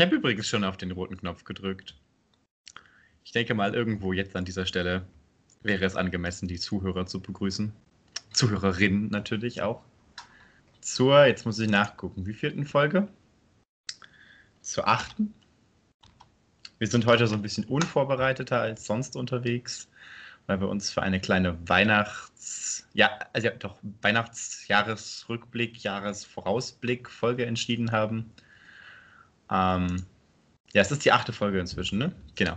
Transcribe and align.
Ich 0.00 0.06
habe 0.06 0.16
übrigens 0.16 0.48
schon 0.48 0.64
auf 0.64 0.78
den 0.78 0.92
roten 0.92 1.18
Knopf 1.18 1.44
gedrückt. 1.44 1.94
Ich 3.22 3.32
denke 3.32 3.52
mal, 3.52 3.74
irgendwo 3.74 4.14
jetzt 4.14 4.34
an 4.34 4.46
dieser 4.46 4.64
Stelle 4.64 5.06
wäre 5.62 5.84
es 5.84 5.94
angemessen, 5.94 6.48
die 6.48 6.58
Zuhörer 6.58 7.04
zu 7.04 7.20
begrüßen. 7.20 7.70
Zuhörerinnen 8.32 9.10
natürlich 9.10 9.60
auch. 9.60 9.84
Zur, 10.80 11.26
jetzt 11.26 11.44
muss 11.44 11.58
ich 11.58 11.68
nachgucken, 11.68 12.24
wie 12.24 12.32
vierten 12.32 12.64
Folge? 12.64 13.08
Zur 14.62 14.88
achten. 14.88 15.34
Wir 16.78 16.86
sind 16.86 17.04
heute 17.04 17.26
so 17.26 17.34
ein 17.34 17.42
bisschen 17.42 17.64
unvorbereiteter 17.64 18.58
als 18.58 18.86
sonst 18.86 19.16
unterwegs, 19.16 19.90
weil 20.46 20.62
wir 20.62 20.70
uns 20.70 20.90
für 20.90 21.02
eine 21.02 21.20
kleine 21.20 21.58
Weihnachts-, 21.68 22.88
ja, 22.94 23.18
also 23.34 23.48
ja, 23.48 23.54
doch, 23.54 23.78
Weihnachtsjahresrückblick, 24.00 25.82
Jahresvorausblick-Folge 25.82 27.44
entschieden 27.44 27.92
haben. 27.92 28.32
Ähm, 29.50 30.04
ja, 30.72 30.82
es 30.82 30.90
ist 30.90 31.04
die 31.04 31.12
achte 31.12 31.32
Folge 31.32 31.58
inzwischen, 31.58 31.98
ne? 31.98 32.12
Genau. 32.36 32.56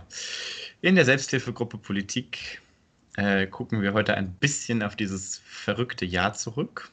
In 0.80 0.94
der 0.94 1.04
Selbsthilfegruppe 1.04 1.78
Politik 1.78 2.62
äh, 3.16 3.46
gucken 3.46 3.82
wir 3.82 3.92
heute 3.92 4.14
ein 4.14 4.32
bisschen 4.34 4.82
auf 4.82 4.96
dieses 4.96 5.38
verrückte 5.44 6.04
Jahr 6.04 6.32
zurück 6.34 6.90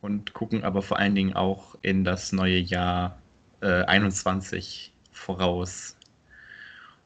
und 0.00 0.32
gucken 0.32 0.64
aber 0.64 0.82
vor 0.82 0.98
allen 0.98 1.14
Dingen 1.14 1.34
auch 1.34 1.76
in 1.82 2.04
das 2.04 2.32
neue 2.32 2.58
Jahr 2.58 3.18
äh, 3.60 3.82
21 3.84 4.92
voraus. 5.12 5.96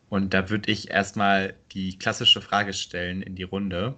Und 0.09 0.35
da 0.35 0.51
würde 0.51 0.71
ich 0.71 0.91
erstmal 0.91 1.55
die 1.73 1.99
klassische 1.99 2.43
Frage 2.43 2.75
stellen 2.75 3.23
in 3.23 3.35
die 3.35 3.45
Runde. 3.45 3.95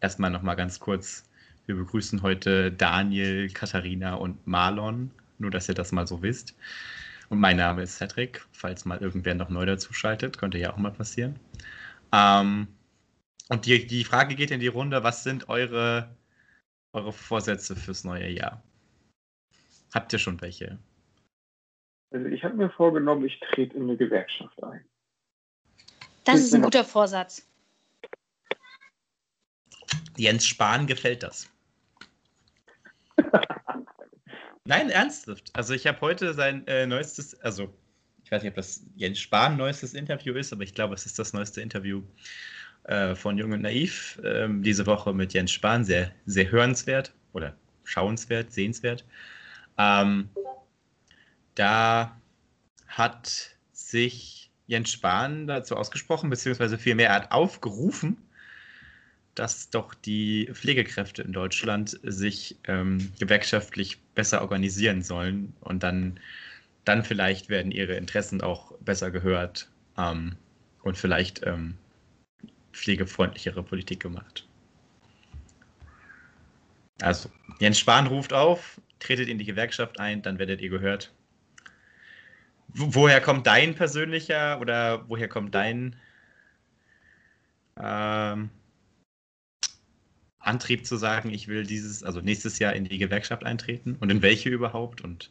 Erstmal 0.00 0.30
nochmal 0.30 0.56
ganz 0.56 0.78
kurz. 0.78 1.24
Wir 1.66 1.74
begrüßen 1.74 2.22
heute 2.22 2.70
Daniel, 2.70 3.50
Katharina 3.50 4.14
und 4.14 4.46
Marlon, 4.46 5.10
nur 5.38 5.50
dass 5.50 5.68
ihr 5.68 5.74
das 5.74 5.92
mal 5.92 6.06
so 6.06 6.22
wisst. 6.22 6.54
Und 7.28 7.40
mein 7.40 7.56
Name 7.56 7.82
ist 7.82 7.96
Cedric, 7.96 8.44
falls 8.52 8.84
mal 8.84 8.98
irgendwer 8.98 9.34
noch 9.34 9.48
neu 9.48 9.66
dazuschaltet, 9.66 10.38
könnte 10.38 10.58
ja 10.58 10.72
auch 10.72 10.76
mal 10.76 10.92
passieren. 10.92 11.38
Ähm, 12.12 12.68
und 13.48 13.66
die, 13.66 13.86
die 13.86 14.04
Frage 14.04 14.34
geht 14.34 14.50
in 14.50 14.60
die 14.60 14.66
Runde, 14.66 15.02
was 15.02 15.24
sind 15.24 15.48
eure, 15.48 16.16
eure 16.92 17.12
Vorsätze 17.12 17.74
fürs 17.74 18.04
neue 18.04 18.28
Jahr? 18.28 18.62
Habt 19.92 20.12
ihr 20.12 20.18
schon 20.18 20.40
welche? 20.40 20.78
Also 22.10 22.26
ich 22.26 22.44
habe 22.44 22.54
mir 22.54 22.70
vorgenommen, 22.70 23.24
ich 23.24 23.40
trete 23.40 23.76
in 23.76 23.84
eine 23.84 23.96
Gewerkschaft 23.96 24.62
ein. 24.62 24.84
Das 26.24 26.40
ist 26.40 26.54
ein 26.54 26.62
guter 26.62 26.84
Vorsatz. 26.84 27.48
Jens 30.16 30.46
Spahn 30.46 30.86
gefällt 30.86 31.22
das. 31.22 31.50
Nein, 34.66 34.90
ernsthaft. 34.90 35.50
Also 35.52 35.74
ich 35.74 35.86
habe 35.86 36.00
heute 36.00 36.34
sein 36.34 36.66
äh, 36.66 36.86
neuestes, 36.86 37.40
also 37.40 37.72
ich 38.24 38.30
weiß 38.32 38.42
nicht, 38.42 38.50
ob 38.50 38.56
das 38.56 38.84
Jens 38.96 39.20
Spahn 39.20 39.56
neuestes 39.56 39.94
Interview 39.94 40.34
ist, 40.34 40.52
aber 40.52 40.64
ich 40.64 40.74
glaube, 40.74 40.94
es 40.94 41.06
ist 41.06 41.18
das 41.18 41.32
neueste 41.32 41.60
Interview 41.60 42.02
äh, 42.84 43.14
von 43.14 43.38
Jung 43.38 43.52
und 43.52 43.62
Naiv 43.62 44.20
ähm, 44.24 44.62
diese 44.62 44.86
Woche 44.86 45.12
mit 45.12 45.32
Jens 45.32 45.52
Spahn. 45.52 45.84
Sehr, 45.84 46.10
sehr 46.26 46.50
hörenswert 46.50 47.14
oder 47.32 47.54
schauenswert, 47.84 48.52
sehenswert. 48.52 49.04
Ähm, 49.78 50.30
da 51.54 52.20
hat 52.88 53.56
sich 53.72 54.50
Jens 54.66 54.90
Spahn 54.90 55.46
dazu 55.46 55.76
ausgesprochen, 55.76 56.28
beziehungsweise 56.28 56.76
vielmehr 56.76 57.10
er 57.10 57.14
hat 57.14 57.30
aufgerufen, 57.30 58.16
dass 59.36 59.70
doch 59.70 59.94
die 59.94 60.50
Pflegekräfte 60.52 61.22
in 61.22 61.32
Deutschland 61.32 62.00
sich 62.02 62.56
ähm, 62.64 63.12
gewerkschaftlich 63.20 64.00
besser 64.14 64.40
organisieren 64.40 65.02
sollen 65.02 65.54
und 65.60 65.82
dann, 65.82 66.18
dann 66.84 67.04
vielleicht 67.04 67.48
werden 67.48 67.70
ihre 67.70 67.94
Interessen 67.94 68.40
auch 68.40 68.72
besser 68.78 69.10
gehört 69.10 69.70
ähm, 69.98 70.36
und 70.82 70.96
vielleicht 70.96 71.46
ähm, 71.46 71.76
pflegefreundlichere 72.72 73.62
Politik 73.62 74.00
gemacht. 74.00 74.48
Also, 77.02 77.30
Jens 77.60 77.78
Spahn 77.78 78.06
ruft 78.06 78.32
auf, 78.32 78.80
tretet 79.00 79.28
in 79.28 79.36
die 79.36 79.44
Gewerkschaft 79.44 80.00
ein, 80.00 80.22
dann 80.22 80.38
werdet 80.38 80.62
ihr 80.62 80.70
gehört. 80.70 81.12
Woher 82.68 83.20
kommt 83.20 83.46
dein 83.46 83.74
persönlicher 83.74 84.60
oder 84.60 85.04
woher 85.08 85.28
kommt 85.28 85.54
dein 85.54 85.96
ähm, 87.78 88.50
Antrieb 90.46 90.86
zu 90.86 90.96
sagen, 90.96 91.30
ich 91.30 91.48
will 91.48 91.64
dieses, 91.64 92.02
also 92.02 92.20
nächstes 92.20 92.58
Jahr 92.58 92.74
in 92.74 92.84
die 92.84 92.98
Gewerkschaft 92.98 93.44
eintreten 93.44 93.96
und 94.00 94.10
in 94.10 94.22
welche 94.22 94.48
überhaupt 94.48 95.02
und 95.02 95.30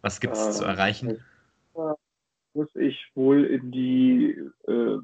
was 0.00 0.20
gibt 0.20 0.34
es 0.34 0.46
äh, 0.46 0.52
zu 0.52 0.64
erreichen? 0.64 1.24
Muss 2.54 2.74
ich 2.74 2.96
wohl 3.14 3.44
in 3.44 3.70
die 3.72 4.36
äh, 4.66 4.98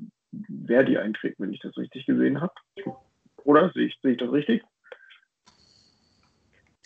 Verdi 0.66 0.98
eintreten, 0.98 1.42
wenn 1.42 1.52
ich 1.52 1.60
das 1.60 1.76
richtig 1.76 2.06
gesehen 2.06 2.41
habe. 2.41 2.54
Oder 3.44 3.70
sehe 3.72 3.86
ich, 3.86 3.98
sehe 4.02 4.12
ich 4.12 4.19
das 4.19 4.32
richtig? 4.32 4.64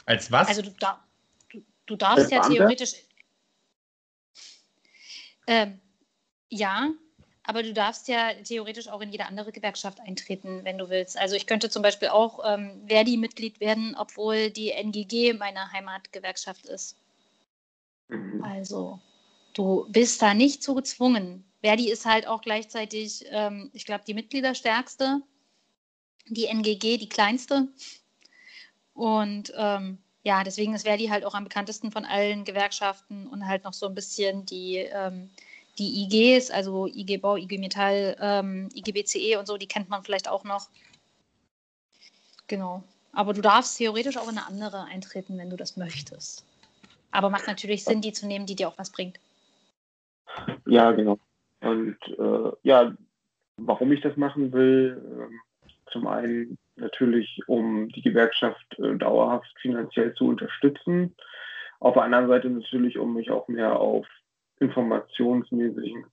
Als 0.05 0.33
was? 0.33 0.49
Also 0.49 0.63
du, 0.63 0.71
da, 0.81 1.05
Du 1.89 1.97
darfst 1.97 2.31
ja 2.31 2.43
theoretisch. 2.43 2.93
Ähm, 5.47 5.81
ja, 6.51 6.91
aber 7.49 7.63
du 7.63 7.73
darfst 7.73 8.09
ja 8.09 8.35
theoretisch 8.45 8.89
auch 8.89 9.01
in 9.01 9.11
jede 9.11 9.25
andere 9.25 9.53
Gewerkschaft 9.53 10.01
eintreten, 10.01 10.61
wenn 10.65 10.77
du 10.77 10.91
willst. 10.91 11.19
Also 11.19 11.35
ich 11.35 11.47
könnte 11.47 11.71
zum 11.71 11.81
Beispiel 11.81 12.09
auch 12.09 12.41
ähm, 12.45 12.83
Verdi-Mitglied 12.87 13.59
werden, 13.59 13.97
obwohl 13.99 14.51
die 14.51 14.71
NGG 14.71 15.33
meine 15.33 15.73
Heimatgewerkschaft 15.73 16.67
ist. 16.67 16.95
Mhm. 18.09 18.45
Also 18.45 19.01
du 19.55 19.87
bist 19.89 20.21
da 20.21 20.35
nicht 20.35 20.63
so 20.63 20.75
gezwungen. 20.75 21.43
Verdi 21.63 21.91
ist 21.91 22.05
halt 22.05 22.27
auch 22.27 22.43
gleichzeitig, 22.43 23.25
ähm, 23.31 23.71
ich 23.73 23.87
glaube, 23.87 24.05
die 24.07 24.13
Mitgliederstärkste, 24.13 25.23
die 26.27 26.49
NGG 26.49 26.99
die 26.99 27.09
kleinste. 27.09 27.69
Und 28.93 29.55
ähm, 29.57 29.97
ja, 30.23 30.45
deswegen 30.45 30.75
ist 30.75 30.83
Verdi 30.83 31.07
halt 31.07 31.25
auch 31.25 31.35
am 31.35 31.45
bekanntesten 31.45 31.93
von 31.93 32.05
allen 32.05 32.45
Gewerkschaften 32.45 33.27
und 33.27 33.49
halt 33.49 33.65
noch 33.65 33.73
so 33.73 33.87
ein 33.87 33.95
bisschen 33.95 34.45
die, 34.45 34.77
ähm, 34.77 35.31
die 35.79 36.05
IGs, 36.05 36.51
also 36.51 36.87
IG 36.87 37.19
Bau, 37.19 37.37
IG 37.37 37.59
Metall, 37.59 38.17
ähm, 38.21 38.69
IG 38.75 38.93
BCE 38.93 39.39
und 39.39 39.47
so, 39.47 39.57
die 39.57 39.69
kennt 39.69 39.89
man 39.89 40.03
vielleicht 40.03 40.29
auch 40.29 40.45
noch. 40.45 40.69
Genau. 42.47 42.83
Aber 43.13 43.33
du 43.33 43.41
darfst 43.41 43.79
theoretisch 43.79 44.17
auch 44.17 44.31
in 44.31 44.39
eine 44.39 44.47
andere 44.47 44.85
eintreten, 44.85 45.39
wenn 45.39 45.51
du 45.51 45.57
das 45.57 45.77
möchtest. 45.77 46.45
Aber 47.11 47.31
macht 47.31 47.47
natürlich 47.47 47.85
Sinn, 47.85 48.01
die 48.01 48.13
zu 48.13 48.27
nehmen, 48.27 48.47
die 48.47 48.55
dir 48.55 48.69
auch 48.69 48.79
was 48.79 48.91
bringt. 48.91 49.19
Ja, 50.67 50.93
genau. 50.93 51.19
Und 51.61 51.97
äh, 52.19 52.53
ja, 52.63 52.95
warum 53.57 53.93
ich 53.93 54.01
das 54.01 54.17
machen 54.17 54.53
will, 54.53 55.31
äh, 55.31 55.91
zum 55.91 56.07
einen 56.07 56.59
natürlich, 56.77 57.41
um 57.47 57.89
die 57.89 58.03
Gewerkschaft 58.03 58.79
äh, 58.79 58.97
dauerhaft 58.97 59.53
finanziell 59.61 60.15
zu 60.15 60.27
unterstützen. 60.27 61.15
Auf 61.81 61.95
der 61.95 62.05
anderen 62.05 62.29
Seite 62.29 62.51
natürlich, 62.51 62.99
um 62.99 63.15
mich 63.15 63.31
auch 63.31 63.49
mehr 63.49 63.79
auf 63.79 64.07
informationsmäßigen 64.61 66.05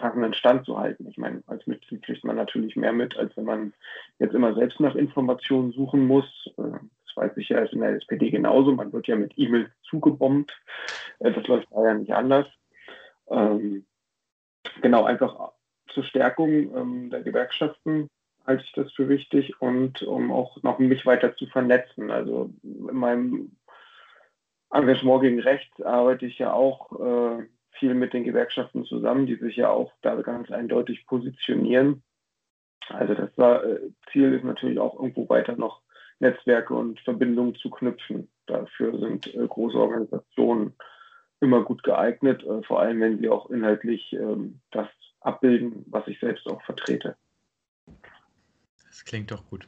passenden 0.00 0.34
Stand 0.34 0.64
zu 0.64 0.78
halten. 0.78 1.06
Ich 1.08 1.18
meine, 1.18 1.42
als 1.46 1.66
Mitglied 1.66 2.02
kriegt 2.02 2.24
man 2.24 2.36
natürlich 2.36 2.74
mehr 2.74 2.92
mit, 2.92 3.16
als 3.16 3.36
wenn 3.36 3.44
man 3.44 3.74
jetzt 4.18 4.34
immer 4.34 4.54
selbst 4.54 4.80
nach 4.80 4.94
Informationen 4.94 5.72
suchen 5.72 6.06
muss. 6.06 6.26
Äh, 6.56 6.78
das 7.06 7.16
weiß 7.16 7.36
ich 7.36 7.50
ja, 7.50 7.58
in 7.58 7.80
der 7.80 7.96
SPD 7.96 8.30
genauso. 8.30 8.72
Man 8.72 8.92
wird 8.92 9.06
ja 9.06 9.16
mit 9.16 9.32
E-Mails 9.36 9.70
zugebombt. 9.82 10.52
Äh, 11.20 11.32
das 11.32 11.46
läuft 11.46 11.68
da 11.70 11.84
ja 11.84 11.94
nicht 11.94 12.12
anders. 12.12 12.46
Ähm, 13.28 13.84
genau, 14.80 15.04
einfach 15.04 15.52
zur 15.88 16.04
Stärkung 16.04 16.50
ähm, 16.74 17.10
der 17.10 17.22
Gewerkschaften 17.22 18.08
halte 18.46 18.64
ich 18.64 18.72
das 18.72 18.92
für 18.92 19.08
wichtig 19.08 19.60
und 19.60 20.02
um 20.02 20.32
auch 20.32 20.62
noch 20.62 20.78
mich 20.78 21.04
weiter 21.06 21.36
zu 21.36 21.46
vernetzen. 21.46 22.10
Also 22.10 22.50
in 22.62 22.96
meinem 22.96 23.52
Engagement 24.72 25.22
gegen 25.22 25.40
Rechts 25.40 25.82
arbeite 25.82 26.26
ich 26.26 26.38
ja 26.38 26.52
auch 26.52 26.92
äh, 27.00 27.46
viel 27.72 27.94
mit 27.94 28.12
den 28.12 28.24
Gewerkschaften 28.24 28.84
zusammen, 28.84 29.26
die 29.26 29.36
sich 29.36 29.56
ja 29.56 29.70
auch 29.70 29.92
da 30.02 30.14
ganz 30.22 30.50
eindeutig 30.50 31.06
positionieren. 31.06 32.02
Also 32.88 33.14
das 33.14 33.30
war, 33.36 33.64
äh, 33.64 33.90
Ziel 34.12 34.32
ist 34.34 34.44
natürlich 34.44 34.78
auch 34.78 34.94
irgendwo 34.94 35.28
weiter 35.28 35.56
noch 35.56 35.82
Netzwerke 36.18 36.74
und 36.74 37.00
Verbindungen 37.00 37.54
zu 37.54 37.70
knüpfen. 37.70 38.30
Dafür 38.46 38.98
sind 38.98 39.34
äh, 39.34 39.46
große 39.46 39.76
Organisationen 39.76 40.74
immer 41.40 41.62
gut 41.62 41.82
geeignet, 41.82 42.44
äh, 42.44 42.62
vor 42.62 42.80
allem 42.80 43.00
wenn 43.00 43.18
sie 43.18 43.28
auch 43.28 43.50
inhaltlich 43.50 44.12
ähm, 44.12 44.60
das 44.70 44.88
abbilden, 45.20 45.84
was 45.88 46.06
ich 46.06 46.18
selbst 46.20 46.46
auch 46.46 46.62
vertrete. 46.62 47.16
Das 48.86 49.04
klingt 49.04 49.30
doch 49.30 49.46
gut. 49.46 49.66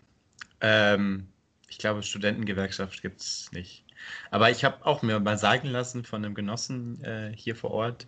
Ähm, 0.61 1.29
ich 1.69 1.79
glaube, 1.79 2.03
Studentengewerkschaft 2.03 3.03
gibt 3.03 3.21
es 3.21 3.51
nicht. 3.53 3.85
Aber 4.31 4.51
ich 4.51 4.65
habe 4.65 4.85
auch 4.87 5.03
mir 5.03 5.21
mal 5.21 5.39
sagen 5.39 5.69
lassen 5.69 6.05
von 6.05 6.25
einem 6.25 6.35
Genossen 6.35 7.03
äh, 7.05 7.33
hier 7.37 7.57
vor 7.57 7.71
Ort, 7.71 8.07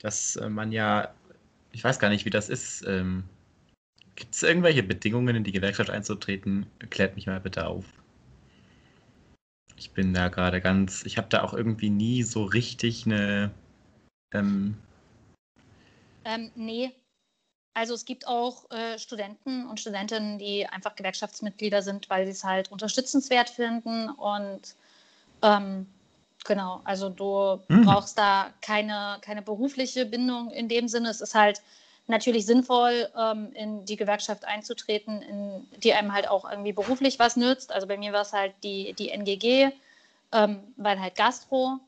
dass 0.00 0.36
äh, 0.36 0.48
man 0.48 0.72
ja, 0.72 1.14
ich 1.72 1.82
weiß 1.82 1.98
gar 1.98 2.08
nicht, 2.08 2.24
wie 2.24 2.30
das 2.30 2.48
ist. 2.48 2.84
Ähm, 2.86 3.24
gibt 4.16 4.34
es 4.34 4.42
irgendwelche 4.42 4.82
Bedingungen, 4.82 5.36
in 5.36 5.44
die 5.44 5.52
Gewerkschaft 5.52 5.90
einzutreten? 5.90 6.66
Klärt 6.90 7.14
mich 7.16 7.26
mal 7.26 7.40
bitte 7.40 7.66
auf. 7.66 7.84
Ich 9.76 9.92
bin 9.92 10.12
da 10.12 10.28
gerade 10.28 10.60
ganz, 10.60 11.04
ich 11.04 11.18
habe 11.18 11.28
da 11.28 11.42
auch 11.42 11.54
irgendwie 11.54 11.90
nie 11.90 12.24
so 12.24 12.44
richtig 12.44 13.06
eine. 13.06 13.52
Ähm 14.32 14.76
ähm, 16.24 16.50
nee. 16.56 16.92
Also 17.74 17.94
es 17.94 18.04
gibt 18.04 18.26
auch 18.26 18.68
äh, 18.72 18.98
Studenten 18.98 19.68
und 19.68 19.78
Studentinnen, 19.78 20.40
die 20.40 20.66
einfach 20.66 20.96
Gewerkschaftsmitglieder 20.96 21.80
sind, 21.80 22.10
weil 22.10 22.26
sie 22.26 22.32
es 22.32 22.42
halt 22.42 22.72
unterstützenswert 22.72 23.50
finden. 23.50 24.10
Und 24.10 24.74
ähm, 25.42 25.86
genau, 26.44 26.80
also 26.84 27.08
du 27.08 27.60
mhm. 27.68 27.84
brauchst 27.84 28.18
da 28.18 28.52
keine, 28.60 29.18
keine 29.20 29.42
berufliche 29.42 30.06
Bindung 30.06 30.50
in 30.50 30.68
dem 30.68 30.88
Sinne. 30.88 31.10
Es 31.10 31.20
ist 31.20 31.34
halt 31.34 31.62
natürlich 32.08 32.46
sinnvoll, 32.46 33.08
ähm, 33.16 33.52
in 33.52 33.84
die 33.84 33.96
Gewerkschaft 33.96 34.44
einzutreten, 34.44 35.22
in, 35.22 35.66
die 35.80 35.92
einem 35.92 36.12
halt 36.12 36.28
auch 36.28 36.50
irgendwie 36.50 36.72
beruflich 36.72 37.18
was 37.18 37.36
nützt. 37.36 37.70
Also 37.72 37.86
bei 37.86 37.96
mir 37.96 38.12
war 38.12 38.22
es 38.22 38.32
halt 38.32 38.54
die, 38.62 38.94
die 38.94 39.10
NGG, 39.10 39.70
ähm, 40.32 40.60
weil 40.76 41.00
halt 41.00 41.16
Gastro, 41.16 41.78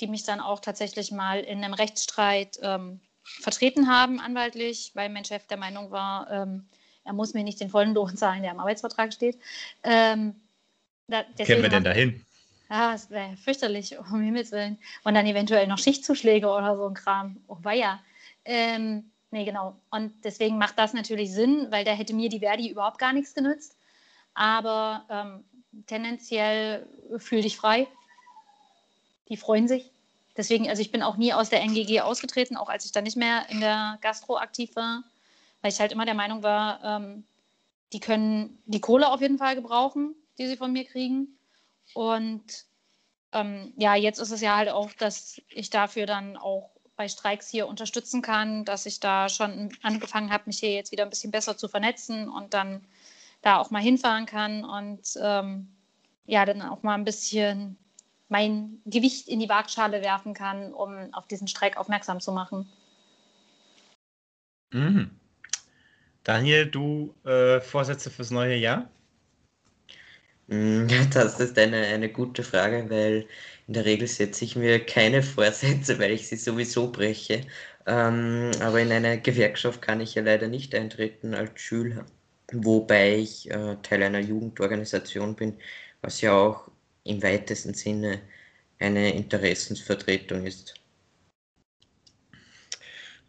die 0.00 0.06
mich 0.06 0.24
dann 0.24 0.40
auch 0.40 0.60
tatsächlich 0.60 1.10
mal 1.10 1.40
in 1.40 1.64
einem 1.64 1.74
Rechtsstreit 1.74 2.58
ähm, 2.62 3.00
vertreten 3.22 3.88
haben, 3.88 4.20
anwaltlich, 4.20 4.92
weil 4.94 5.08
mein 5.08 5.24
Chef 5.24 5.46
der 5.46 5.56
Meinung 5.56 5.90
war, 5.90 6.30
ähm, 6.30 6.66
er 7.04 7.12
muss 7.14 7.34
mir 7.34 7.44
nicht 7.44 7.60
den 7.60 7.70
vollen 7.70 7.94
Lohn 7.94 8.16
zahlen, 8.16 8.42
der 8.42 8.52
im 8.52 8.60
Arbeitsvertrag 8.60 9.12
steht. 9.12 9.38
Ähm, 9.82 10.34
da, 11.08 11.24
Kennen 11.36 11.62
wir 11.62 11.68
denn 11.70 11.84
dahin? 11.84 12.24
Ja, 12.70 12.94
es 12.94 13.10
wäre 13.10 13.36
fürchterlich, 13.36 13.98
um 13.98 14.22
Himmels 14.22 14.52
Willen. 14.52 14.78
Und 15.04 15.14
dann 15.14 15.26
eventuell 15.26 15.66
noch 15.66 15.78
Schichtzuschläge 15.78 16.48
oder 16.48 16.76
so 16.76 16.86
ein 16.86 16.94
Kram. 16.94 17.36
Oh, 17.48 17.58
weia. 17.60 18.00
Ähm, 18.44 19.10
Nee, 19.30 19.44
genau. 19.44 19.76
Und 19.90 20.12
deswegen 20.24 20.58
macht 20.58 20.78
das 20.78 20.92
natürlich 20.92 21.32
Sinn, 21.32 21.68
weil 21.70 21.84
da 21.84 21.92
hätte 21.92 22.14
mir 22.14 22.28
die 22.28 22.40
Verdi 22.40 22.68
überhaupt 22.68 22.98
gar 22.98 23.12
nichts 23.12 23.34
genützt. 23.34 23.76
Aber 24.34 25.04
ähm, 25.08 25.44
tendenziell 25.86 26.86
fühl 27.18 27.42
dich 27.42 27.56
frei. 27.56 27.86
Die 29.28 29.36
freuen 29.36 29.68
sich. 29.68 29.90
Deswegen, 30.36 30.68
also 30.68 30.82
ich 30.82 30.90
bin 30.90 31.02
auch 31.02 31.16
nie 31.16 31.32
aus 31.32 31.48
der 31.50 31.60
NGG 31.62 32.00
ausgetreten, 32.00 32.56
auch 32.56 32.68
als 32.68 32.84
ich 32.84 32.92
dann 32.92 33.04
nicht 33.04 33.16
mehr 33.16 33.48
in 33.50 33.60
der 33.60 33.98
Gastro 34.00 34.38
aktiv 34.38 34.74
war, 34.74 35.04
weil 35.62 35.70
ich 35.70 35.80
halt 35.80 35.92
immer 35.92 36.06
der 36.06 36.14
Meinung 36.14 36.42
war, 36.42 36.82
ähm, 36.82 37.24
die 37.92 38.00
können 38.00 38.58
die 38.66 38.80
Kohle 38.80 39.10
auf 39.10 39.20
jeden 39.20 39.38
Fall 39.38 39.54
gebrauchen, 39.54 40.14
die 40.38 40.46
sie 40.46 40.56
von 40.56 40.72
mir 40.72 40.84
kriegen. 40.84 41.36
Und 41.94 42.42
ähm, 43.32 43.72
ja, 43.76 43.94
jetzt 43.94 44.18
ist 44.18 44.30
es 44.30 44.40
ja 44.40 44.56
halt 44.56 44.68
auch, 44.70 44.92
dass 44.92 45.40
ich 45.48 45.70
dafür 45.70 46.06
dann 46.06 46.36
auch 46.36 46.70
bei 46.96 47.08
Streiks 47.08 47.48
hier 47.48 47.66
unterstützen 47.66 48.20
kann, 48.20 48.64
dass 48.64 48.86
ich 48.86 49.00
da 49.00 49.28
schon 49.28 49.72
angefangen 49.82 50.32
habe, 50.32 50.44
mich 50.46 50.58
hier 50.58 50.72
jetzt 50.72 50.92
wieder 50.92 51.04
ein 51.04 51.10
bisschen 51.10 51.30
besser 51.30 51.56
zu 51.56 51.68
vernetzen 51.68 52.28
und 52.28 52.52
dann 52.52 52.84
da 53.42 53.58
auch 53.58 53.70
mal 53.70 53.80
hinfahren 53.80 54.26
kann 54.26 54.64
und 54.64 55.00
ähm, 55.22 55.68
ja, 56.26 56.44
dann 56.44 56.60
auch 56.62 56.82
mal 56.82 56.94
ein 56.94 57.04
bisschen 57.04 57.78
mein 58.28 58.80
Gewicht 58.84 59.28
in 59.28 59.40
die 59.40 59.48
Waagschale 59.48 60.02
werfen 60.02 60.34
kann, 60.34 60.72
um 60.72 61.12
auf 61.14 61.26
diesen 61.26 61.48
Streik 61.48 61.76
aufmerksam 61.76 62.20
zu 62.20 62.32
machen. 62.32 62.70
Mhm. 64.72 65.10
Daniel, 66.22 66.66
du 66.66 67.14
äh, 67.24 67.60
Vorsätze 67.60 68.10
fürs 68.10 68.30
neue 68.30 68.56
Jahr? 68.56 68.88
Mm, 70.50 70.86
das 71.14 71.40
ist 71.40 71.58
eine, 71.58 71.78
eine 71.86 72.10
gute 72.12 72.42
Frage, 72.42 72.90
weil 72.90 73.26
in 73.66 73.74
der 73.74 73.84
Regel 73.84 74.06
setze 74.08 74.44
ich 74.44 74.56
mir 74.56 74.84
keine 74.84 75.22
Vorsätze, 75.34 75.98
weil 75.98 76.10
ich 76.12 76.28
sie 76.28 76.36
sowieso 76.36 76.90
breche. 76.92 77.46
Ähm, 77.86 78.50
aber 78.60 78.80
in 78.80 78.92
eine 78.92 79.20
Gewerkschaft 79.20 79.80
kann 79.82 80.00
ich 80.00 80.14
ja 80.14 80.22
leider 80.22 80.48
nicht 80.48 80.74
eintreten 80.74 81.34
als 81.34 81.60
Schüler, 81.60 82.04
wobei 82.52 83.18
ich 83.18 83.50
äh, 83.50 83.76
Teil 83.82 84.02
einer 84.02 84.20
Jugendorganisation 84.20 85.34
bin, 85.36 85.56
was 86.02 86.20
ja 86.20 86.32
auch 86.36 86.70
im 87.04 87.22
weitesten 87.22 87.74
Sinne 87.74 88.20
eine 88.78 89.14
Interessensvertretung 89.14 90.46
ist. 90.46 90.74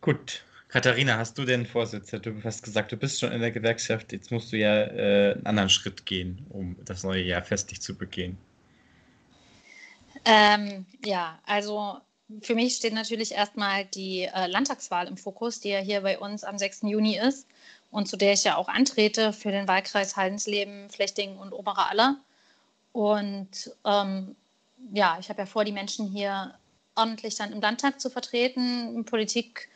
Gut. 0.01 0.43
Katharina, 0.71 1.17
hast 1.17 1.37
du 1.37 1.43
denn 1.43 1.65
Vorsätze? 1.65 2.17
Du 2.17 2.41
hast 2.45 2.63
gesagt, 2.63 2.93
du 2.93 2.97
bist 2.97 3.19
schon 3.19 3.33
in 3.33 3.41
der 3.41 3.51
Gewerkschaft. 3.51 4.13
Jetzt 4.13 4.31
musst 4.31 4.53
du 4.53 4.57
ja 4.57 4.83
äh, 4.83 5.33
einen 5.33 5.45
anderen 5.45 5.69
Schritt 5.69 6.05
gehen, 6.05 6.45
um 6.47 6.77
das 6.85 7.03
neue 7.03 7.21
Jahr 7.21 7.43
festlich 7.43 7.81
zu 7.81 7.93
begehen. 7.97 8.37
Ähm, 10.23 10.85
ja, 11.03 11.37
also 11.45 11.97
für 12.41 12.55
mich 12.55 12.77
steht 12.77 12.93
natürlich 12.93 13.33
erstmal 13.33 13.83
die 13.83 14.29
äh, 14.33 14.47
Landtagswahl 14.47 15.07
im 15.07 15.17
Fokus, 15.17 15.59
die 15.59 15.69
ja 15.69 15.79
hier 15.79 15.99
bei 16.01 16.17
uns 16.17 16.45
am 16.45 16.57
6. 16.57 16.83
Juni 16.83 17.17
ist 17.17 17.47
und 17.89 18.07
zu 18.07 18.15
der 18.15 18.31
ich 18.31 18.45
ja 18.45 18.55
auch 18.55 18.69
antrete 18.69 19.33
für 19.33 19.51
den 19.51 19.67
Wahlkreis 19.67 20.15
Haldensleben, 20.15 20.89
Flechtingen 20.89 21.37
und 21.37 21.51
Obere 21.51 21.89
Aller. 21.89 22.15
Und 22.93 23.75
ähm, 23.83 24.37
ja, 24.93 25.17
ich 25.19 25.27
habe 25.27 25.41
ja 25.41 25.45
vor, 25.45 25.65
die 25.65 25.73
Menschen 25.73 26.07
hier 26.07 26.53
ordentlich 26.95 27.35
dann 27.35 27.51
im 27.51 27.59
Landtag 27.59 27.99
zu 27.99 28.09
vertreten, 28.09 29.03
Politik 29.03 29.67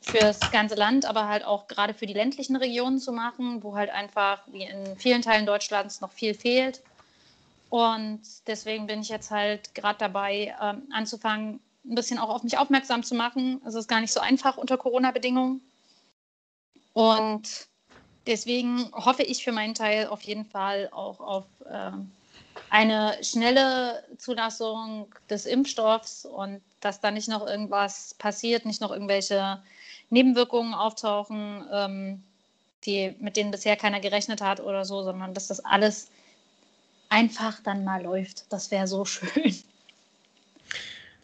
fürs 0.00 0.50
ganze 0.50 0.74
Land, 0.74 1.04
aber 1.04 1.28
halt 1.28 1.44
auch 1.44 1.66
gerade 1.68 1.94
für 1.94 2.06
die 2.06 2.14
ländlichen 2.14 2.56
Regionen 2.56 2.98
zu 2.98 3.12
machen, 3.12 3.62
wo 3.62 3.76
halt 3.76 3.90
einfach 3.90 4.40
wie 4.48 4.64
in 4.64 4.96
vielen 4.96 5.22
Teilen 5.22 5.46
Deutschlands 5.46 6.00
noch 6.00 6.12
viel 6.12 6.34
fehlt. 6.34 6.82
Und 7.68 8.20
deswegen 8.46 8.86
bin 8.86 9.00
ich 9.00 9.08
jetzt 9.08 9.30
halt 9.30 9.74
gerade 9.74 9.98
dabei, 9.98 10.54
ähm, 10.60 10.88
anzufangen, 10.90 11.60
ein 11.84 11.94
bisschen 11.94 12.18
auch 12.18 12.30
auf 12.30 12.42
mich 12.42 12.58
aufmerksam 12.58 13.02
zu 13.02 13.14
machen. 13.14 13.60
Es 13.66 13.74
ist 13.74 13.88
gar 13.88 14.00
nicht 14.00 14.12
so 14.12 14.20
einfach 14.20 14.56
unter 14.56 14.78
Corona-Bedingungen. 14.78 15.60
Und 16.92 17.68
deswegen 18.26 18.90
hoffe 18.92 19.22
ich 19.22 19.44
für 19.44 19.52
meinen 19.52 19.74
Teil 19.74 20.06
auf 20.06 20.22
jeden 20.22 20.44
Fall 20.44 20.88
auch 20.92 21.20
auf 21.20 21.46
äh, 21.66 21.92
eine 22.70 23.16
schnelle 23.22 24.04
Zulassung 24.18 25.14
des 25.30 25.46
Impfstoffs 25.46 26.24
und 26.24 26.60
dass 26.80 27.00
da 27.00 27.10
nicht 27.10 27.28
noch 27.28 27.46
irgendwas 27.46 28.14
passiert, 28.14 28.66
nicht 28.66 28.80
noch 28.80 28.90
irgendwelche 28.90 29.62
Nebenwirkungen 30.10 30.74
auftauchen, 30.74 31.64
ähm, 31.72 32.22
die, 32.84 33.14
mit 33.20 33.36
denen 33.36 33.50
bisher 33.50 33.76
keiner 33.76 34.00
gerechnet 34.00 34.40
hat 34.40 34.60
oder 34.60 34.84
so, 34.84 35.02
sondern 35.02 35.34
dass 35.34 35.48
das 35.48 35.64
alles 35.64 36.10
einfach 37.08 37.60
dann 37.62 37.84
mal 37.84 38.02
läuft. 38.02 38.52
Das 38.52 38.70
wäre 38.70 38.86
so 38.86 39.04
schön. 39.04 39.54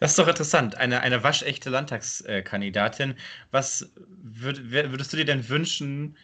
Das 0.01 0.11
ist 0.11 0.19
doch 0.19 0.29
interessant. 0.29 0.77
Eine, 0.77 1.01
eine 1.01 1.23
waschechte 1.23 1.71
Landtagskandidatin. 1.71 3.15
Was 3.53 3.91
würd, 3.97 4.71
würdest 4.71 5.13
du 5.13 5.17
dir 5.17 5.25
denn 5.25 5.49
wünschen, 5.49 6.17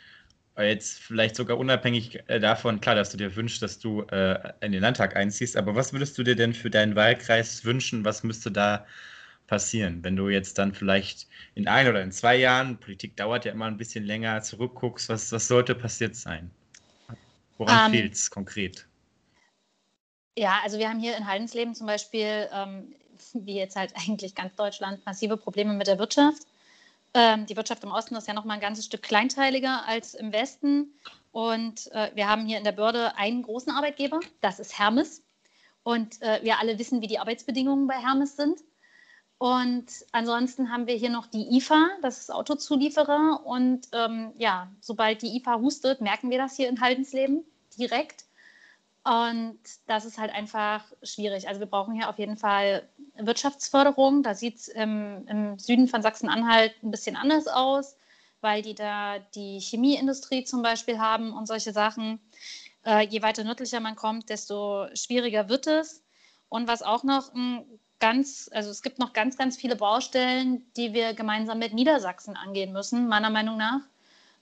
jetzt 0.58 0.98
vielleicht 0.98 1.36
sogar 1.36 1.58
unabhängig 1.58 2.22
äh, 2.26 2.40
davon, 2.40 2.80
klar, 2.80 2.94
dass 2.94 3.10
du 3.10 3.16
dir 3.16 3.34
wünschst, 3.34 3.62
dass 3.62 3.78
du 3.78 4.02
äh, 4.02 4.52
in 4.60 4.72
den 4.72 4.82
Landtag 4.82 5.16
einziehst, 5.16 5.56
aber 5.56 5.74
was 5.74 5.92
würdest 5.92 6.18
du 6.18 6.22
dir 6.22 6.36
denn 6.36 6.52
für 6.52 6.70
deinen 6.70 6.96
Wahlkreis 6.96 7.64
wünschen? 7.64 8.04
Was 8.04 8.22
müsste 8.22 8.50
da 8.50 8.86
passieren, 9.50 10.04
wenn 10.04 10.14
du 10.14 10.28
jetzt 10.28 10.58
dann 10.58 10.72
vielleicht 10.72 11.26
in 11.56 11.66
ein 11.66 11.88
oder 11.88 12.00
in 12.00 12.12
zwei 12.12 12.36
Jahren, 12.36 12.78
Politik 12.78 13.16
dauert 13.16 13.44
ja 13.44 13.50
immer 13.50 13.66
ein 13.66 13.76
bisschen 13.76 14.04
länger, 14.04 14.40
zurückguckst, 14.42 15.08
was, 15.08 15.32
was 15.32 15.48
sollte 15.48 15.74
passiert 15.74 16.14
sein? 16.14 16.52
Woran 17.58 17.76
um, 17.76 17.92
ähm, 17.92 17.98
fehlt 17.98 18.14
es 18.14 18.30
konkret? 18.30 18.86
Ja, 20.38 20.60
also 20.62 20.78
wir 20.78 20.88
haben 20.88 21.00
hier 21.00 21.16
in 21.16 21.26
Haldensleben 21.26 21.74
zum 21.74 21.88
Beispiel, 21.88 22.48
ähm, 22.52 22.94
wie 23.34 23.56
jetzt 23.56 23.74
halt 23.74 23.92
eigentlich 23.96 24.36
ganz 24.36 24.54
Deutschland, 24.54 25.04
massive 25.04 25.36
Probleme 25.36 25.72
mit 25.74 25.88
der 25.88 25.98
Wirtschaft. 25.98 26.44
Ähm, 27.12 27.44
die 27.46 27.56
Wirtschaft 27.56 27.82
im 27.82 27.90
Osten 27.90 28.14
ist 28.14 28.28
ja 28.28 28.34
noch 28.34 28.44
mal 28.44 28.54
ein 28.54 28.60
ganzes 28.60 28.86
Stück 28.86 29.02
kleinteiliger 29.02 29.84
als 29.84 30.14
im 30.14 30.32
Westen. 30.32 30.94
Und 31.32 31.90
äh, 31.90 32.12
wir 32.14 32.28
haben 32.28 32.46
hier 32.46 32.58
in 32.58 32.64
der 32.64 32.72
Börde 32.72 33.16
einen 33.16 33.42
großen 33.42 33.72
Arbeitgeber, 33.72 34.20
das 34.42 34.60
ist 34.60 34.78
Hermes. 34.78 35.24
Und 35.82 36.22
äh, 36.22 36.38
wir 36.44 36.60
alle 36.60 36.78
wissen, 36.78 37.02
wie 37.02 37.08
die 37.08 37.18
Arbeitsbedingungen 37.18 37.88
bei 37.88 37.94
Hermes 37.94 38.36
sind. 38.36 38.60
Und 39.40 39.86
ansonsten 40.12 40.70
haben 40.70 40.86
wir 40.86 40.96
hier 40.96 41.08
noch 41.08 41.26
die 41.26 41.56
IFA, 41.56 41.88
das 42.02 42.18
ist 42.18 42.30
Autozulieferer. 42.30 43.40
Und 43.42 43.88
ähm, 43.92 44.34
ja, 44.36 44.70
sobald 44.82 45.22
die 45.22 45.34
IFA 45.38 45.60
hustet, 45.60 46.02
merken 46.02 46.28
wir 46.28 46.36
das 46.36 46.56
hier 46.56 46.68
in 46.68 46.82
Haldensleben 46.82 47.42
direkt. 47.78 48.26
Und 49.02 49.58
das 49.86 50.04
ist 50.04 50.18
halt 50.18 50.30
einfach 50.30 50.84
schwierig. 51.02 51.48
Also 51.48 51.58
wir 51.58 51.68
brauchen 51.68 51.94
hier 51.94 52.10
auf 52.10 52.18
jeden 52.18 52.36
Fall 52.36 52.86
Wirtschaftsförderung. 53.16 54.22
Da 54.22 54.34
sieht 54.34 54.56
es 54.56 54.68
im, 54.68 55.26
im, 55.26 55.58
Süden 55.58 55.88
von 55.88 56.02
Sachsen-Anhalt 56.02 56.74
ein 56.82 56.90
bisschen 56.90 57.16
anders 57.16 57.48
aus, 57.48 57.96
weil 58.42 58.60
die 58.60 58.74
da 58.74 59.20
die 59.34 59.58
Chemieindustrie 59.58 60.44
zum 60.44 60.60
Beispiel 60.60 60.98
haben 60.98 61.32
und 61.32 61.46
solche 61.46 61.72
Sachen. 61.72 62.20
Äh, 62.84 63.06
je 63.06 63.22
weiter 63.22 63.42
nördlicher 63.42 63.80
man 63.80 63.96
kommt, 63.96 64.28
desto 64.28 64.86
schwieriger 64.92 65.48
wird 65.48 65.66
es. 65.66 66.04
Und 66.50 66.68
was 66.68 66.82
auch 66.82 67.04
noch 67.04 67.32
ein 67.32 67.64
ganz, 68.00 68.50
also 68.52 68.70
es 68.70 68.82
gibt 68.82 68.98
noch 68.98 69.12
ganz, 69.12 69.36
ganz 69.36 69.56
viele 69.56 69.76
Baustellen, 69.76 70.64
die 70.76 70.92
wir 70.92 71.14
gemeinsam 71.14 71.58
mit 71.58 71.72
Niedersachsen 71.72 72.36
angehen 72.36 72.72
müssen, 72.72 73.08
meiner 73.08 73.30
Meinung 73.30 73.56
nach. 73.56 73.80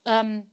Ähm, 0.04 0.50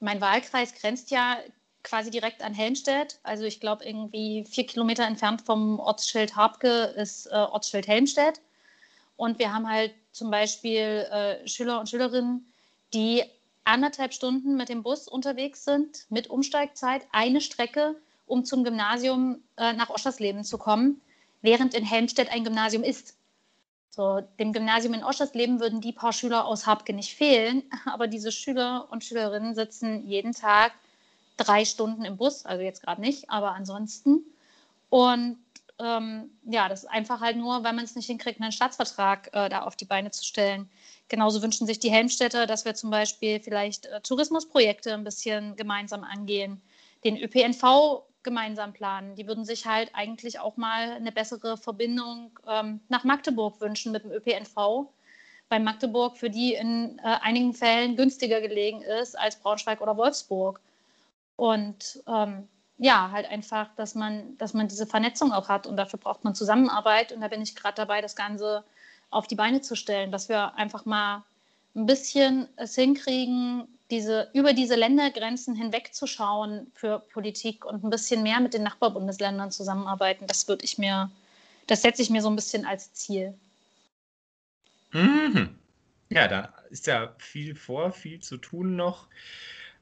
mein 0.00 0.20
Wahlkreis 0.20 0.74
grenzt 0.74 1.10
ja 1.10 1.38
quasi 1.82 2.10
direkt 2.10 2.42
an 2.42 2.52
Helmstedt. 2.54 3.20
Also 3.22 3.44
ich 3.44 3.60
glaube, 3.60 3.84
irgendwie 3.84 4.44
vier 4.44 4.66
Kilometer 4.66 5.04
entfernt 5.04 5.42
vom 5.42 5.78
Ortsschild 5.78 6.36
Habke 6.36 6.94
ist 6.96 7.26
äh, 7.26 7.34
Ortsschild 7.34 7.86
Helmstedt. 7.86 8.40
Und 9.16 9.38
wir 9.38 9.52
haben 9.52 9.68
halt 9.68 9.94
zum 10.12 10.30
Beispiel 10.30 11.06
äh, 11.10 11.46
Schüler 11.48 11.80
und 11.80 11.88
Schülerinnen, 11.88 12.46
die 12.92 13.22
anderthalb 13.64 14.12
Stunden 14.12 14.56
mit 14.56 14.68
dem 14.68 14.82
Bus 14.82 15.08
unterwegs 15.08 15.64
sind, 15.64 16.06
mit 16.10 16.28
Umsteigzeit, 16.28 17.06
eine 17.12 17.40
Strecke 17.40 17.96
um 18.26 18.44
zum 18.44 18.64
Gymnasium 18.64 19.42
äh, 19.56 19.72
nach 19.74 19.90
Oschersleben 19.90 20.44
zu 20.44 20.58
kommen, 20.58 21.00
während 21.44 21.74
in 21.74 21.84
Helmstedt 21.84 22.32
ein 22.32 22.42
Gymnasium 22.42 22.82
ist. 22.82 23.16
So, 23.90 24.22
dem 24.40 24.52
Gymnasium 24.52 24.94
in 24.94 25.04
Oschersleben 25.04 25.60
würden 25.60 25.82
die 25.82 25.92
paar 25.92 26.12
Schüler 26.12 26.46
aus 26.46 26.66
Habke 26.66 26.94
nicht 26.94 27.14
fehlen, 27.14 27.62
aber 27.84 28.08
diese 28.08 28.32
Schüler 28.32 28.88
und 28.90 29.04
Schülerinnen 29.04 29.54
sitzen 29.54 30.04
jeden 30.06 30.32
Tag 30.32 30.72
drei 31.36 31.64
Stunden 31.64 32.04
im 32.04 32.16
Bus, 32.16 32.46
also 32.46 32.62
jetzt 32.62 32.82
gerade 32.82 33.00
nicht, 33.00 33.28
aber 33.30 33.52
ansonsten. 33.52 34.24
Und 34.88 35.38
ähm, 35.78 36.30
ja, 36.44 36.68
das 36.68 36.84
ist 36.84 36.90
einfach 36.90 37.20
halt 37.20 37.36
nur, 37.36 37.62
weil 37.62 37.74
man 37.74 37.84
es 37.84 37.94
nicht 37.94 38.06
hinkriegt, 38.06 38.40
einen 38.40 38.52
Staatsvertrag 38.52 39.28
äh, 39.32 39.48
da 39.48 39.62
auf 39.62 39.76
die 39.76 39.84
Beine 39.84 40.10
zu 40.12 40.24
stellen. 40.24 40.70
Genauso 41.08 41.42
wünschen 41.42 41.66
sich 41.66 41.78
die 41.78 41.90
Helmstädte, 41.90 42.46
dass 42.46 42.64
wir 42.64 42.74
zum 42.74 42.90
Beispiel 42.90 43.40
vielleicht 43.40 43.86
äh, 43.86 44.00
Tourismusprojekte 44.00 44.94
ein 44.94 45.04
bisschen 45.04 45.56
gemeinsam 45.56 46.04
angehen, 46.04 46.62
den 47.04 47.18
ÖPNV 47.18 48.02
gemeinsam 48.24 48.72
planen. 48.72 49.14
Die 49.14 49.26
würden 49.26 49.44
sich 49.44 49.66
halt 49.66 49.90
eigentlich 49.94 50.40
auch 50.40 50.56
mal 50.56 50.92
eine 50.92 51.12
bessere 51.12 51.56
Verbindung 51.56 52.38
ähm, 52.48 52.80
nach 52.88 53.04
Magdeburg 53.04 53.60
wünschen 53.60 53.92
mit 53.92 54.04
dem 54.04 54.12
ÖPNV, 54.12 54.88
weil 55.48 55.60
Magdeburg 55.60 56.16
für 56.16 56.30
die 56.30 56.54
in 56.54 56.98
äh, 56.98 57.18
einigen 57.20 57.54
Fällen 57.54 57.96
günstiger 57.96 58.40
gelegen 58.40 58.82
ist 58.82 59.18
als 59.18 59.36
Braunschweig 59.36 59.80
oder 59.80 59.96
Wolfsburg. 59.96 60.60
Und 61.36 62.02
ähm, 62.08 62.48
ja, 62.78 63.10
halt 63.12 63.26
einfach, 63.30 63.68
dass 63.76 63.94
man, 63.94 64.36
dass 64.38 64.54
man 64.54 64.68
diese 64.68 64.86
Vernetzung 64.86 65.32
auch 65.32 65.48
hat 65.48 65.66
und 65.66 65.76
dafür 65.76 65.98
braucht 65.98 66.24
man 66.24 66.34
Zusammenarbeit. 66.34 67.12
Und 67.12 67.20
da 67.20 67.28
bin 67.28 67.42
ich 67.42 67.54
gerade 67.54 67.76
dabei, 67.76 68.00
das 68.00 68.16
Ganze 68.16 68.64
auf 69.10 69.26
die 69.26 69.36
Beine 69.36 69.60
zu 69.60 69.76
stellen, 69.76 70.10
dass 70.10 70.28
wir 70.28 70.56
einfach 70.56 70.84
mal 70.84 71.22
ein 71.76 71.86
bisschen 71.86 72.48
es 72.56 72.74
hinkriegen, 72.74 73.73
diese, 73.90 74.30
über 74.32 74.52
diese 74.52 74.74
Ländergrenzen 74.76 75.54
hinwegzuschauen 75.54 76.72
für 76.74 77.00
Politik 77.12 77.64
und 77.64 77.84
ein 77.84 77.90
bisschen 77.90 78.22
mehr 78.22 78.40
mit 78.40 78.54
den 78.54 78.62
Nachbarbundesländern 78.62 79.50
zusammenarbeiten. 79.50 80.26
Das 80.26 80.48
würde 80.48 80.64
ich 80.64 80.78
mir, 80.78 81.10
das 81.66 81.82
setze 81.82 82.02
ich 82.02 82.10
mir 82.10 82.22
so 82.22 82.30
ein 82.30 82.36
bisschen 82.36 82.64
als 82.64 82.92
Ziel. 82.92 83.34
Mhm. 84.92 85.58
Ja, 86.08 86.28
da 86.28 86.54
ist 86.70 86.86
ja 86.86 87.14
viel 87.18 87.54
vor, 87.54 87.92
viel 87.92 88.20
zu 88.20 88.36
tun 88.36 88.76
noch. 88.76 89.08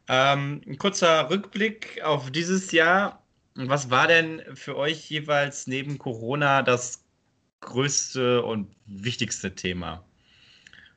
Ähm, 0.09 0.62
ein 0.66 0.78
kurzer 0.78 1.30
Rückblick 1.30 2.02
auf 2.02 2.30
dieses 2.30 2.73
Jahr. 2.73 3.23
Was 3.54 3.90
war 3.90 4.09
denn 4.09 4.42
für 4.54 4.76
euch 4.76 5.11
jeweils 5.11 5.66
neben 5.66 5.99
Corona 5.99 6.62
das 6.62 7.04
größte 7.61 8.42
und 8.42 8.75
wichtigste 8.87 9.54
Thema? 9.54 10.02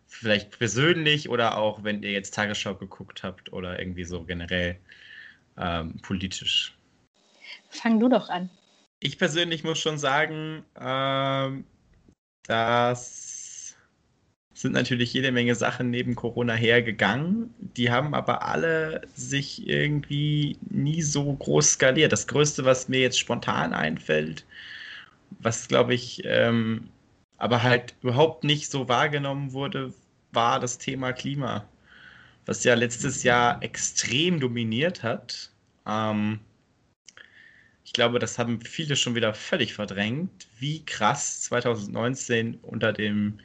Vielleicht 0.07 0.57
persönlich 0.57 1.29
oder 1.29 1.57
auch, 1.57 1.83
wenn 1.83 2.03
ihr 2.03 2.11
jetzt 2.11 2.33
Tagesschau 2.33 2.75
geguckt 2.75 3.23
habt 3.23 3.51
oder 3.51 3.79
irgendwie 3.79 4.05
so 4.05 4.23
generell 4.23 4.77
ähm, 5.57 5.97
politisch. 6.01 6.75
Fang 7.69 7.99
du 7.99 8.09
doch 8.09 8.29
an. 8.29 8.49
Ich 8.99 9.17
persönlich 9.17 9.63
muss 9.63 9.79
schon 9.79 9.97
sagen, 9.97 10.63
ähm, 10.79 11.65
dass 12.43 13.45
sind 14.55 14.71
natürlich 14.71 15.13
jede 15.13 15.33
Menge 15.33 15.53
Sachen 15.53 15.89
neben 15.89 16.15
Corona 16.15 16.53
hergegangen. 16.53 17.53
Die 17.59 17.91
haben 17.91 18.15
aber 18.15 18.43
alle 18.43 19.01
sich 19.13 19.67
irgendwie 19.67 20.57
nie 20.69 21.01
so 21.01 21.33
groß 21.33 21.71
skaliert. 21.73 22.13
Das 22.13 22.25
Größte, 22.25 22.63
was 22.63 22.87
mir 22.87 23.01
jetzt 23.01 23.19
spontan 23.19 23.73
einfällt, 23.73 24.45
was 25.39 25.67
glaube 25.67 25.93
ich 25.93 26.21
ähm, 26.23 26.89
aber 27.37 27.63
halt 27.63 27.95
überhaupt 28.01 28.43
nicht 28.43 28.71
so 28.71 28.87
wahrgenommen 28.89 29.53
wurde, 29.53 29.93
war 30.31 30.59
das 30.59 30.77
Thema 30.77 31.13
Klima, 31.13 31.67
was 32.45 32.63
ja 32.63 32.75
letztes 32.75 33.23
Jahr 33.23 33.61
extrem 33.63 34.39
dominiert 34.39 35.03
hat. 35.03 35.51
Ähm, 35.87 36.39
ich 37.83 37.93
glaube, 37.93 38.19
das 38.19 38.39
haben 38.39 38.61
viele 38.61 38.95
schon 38.95 39.15
wieder 39.15 39.33
völlig 39.33 39.73
verdrängt, 39.73 40.47
wie 40.59 40.83
krass 40.85 41.41
2019 41.41 42.55
unter 42.63 42.93
dem 42.93 43.39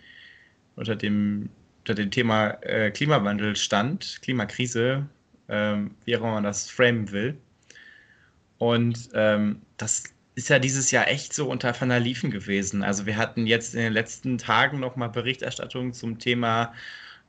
unter 0.80 0.96
dem, 0.96 1.50
unter 1.80 1.94
dem 1.94 2.10
Thema 2.10 2.50
äh, 2.62 2.90
Klimawandel 2.90 3.54
stand, 3.56 4.20
Klimakrise, 4.22 5.06
ähm, 5.48 5.94
wie 6.04 6.16
auch 6.16 6.20
immer 6.20 6.32
man 6.32 6.44
das 6.44 6.70
framen 6.70 7.10
will. 7.12 7.36
Und 8.58 9.10
ähm, 9.14 9.62
das 9.76 10.04
ist 10.40 10.48
ja 10.48 10.58
dieses 10.58 10.90
Jahr 10.90 11.08
echt 11.08 11.32
so 11.34 11.48
unter 11.48 11.74
Ferner 11.74 12.00
Liefen 12.00 12.30
gewesen. 12.30 12.82
Also 12.82 13.06
wir 13.06 13.16
hatten 13.16 13.46
jetzt 13.46 13.74
in 13.74 13.80
den 13.80 13.92
letzten 13.92 14.38
Tagen 14.38 14.80
nochmal 14.80 15.10
Berichterstattung 15.10 15.92
zum 15.92 16.18
Thema 16.18 16.74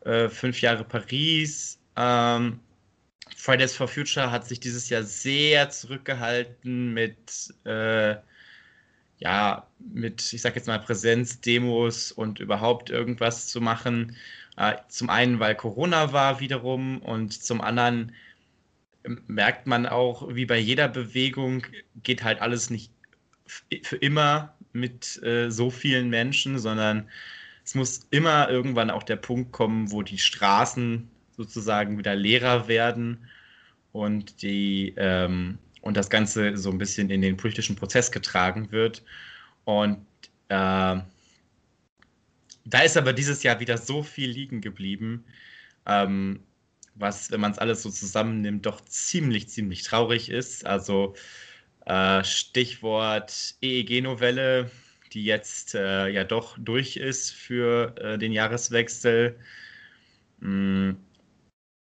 äh, 0.05 0.29
fünf 0.29 0.61
Jahre 0.61 0.83
Paris. 0.85 1.79
Ähm, 1.97 2.59
Fridays 3.35 3.75
for 3.75 3.87
Future 3.87 4.31
hat 4.31 4.47
sich 4.47 4.59
dieses 4.61 4.89
Jahr 4.89 5.03
sehr 5.03 5.69
zurückgehalten 5.69 6.93
mit 6.93 7.53
äh, 7.65 8.15
ja, 9.19 9.67
mit, 9.79 10.33
ich 10.33 10.41
sag 10.41 10.55
jetzt 10.55 10.67
mal, 10.67 10.79
Präsenzdemos 10.79 12.11
und 12.11 12.39
überhaupt 12.39 12.89
irgendwas 12.89 13.47
zu 13.47 13.61
machen. 13.61 14.15
Äh, 14.57 14.75
zum 14.89 15.09
einen, 15.09 15.39
weil 15.39 15.55
Corona 15.55 16.13
war 16.13 16.39
wiederum 16.39 17.01
und 17.01 17.33
zum 17.33 17.61
anderen 17.61 18.13
ähm, 19.05 19.21
merkt 19.27 19.67
man 19.67 19.85
auch, 19.85 20.33
wie 20.33 20.45
bei 20.45 20.57
jeder 20.57 20.87
Bewegung 20.87 21.63
geht 22.03 22.23
halt 22.23 22.41
alles 22.41 22.69
nicht 22.69 22.91
für 23.84 23.98
immer 23.98 24.53
mit 24.74 25.22
äh, 25.24 25.50
so 25.50 25.70
vielen 25.70 26.10
Menschen, 26.10 26.60
sondern 26.60 27.10
es 27.63 27.75
muss 27.75 28.08
immer 28.10 28.50
irgendwann 28.50 28.89
auch 28.89 29.03
der 29.03 29.17
Punkt 29.17 29.51
kommen, 29.51 29.91
wo 29.91 30.01
die 30.01 30.17
Straßen 30.17 31.10
sozusagen 31.36 31.98
wieder 31.98 32.15
leerer 32.15 32.67
werden 32.67 33.27
und 33.91 34.41
die 34.41 34.93
ähm, 34.98 35.58
und 35.81 35.98
das 35.98 36.10
Ganze 36.10 36.58
so 36.58 36.70
ein 36.70 36.77
bisschen 36.77 37.10
in 37.10 37.22
den 37.22 37.38
politischen 37.38 37.75
Prozess 37.75 38.12
getragen 38.12 38.72
wird. 38.72 39.03
Und 39.65 40.05
äh, 40.50 41.00
da 42.65 42.79
ist 42.84 42.98
aber 42.98 43.13
dieses 43.13 43.43
Jahr 43.43 43.60
wieder 43.60 43.77
so 43.77 44.03
viel 44.03 44.29
liegen 44.29 44.62
geblieben, 44.62 45.25
ähm, 45.86 46.41
was, 46.96 47.31
wenn 47.31 47.41
man 47.41 47.51
es 47.51 47.58
alles 47.58 47.81
so 47.81 47.89
zusammennimmt, 47.89 48.65
doch 48.65 48.81
ziemlich, 48.86 49.50
ziemlich 49.50 49.84
traurig 49.84 50.29
ist. 50.29 50.65
Also 50.65 51.15
äh, 51.85 52.23
Stichwort 52.23 53.55
EEG-Novelle, 53.61 54.69
die 55.13 55.25
jetzt 55.25 55.75
äh, 55.75 56.07
ja 56.09 56.23
doch 56.23 56.57
durch 56.57 56.97
ist 56.97 57.31
für 57.31 57.95
äh, 57.97 58.17
den 58.17 58.31
Jahreswechsel. 58.31 59.38
Mh, 60.39 60.47
hm, 60.89 60.97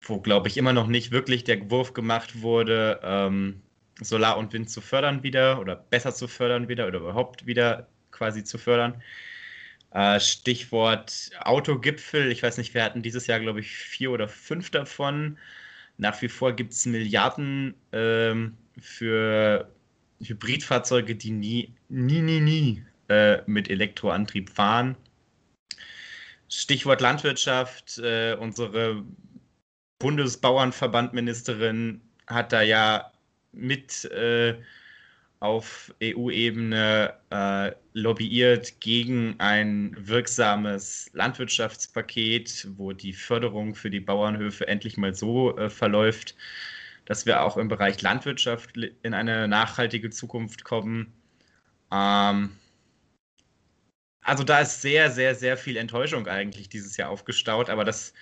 wo, 0.10 0.20
glaube 0.20 0.48
ich, 0.48 0.58
immer 0.58 0.74
noch 0.74 0.88
nicht 0.88 1.12
wirklich 1.12 1.44
der 1.44 1.70
Wurf 1.70 1.94
gemacht 1.94 2.42
wurde, 2.42 3.00
ähm, 3.04 3.62
Solar 4.02 4.38
und 4.38 4.54
Wind 4.54 4.70
zu 4.70 4.82
fördern 4.82 5.24
wieder 5.24 5.60
oder 5.60 5.76
besser 5.76 6.14
zu 6.14 6.28
fördern 6.28 6.68
wieder 6.68 6.88
oder 6.88 7.00
überhaupt 7.00 7.46
wieder 7.46 7.88
quasi 8.12 8.44
zu 8.44 8.58
fördern. 8.58 9.02
Äh, 9.92 10.20
Stichwort 10.20 11.32
Autogipfel. 11.40 12.32
Ich 12.32 12.44
weiß 12.44 12.58
nicht, 12.58 12.74
wir 12.74 12.84
hatten 12.84 13.02
dieses 13.02 13.28
Jahr, 13.28 13.40
glaube 13.40 13.62
ich, 13.62 13.72
vier 13.72 14.12
oder 14.12 14.28
fünf 14.28 14.70
davon. 14.70 15.38
Nach 15.98 16.22
wie 16.22 16.28
vor 16.28 16.54
gibt 16.54 16.74
es 16.74 16.86
Milliarden 16.86 17.76
ähm, 17.94 18.58
für 18.80 19.72
Hybridfahrzeuge, 20.22 21.16
die 21.16 21.32
nie, 21.32 21.74
nie, 21.90 22.22
nie, 22.22 22.40
nie 22.40 22.86
äh, 23.10 23.40
mit 23.46 23.70
Elektroantrieb 23.70 24.50
fahren. 24.50 24.96
Stichwort 26.50 27.02
Landwirtschaft. 27.02 28.00
Äh, 28.00 28.36
unsere 28.40 29.04
Bundesbauernverbandministerin 30.00 32.02
hat 32.28 32.54
da 32.54 32.62
ja 32.62 33.12
mit 33.52 34.06
äh, 34.06 34.56
auf 35.40 35.94
EU-Ebene 36.02 37.14
äh, 37.30 37.72
lobbyiert 37.94 38.80
gegen 38.80 39.36
ein 39.40 39.96
wirksames 39.98 41.10
Landwirtschaftspaket, 41.14 42.68
wo 42.78 42.94
die 42.94 43.14
Förderung 43.14 43.76
für 43.76 43.90
die 43.90 44.00
Bauernhöfe 44.00 44.68
endlich 44.68 44.98
mal 44.98 45.14
so 45.14 45.58
äh, 45.58 45.70
verläuft, 45.70 46.36
dass 47.06 47.26
wir 47.26 47.44
auch 47.44 47.58
im 47.58 47.68
Bereich 47.68 48.02
Landwirtschaft 48.02 48.76
in 48.78 49.14
eine 49.14 49.48
nachhaltige 49.48 50.10
Zukunft 50.10 50.64
kommen. 50.64 51.14
Ähm, 51.92 52.52
also 54.22 54.44
da 54.44 54.60
ist 54.60 54.82
sehr, 54.82 55.12
sehr, 55.12 55.36
sehr 55.36 55.56
viel 55.58 55.78
Enttäuschung 55.78 56.28
eigentlich 56.28 56.68
dieses 56.70 56.98
Jahr 56.98 57.10
aufgestaut, 57.10 57.70
aber 57.70 57.86
das 57.86 58.14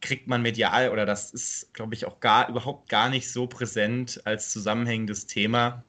kriegt 0.00 0.28
man 0.28 0.42
medial 0.42 0.90
oder 0.90 1.06
das 1.06 1.32
ist, 1.32 1.74
glaube 1.74 1.94
ich, 1.94 2.06
auch 2.06 2.20
gar 2.20 2.48
überhaupt 2.48 2.88
gar 2.88 3.08
nicht 3.08 3.30
so 3.32 3.46
präsent 3.46 4.20
als 4.24 4.52
zusammenhängendes 4.52 5.26
Thema, 5.26 5.84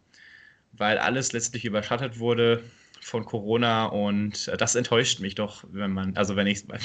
weil 0.74 0.98
alles 0.98 1.34
letztlich 1.34 1.66
überschattet 1.66 2.20
wurde 2.20 2.64
von 3.02 3.26
Corona 3.26 3.86
und 3.86 4.52
das 4.58 4.76
enttäuscht 4.76 5.20
mich 5.20 5.36
doch, 5.36 5.64
wenn 5.72 5.92
man, 5.92 6.18
also 6.18 6.36
wenn 6.36 6.48
ich 6.48 6.68
wenn 6.68 6.80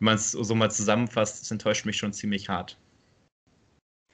man 0.00 0.16
es 0.16 0.32
so 0.32 0.54
mal 0.54 0.70
zusammenfasst, 0.70 1.42
das 1.42 1.50
enttäuscht 1.50 1.86
mich 1.86 1.96
schon 1.98 2.12
ziemlich 2.12 2.48
hart. 2.48 2.76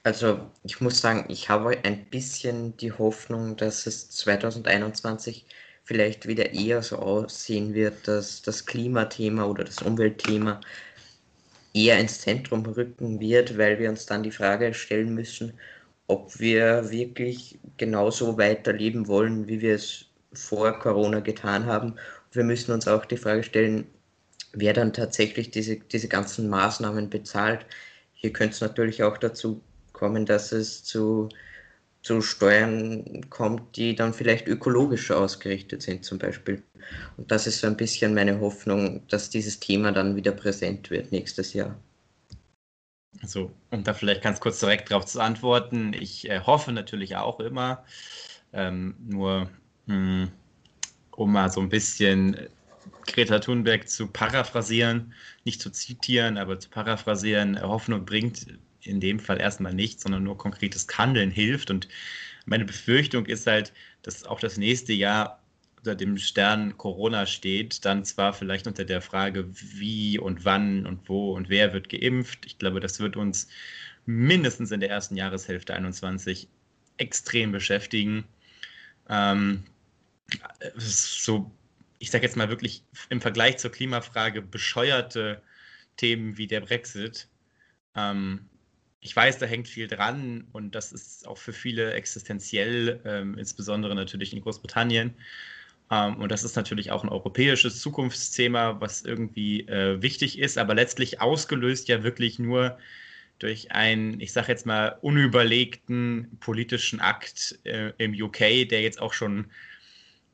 Also 0.03 0.51
ich 0.63 0.81
muss 0.81 0.99
sagen, 0.99 1.25
ich 1.29 1.49
habe 1.49 1.77
ein 1.83 2.05
bisschen 2.09 2.75
die 2.77 2.91
Hoffnung, 2.91 3.55
dass 3.55 3.85
es 3.87 4.09
2021 4.09 5.45
vielleicht 5.83 6.27
wieder 6.27 6.53
eher 6.53 6.81
so 6.83 6.97
aussehen 6.97 7.73
wird, 7.73 8.07
dass 8.07 8.41
das 8.41 8.65
Klimathema 8.65 9.45
oder 9.45 9.63
das 9.63 9.81
Umweltthema 9.81 10.59
eher 11.73 11.99
ins 11.99 12.21
Zentrum 12.21 12.65
rücken 12.65 13.19
wird, 13.19 13.57
weil 13.57 13.79
wir 13.79 13.89
uns 13.89 14.05
dann 14.05 14.23
die 14.23 14.31
Frage 14.31 14.73
stellen 14.73 15.13
müssen, 15.13 15.53
ob 16.07 16.39
wir 16.39 16.91
wirklich 16.91 17.59
genauso 17.77 18.37
weiterleben 18.37 19.07
wollen, 19.07 19.47
wie 19.47 19.61
wir 19.61 19.75
es 19.75 20.07
vor 20.33 20.79
Corona 20.79 21.19
getan 21.21 21.65
haben. 21.65 21.95
wir 22.33 22.43
müssen 22.43 22.71
uns 22.73 22.87
auch 22.87 23.05
die 23.05 23.17
Frage 23.17 23.43
stellen, 23.43 23.87
wer 24.53 24.73
dann 24.73 24.93
tatsächlich 24.93 25.51
diese, 25.51 25.77
diese 25.77 26.07
ganzen 26.09 26.49
Maßnahmen 26.49 27.09
bezahlt. 27.09 27.65
Hier 28.13 28.33
könnte 28.33 28.55
es 28.55 28.61
natürlich 28.61 29.03
auch 29.03 29.17
dazu 29.17 29.61
kommen, 30.03 30.25
dass 30.25 30.51
es 30.51 30.83
zu, 30.83 31.29
zu 32.01 32.21
Steuern 32.21 33.29
kommt, 33.29 33.77
die 33.77 33.95
dann 33.95 34.13
vielleicht 34.13 34.49
ökologischer 34.49 35.17
ausgerichtet 35.17 35.81
sind 35.81 36.03
zum 36.03 36.17
Beispiel. 36.17 36.61
Und 37.15 37.31
das 37.31 37.47
ist 37.47 37.61
so 37.61 37.67
ein 37.67 37.77
bisschen 37.77 38.13
meine 38.13 38.37
Hoffnung, 38.41 39.07
dass 39.07 39.29
dieses 39.29 39.61
Thema 39.61 39.93
dann 39.93 40.17
wieder 40.17 40.33
präsent 40.33 40.89
wird 40.89 41.13
nächstes 41.13 41.53
Jahr. 41.53 41.77
So, 43.25 43.49
um 43.71 43.85
da 43.85 43.93
vielleicht 43.93 44.23
ganz 44.23 44.41
kurz 44.41 44.59
direkt 44.59 44.91
darauf 44.91 45.05
zu 45.05 45.21
antworten. 45.21 45.93
Ich 45.93 46.29
äh, 46.29 46.41
hoffe 46.41 46.73
natürlich 46.73 47.15
auch 47.15 47.39
immer, 47.39 47.85
ähm, 48.51 48.95
nur 49.07 49.49
mh, 49.85 50.23
hm, 50.23 50.31
um 51.11 51.31
mal 51.31 51.49
so 51.49 51.61
ein 51.61 51.69
bisschen 51.69 52.35
Greta 53.07 53.39
Thunberg 53.39 53.87
zu 53.87 54.07
paraphrasieren, 54.07 55.13
nicht 55.45 55.61
zu 55.61 55.69
zitieren, 55.69 56.37
aber 56.37 56.59
zu 56.59 56.69
paraphrasieren, 56.69 57.61
Hoffnung 57.61 58.03
bringt 58.03 58.47
in 58.83 58.99
dem 58.99 59.19
Fall 59.19 59.39
erstmal 59.39 59.73
nichts, 59.73 60.03
sondern 60.03 60.23
nur 60.23 60.37
konkretes 60.37 60.87
Handeln 60.97 61.31
hilft. 61.31 61.69
Und 61.69 61.87
meine 62.45 62.65
Befürchtung 62.65 63.25
ist 63.25 63.47
halt, 63.47 63.73
dass 64.01 64.25
auch 64.25 64.39
das 64.39 64.57
nächste 64.57 64.93
Jahr 64.93 65.41
unter 65.77 65.95
dem 65.95 66.17
Stern 66.17 66.77
Corona 66.77 67.25
steht, 67.25 67.83
dann 67.85 68.05
zwar 68.05 68.33
vielleicht 68.33 68.67
unter 68.67 68.85
der 68.85 69.01
Frage, 69.01 69.45
wie 69.51 70.17
und 70.17 70.45
wann 70.45 70.85
und 70.85 71.09
wo 71.09 71.33
und 71.33 71.49
wer 71.49 71.73
wird 71.73 71.89
geimpft. 71.89 72.45
Ich 72.45 72.57
glaube, 72.57 72.79
das 72.79 72.99
wird 72.99 73.17
uns 73.17 73.49
mindestens 74.05 74.71
in 74.71 74.79
der 74.79 74.89
ersten 74.89 75.17
Jahreshälfte 75.17 75.73
21 75.73 76.47
extrem 76.97 77.51
beschäftigen. 77.51 78.23
Ähm, 79.09 79.63
so 80.77 81.51
ich 82.03 82.11
sage 82.11 82.25
jetzt 82.25 82.35
mal 82.35 82.49
wirklich 82.49 82.83
im 83.07 83.21
Vergleich 83.21 83.59
zur 83.59 83.71
Klimafrage 83.71 84.41
bescheuerte 84.41 85.41
Themen 85.95 86.37
wie 86.37 86.47
der 86.47 86.59
Brexit. 86.59 87.29
Ähm, 87.95 88.49
ich 89.03 89.15
weiß, 89.15 89.37
da 89.37 89.45
hängt 89.45 89.67
viel 89.67 89.87
dran 89.87 90.47
und 90.53 90.75
das 90.75 90.93
ist 90.93 91.27
auch 91.27 91.37
für 91.37 91.53
viele 91.53 91.93
existenziell, 91.93 93.01
ähm, 93.05 93.37
insbesondere 93.37 93.95
natürlich 93.95 94.33
in 94.33 94.41
Großbritannien. 94.41 95.13
Ähm, 95.91 96.15
und 96.15 96.31
das 96.31 96.43
ist 96.43 96.55
natürlich 96.55 96.91
auch 96.91 97.03
ein 97.03 97.09
europäisches 97.09 97.81
Zukunftsthema, 97.81 98.79
was 98.79 99.03
irgendwie 99.03 99.67
äh, 99.67 100.01
wichtig 100.01 100.39
ist, 100.39 100.57
aber 100.57 100.73
letztlich 100.73 101.19
ausgelöst 101.19 101.89
ja 101.89 102.03
wirklich 102.03 102.39
nur 102.39 102.77
durch 103.39 103.71
einen, 103.71 104.21
ich 104.21 104.31
sage 104.31 104.47
jetzt 104.47 104.65
mal, 104.65 104.97
unüberlegten 105.01 106.37
politischen 106.39 107.01
Akt 107.01 107.59
äh, 107.65 107.91
im 107.97 108.13
UK, 108.13 108.69
der 108.69 108.81
jetzt 108.81 109.01
auch 109.01 109.11
schon 109.11 109.51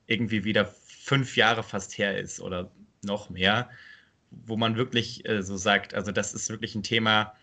irgendwie 0.06 0.44
wieder 0.44 0.66
fünf 0.86 1.38
Jahre 1.38 1.64
fast 1.64 1.98
her 1.98 2.20
ist 2.20 2.40
oder 2.40 2.72
noch 3.04 3.32
mehr, 3.32 3.70
wo 4.30 4.58
man 4.58 4.76
wirklich 4.76 5.28
äh, 5.28 5.42
so 5.42 5.58
sagt, 5.58 5.96
also 5.96 6.12
das 6.12 6.36
ist 6.36 6.50
wirklich 6.52 6.76
ein 6.76 6.84
Thema, 6.84 7.34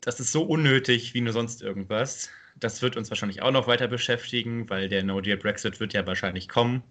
das 0.00 0.20
ist 0.20 0.32
so 0.32 0.42
unnötig 0.42 1.14
wie 1.14 1.20
nur 1.20 1.32
sonst 1.32 1.62
irgendwas. 1.62 2.30
Das 2.56 2.82
wird 2.82 2.96
uns 2.96 3.10
wahrscheinlich 3.10 3.42
auch 3.42 3.50
noch 3.50 3.66
weiter 3.66 3.88
beschäftigen, 3.88 4.68
weil 4.68 4.88
der 4.88 5.04
No-Deal-Brexit 5.04 5.80
wird 5.80 5.92
ja 5.92 6.06
wahrscheinlich 6.06 6.48
kommen. 6.48 6.82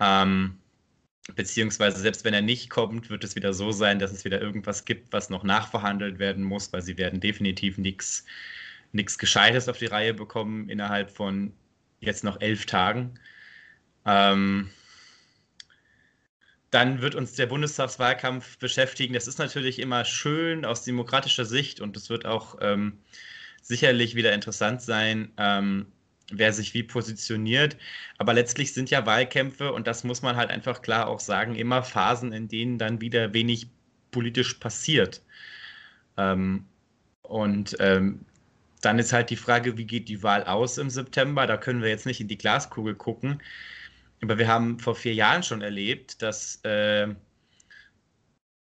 Ähm, 0.00 0.58
beziehungsweise 1.34 2.00
selbst 2.00 2.24
wenn 2.24 2.34
er 2.34 2.42
nicht 2.42 2.70
kommt, 2.70 3.10
wird 3.10 3.24
es 3.24 3.36
wieder 3.36 3.52
so 3.52 3.72
sein, 3.72 3.98
dass 3.98 4.12
es 4.12 4.24
wieder 4.24 4.40
irgendwas 4.40 4.84
gibt, 4.84 5.12
was 5.12 5.30
noch 5.30 5.42
nachverhandelt 5.42 6.18
werden 6.18 6.44
muss, 6.44 6.72
weil 6.72 6.82
sie 6.82 6.96
werden 6.96 7.20
definitiv 7.20 7.78
nichts 7.78 8.24
Gescheites 9.18 9.68
auf 9.68 9.78
die 9.78 9.86
Reihe 9.86 10.14
bekommen 10.14 10.68
innerhalb 10.68 11.10
von 11.10 11.52
jetzt 12.00 12.24
noch 12.24 12.40
elf 12.40 12.66
Tagen. 12.66 13.18
Ähm, 14.06 14.70
dann 16.70 17.00
wird 17.00 17.14
uns 17.14 17.34
der 17.34 17.46
Bundestagswahlkampf 17.46 18.58
beschäftigen. 18.58 19.14
Das 19.14 19.26
ist 19.26 19.38
natürlich 19.38 19.78
immer 19.78 20.04
schön 20.04 20.64
aus 20.64 20.84
demokratischer 20.84 21.44
Sicht 21.44 21.80
und 21.80 21.96
es 21.96 22.10
wird 22.10 22.26
auch 22.26 22.58
ähm, 22.60 22.98
sicherlich 23.62 24.14
wieder 24.14 24.32
interessant 24.32 24.82
sein, 24.82 25.32
ähm, 25.38 25.86
wer 26.30 26.52
sich 26.52 26.74
wie 26.74 26.82
positioniert. 26.82 27.76
Aber 28.18 28.34
letztlich 28.34 28.74
sind 28.74 28.90
ja 28.90 29.06
Wahlkämpfe, 29.06 29.72
und 29.72 29.86
das 29.86 30.04
muss 30.04 30.22
man 30.22 30.36
halt 30.36 30.50
einfach 30.50 30.82
klar 30.82 31.08
auch 31.08 31.20
sagen, 31.20 31.54
immer 31.54 31.82
Phasen, 31.82 32.32
in 32.32 32.48
denen 32.48 32.78
dann 32.78 33.00
wieder 33.00 33.32
wenig 33.32 33.68
politisch 34.10 34.54
passiert. 34.54 35.22
Ähm, 36.16 36.66
und 37.22 37.76
ähm, 37.80 38.24
dann 38.82 38.98
ist 38.98 39.12
halt 39.12 39.30
die 39.30 39.36
Frage, 39.36 39.76
wie 39.76 39.86
geht 39.86 40.08
die 40.08 40.22
Wahl 40.22 40.44
aus 40.44 40.78
im 40.78 40.90
September? 40.90 41.46
Da 41.46 41.56
können 41.56 41.82
wir 41.82 41.88
jetzt 41.88 42.06
nicht 42.06 42.20
in 42.20 42.28
die 42.28 42.38
Glaskugel 42.38 42.94
gucken. 42.94 43.42
Aber 44.22 44.38
wir 44.38 44.48
haben 44.48 44.78
vor 44.78 44.94
vier 44.94 45.14
Jahren 45.14 45.42
schon 45.42 45.62
erlebt, 45.62 46.22
dass, 46.22 46.62
äh, 46.64 47.08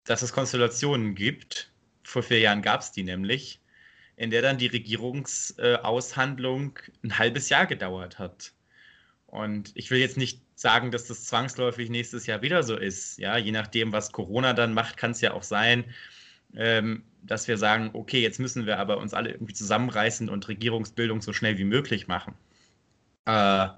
dass 0.05 0.23
es 0.23 0.33
Konstellationen 0.33 1.15
gibt. 1.15 1.71
Vor 2.03 2.23
vier 2.23 2.41
Jahren 2.41 2.63
gab 2.63 2.81
es 2.81 2.93
die 2.93 3.03
nämlich, 3.03 3.61
in 4.17 4.31
der 4.31 4.43
dann 4.43 4.59
die 4.59 4.67
Regierungsaushandlung 4.67 6.79
äh, 6.79 7.07
ein 7.07 7.19
halbes 7.19 7.49
Jahr 7.49 7.67
gedauert 7.67 8.19
hat. 8.19 8.53
Und 9.27 9.73
ich 9.75 9.91
will 9.91 9.99
jetzt 9.99 10.17
nicht 10.17 10.41
sagen, 10.57 10.91
dass 10.91 11.07
das 11.07 11.25
zwangsläufig 11.25 11.89
nächstes 11.89 12.27
Jahr 12.27 12.43
wieder 12.43 12.63
so 12.63 12.77
ist. 12.77 13.19
Ja, 13.19 13.37
je 13.39 13.53
nachdem, 13.53 13.93
was 13.93 14.13
Corona 14.13 14.53
dann 14.53 14.75
macht, 14.75 14.97
kann 14.97 15.13
es 15.13 15.21
ja 15.21 15.33
auch 15.33 15.45
sein, 15.45 15.85
ähm, 16.55 17.05
dass 17.23 17.49
wir 17.49 17.57
sagen, 17.57 17.91
okay, 17.93 18.21
jetzt 18.21 18.41
müssen 18.41 18.67
wir 18.67 18.79
aber 18.79 18.99
uns 18.99 19.15
alle 19.15 19.31
irgendwie 19.31 19.55
zusammenreißen 19.55 20.29
und 20.29 20.49
Regierungsbildung 20.49 21.23
so 21.23 21.33
schnell 21.33 21.59
wie 21.59 21.65
möglich 21.65 22.09
machen. 22.09 22.35
Äh, 23.27 23.69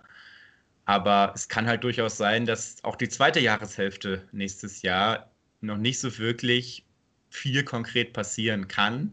aber 0.85 1.33
es 1.35 1.49
kann 1.49 1.67
halt 1.67 1.85
durchaus 1.85 2.17
sein, 2.17 2.47
dass 2.47 2.83
auch 2.85 2.97
die 2.97 3.09
zweite 3.09 3.41
Jahreshälfte 3.41 4.29
nächstes 4.33 4.83
Jahr 4.83 5.31
noch 5.61 5.77
nicht 5.77 6.01
so 6.01 6.19
wirklich 6.19 6.85
viel 7.31 7.65
konkret 7.65 8.13
passieren 8.13 8.69
kann, 8.69 9.13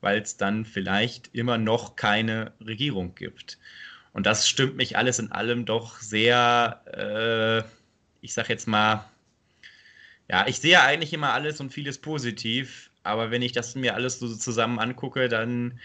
weil 0.00 0.20
es 0.20 0.36
dann 0.36 0.64
vielleicht 0.64 1.34
immer 1.34 1.58
noch 1.58 1.96
keine 1.96 2.52
Regierung 2.60 3.14
gibt. 3.14 3.58
Und 4.12 4.26
das 4.26 4.48
stimmt 4.48 4.76
mich 4.76 4.96
alles 4.96 5.18
in 5.18 5.30
allem 5.30 5.64
doch 5.64 6.00
sehr, 6.00 6.82
äh, 6.86 7.68
ich 8.20 8.34
sag 8.34 8.48
jetzt 8.48 8.66
mal, 8.66 9.08
ja, 10.28 10.46
ich 10.46 10.58
sehe 10.58 10.80
eigentlich 10.80 11.12
immer 11.12 11.32
alles 11.32 11.60
und 11.60 11.72
vieles 11.72 11.98
positiv, 11.98 12.90
aber 13.02 13.30
wenn 13.30 13.42
ich 13.42 13.52
das 13.52 13.74
mir 13.74 13.94
alles 13.94 14.18
so 14.18 14.34
zusammen 14.34 14.78
angucke, 14.78 15.28
dann 15.28 15.78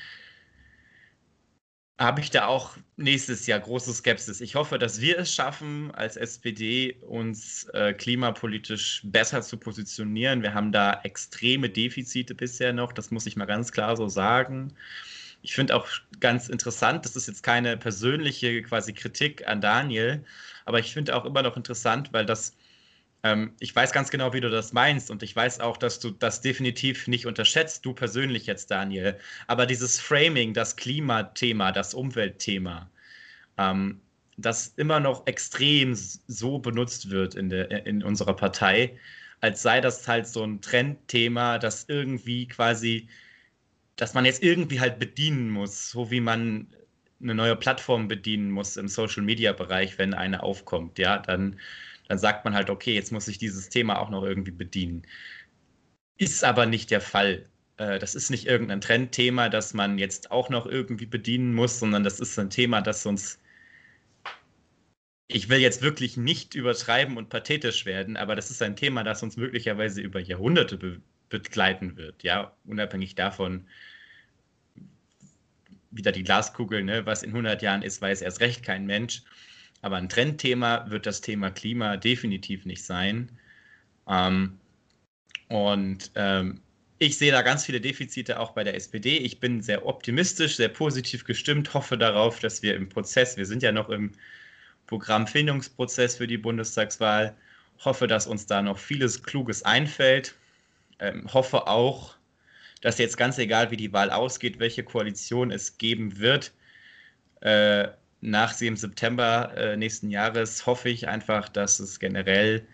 habe 1.98 2.20
ich 2.20 2.30
da 2.30 2.48
auch 2.48 2.76
nächstes 2.98 3.48
Jahr 3.48 3.60
große 3.60 3.94
Skepsis. 3.94 4.42
Ich 4.42 4.56
hoffe, 4.56 4.78
dass 4.78 5.00
wir 5.00 5.18
es 5.20 5.34
schaffen, 5.34 5.92
als 5.96 6.18
SPD 6.18 6.98
uns 7.08 7.66
äh, 7.74 7.94
klimapolitisch 7.94 9.02
besser 9.06 9.42
zu 9.42 9.58
positionieren. 9.58 10.42
Wir 10.42 10.54
haben 10.54 10.72
da 10.72 11.00
extreme 11.04 11.70
Defizite 11.70 12.36
bisher 12.36 12.74
noch, 12.74 12.92
das 12.92 13.12
muss 13.12 13.26
ich 13.26 13.38
mal 13.38 13.46
ganz 13.46 13.72
klar 13.72 13.96
so 13.96 14.10
sagen. 14.10 14.74
Ich 15.42 15.56
finde 15.56 15.76
auch 15.76 15.88
ganz 16.20 16.50
interessant, 16.50 17.06
das 17.06 17.16
ist 17.16 17.28
jetzt 17.28 17.44
keine 17.44 17.78
persönliche 17.78 18.62
quasi 18.64 18.94
Kritik 18.94 19.48
an 19.48 19.62
Daniel, 19.62 20.26
aber 20.66 20.80
ich 20.80 20.94
finde 20.94 21.16
auch 21.16 21.24
immer 21.24 21.44
noch 21.44 21.56
interessant, 21.56 22.12
weil 22.12 22.26
das 22.26 22.56
ähm, 23.26 23.54
ich 23.60 23.76
weiß 23.76 23.92
ganz 23.92 24.12
genau, 24.12 24.34
wie 24.34 24.42
du 24.42 24.52
das 24.52 24.72
meinst 24.72 25.10
und 25.10 25.24
ich 25.24 25.36
weiß 25.36 25.60
auch, 25.60 25.78
dass 25.78 26.00
du 26.00 26.12
das 26.12 26.42
definitiv 26.42 27.08
nicht 27.08 27.26
unterschätzt, 27.26 27.84
du 27.84 27.94
persönlich 27.94 28.46
jetzt, 28.46 28.70
Daniel. 28.70 29.18
Aber 29.48 29.66
dieses 29.66 30.00
Framing, 30.00 30.54
das 30.54 30.76
Klimathema, 30.76 31.72
das 31.72 31.96
Umweltthema, 31.96 32.88
ähm, 33.58 34.00
das 34.38 34.68
immer 34.78 35.00
noch 35.00 35.26
extrem 35.26 35.96
so 35.96 36.60
benutzt 36.60 37.10
wird 37.10 37.36
in, 37.36 37.50
der, 37.50 37.88
in 37.88 38.04
unserer 38.04 38.36
Partei, 38.36 39.00
als 39.42 39.64
sei 39.64 39.82
das 39.82 40.08
halt 40.08 40.28
so 40.28 40.44
ein 40.44 40.62
Trendthema, 40.62 41.58
das 41.58 41.86
irgendwie 41.88 42.48
quasi, 42.48 43.10
dass 43.96 44.14
man 44.14 44.26
jetzt 44.26 44.44
irgendwie 44.44 44.80
halt 44.82 45.00
bedienen 45.00 45.50
muss, 45.50 45.90
so 45.90 46.12
wie 46.12 46.22
man 46.22 46.68
eine 47.22 47.34
neue 47.34 47.56
Plattform 47.56 48.08
bedienen 48.08 48.52
muss 48.52 48.78
im 48.78 48.88
Social-Media-Bereich, 48.88 49.98
wenn 49.98 50.14
eine 50.14 50.44
aufkommt, 50.44 51.00
ja, 51.00 51.18
dann 51.18 51.58
dann 52.08 52.18
sagt 52.18 52.46
man 52.46 52.54
halt, 52.54 52.70
okay, 52.70 52.94
jetzt 52.94 53.12
muss 53.12 53.28
ich 53.28 53.38
dieses 53.38 53.70
Thema 53.70 54.00
auch 54.00 54.10
noch 54.10 54.24
irgendwie 54.24 54.52
bedienen. 54.52 55.04
Ist 56.18 56.44
aber 56.44 56.66
nicht 56.66 56.92
der 56.92 57.02
Fall. 57.02 57.46
Äh, 57.78 58.00
das 58.00 58.16
ist 58.16 58.30
nicht 58.30 58.48
irgendein 58.48 58.82
Trendthema, 58.82 59.50
das 59.50 59.74
man 59.74 59.98
jetzt 59.98 60.32
auch 60.32 60.50
noch 60.50 60.66
irgendwie 60.66 61.06
bedienen 61.06 61.54
muss, 61.54 61.80
sondern 61.80 62.04
das 62.04 62.20
ist 62.20 62.38
ein 62.40 62.50
Thema, 62.50 62.82
das 62.82 63.06
uns, 63.06 63.40
ich 65.28 65.50
will 65.50 65.60
jetzt 65.60 65.82
wirklich 65.82 66.18
nicht 66.18 66.56
übertreiben 66.56 67.18
und 67.18 67.30
pathetisch 67.30 67.86
werden, 67.86 68.18
aber 68.18 68.36
das 68.36 68.52
ist 68.52 68.62
ein 68.62 68.76
Thema, 68.76 69.04
das 69.04 69.24
uns 69.24 69.38
möglicherweise 69.38 70.02
über 70.02 70.20
Jahrhunderte 70.20 70.78
be 70.78 71.02
begleiten 71.30 71.98
wird, 71.98 72.22
ja, 72.22 72.56
unabhängig 72.66 73.16
davon, 73.16 73.68
wieder 75.90 76.12
die 76.12 76.24
Glaskugel, 76.24 76.84
ne, 76.84 77.06
was 77.08 77.24
in 77.24 77.32
100 77.32 77.62
Jahren 77.64 77.82
ist, 77.82 78.02
weiß 78.02 78.22
erst 78.22 78.42
recht 78.42 78.64
kein 78.64 78.86
Mensch. 78.86 79.24
Aber 79.86 79.98
ein 79.98 80.10
Trendthema 80.10 80.90
wird 80.90 81.06
das 81.06 81.22
Thema 81.22 81.52
Klima 81.52 81.96
definitiv 81.96 82.66
nicht 82.66 82.84
sein. 82.84 83.30
Ähm, 84.10 84.58
und 85.48 86.10
ähm, 86.16 86.60
ich 86.98 87.20
sehe 87.20 87.32
da 87.32 87.44
ganz 87.44 87.66
viele 87.66 87.80
Defizite 87.80 88.40
auch 88.40 88.54
bei 88.54 88.64
der 88.64 88.74
SPD. 88.74 89.18
Ich 89.18 89.40
bin 89.40 89.62
sehr 89.62 89.86
optimistisch, 89.86 90.56
sehr 90.56 90.70
positiv 90.70 91.24
gestimmt, 91.24 91.76
hoffe 91.76 92.00
darauf, 92.00 92.40
dass 92.40 92.64
wir 92.64 92.76
im 92.76 92.90
Prozess, 92.90 93.38
wir 93.38 93.46
sind 93.46 93.62
ja 93.62 93.72
noch 93.72 93.90
im 93.90 94.12
Programmfindungsprozess 94.88 96.16
für 96.16 96.26
die 96.26 96.40
Bundestagswahl, 96.40 97.36
hoffe, 97.84 98.08
dass 98.08 98.26
uns 98.26 98.48
da 98.48 98.64
noch 98.64 98.80
vieles 98.80 99.22
Kluges 99.22 99.62
einfällt. 99.62 100.34
Ähm, 100.98 101.32
hoffe 101.32 101.68
auch, 101.68 102.16
dass 102.82 102.98
jetzt 102.98 103.18
ganz 103.18 103.38
egal, 103.38 103.70
wie 103.70 103.78
die 103.78 103.94
Wahl 103.94 104.10
ausgeht, 104.10 104.58
welche 104.58 104.82
Koalition 104.82 105.52
es 105.52 105.78
geben 105.78 106.18
wird, 106.18 106.54
äh, 107.42 107.90
nach 108.26 108.56
dem 108.58 108.76
September 108.76 109.54
äh, 109.56 109.78
nächsten 109.78 110.10
Jahres 110.10 110.66
hoffe 110.66 110.90
ich 110.90 111.08
einfach, 111.08 111.50
dass 111.50 111.80
es 111.80 112.00
generell 112.00 112.68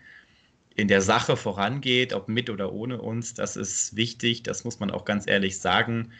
in 0.74 0.88
der 0.88 1.02
Sache 1.02 1.36
vorangeht, 1.36 2.12
ob 2.14 2.28
mit 2.28 2.50
oder 2.50 2.72
ohne 2.72 3.00
uns. 3.00 3.34
Das 3.34 3.56
ist 3.56 3.94
wichtig, 3.94 4.42
das 4.42 4.64
muss 4.64 4.80
man 4.80 4.90
auch 4.90 5.04
ganz 5.04 5.26
ehrlich 5.26 5.60
sagen. 5.60 6.12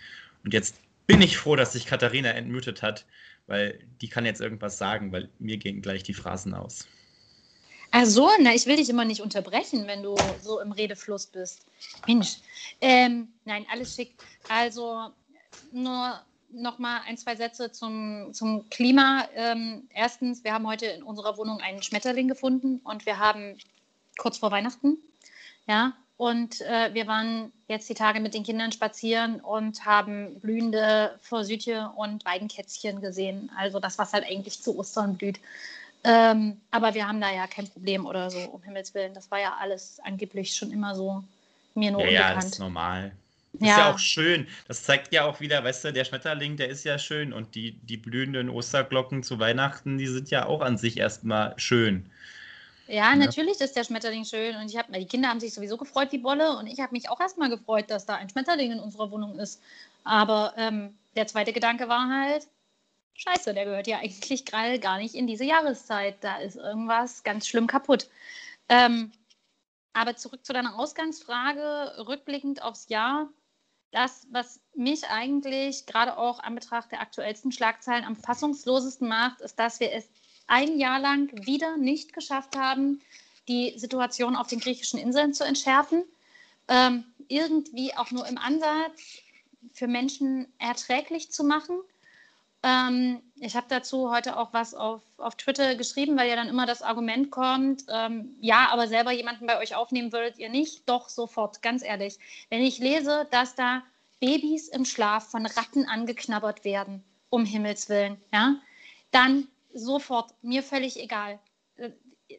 Und 0.45 0.53
jetzt 0.53 0.77
bin 1.07 1.23
ich 1.23 1.37
froh, 1.39 1.57
dass 1.57 1.73
sich 1.73 1.87
Katharina 1.87 2.31
entmutet 2.31 2.83
hat, 2.83 3.07
weil 3.47 3.81
die 4.01 4.09
kann 4.09 4.27
jetzt 4.27 4.41
irgendwas 4.41 4.79
sagen, 4.79 5.13
weil 5.13 5.31
mir 5.39 5.57
gehen 5.57 5.83
gleich 5.83 6.03
die 6.03 6.15
Phrasen 6.15 6.55
aus. 6.55 6.87
Ach 7.91 8.07
so, 8.07 8.31
na, 8.41 8.55
ich 8.55 8.67
will 8.67 8.77
dich 8.77 8.89
immer 8.89 9.05
nicht 9.05 9.21
unterbrechen, 9.21 9.87
wenn 9.87 10.03
du 10.03 10.17
so 10.39 10.61
im 10.61 10.73
Redefluss 10.73 11.27
bist. 11.27 11.67
Mensch. 12.07 12.39
Ähm, 12.81 13.29
nein, 13.45 13.67
alles 13.71 13.95
schick. 13.95 14.15
Also 14.49 15.11
nur 15.73 16.21
noch 16.53 16.79
mal 16.79 17.01
ein, 17.07 17.17
zwei 17.17 17.37
Sätze 17.37 17.73
zum, 17.73 18.33
zum 18.33 18.69
Klima. 18.71 19.25
Ähm, 19.35 19.89
erstens, 19.95 20.45
wir 20.45 20.53
haben 20.53 20.67
heute 20.67 20.87
in 20.87 21.03
unserer 21.03 21.37
Wohnung 21.37 21.61
einen 21.61 21.83
Schmetterling 21.83 22.29
gefunden 22.29 22.81
und 22.85 23.07
wir 23.07 23.19
haben 23.19 23.57
kurz 24.19 24.39
vor 24.39 24.51
Weihnachten. 24.51 24.99
Ja, 25.67 25.93
und 26.17 26.61
äh, 26.61 26.93
wir 26.93 27.07
waren 27.07 27.53
jetzt 27.69 27.89
die 27.89 27.95
Tage 27.95 28.21
mit 28.21 28.35
den 28.35 28.45
Kindern 28.45 28.71
spazieren 28.71 29.41
und 29.41 29.85
haben 29.85 30.39
blühende 30.41 31.19
Forsythie 31.21 31.89
und 31.97 32.25
Weidenkätzchen 32.25 33.01
gesehen. 33.01 33.51
Also 33.57 33.81
das, 33.81 33.99
was 33.99 34.13
halt 34.13 34.25
eigentlich 34.25 34.63
zu 34.63 34.79
Ostern 34.79 35.17
blüht. 35.17 35.41
Ähm, 36.05 36.61
aber 36.71 36.95
wir 36.95 37.07
haben 37.07 37.21
da 37.21 37.33
ja 37.33 37.47
kein 37.47 37.69
Problem 37.69 38.07
oder 38.07 38.31
so, 38.31 38.39
um 38.39 38.63
Himmels 38.63 38.95
Willen. 38.95 39.15
Das 39.15 39.31
war 39.31 39.41
ja 39.41 39.57
alles 39.61 40.01
angeblich 40.03 40.55
schon 40.55 40.71
immer 40.71 40.95
so 40.95 41.23
mir 41.75 41.91
nur 41.91 42.03
ja, 42.03 42.07
unbekannt. 42.07 42.29
Ja, 42.29 42.35
das 42.35 42.45
ist 42.47 42.59
normal. 42.59 43.13
Ja. 43.59 43.71
Ist 43.71 43.77
ja 43.79 43.95
auch 43.95 43.99
schön. 43.99 44.49
Das 44.67 44.83
zeigt 44.83 45.13
ja 45.13 45.25
auch 45.25 45.41
wieder, 45.41 45.63
weißt 45.63 45.85
du, 45.85 45.93
der 45.93 46.05
Schmetterling, 46.05 46.57
der 46.57 46.69
ist 46.69 46.85
ja 46.85 46.99
schön 46.99 47.33
und 47.33 47.55
die, 47.55 47.73
die 47.73 47.99
blühenden 47.99 48.49
Osterglocken 48.49 49.23
zu 49.23 49.39
Weihnachten, 49.39 49.99
die 49.99 50.07
sind 50.07 50.31
ja 50.31 50.47
auch 50.47 50.63
an 50.63 50.79
sich 50.79 50.97
erstmal 50.97 51.55
schön. 51.59 52.11
Ja, 52.89 53.11
ja, 53.11 53.17
natürlich 53.17 53.61
ist 53.61 53.77
der 53.77 53.85
Schmetterling 53.85 54.25
schön 54.25 54.57
und 54.57 54.67
ich 54.71 54.77
habe, 54.77 54.93
die 54.93 55.07
Kinder 55.07 55.29
haben 55.29 55.41
sich 55.41 55.55
sowieso 55.55 55.77
gefreut 55.77 56.13
wie 56.13 56.19
Bolle 56.19 56.57
und 56.57 56.67
ich 56.67 56.81
habe 56.81 56.93
mich 56.93 57.09
auch 57.09 57.21
erstmal 57.21 57.49
gefreut, 57.49 57.91
dass 57.91 58.07
da 58.07 58.17
ein 58.17 58.29
Schmetterling 58.29 58.73
in 58.73 58.81
unserer 58.81 59.11
Wohnung 59.11 59.39
ist. 59.39 59.63
Aber 60.05 60.55
ähm, 60.57 60.97
der 61.15 61.27
zweite 61.27 61.53
Gedanke 61.53 61.89
war 61.89 62.09
halt, 62.09 62.49
scheiße, 63.15 63.55
der 63.55 63.67
gehört 63.67 63.87
ja 63.87 63.99
eigentlich 64.03 64.45
gerade 64.45 64.79
gar 64.79 64.99
nicht 64.99 65.15
in 65.15 65.27
diese 65.27 65.45
Jahreszeit. 65.45 66.17
Da 66.23 66.37
ist 66.39 66.57
irgendwas 66.57 67.23
ganz 67.23 67.47
schlimm 67.47 67.67
kaputt. 67.67 68.09
Ähm, 68.69 69.13
aber 69.93 70.17
zurück 70.17 70.45
zu 70.45 70.53
deiner 70.53 70.79
Ausgangsfrage, 70.79 72.07
rückblickend 72.07 72.63
aufs 72.63 72.89
Jahr. 72.89 73.29
Das, 73.93 74.27
was 74.31 74.59
mich 74.75 75.07
eigentlich 75.09 75.87
gerade 75.87 76.17
auch 76.17 76.41
an 76.41 76.55
Betracht 76.55 76.91
der 76.91 77.03
aktuellsten 77.03 77.53
Schlagzeilen 77.53 78.05
am 78.05 78.17
fassungslosesten 78.17 79.07
macht, 79.07 79.41
ist, 79.43 79.59
dass 79.59 79.81
wir 79.81 79.93
es 79.93 80.09
ein 80.47 80.79
Jahr 80.79 80.99
lang 80.99 81.31
wieder 81.47 81.77
nicht 81.77 82.13
geschafft 82.13 82.57
haben, 82.57 83.01
die 83.49 83.79
Situation 83.79 84.35
auf 84.35 84.49
den 84.49 84.61
griechischen 84.61 84.99
Inseln 84.99 85.35
zu 85.35 85.45
entschärfen. 85.45 86.05
Ähm, 86.69 87.05
irgendwie 87.29 87.95
auch 87.95 88.11
nur 88.11 88.27
im 88.27 88.39
Ansatz 88.39 89.23
für 89.73 89.87
Menschen 89.87 90.51
erträglich 90.59 91.31
zu 91.31 91.45
machen. 91.45 91.79
Ähm, 92.63 93.21
ich 93.41 93.57
habe 93.57 93.67
dazu 93.69 94.11
heute 94.11 94.37
auch 94.37 94.53
was 94.53 94.73
auf, 94.73 95.03
auf 95.17 95.35
Twitter 95.35 95.75
geschrieben, 95.75 96.17
weil 96.17 96.29
ja 96.29 96.37
dann 96.37 96.49
immer 96.49 96.65
das 96.65 96.83
Argument 96.83 97.31
kommt, 97.31 97.85
ähm, 97.89 98.37
ja, 98.41 98.69
aber 98.71 98.87
selber 98.87 99.11
jemanden 99.11 99.47
bei 99.47 99.59
euch 99.59 99.75
aufnehmen 99.75 100.13
würdet 100.13 100.39
ihr 100.39 100.49
nicht? 100.49 100.89
Doch, 100.89 101.09
sofort, 101.09 101.61
ganz 101.61 101.83
ehrlich. 101.83 102.19
Wenn 102.51 102.63
ich 102.63 102.79
lese, 102.79 103.27
dass 103.33 103.57
da 103.57 103.83
Babys 104.21 104.69
im 104.69 104.85
Schlaf 104.85 105.29
von 105.29 105.45
Ratten 105.47 105.89
angeknabbert 105.89 106.65
werden, 106.65 107.03
um 107.31 107.45
Himmels 107.45 107.89
Willen, 107.89 108.21
ja, 108.33 108.55
dann 109.11 109.49
sofort, 109.75 110.33
mir 110.43 110.63
völlig 110.63 111.01
egal. 111.01 111.41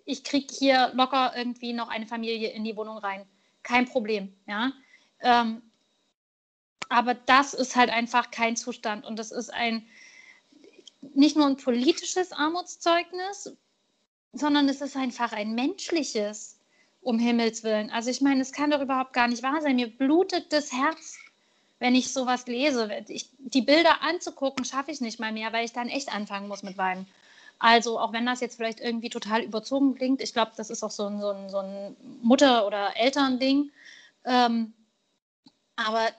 Ich 0.06 0.24
kriege 0.24 0.54
hier 0.54 0.92
locker 0.94 1.34
irgendwie 1.36 1.74
noch 1.74 1.90
eine 1.90 2.08
Familie 2.08 2.50
in 2.52 2.64
die 2.64 2.78
Wohnung 2.78 2.98
rein. 2.98 3.26
Kein 3.64 3.86
Problem, 3.86 4.34
ja. 4.48 4.72
Ähm, 5.20 5.62
aber 6.88 7.14
das 7.14 7.54
ist 7.54 7.76
halt 7.76 7.90
einfach 7.90 8.32
kein 8.32 8.56
Zustand 8.56 9.06
und 9.06 9.18
das 9.18 9.32
ist 9.32 9.54
ein 9.54 9.86
nicht 11.14 11.36
nur 11.36 11.48
ein 11.48 11.58
politisches 11.58 12.32
Armutszeugnis, 12.32 13.56
sondern 14.34 14.68
es 14.70 14.82
ist 14.82 14.96
einfach 14.96 15.32
ein 15.34 15.54
menschliches, 15.54 16.60
um 17.02 17.20
Himmels 17.20 17.64
Willen. 17.64 17.92
Also 17.92 18.10
ich 18.10 18.22
meine, 18.22 18.42
es 18.42 18.52
kann 18.52 18.72
doch 18.72 18.82
überhaupt 18.82 19.14
gar 19.14 19.28
nicht 19.28 19.44
wahr 19.44 19.62
sein. 19.62 19.76
Mir 19.76 19.96
blutet 19.96 20.52
das 20.54 20.72
Herz, 20.72 21.18
wenn 21.80 21.96
ich 21.96 22.14
sowas 22.14 22.48
lese. 22.48 22.90
Ich, 23.10 23.30
die 23.38 23.62
Bilder 23.62 24.02
anzugucken, 24.02 24.66
schaffe 24.66 24.92
ich 24.92 25.02
nicht 25.02 25.20
mal 25.20 25.32
mehr, 25.32 25.52
weil 25.54 25.66
ich 25.66 25.74
dann 25.74 25.90
echt 25.90 26.14
anfangen 26.14 26.48
muss 26.48 26.64
mit 26.64 26.78
Weinen. 26.78 27.08
Also 27.60 28.00
auch 28.00 28.14
wenn 28.14 28.26
das 28.26 28.42
jetzt 28.42 28.56
vielleicht 28.56 28.80
irgendwie 28.80 29.10
total 29.10 29.44
überzogen 29.44 29.96
klingt, 29.96 30.22
ich 30.22 30.34
glaube, 30.34 30.52
das 30.58 30.70
ist 30.70 30.84
auch 30.84 30.92
so 30.92 31.06
ein, 31.06 31.22
so 31.22 31.30
ein, 31.30 31.50
so 31.50 31.60
ein 31.60 31.96
Mutter- 32.22 32.66
oder 32.66 32.98
Elternding. 32.98 33.72
Ähm, 34.26 34.74
aber 35.76 36.10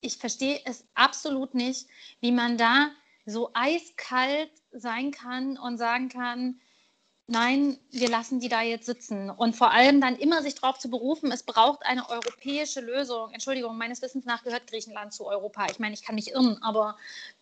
ich 0.00 0.16
verstehe 0.16 0.60
es 0.64 0.84
absolut 0.94 1.54
nicht, 1.54 1.88
wie 2.20 2.32
man 2.32 2.58
da 2.58 2.90
so 3.26 3.50
eiskalt 3.54 4.50
sein 4.72 5.10
kann 5.10 5.58
und 5.58 5.78
sagen 5.78 6.08
kann, 6.08 6.60
nein, 7.26 7.78
wir 7.90 8.08
lassen 8.08 8.40
die 8.40 8.48
da 8.48 8.62
jetzt 8.62 8.86
sitzen. 8.86 9.30
Und 9.30 9.56
vor 9.56 9.70
allem 9.70 10.00
dann 10.00 10.16
immer 10.16 10.42
sich 10.42 10.56
darauf 10.56 10.78
zu 10.78 10.90
berufen, 10.90 11.32
es 11.32 11.42
braucht 11.42 11.84
eine 11.84 12.08
europäische 12.08 12.80
Lösung. 12.80 13.32
Entschuldigung, 13.32 13.76
meines 13.78 14.02
Wissens 14.02 14.24
nach 14.24 14.42
gehört 14.42 14.66
Griechenland 14.66 15.12
zu 15.12 15.26
Europa. 15.26 15.66
Ich 15.70 15.78
meine, 15.78 15.94
ich 15.94 16.02
kann 16.02 16.14
mich 16.14 16.32
irren, 16.32 16.62
aber 16.62 16.96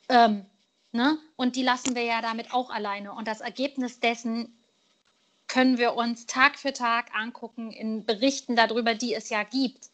ähm, 0.08 0.46
ne? 0.92 1.18
und 1.36 1.56
die 1.56 1.62
lassen 1.62 1.94
wir 1.94 2.02
ja 2.02 2.20
damit 2.22 2.52
auch 2.52 2.70
alleine. 2.70 3.12
Und 3.12 3.26
das 3.26 3.40
Ergebnis 3.40 4.00
dessen 4.00 4.56
können 5.48 5.78
wir 5.78 5.94
uns 5.94 6.26
Tag 6.26 6.58
für 6.58 6.72
Tag 6.72 7.14
angucken 7.14 7.72
in 7.72 8.04
Berichten 8.04 8.54
darüber, 8.54 8.94
die 8.94 9.14
es 9.14 9.30
ja 9.30 9.42
gibt. 9.42 9.90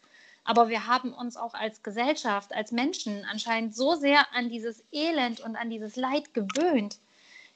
Aber 0.47 0.69
wir 0.69 0.87
haben 0.87 1.13
uns 1.13 1.35
auch 1.35 1.53
als 1.53 1.83
Gesellschaft, 1.83 2.55
als 2.55 2.71
Menschen 2.71 3.25
anscheinend 3.29 3.75
so 3.75 3.95
sehr 3.95 4.33
an 4.33 4.47
dieses 4.47 4.81
Elend 4.93 5.41
und 5.41 5.57
an 5.57 5.69
dieses 5.69 5.97
Leid 5.97 6.33
gewöhnt, 6.33 6.99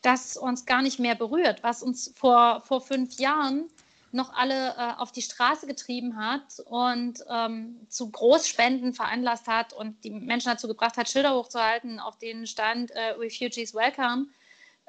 dass 0.02 0.36
uns 0.36 0.66
gar 0.66 0.82
nicht 0.82 1.00
mehr 1.00 1.16
berührt, 1.16 1.64
was 1.64 1.84
uns 1.84 2.14
vor, 2.18 2.62
vor 2.66 2.82
fünf 2.82 3.18
Jahren 3.18 3.70
noch 4.12 4.34
alle 4.34 4.76
äh, 4.76 4.94
auf 4.98 5.14
die 5.14 5.22
Straße 5.22 5.68
getrieben 5.68 6.18
hat 6.18 6.60
und 6.66 7.24
ähm, 7.30 7.80
zu 7.88 8.12
Großspenden 8.12 8.94
veranlasst 8.94 9.48
hat 9.48 9.72
und 9.72 10.04
die 10.04 10.10
Menschen 10.12 10.50
dazu 10.52 10.68
gebracht 10.68 10.98
hat, 10.98 11.10
Schilder 11.10 11.34
hochzuhalten, 11.34 11.98
auf 11.98 12.18
denen 12.18 12.46
stand 12.46 12.92
äh, 12.92 13.12
Refugees 13.12 13.74
Welcome, 13.74 14.28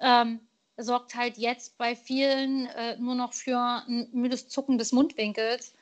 ähm, 0.00 0.40
sorgt 0.76 1.14
halt 1.14 1.38
jetzt 1.38 1.78
bei 1.78 1.94
vielen 1.94 2.66
äh, 2.66 2.96
nur 2.96 3.14
noch 3.14 3.32
für 3.32 3.84
ein 3.86 4.08
müdes 4.10 4.48
Zucken 4.48 4.76
des 4.76 4.90
Mundwinkels. 4.90 5.72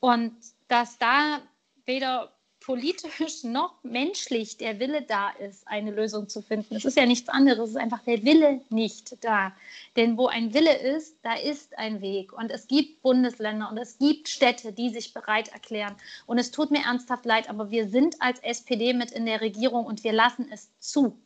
Und 0.00 0.34
dass 0.68 0.98
da 0.98 1.40
weder 1.84 2.32
politisch 2.66 3.44
noch 3.44 3.82
menschlich 3.84 4.56
der 4.58 4.80
Wille 4.80 5.02
da 5.02 5.30
ist, 5.30 5.66
eine 5.68 5.92
Lösung 5.92 6.28
zu 6.28 6.42
finden. 6.42 6.74
Es 6.74 6.84
ist 6.84 6.96
ja 6.96 7.06
nichts 7.06 7.28
anderes, 7.28 7.70
es 7.70 7.70
ist 7.70 7.80
einfach 7.80 8.02
der 8.02 8.24
Wille 8.24 8.60
nicht 8.70 9.24
da. 9.24 9.52
Denn 9.94 10.18
wo 10.18 10.26
ein 10.26 10.52
Wille 10.52 10.76
ist, 10.76 11.16
da 11.22 11.34
ist 11.34 11.78
ein 11.78 12.00
Weg. 12.00 12.32
Und 12.32 12.50
es 12.50 12.66
gibt 12.66 13.02
Bundesländer 13.02 13.70
und 13.70 13.78
es 13.78 13.98
gibt 13.98 14.28
Städte, 14.28 14.72
die 14.72 14.90
sich 14.90 15.14
bereit 15.14 15.48
erklären. 15.48 15.94
Und 16.26 16.38
es 16.38 16.50
tut 16.50 16.72
mir 16.72 16.82
ernsthaft 16.82 17.24
leid, 17.24 17.48
aber 17.48 17.70
wir 17.70 17.88
sind 17.88 18.20
als 18.20 18.40
SPD 18.40 18.92
mit 18.92 19.12
in 19.12 19.26
der 19.26 19.40
Regierung 19.40 19.86
und 19.86 20.02
wir 20.02 20.12
lassen 20.12 20.48
es 20.50 20.68
zu. 20.80 21.16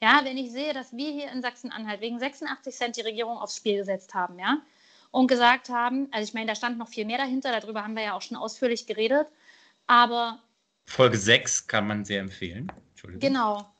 Ja, 0.00 0.20
wenn 0.22 0.38
ich 0.38 0.52
sehe, 0.52 0.74
dass 0.74 0.96
wir 0.96 1.10
hier 1.10 1.32
in 1.32 1.42
Sachsen-Anhalt 1.42 2.00
wegen 2.00 2.20
86 2.20 2.74
Cent 2.76 2.96
die 2.96 3.00
Regierung 3.00 3.36
aufs 3.36 3.56
Spiel 3.56 3.78
gesetzt 3.78 4.14
haben, 4.14 4.38
ja, 4.38 4.58
und 5.10 5.26
gesagt 5.26 5.68
haben, 5.68 6.08
also 6.12 6.28
ich 6.28 6.34
meine, 6.34 6.46
da 6.46 6.54
stand 6.54 6.78
noch 6.78 6.88
viel 6.88 7.04
mehr 7.04 7.18
dahinter, 7.18 7.58
darüber 7.58 7.82
haben 7.82 7.96
wir 7.96 8.02
ja 8.02 8.14
auch 8.14 8.22
schon 8.22 8.36
ausführlich 8.36 8.86
geredet, 8.86 9.26
aber. 9.86 10.40
Folge 10.86 11.18
6 11.18 11.66
kann 11.66 11.86
man 11.86 12.04
sehr 12.04 12.20
empfehlen. 12.20 12.70
Genau, 13.20 13.70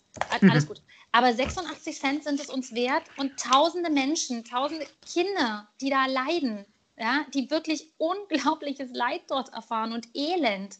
alles 0.40 0.66
gut. 0.66 0.82
Aber 1.12 1.32
86 1.32 1.98
Cent 1.98 2.24
sind 2.24 2.38
es 2.38 2.48
uns 2.48 2.74
wert 2.74 3.02
und 3.16 3.38
tausende 3.38 3.90
Menschen, 3.90 4.44
tausende 4.44 4.86
Kinder, 5.10 5.66
die 5.80 5.90
da 5.90 6.06
leiden, 6.06 6.66
ja, 6.98 7.24
die 7.32 7.50
wirklich 7.50 7.88
unglaubliches 7.98 8.90
Leid 8.92 9.22
dort 9.28 9.52
erfahren 9.52 9.92
und 9.92 10.08
Elend, 10.14 10.76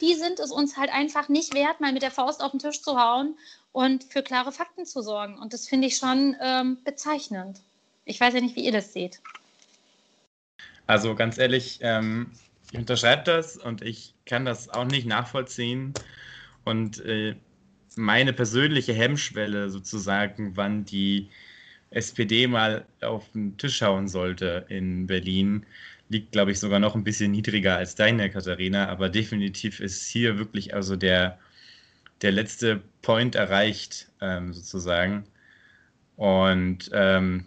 die 0.00 0.14
sind 0.14 0.40
es 0.40 0.50
uns 0.50 0.76
halt 0.76 0.92
einfach 0.92 1.28
nicht 1.28 1.54
wert, 1.54 1.80
mal 1.80 1.92
mit 1.92 2.02
der 2.02 2.10
Faust 2.10 2.42
auf 2.42 2.52
den 2.52 2.60
Tisch 2.60 2.82
zu 2.82 2.98
hauen 2.98 3.36
und 3.72 4.04
für 4.04 4.22
klare 4.22 4.52
Fakten 4.52 4.86
zu 4.86 5.02
sorgen. 5.02 5.38
Und 5.38 5.52
das 5.52 5.68
finde 5.68 5.88
ich 5.88 5.96
schon 5.96 6.36
ähm, 6.40 6.78
bezeichnend. 6.84 7.60
Ich 8.04 8.20
weiß 8.20 8.34
ja 8.34 8.40
nicht, 8.40 8.56
wie 8.56 8.64
ihr 8.64 8.72
das 8.72 8.92
seht. 8.92 9.20
Also 10.88 11.14
ganz 11.14 11.38
ehrlich, 11.38 11.78
ähm, 11.82 12.32
Ich 12.72 12.78
unterschreibe 12.78 13.22
das 13.24 13.56
und 13.56 13.82
ich 13.82 14.14
kann 14.26 14.44
das 14.44 14.68
auch 14.70 14.84
nicht 14.86 15.06
nachvollziehen. 15.06 15.94
Und 16.64 17.00
äh, 17.04 17.36
meine 17.96 18.32
persönliche 18.34 18.94
Hemmschwelle 18.94 19.70
sozusagen, 19.70 20.56
wann 20.56 20.84
die 20.86 21.30
SPD 21.90 22.46
mal 22.48 22.86
auf 23.02 23.32
den 23.32 23.58
Tisch 23.58 23.82
hauen 23.82 24.08
sollte 24.08 24.66
in 24.70 25.06
Berlin, 25.08 25.66
liegt, 26.10 26.32
glaube 26.32 26.52
ich, 26.52 26.60
sogar 26.60 26.80
noch 26.80 26.94
ein 26.96 27.04
bisschen 27.04 27.32
niedriger 27.32 27.76
als 27.78 27.94
deine, 27.96 28.30
Katharina. 28.30 28.88
Aber 28.88 29.10
definitiv 29.10 29.80
ist 29.80 30.08
hier 30.08 30.38
wirklich 30.38 30.74
also 30.74 30.96
der, 30.96 31.38
der 32.22 32.32
letzte 32.32 32.82
Point 33.02 33.34
erreicht, 33.36 34.10
ähm, 34.22 34.52
sozusagen. 34.54 35.26
Und 36.16 36.90
ähm, 36.94 37.46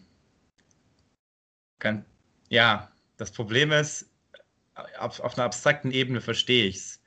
kann, 1.80 2.06
ja, 2.50 2.91
das 3.22 3.30
Problem 3.30 3.72
ist, 3.72 4.10
auf, 4.98 5.20
auf 5.20 5.38
einer 5.38 5.46
abstrakten 5.46 5.92
Ebene 5.92 6.22
verstehe 6.22 6.66
ich 6.66 6.78
es. 6.78 7.04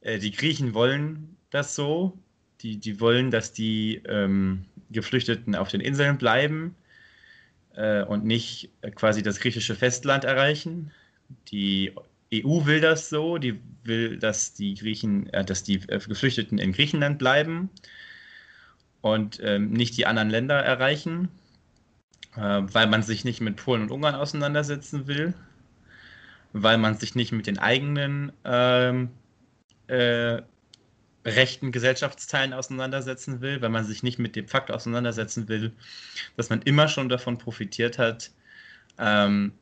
Äh, 0.00 0.20
die 0.20 0.30
Griechen 0.30 0.74
wollen 0.74 1.36
das 1.50 1.74
so. 1.74 2.16
Die, 2.60 2.76
die 2.76 3.00
wollen, 3.00 3.32
dass 3.32 3.52
die 3.52 4.00
ähm, 4.06 4.64
Geflüchteten 4.90 5.56
auf 5.56 5.68
den 5.68 5.80
Inseln 5.80 6.18
bleiben 6.18 6.76
äh, 7.74 8.04
und 8.04 8.24
nicht 8.24 8.70
quasi 8.94 9.24
das 9.24 9.40
griechische 9.40 9.74
Festland 9.74 10.22
erreichen. 10.22 10.92
Die 11.48 11.94
EU 12.32 12.64
will 12.64 12.80
das 12.80 13.08
so, 13.08 13.38
die 13.38 13.58
will, 13.82 14.18
dass 14.18 14.54
die 14.54 14.74
Griechen, 14.74 15.30
äh, 15.32 15.44
dass 15.44 15.64
die 15.64 15.80
äh, 15.88 15.98
Geflüchteten 15.98 16.58
in 16.58 16.70
Griechenland 16.70 17.18
bleiben 17.18 17.70
und 19.00 19.40
ähm, 19.42 19.72
nicht 19.72 19.96
die 19.96 20.06
anderen 20.06 20.30
Länder 20.30 20.60
erreichen, 20.60 21.28
äh, 22.36 22.60
weil 22.62 22.86
man 22.86 23.02
sich 23.02 23.24
nicht 23.24 23.40
mit 23.40 23.56
Polen 23.56 23.82
und 23.82 23.90
Ungarn 23.90 24.14
auseinandersetzen 24.14 25.06
will, 25.06 25.34
weil 26.52 26.78
man 26.78 26.96
sich 26.96 27.14
nicht 27.14 27.32
mit 27.32 27.46
den 27.46 27.58
eigenen 27.58 28.32
ähm, 28.44 29.10
äh, 29.86 30.42
rechten 31.24 31.72
Gesellschaftsteilen 31.72 32.52
auseinandersetzen 32.52 33.40
will, 33.40 33.60
weil 33.60 33.68
man 33.68 33.84
sich 33.84 34.02
nicht 34.02 34.18
mit 34.18 34.36
dem 34.36 34.48
Fakt 34.48 34.70
auseinandersetzen 34.70 35.48
will, 35.48 35.72
dass 36.36 36.50
man 36.50 36.62
immer 36.62 36.88
schon 36.88 37.08
davon 37.08 37.38
profitiert 37.38 37.98
hat, 37.98 38.30
ähm, 38.98 39.52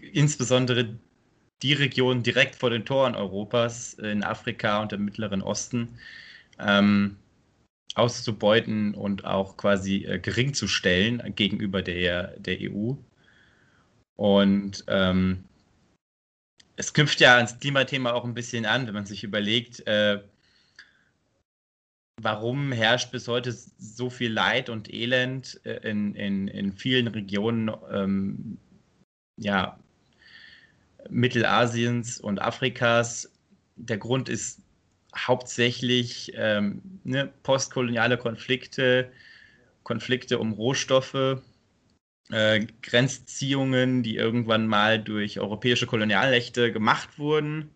insbesondere 0.00 0.98
die 1.62 1.72
Region 1.72 2.22
direkt 2.22 2.54
vor 2.56 2.70
den 2.70 2.84
Toren 2.84 3.14
Europas 3.14 3.94
in 3.94 4.22
Afrika 4.22 4.80
und 4.80 4.92
im 4.92 5.04
Mittleren 5.04 5.42
Osten 5.42 5.98
ähm, 6.58 7.16
auszubeuten 7.98 8.94
und 8.94 9.24
auch 9.24 9.56
quasi 9.56 10.04
äh, 10.04 10.18
gering 10.18 10.54
zu 10.54 10.68
stellen 10.68 11.22
gegenüber 11.34 11.82
der, 11.82 12.38
der 12.38 12.58
EU. 12.60 12.94
Und 14.16 14.84
ähm, 14.88 15.44
es 16.76 16.92
knüpft 16.92 17.20
ja 17.20 17.36
ans 17.36 17.58
Klimathema 17.58 18.12
auch 18.12 18.24
ein 18.24 18.34
bisschen 18.34 18.66
an, 18.66 18.86
wenn 18.86 18.94
man 18.94 19.06
sich 19.06 19.24
überlegt, 19.24 19.86
äh, 19.86 20.22
warum 22.20 22.72
herrscht 22.72 23.10
bis 23.10 23.28
heute 23.28 23.52
so 23.52 24.10
viel 24.10 24.32
Leid 24.32 24.68
und 24.68 24.92
Elend 24.92 25.60
äh, 25.64 25.88
in, 25.88 26.14
in, 26.14 26.48
in 26.48 26.72
vielen 26.72 27.08
Regionen 27.08 27.70
ähm, 27.90 28.58
ja, 29.36 29.78
Mittelasiens 31.08 32.20
und 32.20 32.40
Afrikas. 32.40 33.32
Der 33.76 33.98
Grund 33.98 34.28
ist 34.28 34.60
hauptsächlich 35.16 36.32
ähm, 36.36 36.82
ne, 37.04 37.32
postkoloniale 37.42 38.18
Konflikte, 38.18 39.10
Konflikte 39.82 40.38
um 40.38 40.52
Rohstoffe, 40.52 41.42
äh, 42.30 42.66
Grenzziehungen, 42.82 44.02
die 44.02 44.16
irgendwann 44.16 44.66
mal 44.66 44.98
durch 45.02 45.40
europäische 45.40 45.86
Kolonialrechte 45.86 46.72
gemacht 46.72 47.18
wurden 47.18 47.70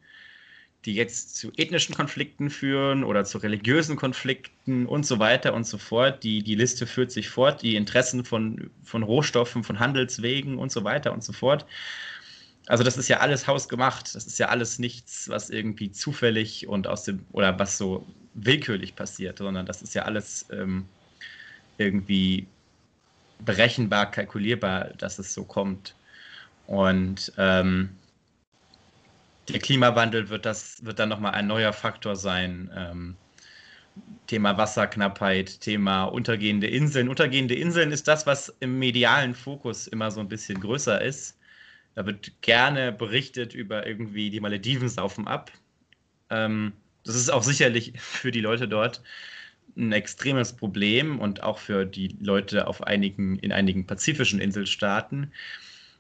die 0.84 0.94
jetzt 0.94 1.36
zu 1.36 1.52
ethnischen 1.56 1.94
Konflikten 1.94 2.50
führen 2.50 3.04
oder 3.04 3.24
zu 3.24 3.38
religiösen 3.38 3.96
Konflikten 3.96 4.86
und 4.86 5.06
so 5.06 5.18
weiter 5.20 5.54
und 5.54 5.64
so 5.64 5.78
fort. 5.78 6.24
Die, 6.24 6.42
die 6.42 6.56
Liste 6.56 6.86
führt 6.86 7.12
sich 7.12 7.28
fort, 7.28 7.62
die 7.62 7.76
Interessen 7.76 8.24
von, 8.24 8.70
von 8.82 9.04
Rohstoffen, 9.04 9.62
von 9.62 9.78
Handelswegen 9.78 10.58
und 10.58 10.72
so 10.72 10.82
weiter 10.82 11.12
und 11.12 11.22
so 11.22 11.32
fort. 11.32 11.66
Also 12.72 12.84
das 12.84 12.96
ist 12.96 13.08
ja 13.08 13.18
alles 13.20 13.46
hausgemacht. 13.46 14.14
Das 14.14 14.26
ist 14.26 14.38
ja 14.38 14.48
alles 14.48 14.78
nichts, 14.78 15.28
was 15.28 15.50
irgendwie 15.50 15.92
zufällig 15.92 16.66
und 16.68 16.86
aus 16.86 17.04
dem 17.04 17.26
oder 17.32 17.58
was 17.58 17.76
so 17.76 18.06
willkürlich 18.32 18.96
passiert, 18.96 19.36
sondern 19.36 19.66
das 19.66 19.82
ist 19.82 19.92
ja 19.92 20.04
alles 20.04 20.46
ähm, 20.50 20.86
irgendwie 21.76 22.46
berechenbar, 23.40 24.10
kalkulierbar, 24.10 24.84
dass 24.96 25.18
es 25.18 25.34
so 25.34 25.44
kommt. 25.44 25.94
Und 26.66 27.30
ähm, 27.36 27.90
der 29.50 29.58
Klimawandel 29.58 30.30
wird, 30.30 30.46
das, 30.46 30.82
wird 30.82 30.98
dann 30.98 31.10
nochmal 31.10 31.32
ein 31.32 31.48
neuer 31.48 31.74
Faktor 31.74 32.16
sein. 32.16 32.70
Ähm, 32.74 33.16
Thema 34.28 34.56
Wasserknappheit, 34.56 35.60
Thema 35.60 36.04
untergehende 36.04 36.68
Inseln. 36.68 37.10
Untergehende 37.10 37.54
Inseln 37.54 37.92
ist 37.92 38.08
das, 38.08 38.26
was 38.26 38.48
im 38.60 38.78
medialen 38.78 39.34
Fokus 39.34 39.88
immer 39.88 40.10
so 40.10 40.20
ein 40.20 40.28
bisschen 40.28 40.58
größer 40.58 41.02
ist. 41.02 41.36
Da 41.94 42.06
wird 42.06 42.40
gerne 42.40 42.92
berichtet 42.92 43.54
über 43.54 43.86
irgendwie 43.86 44.30
die 44.30 44.40
Malediven 44.40 44.88
saufen 44.88 45.28
ab. 45.28 45.52
Ähm, 46.30 46.72
das 47.04 47.16
ist 47.16 47.30
auch 47.30 47.42
sicherlich 47.42 47.92
für 47.98 48.30
die 48.30 48.40
Leute 48.40 48.68
dort 48.68 49.02
ein 49.76 49.92
extremes 49.92 50.52
Problem 50.54 51.18
und 51.18 51.42
auch 51.42 51.58
für 51.58 51.86
die 51.86 52.16
Leute 52.20 52.66
auf 52.66 52.82
einigen, 52.82 53.38
in 53.38 53.52
einigen 53.52 53.86
pazifischen 53.86 54.40
Inselstaaten. 54.40 55.32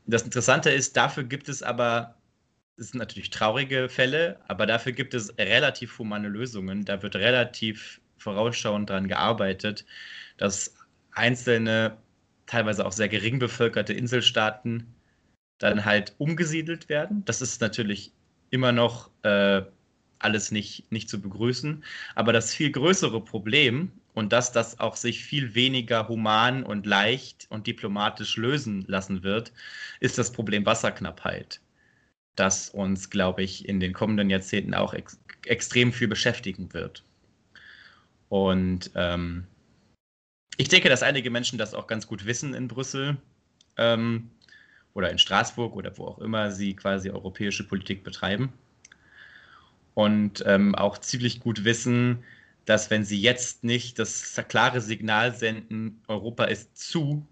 Das 0.06 0.22
Interessante 0.22 0.70
ist, 0.70 0.96
dafür 0.96 1.24
gibt 1.24 1.48
es 1.48 1.62
aber 1.62 2.16
das 2.76 2.88
sind 2.88 2.98
natürlich 2.98 3.30
traurige 3.30 3.88
Fälle, 3.88 4.40
aber 4.48 4.66
dafür 4.66 4.92
gibt 4.92 5.14
es 5.14 5.36
relativ 5.38 5.98
humane 5.98 6.28
Lösungen. 6.28 6.84
Da 6.84 7.02
wird 7.02 7.16
relativ 7.16 8.00
vorausschauend 8.16 8.88
daran 8.90 9.08
gearbeitet, 9.08 9.84
dass 10.38 10.74
einzelne, 11.12 11.96
teilweise 12.46 12.86
auch 12.86 12.92
sehr 12.92 13.08
gering 13.08 13.38
bevölkerte 13.38 13.92
Inselstaaten 13.92 14.86
dann 15.62 15.84
halt 15.84 16.14
umgesiedelt 16.18 16.88
werden. 16.88 17.24
Das 17.24 17.42
ist 17.42 17.60
natürlich 17.60 18.12
immer 18.50 18.72
noch 18.72 19.10
äh, 19.22 19.62
alles 20.18 20.50
nicht, 20.50 20.90
nicht 20.90 21.08
zu 21.08 21.20
begrüßen. 21.20 21.82
Aber 22.14 22.32
das 22.32 22.54
viel 22.54 22.70
größere 22.70 23.22
Problem 23.24 23.92
und 24.14 24.32
dass 24.32 24.52
das 24.52 24.78
auch 24.78 24.96
sich 24.96 25.24
viel 25.24 25.54
weniger 25.54 26.08
human 26.08 26.64
und 26.64 26.86
leicht 26.86 27.46
und 27.50 27.66
diplomatisch 27.66 28.36
lösen 28.36 28.84
lassen 28.86 29.22
wird, 29.22 29.52
ist 30.00 30.18
das 30.18 30.32
Problem 30.32 30.66
Wasserknappheit 30.66 31.60
das 32.36 32.70
uns, 32.70 33.10
glaube 33.10 33.42
ich, 33.42 33.68
in 33.68 33.80
den 33.80 33.92
kommenden 33.92 34.30
Jahrzehnten 34.30 34.74
auch 34.74 34.94
ex 34.94 35.18
extrem 35.46 35.92
viel 35.92 36.06
beschäftigen 36.06 36.72
wird. 36.72 37.02
Und 38.28 38.92
ähm, 38.94 39.44
ich 40.56 40.68
denke, 40.68 40.88
dass 40.88 41.02
einige 41.02 41.30
Menschen 41.30 41.58
das 41.58 41.74
auch 41.74 41.88
ganz 41.88 42.06
gut 42.06 42.26
wissen 42.26 42.54
in 42.54 42.68
Brüssel 42.68 43.16
ähm, 43.76 44.30
oder 44.94 45.10
in 45.10 45.18
Straßburg 45.18 45.74
oder 45.74 45.96
wo 45.98 46.06
auch 46.06 46.18
immer 46.18 46.50
sie 46.50 46.74
quasi 46.74 47.10
europäische 47.10 47.66
Politik 47.66 48.04
betreiben. 48.04 48.52
Und 49.94 50.42
ähm, 50.46 50.74
auch 50.74 50.98
ziemlich 50.98 51.40
gut 51.40 51.64
wissen, 51.64 52.24
dass 52.64 52.90
wenn 52.90 53.04
sie 53.04 53.20
jetzt 53.20 53.64
nicht 53.64 53.98
das 53.98 54.40
klare 54.48 54.80
Signal 54.80 55.34
senden, 55.34 56.02
Europa 56.08 56.44
ist 56.44 56.76
zu, 56.76 57.26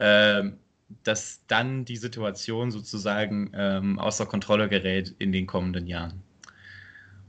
ähm, 0.00 0.58
dass 1.04 1.40
dann 1.46 1.84
die 1.84 1.96
Situation 1.96 2.70
sozusagen 2.70 3.50
ähm, 3.54 3.98
außer 3.98 4.26
Kontrolle 4.26 4.68
gerät 4.68 5.14
in 5.18 5.32
den 5.32 5.46
kommenden 5.46 5.86
Jahren. 5.86 6.22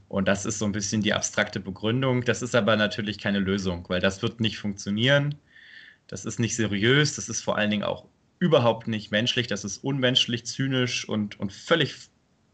Und 0.08 0.28
das 0.28 0.44
ist 0.46 0.58
so 0.58 0.64
ein 0.66 0.72
bisschen 0.72 1.02
die 1.02 1.14
abstrakte 1.14 1.60
Begründung. 1.60 2.24
Das 2.24 2.42
ist 2.42 2.54
aber 2.54 2.76
natürlich 2.76 3.18
keine 3.18 3.40
Lösung, 3.40 3.84
weil 3.88 4.00
das 4.00 4.22
wird 4.22 4.40
nicht 4.40 4.58
funktionieren. 4.58 5.34
Das 6.06 6.24
ist 6.24 6.38
nicht 6.38 6.56
seriös. 6.56 7.16
Das 7.16 7.28
ist 7.28 7.42
vor 7.42 7.56
allen 7.56 7.70
Dingen 7.70 7.84
auch 7.84 8.06
überhaupt 8.38 8.88
nicht 8.88 9.10
menschlich. 9.10 9.46
Das 9.46 9.64
ist 9.64 9.78
unmenschlich, 9.78 10.46
zynisch 10.46 11.08
und, 11.08 11.38
und 11.40 11.52
völlig 11.52 11.94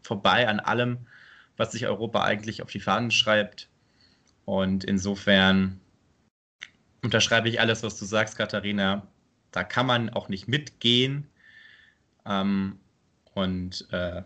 vorbei 0.02 0.48
an 0.48 0.60
allem, 0.60 1.06
was 1.56 1.72
sich 1.72 1.86
Europa 1.86 2.22
eigentlich 2.22 2.62
auf 2.62 2.70
die 2.70 2.80
Fahnen 2.80 3.10
schreibt. 3.10 3.68
Und 4.44 4.84
insofern 4.84 5.80
unterschreibe 7.02 7.48
ich 7.48 7.60
alles, 7.60 7.82
was 7.82 7.98
du 7.98 8.04
sagst, 8.04 8.36
Katharina 8.36 9.06
da 9.50 9.64
kann 9.64 9.86
man 9.86 10.10
auch 10.10 10.28
nicht 10.28 10.48
mitgehen. 10.48 11.28
Ähm, 12.24 12.78
und 13.34 13.88
äh, 13.90 14.22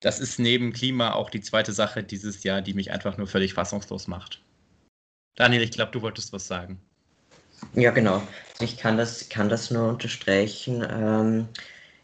das 0.00 0.20
ist 0.20 0.38
neben 0.38 0.72
Klima 0.72 1.12
auch 1.12 1.30
die 1.30 1.40
zweite 1.40 1.72
Sache 1.72 2.04
dieses 2.04 2.44
Jahr, 2.44 2.62
die 2.62 2.74
mich 2.74 2.92
einfach 2.92 3.16
nur 3.16 3.26
völlig 3.26 3.54
fassungslos 3.54 4.06
macht. 4.06 4.42
Daniel, 5.34 5.62
ich 5.62 5.70
glaube, 5.70 5.92
du 5.92 6.02
wolltest 6.02 6.32
was 6.32 6.46
sagen. 6.46 6.80
Ja, 7.74 7.90
genau. 7.90 8.22
Ich 8.60 8.76
kann 8.78 8.96
das, 8.96 9.28
kann 9.28 9.48
das 9.48 9.70
nur 9.70 9.88
unterstreichen. 9.88 10.86
Ähm, 10.90 11.48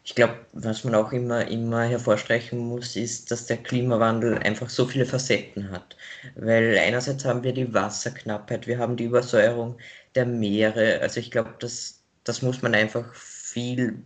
ich 0.03 0.15
glaube, 0.15 0.45
was 0.53 0.83
man 0.83 0.95
auch 0.95 1.11
immer, 1.11 1.47
immer 1.47 1.83
hervorstreichen 1.83 2.59
muss, 2.59 2.95
ist, 2.95 3.31
dass 3.31 3.47
der 3.47 3.57
Klimawandel 3.57 4.37
einfach 4.39 4.69
so 4.69 4.85
viele 4.87 5.05
Facetten 5.05 5.71
hat. 5.71 5.97
Weil 6.35 6.77
einerseits 6.77 7.25
haben 7.25 7.43
wir 7.43 7.53
die 7.53 7.73
Wasserknappheit, 7.73 8.67
wir 8.67 8.77
haben 8.77 8.97
die 8.97 9.05
Übersäuerung 9.05 9.77
der 10.15 10.25
Meere. 10.25 10.99
Also 11.01 11.19
ich 11.19 11.31
glaube, 11.31 11.55
das, 11.59 12.03
das 12.23 12.41
muss 12.41 12.61
man 12.61 12.75
einfach 12.75 13.13
viel 13.15 14.03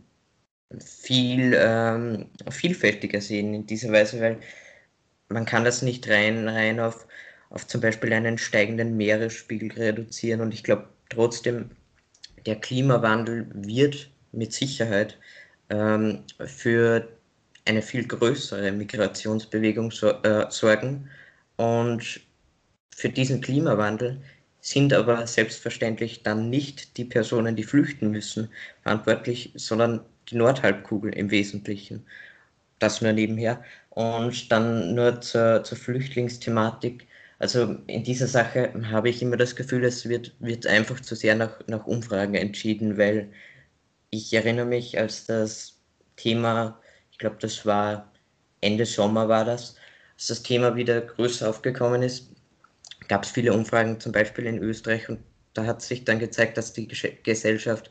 viel 0.79 1.53
ähm, 1.57 2.29
vielfältiger 2.49 3.21
sehen 3.21 3.53
in 3.53 3.65
dieser 3.65 3.91
Weise, 3.91 4.19
weil 4.21 4.39
man 5.29 5.45
kann 5.45 5.65
das 5.65 5.81
nicht 5.81 6.09
rein, 6.09 6.47
rein 6.47 6.79
auf, 6.79 7.07
auf 7.49 7.67
zum 7.67 7.81
Beispiel 7.81 8.13
einen 8.13 8.37
steigenden 8.37 8.97
Meeresspiegel 8.97 9.71
reduzieren. 9.73 10.41
Und 10.41 10.53
ich 10.53 10.63
glaube 10.63 10.89
trotzdem, 11.09 11.71
der 12.45 12.55
Klimawandel 12.55 13.47
wird 13.53 14.09
mit 14.31 14.53
Sicherheit 14.53 15.17
ähm, 15.69 16.23
für 16.45 17.07
eine 17.65 17.81
viel 17.81 18.07
größere 18.07 18.71
Migrationsbewegung 18.71 19.91
so, 19.91 20.09
äh, 20.23 20.45
sorgen. 20.49 21.09
Und 21.57 22.21
für 22.95 23.09
diesen 23.09 23.41
Klimawandel 23.41 24.21
sind 24.61 24.93
aber 24.93 25.25
selbstverständlich 25.27 26.23
dann 26.23 26.49
nicht 26.49 26.97
die 26.97 27.05
Personen, 27.05 27.55
die 27.55 27.63
flüchten 27.63 28.11
müssen, 28.11 28.49
verantwortlich, 28.83 29.51
sondern 29.55 30.01
die 30.29 30.35
Nordhalbkugel 30.35 31.13
im 31.13 31.31
Wesentlichen. 31.31 32.05
Das 32.79 33.01
nur 33.01 33.13
nebenher. 33.13 33.63
Und 33.89 34.51
dann 34.51 34.95
nur 34.95 35.21
zur, 35.21 35.63
zur 35.63 35.77
Flüchtlingsthematik. 35.77 37.07
Also 37.39 37.77
in 37.87 38.03
dieser 38.03 38.27
Sache 38.27 38.73
habe 38.91 39.09
ich 39.09 39.21
immer 39.21 39.37
das 39.37 39.55
Gefühl, 39.55 39.85
es 39.85 40.07
wird, 40.07 40.35
wird 40.39 40.67
einfach 40.67 40.99
zu 40.99 41.15
sehr 41.15 41.35
nach, 41.35 41.59
nach 41.67 41.87
Umfragen 41.87 42.35
entschieden, 42.35 42.97
weil 42.97 43.31
ich 44.11 44.33
erinnere 44.33 44.65
mich, 44.65 44.99
als 44.99 45.25
das 45.25 45.79
Thema, 46.17 46.81
ich 47.11 47.17
glaube, 47.17 47.37
das 47.39 47.65
war 47.65 48.11
Ende 48.61 48.85
Sommer 48.85 49.29
war 49.29 49.45
das, 49.45 49.75
als 50.15 50.27
das 50.27 50.43
Thema 50.43 50.75
wieder 50.75 51.01
größer 51.01 51.49
aufgekommen 51.49 52.03
ist, 52.03 52.29
gab 53.07 53.23
es 53.23 53.31
viele 53.31 53.53
Umfragen, 53.53 53.99
zum 53.99 54.11
Beispiel 54.11 54.45
in 54.45 54.59
Österreich, 54.59 55.09
und 55.09 55.19
da 55.53 55.65
hat 55.65 55.81
sich 55.81 56.03
dann 56.05 56.19
gezeigt, 56.19 56.57
dass 56.57 56.73
die 56.73 56.87
Gesellschaft 57.23 57.89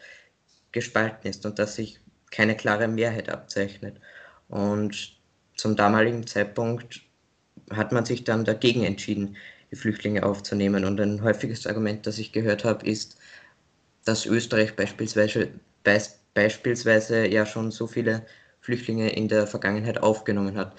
gespalten 0.73 1.31
ist 1.31 1.47
und 1.47 1.59
dass 1.59 1.77
sich 1.77 2.01
keine 2.31 2.57
klare 2.57 2.89
Mehrheit 2.89 3.31
abzeichnet. 3.31 3.99
Und 4.49 5.19
zum 5.57 5.75
damaligen 5.77 6.27
Zeitpunkt 6.27 7.03
hat 7.71 7.93
man 7.93 8.05
sich 8.05 8.25
dann 8.25 8.45
dagegen 8.45 8.85
entschieden, 8.85 9.37
die 9.71 9.77
Flüchtlinge 9.77 10.25
aufzunehmen. 10.25 10.85
Und 10.85 11.01
ein 11.01 11.23
häufiges 11.23 11.67
Argument, 11.67 12.07
das 12.07 12.19
ich 12.19 12.33
gehört 12.33 12.65
habe, 12.65 12.87
ist, 12.87 13.19
dass 14.05 14.27
Österreich 14.27 14.77
beispielsweise, 14.77 15.49
beis, 15.85 16.21
beispielsweise 16.35 17.27
ja 17.27 17.47
schon 17.47 17.71
so 17.71 17.87
viele 17.87 18.27
Flüchtlinge 18.61 19.11
in 19.11 19.29
der 19.29 19.47
Vergangenheit 19.47 20.03
aufgenommen 20.03 20.57
hat. 20.57 20.77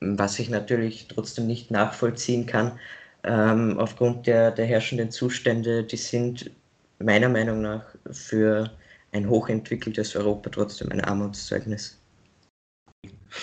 Was 0.00 0.38
ich 0.38 0.50
natürlich 0.50 1.08
trotzdem 1.08 1.46
nicht 1.46 1.70
nachvollziehen 1.70 2.46
kann, 2.46 2.78
ähm, 3.24 3.78
aufgrund 3.78 4.26
der, 4.26 4.52
der 4.52 4.66
herrschenden 4.66 5.10
Zustände, 5.10 5.84
die 5.84 5.96
sind 5.96 6.50
meiner 6.98 7.28
Meinung 7.28 7.62
nach 7.62 7.84
für 8.10 8.70
ein 9.12 9.28
hochentwickeltes 9.28 10.16
Europa 10.16 10.50
trotzdem 10.50 10.90
ein 10.92 11.00
Armutszeugnis. 11.02 11.97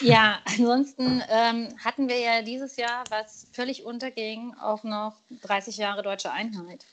Ja, 0.01 0.39
ansonsten 0.45 1.23
ähm, 1.29 1.69
hatten 1.83 2.09
wir 2.09 2.19
ja 2.19 2.41
dieses 2.41 2.75
Jahr, 2.75 3.03
was 3.09 3.47
völlig 3.53 3.85
unterging, 3.85 4.53
auch 4.61 4.83
noch 4.83 5.15
30 5.43 5.77
Jahre 5.77 6.03
deutsche 6.03 6.31
Einheit. 6.31 6.85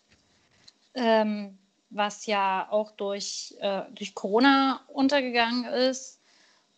Ähm, 0.94 1.58
was 1.90 2.26
ja 2.26 2.68
auch 2.70 2.92
durch, 2.92 3.54
äh, 3.60 3.82
durch 3.92 4.14
Corona 4.14 4.80
untergegangen 4.88 5.64
ist. 5.64 6.20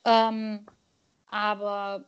Ähm, 0.05 0.67
aber 1.31 2.05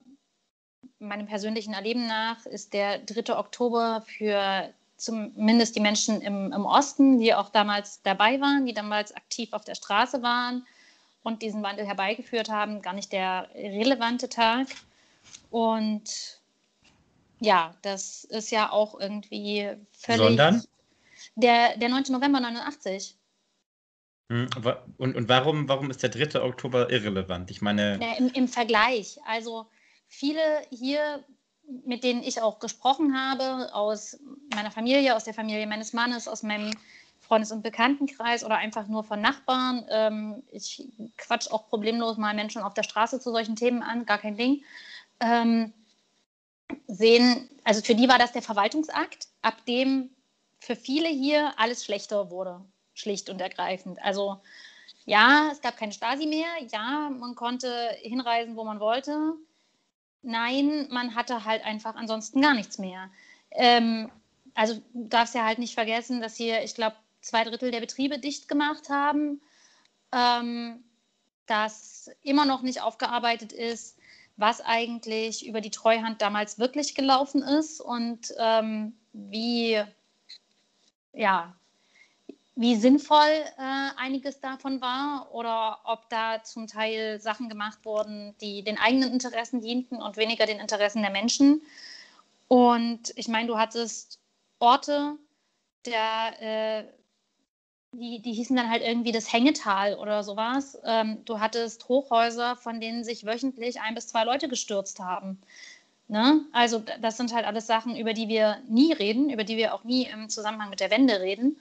meinem 0.99 1.27
persönlichen 1.27 1.75
Erleben 1.75 2.07
nach 2.07 2.47
ist 2.47 2.73
der 2.73 2.99
3. 2.99 3.37
Oktober 3.37 4.05
für 4.07 4.73
zumindest 4.97 5.77
die 5.77 5.81
Menschen 5.81 6.21
im, 6.23 6.53
im 6.53 6.65
Osten, 6.65 7.19
die 7.19 7.35
auch 7.35 7.51
damals 7.51 8.03
dabei 8.03 8.41
waren, 8.41 8.67
die 8.67 8.73
damals 8.73 9.15
aktiv 9.15 9.53
auf 9.53 9.65
der 9.65 9.75
Straße 9.75 10.23
waren 10.23 10.67
und 11.27 11.43
diesen 11.43 11.61
Wandel 11.65 11.85
herbeigeführt 11.85 12.51
haben, 12.51 12.83
gar 12.83 12.93
nicht 12.93 13.11
der 13.11 13.49
relevante 13.53 14.29
Tag. 14.29 14.69
Und 15.51 16.41
ja, 17.41 17.75
das 17.83 18.23
ist 18.23 18.53
ja 18.53 18.71
auch 18.71 18.99
irgendwie 19.01 19.69
völlig. 19.91 20.21
Sondern? 20.23 20.63
Der, 21.35 21.77
der 21.79 21.89
9. 21.89 22.05
November 22.11 22.39
89. 22.39 23.17
Hm, 24.31 24.49
und, 24.99 25.17
und 25.17 25.29
warum, 25.29 25.69
warum 25.69 25.91
ist 25.91 26.05
der 26.05 26.11
3. 26.11 26.41
Oktober 26.41 26.91
irrelevant? 26.91 27.51
Ich 27.51 27.61
meine. 27.61 27.99
Ja, 28.01 28.13
im, 28.19 28.29
Im 28.29 28.47
Vergleich. 28.47 29.19
Also 29.27 29.67
viele 30.07 30.63
hier 30.71 31.25
mit 31.85 32.05
denen 32.05 32.23
ich 32.23 32.41
auch 32.41 32.61
gesprochen 32.61 33.19
habe, 33.19 33.75
aus 33.75 34.21
meiner 34.55 34.71
Familie, 34.71 35.17
aus 35.17 35.25
der 35.25 35.35
Familie 35.35 35.67
meines 35.67 35.93
Mannes, 35.93 36.29
aus 36.29 36.45
meinem 36.45 36.71
Freundes- 37.27 37.53
und 37.53 37.63
Bekanntenkreis 37.63 38.45
oder 38.45 38.57
einfach 38.57 38.87
nur 38.87 39.05
von 39.05 39.21
Nachbarn. 39.21 39.85
Ähm, 39.91 40.43
ich 40.51 40.89
quatsch 41.17 41.51
auch 41.51 41.69
problemlos 41.69 42.17
mal 42.17 42.35
Menschen 42.35 42.63
auf 42.63 42.75
der 42.75 42.85
Straße 42.85 43.21
zu 43.21 43.31
solchen 43.33 43.57
Themen 43.57 43.83
an, 43.83 44.07
gar 44.07 44.19
kein 44.19 44.37
Ding. 44.37 44.63
Ähm, 45.21 45.73
sehen, 46.87 47.49
also 47.65 47.83
für 47.83 47.95
die 47.95 48.09
war 48.09 48.19
das 48.19 48.33
der 48.33 48.43
Verwaltungsakt, 48.43 49.29
ab 49.43 49.65
dem 49.67 50.11
für 50.61 50.77
viele 50.77 51.09
hier 51.09 51.53
alles 51.59 51.85
schlechter 51.85 52.31
wurde, 52.31 52.61
schlicht 52.95 53.29
und 53.29 53.41
ergreifend. 53.41 54.03
Also 54.03 54.41
ja, 55.05 55.51
es 55.53 55.61
gab 55.61 55.77
keine 55.77 55.93
Stasi 55.93 56.27
mehr, 56.27 56.49
ja, 56.73 57.11
man 57.11 57.35
konnte 57.35 57.91
hinreisen, 58.01 58.57
wo 58.57 58.65
man 58.65 58.81
wollte. 58.81 59.35
Nein, 60.23 60.89
man 60.91 61.15
hatte 61.15 61.45
halt 61.45 61.65
einfach 61.65 61.95
ansonsten 61.95 62.41
gar 62.41 62.55
nichts 62.55 62.79
mehr. 62.79 63.11
Ähm, 63.53 64.11
also 64.55 64.81
darfst 64.93 65.35
ja 65.35 65.45
halt 65.45 65.59
nicht 65.59 65.75
vergessen, 65.75 66.21
dass 66.21 66.37
hier, 66.37 66.65
ich 66.65 66.75
glaube, 66.75 66.97
zwei 67.27 67.45
Drittel 67.45 67.71
der 67.71 67.81
Betriebe 67.81 68.19
dicht 68.19 68.49
gemacht 68.49 68.89
haben, 68.89 69.41
ähm, 70.13 70.85
dass 71.47 72.09
immer 72.23 72.45
noch 72.45 72.63
nicht 72.63 72.81
aufgearbeitet 72.81 73.53
ist, 73.53 73.99
was 74.37 74.61
eigentlich 74.61 75.47
über 75.47 75.61
die 75.61 75.71
Treuhand 75.71 76.23
damals 76.23 76.59
wirklich 76.59 76.95
gelaufen 76.95 77.43
ist 77.43 77.81
und 77.81 78.33
ähm, 78.39 78.97
wie, 79.13 79.83
ja, 81.13 81.55
wie 82.55 82.77
sinnvoll 82.77 83.45
äh, 83.59 83.91
einiges 83.97 84.41
davon 84.41 84.81
war 84.81 85.29
oder 85.33 85.81
ob 85.85 86.09
da 86.09 86.43
zum 86.45 86.67
Teil 86.67 87.21
Sachen 87.21 87.49
gemacht 87.49 87.85
wurden, 87.85 88.35
die 88.41 88.63
den 88.63 88.79
eigenen 88.79 89.13
Interessen 89.13 89.61
dienten 89.61 90.01
und 90.01 90.17
weniger 90.17 90.47
den 90.47 90.61
Interessen 90.61 91.03
der 91.03 91.11
Menschen. 91.11 91.63
Und 92.49 93.13
ich 93.17 93.29
meine, 93.29 93.49
du 93.49 93.59
hattest 93.59 94.21
Orte, 94.59 95.17
der, 95.85 96.41
äh, 96.41 96.85
die, 97.93 98.21
die 98.21 98.33
hießen 98.33 98.57
dann 98.57 98.71
halt 98.71 98.83
irgendwie 98.83 99.13
das 99.13 99.33
Hängetal 99.33 99.95
oder 99.95 100.23
sowas. 100.23 100.79
Ähm, 100.85 101.25
du 101.25 101.41
hattest 101.41 101.89
Hochhäuser, 101.89 102.57
von 102.57 102.81
denen 102.81 103.05
sich 103.05 103.25
wöchentlich 103.25 103.81
ein 103.81 103.95
bis 103.95 104.09
zwei 104.09 104.25
Leute 104.25 104.49
gestürzt 104.49 105.01
haben. 105.01 105.39
Ne? 106.09 106.45
Also 106.53 106.83
das 107.01 107.17
sind 107.17 107.35
halt 107.35 107.47
alles 107.47 107.67
Sachen, 107.67 107.97
über 107.97 108.13
die 108.13 108.29
wir 108.29 108.59
nie 108.69 108.93
reden, 108.93 109.31
über 109.31 109.45
die 109.45 109.57
wir 109.57 109.75
auch 109.75 109.85
nie 109.85 110.07
im 110.07 110.29
Zusammenhang 110.29 110.71
mit 110.71 110.81
der 110.81 110.91
Wende 110.91 111.21
reden 111.21 111.57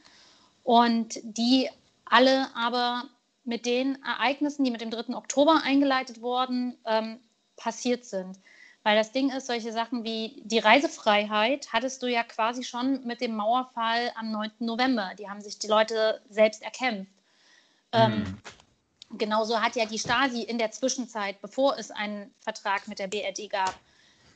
und 0.64 1.20
die 1.24 1.70
alle 2.06 2.48
aber 2.56 3.06
mit 3.44 3.66
den 3.66 3.98
Ereignissen, 4.04 4.64
die 4.64 4.72
mit 4.72 4.82
dem 4.82 4.92
3. 4.92 5.16
Oktober 5.16 5.62
eingeleitet 5.64 6.22
wurden, 6.22 6.76
ähm, 6.86 7.20
passiert 7.56 8.06
sind. 8.06 8.38
Weil 8.86 8.96
das 8.96 9.12
Ding 9.12 9.32
ist, 9.32 9.48
solche 9.48 9.74
Sachen 9.74 10.04
wie 10.04 10.44
die 10.46 10.60
Reisefreiheit 10.60 11.74
hattest 11.74 12.04
du 12.04 12.06
ja 12.06 12.22
quasi 12.22 12.64
schon 12.64 13.04
mit 13.04 13.20
dem 13.20 13.36
Mauerfall 13.36 14.12
am 14.16 14.30
9. 14.30 14.52
November. 14.60 15.14
Die 15.18 15.28
haben 15.28 15.42
sich 15.42 15.58
die 15.58 15.66
Leute 15.66 16.22
selbst 16.30 16.62
erkämpft. 16.62 17.12
Ähm, 17.92 18.12
mhm. 18.12 18.18
Ähm, 18.18 18.38
genauso 19.18 19.60
hat 19.60 19.76
ja 19.76 19.88
die 19.88 19.98
Stasi 19.98 20.44
in 20.44 20.60
der 20.60 20.70
Zwischenzeit, 20.70 21.42
bevor 21.42 21.80
es 21.80 21.90
einen 21.90 22.32
Vertrag 22.42 22.88
mit 22.88 23.00
der 23.00 23.08
BRD 23.08 23.50
gab, 23.50 23.74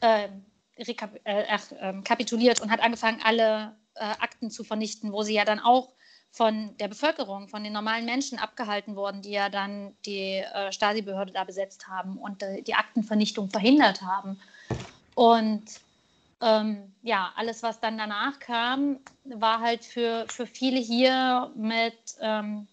äh, 0.01 0.29
äh, 0.77 0.95
äh, 1.25 2.01
kapituliert 2.01 2.59
und 2.59 2.71
hat 2.71 2.79
angefangen, 2.79 3.21
alle 3.23 3.75
äh, 3.93 3.99
Akten 3.99 4.49
zu 4.49 4.63
vernichten, 4.63 5.11
wo 5.11 5.21
sie 5.21 5.35
ja 5.35 5.45
dann 5.45 5.59
auch 5.59 5.93
von 6.31 6.77
der 6.77 6.87
Bevölkerung, 6.87 7.47
von 7.47 7.63
den 7.63 7.73
normalen 7.73 8.05
Menschen 8.05 8.39
abgehalten 8.39 8.95
worden, 8.95 9.21
die 9.21 9.31
ja 9.31 9.49
dann 9.49 9.95
die 10.05 10.37
äh, 10.37 10.71
Stasi-Behörde 10.71 11.33
da 11.33 11.43
besetzt 11.43 11.87
haben 11.87 12.17
und 12.17 12.43
äh, 12.43 12.61
die 12.61 12.75
Aktenvernichtung 12.75 13.49
verhindert 13.49 14.01
haben. 14.01 14.39
Und 15.15 15.63
ähm, 16.41 16.93
ja, 17.01 17.31
alles, 17.35 17.63
was 17.63 17.79
dann 17.79 17.97
danach 17.97 18.39
kam, 18.39 18.99
war 19.25 19.59
halt 19.59 19.83
für, 19.83 20.25
für 20.29 20.45
viele 20.45 20.79
hier 20.79 21.51
mit 21.55 21.97
ähm, 22.21 22.67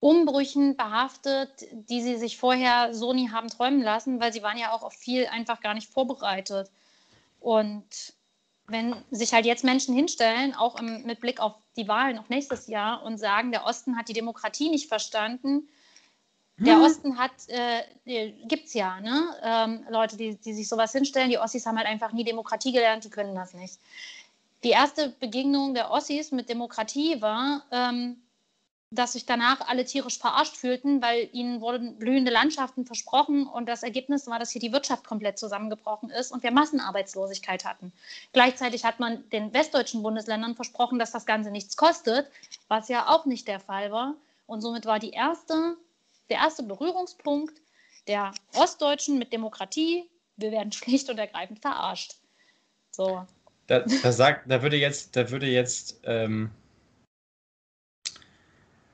Umbrüchen 0.00 0.76
behaftet, 0.76 1.50
die 1.70 2.02
sie 2.02 2.16
sich 2.16 2.38
vorher 2.38 2.94
so 2.94 3.12
nie 3.12 3.30
haben 3.30 3.48
träumen 3.48 3.82
lassen, 3.82 4.18
weil 4.18 4.32
sie 4.32 4.42
waren 4.42 4.58
ja 4.58 4.72
auch 4.72 4.82
auf 4.82 4.94
viel 4.94 5.26
einfach 5.26 5.60
gar 5.60 5.74
nicht 5.74 5.90
vorbereitet. 5.90 6.70
Und 7.38 7.84
wenn 8.70 8.94
sich 9.10 9.32
halt 9.32 9.46
jetzt 9.46 9.64
Menschen 9.64 9.94
hinstellen, 9.94 10.54
auch 10.54 10.78
im, 10.78 11.02
mit 11.04 11.20
Blick 11.20 11.40
auf 11.40 11.54
die 11.76 11.88
Wahlen 11.88 12.16
noch 12.16 12.28
nächstes 12.28 12.66
Jahr 12.66 13.02
und 13.02 13.18
sagen, 13.18 13.52
der 13.52 13.64
Osten 13.64 13.96
hat 13.96 14.08
die 14.08 14.12
Demokratie 14.12 14.70
nicht 14.70 14.88
verstanden, 14.88 15.68
der 16.60 16.76
hm. 16.76 16.82
Osten 16.82 17.18
hat, 17.18 17.32
äh, 17.48 18.32
gibt 18.46 18.66
es 18.66 18.74
ja, 18.74 19.00
ne? 19.00 19.34
Ähm, 19.42 19.86
Leute, 19.88 20.18
die, 20.18 20.34
die 20.36 20.52
sich 20.52 20.68
sowas 20.68 20.92
hinstellen. 20.92 21.30
Die 21.30 21.38
Ossis 21.38 21.64
haben 21.64 21.78
halt 21.78 21.86
einfach 21.86 22.12
nie 22.12 22.22
Demokratie 22.22 22.70
gelernt, 22.72 23.04
die 23.04 23.10
können 23.10 23.34
das 23.34 23.54
nicht. 23.54 23.78
Die 24.62 24.70
erste 24.70 25.08
Begegnung 25.08 25.72
der 25.72 25.90
Ossis 25.90 26.32
mit 26.32 26.50
Demokratie 26.50 27.22
war, 27.22 27.64
ähm, 27.70 28.20
dass 28.92 29.12
sich 29.12 29.24
danach 29.24 29.68
alle 29.68 29.84
tierisch 29.84 30.18
verarscht 30.18 30.56
fühlten, 30.56 31.00
weil 31.00 31.28
ihnen 31.32 31.60
wurden 31.60 31.96
blühende 31.96 32.32
Landschaften 32.32 32.84
versprochen 32.84 33.46
und 33.46 33.66
das 33.66 33.84
Ergebnis 33.84 34.26
war, 34.26 34.40
dass 34.40 34.50
hier 34.50 34.60
die 34.60 34.72
Wirtschaft 34.72 35.06
komplett 35.06 35.38
zusammengebrochen 35.38 36.10
ist 36.10 36.32
und 36.32 36.42
wir 36.42 36.50
Massenarbeitslosigkeit 36.50 37.64
hatten. 37.64 37.92
Gleichzeitig 38.32 38.84
hat 38.84 38.98
man 38.98 39.28
den 39.30 39.54
westdeutschen 39.54 40.02
Bundesländern 40.02 40.56
versprochen, 40.56 40.98
dass 40.98 41.12
das 41.12 41.24
Ganze 41.24 41.52
nichts 41.52 41.76
kostet, 41.76 42.28
was 42.66 42.88
ja 42.88 43.08
auch 43.08 43.26
nicht 43.26 43.46
der 43.46 43.60
Fall 43.60 43.92
war. 43.92 44.14
Und 44.46 44.60
somit 44.60 44.86
war 44.86 44.98
die 44.98 45.10
erste, 45.10 45.76
der 46.28 46.38
erste 46.38 46.64
Berührungspunkt 46.64 47.54
der 48.08 48.32
Ostdeutschen 48.56 49.18
mit 49.18 49.32
Demokratie, 49.32 50.10
wir 50.36 50.50
werden 50.50 50.72
schlicht 50.72 51.08
und 51.10 51.18
ergreifend 51.18 51.60
verarscht. 51.60 52.16
So. 52.90 53.24
Da, 53.68 53.84
da, 54.02 54.10
sagt, 54.10 54.50
da 54.50 54.62
würde 54.62 54.76
jetzt, 54.76 55.14
da 55.14 55.30
würde 55.30 55.46
jetzt 55.46 56.00
ähm 56.02 56.50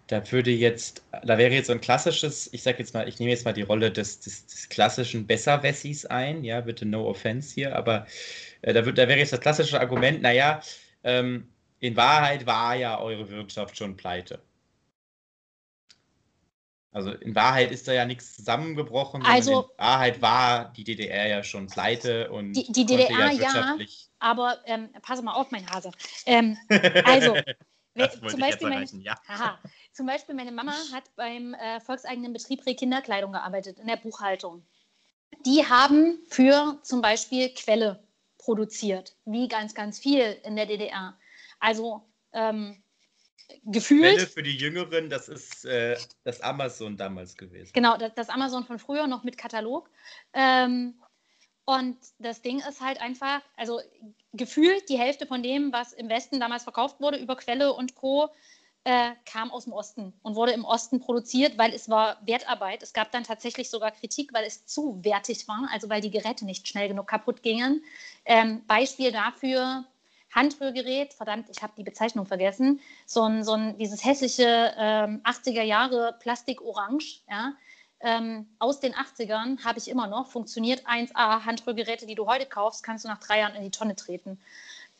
da 0.06 0.30
würde 0.30 0.50
jetzt, 0.50 1.04
da 1.24 1.36
wäre 1.36 1.52
jetzt 1.52 1.66
so 1.66 1.72
ein 1.72 1.80
klassisches, 1.80 2.52
ich 2.52 2.62
sage 2.62 2.78
jetzt 2.78 2.94
mal, 2.94 3.08
ich 3.08 3.18
nehme 3.18 3.30
jetzt 3.30 3.44
mal 3.44 3.52
die 3.52 3.62
Rolle 3.62 3.90
des, 3.90 4.20
des, 4.20 4.46
des 4.46 4.68
klassischen 4.68 5.26
Besserwessis 5.26 6.06
ein, 6.06 6.44
ja, 6.44 6.60
bitte 6.60 6.86
no 6.86 7.08
offense 7.08 7.54
hier, 7.54 7.74
aber 7.74 8.06
äh, 8.62 8.72
da, 8.72 8.86
wird, 8.86 8.98
da 8.98 9.08
wäre 9.08 9.18
jetzt 9.18 9.32
das 9.32 9.40
klassische 9.40 9.80
Argument, 9.80 10.22
naja, 10.22 10.60
ähm, 11.02 11.48
in 11.80 11.96
Wahrheit 11.96 12.46
war 12.46 12.76
ja 12.76 13.00
eure 13.00 13.28
Wirtschaft 13.30 13.76
schon 13.76 13.96
pleite. 13.96 14.40
Also 16.92 17.10
in 17.12 17.34
Wahrheit 17.34 17.72
ist 17.72 17.86
da 17.88 17.92
ja 17.92 18.06
nichts 18.06 18.36
zusammengebrochen, 18.36 19.22
also, 19.22 19.62
in 19.62 19.78
Wahrheit 19.78 20.22
war 20.22 20.72
die 20.72 20.84
DDR 20.84 21.26
ja 21.26 21.42
schon 21.42 21.66
pleite 21.66 22.30
und 22.30 22.54
die, 22.54 22.72
die 22.72 22.86
DDR 22.86 23.32
ja, 23.32 23.76
aber 24.18 24.58
ähm, 24.64 24.88
pass 25.02 25.20
mal 25.20 25.34
auf, 25.34 25.50
mein 25.50 25.68
Hase. 25.68 25.90
Ähm, 26.24 26.56
also 27.04 27.36
zum 28.04 28.40
Beispiel, 28.40 28.68
meine, 28.68 28.86
ja. 29.02 29.18
haha, 29.28 29.58
zum 29.92 30.06
Beispiel 30.06 30.34
meine 30.34 30.52
Mama 30.52 30.74
hat 30.92 31.04
beim 31.16 31.54
äh, 31.54 31.80
volkseigenen 31.80 32.32
Betrieb 32.32 32.64
Kinderkleidung 32.64 33.32
gearbeitet, 33.32 33.78
in 33.78 33.86
der 33.86 33.96
Buchhaltung. 33.96 34.64
Die 35.44 35.66
haben 35.66 36.18
für 36.28 36.78
zum 36.82 37.00
Beispiel 37.00 37.48
Quelle 37.50 38.02
produziert, 38.38 39.16
wie 39.24 39.48
ganz, 39.48 39.74
ganz 39.74 39.98
viel 39.98 40.38
in 40.44 40.56
der 40.56 40.66
DDR. 40.66 41.18
Also 41.58 42.02
ähm, 42.32 42.82
gefühlt. 43.64 44.14
Quelle 44.14 44.26
für 44.26 44.42
die 44.42 44.56
Jüngeren, 44.56 45.10
das 45.10 45.28
ist 45.28 45.64
äh, 45.64 45.96
das 46.24 46.40
Amazon 46.40 46.96
damals 46.96 47.36
gewesen. 47.36 47.70
Genau, 47.72 47.96
das, 47.96 48.14
das, 48.14 48.28
Amazon 48.28 48.64
von 48.64 48.78
früher 48.78 49.06
noch 49.06 49.24
mit 49.24 49.38
Katalog. 49.38 49.90
Ähm, 50.32 50.94
und 51.66 51.96
das 52.18 52.42
Ding 52.42 52.60
ist 52.60 52.80
halt 52.80 53.00
einfach, 53.00 53.42
also 53.56 53.80
gefühlt 54.32 54.88
die 54.88 54.98
Hälfte 54.98 55.26
von 55.26 55.42
dem, 55.42 55.72
was 55.72 55.92
im 55.92 56.08
Westen 56.08 56.40
damals 56.40 56.62
verkauft 56.62 57.00
wurde 57.00 57.18
über 57.18 57.36
Quelle 57.36 57.74
und 57.74 57.94
Co., 57.94 58.30
äh, 58.84 59.14
kam 59.24 59.50
aus 59.50 59.64
dem 59.64 59.72
Osten 59.72 60.12
und 60.22 60.36
wurde 60.36 60.52
im 60.52 60.64
Osten 60.64 61.00
produziert, 61.00 61.58
weil 61.58 61.74
es 61.74 61.88
war 61.88 62.18
Wertarbeit. 62.24 62.84
Es 62.84 62.92
gab 62.92 63.10
dann 63.10 63.24
tatsächlich 63.24 63.68
sogar 63.68 63.90
Kritik, 63.90 64.32
weil 64.32 64.44
es 64.44 64.64
zu 64.64 65.04
wertig 65.04 65.48
war, 65.48 65.68
also 65.72 65.88
weil 65.88 66.00
die 66.00 66.12
Geräte 66.12 66.44
nicht 66.44 66.68
schnell 66.68 66.86
genug 66.86 67.08
kaputt 67.08 67.42
gingen. 67.42 67.82
Ähm, 68.24 68.64
Beispiel 68.68 69.10
dafür, 69.10 69.84
Handrührgerät, 70.32 71.14
verdammt, 71.14 71.48
ich 71.50 71.62
habe 71.64 71.72
die 71.76 71.82
Bezeichnung 71.82 72.26
vergessen, 72.26 72.80
so 73.06 73.22
ein, 73.22 73.42
so 73.42 73.54
ein 73.54 73.76
dieses 73.76 74.04
hässliche 74.04 74.72
ähm, 74.78 75.20
80er 75.24 75.62
Jahre 75.62 76.14
Plastikorange, 76.20 77.22
ja, 77.28 77.54
ähm, 78.00 78.46
aus 78.58 78.80
den 78.80 78.94
80ern 78.94 79.64
habe 79.64 79.78
ich 79.78 79.88
immer 79.88 80.06
noch, 80.06 80.30
funktioniert 80.30 80.86
1A, 80.86 81.44
Handrührgeräte, 81.44 82.06
die 82.06 82.14
du 82.14 82.26
heute 82.26 82.46
kaufst, 82.46 82.82
kannst 82.82 83.04
du 83.04 83.08
nach 83.08 83.18
drei 83.18 83.40
Jahren 83.40 83.54
in 83.54 83.62
die 83.62 83.70
Tonne 83.70 83.96
treten. 83.96 84.38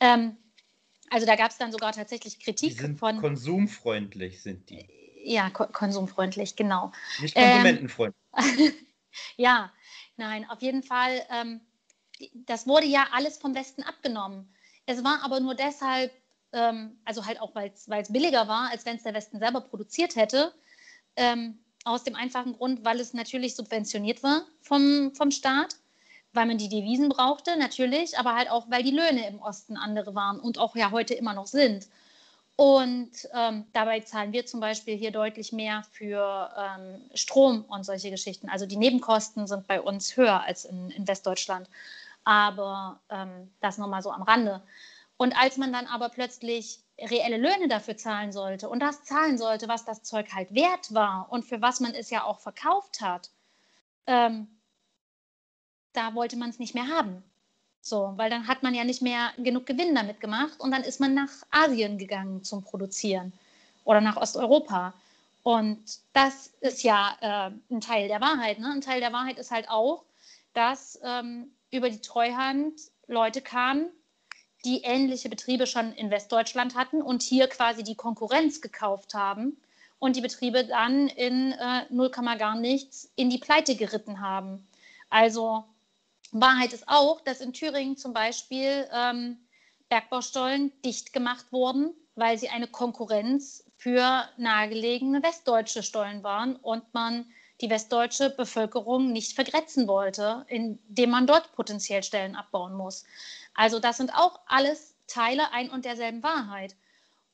Ähm, 0.01 0.37
also 1.11 1.27
da 1.27 1.37
gab 1.37 1.51
es 1.51 1.59
dann 1.59 1.73
sogar 1.73 1.93
tatsächlich 1.93 2.41
Kritik 2.41 2.71
die 2.71 2.81
sind 2.81 2.99
von. 2.99 3.21
Konsumfreundlich 3.21 4.43
sind 4.43 4.71
die. 4.71 4.89
Ja, 5.25 5.51
ko 5.51 5.67
konsumfreundlich, 5.67 6.57
genau. 6.57 6.93
Nicht 7.21 7.35
konsumentenfreundlich. 7.35 8.23
Ähm, 8.37 8.73
ja, 9.37 9.73
nein, 10.17 10.49
auf 10.49 10.63
jeden 10.63 10.83
Fall. 10.83 11.23
Ähm, 11.31 11.61
das 12.33 12.67
wurde 12.67 12.87
ja 12.87 13.09
alles 13.13 13.39
vom 13.39 13.55
Westen 13.55 13.83
abgenommen. 13.83 14.49
Es 14.87 15.05
war 15.05 15.23
aber 15.23 15.41
nur 15.41 15.55
deshalb, 15.55 16.13
ähm, 16.53 16.99
also 17.05 17.27
halt 17.27 17.41
auch, 17.41 17.55
weil 17.55 17.73
es 17.73 18.13
billiger 18.13 18.49
war, 18.49 18.71
als 18.71 18.87
wenn 18.87 18.97
es 18.97 19.03
der 19.03 19.15
Westen 19.15 19.39
selber 19.39 19.61
produziert 19.61 20.17
hätte. 20.17 20.55
Ähm, 21.17 21.59
aus 21.87 22.03
dem 22.03 22.17
einfachen 22.17 22.55
Grund, 22.55 22.85
weil 22.85 23.01
es 23.01 23.15
natürlich 23.15 23.55
subventioniert 23.55 24.23
war 24.23 24.43
vom, 24.61 25.13
vom 25.15 25.31
Staat, 25.31 25.77
weil 26.33 26.47
man 26.47 26.59
die 26.59 26.69
Devisen 26.69 27.09
brauchte, 27.09 27.57
natürlich, 27.57 28.19
aber 28.19 28.35
halt 28.35 28.51
auch, 28.51 28.67
weil 28.69 28.83
die 28.83 28.91
Löhne 28.91 29.27
im 29.29 29.41
Osten 29.41 29.77
andere 29.77 30.15
waren 30.15 30.41
und 30.41 30.59
auch 30.59 30.75
ja 30.75 30.91
heute 30.91 31.15
immer 31.15 31.33
noch 31.33 31.47
sind. 31.47 31.87
Und 32.57 33.11
ähm, 33.35 33.67
dabei 33.73 34.01
zahlen 34.01 34.33
wir 34.33 34.47
zum 34.47 34.61
Beispiel 34.61 34.97
hier 34.97 35.13
deutlich 35.13 35.53
mehr 35.53 35.85
für 35.93 36.51
ähm, 36.59 37.03
Strom 37.15 37.65
und 37.69 37.85
solche 37.85 38.11
Geschichten. 38.11 38.49
Also 38.49 38.67
die 38.67 38.79
Nebenkosten 38.79 39.47
sind 39.47 39.67
bei 39.69 39.81
uns 39.81 40.17
höher 40.17 40.43
als 40.43 40.65
in, 40.65 40.91
in 40.91 41.07
Westdeutschland. 41.07 41.69
Aber 42.25 42.99
ähm, 43.11 43.53
das 43.61 43.79
nochmal 43.79 44.03
so 44.03 44.11
am 44.11 44.23
Rande. 44.23 44.63
Und 45.17 45.37
als 45.37 45.57
man 45.57 45.73
dann 45.73 45.87
aber 45.87 46.09
plötzlich 46.09 46.81
reelle 46.99 47.37
Löhne 47.37 47.69
dafür 47.69 47.97
zahlen 47.97 48.33
sollte 48.33 48.69
und 48.69 48.81
das 48.81 49.05
zahlen 49.05 49.39
sollte, 49.39 49.69
was 49.69 49.85
das 49.85 50.03
Zeug 50.03 50.33
halt 50.33 50.55
wert 50.55 50.93
war 50.95 51.29
und 51.31 51.45
für 51.45 51.61
was 51.61 51.81
man 51.81 51.95
es 51.95 52.11
ja 52.11 52.25
auch 52.25 52.41
verkauft 52.41 53.01
hat, 53.01 53.31
ähm, 54.07 54.49
da 55.93 56.15
wollte 56.15 56.37
man 56.37 56.51
es 56.51 56.59
nicht 56.59 56.75
mehr 56.75 56.89
haben. 56.89 57.23
So, 57.81 58.15
weil 58.17 58.31
dann 58.31 58.49
hat 58.49 58.63
man 58.63 58.75
ja 58.75 58.85
nicht 58.85 59.01
mehr 59.01 59.33
genug 59.39 59.67
Gewinn 59.67 59.95
damit 59.95 60.21
gemacht 60.21 60.59
und 60.59 60.71
dann 60.71 60.83
ist 60.83 61.01
man 61.01 61.15
nach 61.15 61.31
Asien 61.51 61.99
gegangen 61.99 62.43
zum 62.43 62.65
Produzieren 62.65 63.33
oder 63.85 64.01
nach 64.01 64.17
Osteuropa. 64.17 64.93
Und 65.43 65.79
das 66.13 66.49
ist 66.61 66.83
ja 66.83 67.17
äh, 67.21 67.51
ein 67.73 67.81
Teil 67.81 68.09
der 68.09 68.21
Wahrheit. 68.21 68.59
Ne? 68.59 68.73
Ein 68.73 68.81
Teil 68.81 69.01
der 69.01 69.13
Wahrheit 69.13 69.39
ist 69.39 69.53
halt 69.53 69.69
auch, 69.69 70.05
dass 70.53 70.99
ähm, 71.05 71.53
über 71.71 71.89
die 71.89 72.01
Treuhand 72.01 72.81
Leute 73.07 73.41
kamen, 73.41 73.89
die 74.67 74.83
ähnliche 74.83 75.29
Betriebe 75.29 75.67
schon 75.67 75.93
in 75.93 76.11
Westdeutschland 76.11 76.75
hatten 76.75 77.01
und 77.01 77.23
hier 77.23 77.47
quasi 77.47 77.85
die 77.85 77.95
Konkurrenz 77.95 78.61
gekauft 78.61 79.15
haben 79.15 79.57
und 80.01 80.17
die 80.17 80.21
Betriebe 80.21 80.65
dann 80.65 81.07
in 81.07 81.53
äh, 81.53 81.87
0, 81.89 82.11
gar 82.11 82.57
nichts 82.57 83.11
in 83.15 83.31
die 83.31 83.39
Pleite 83.39 83.77
geritten 83.77 84.21
haben. 84.21 84.67
Also 85.09 85.65
Wahrheit 86.33 86.73
ist 86.73 86.89
auch, 86.89 87.21
dass 87.21 87.41
in 87.41 87.53
Thüringen 87.53 87.97
zum 87.97 88.13
Beispiel 88.13 88.89
ähm, 88.93 89.39
Bergbaustollen 89.89 90.73
dicht 90.85 91.13
gemacht 91.13 91.47
wurden, 91.53 91.95
weil 92.17 92.37
sie 92.37 92.49
eine 92.49 92.67
Konkurrenz 92.67 93.65
für 93.77 94.29
nahegelegene 94.37 95.23
westdeutsche 95.23 95.85
Stollen 95.85 96.25
waren 96.25 96.57
und 96.57 96.83
man 96.93 97.27
die 97.61 97.71
westdeutsche 97.71 98.31
Bevölkerung 98.31 99.13
nicht 99.13 99.35
vergrätzen 99.35 99.87
wollte, 99.87 100.45
indem 100.49 101.11
man 101.11 101.27
dort 101.27 101.53
potenziell 101.53 102.03
Stellen 102.03 102.37
abbauen 102.37 102.75
muss. 102.75 103.05
Also 103.57 103.81
das 103.81 103.97
sind 103.97 104.15
auch 104.15 104.39
alles 104.47 104.95
Teile 105.07 105.53
ein 105.53 105.71
und 105.71 105.85
derselben 105.85 106.23
Wahrheit. 106.23 106.77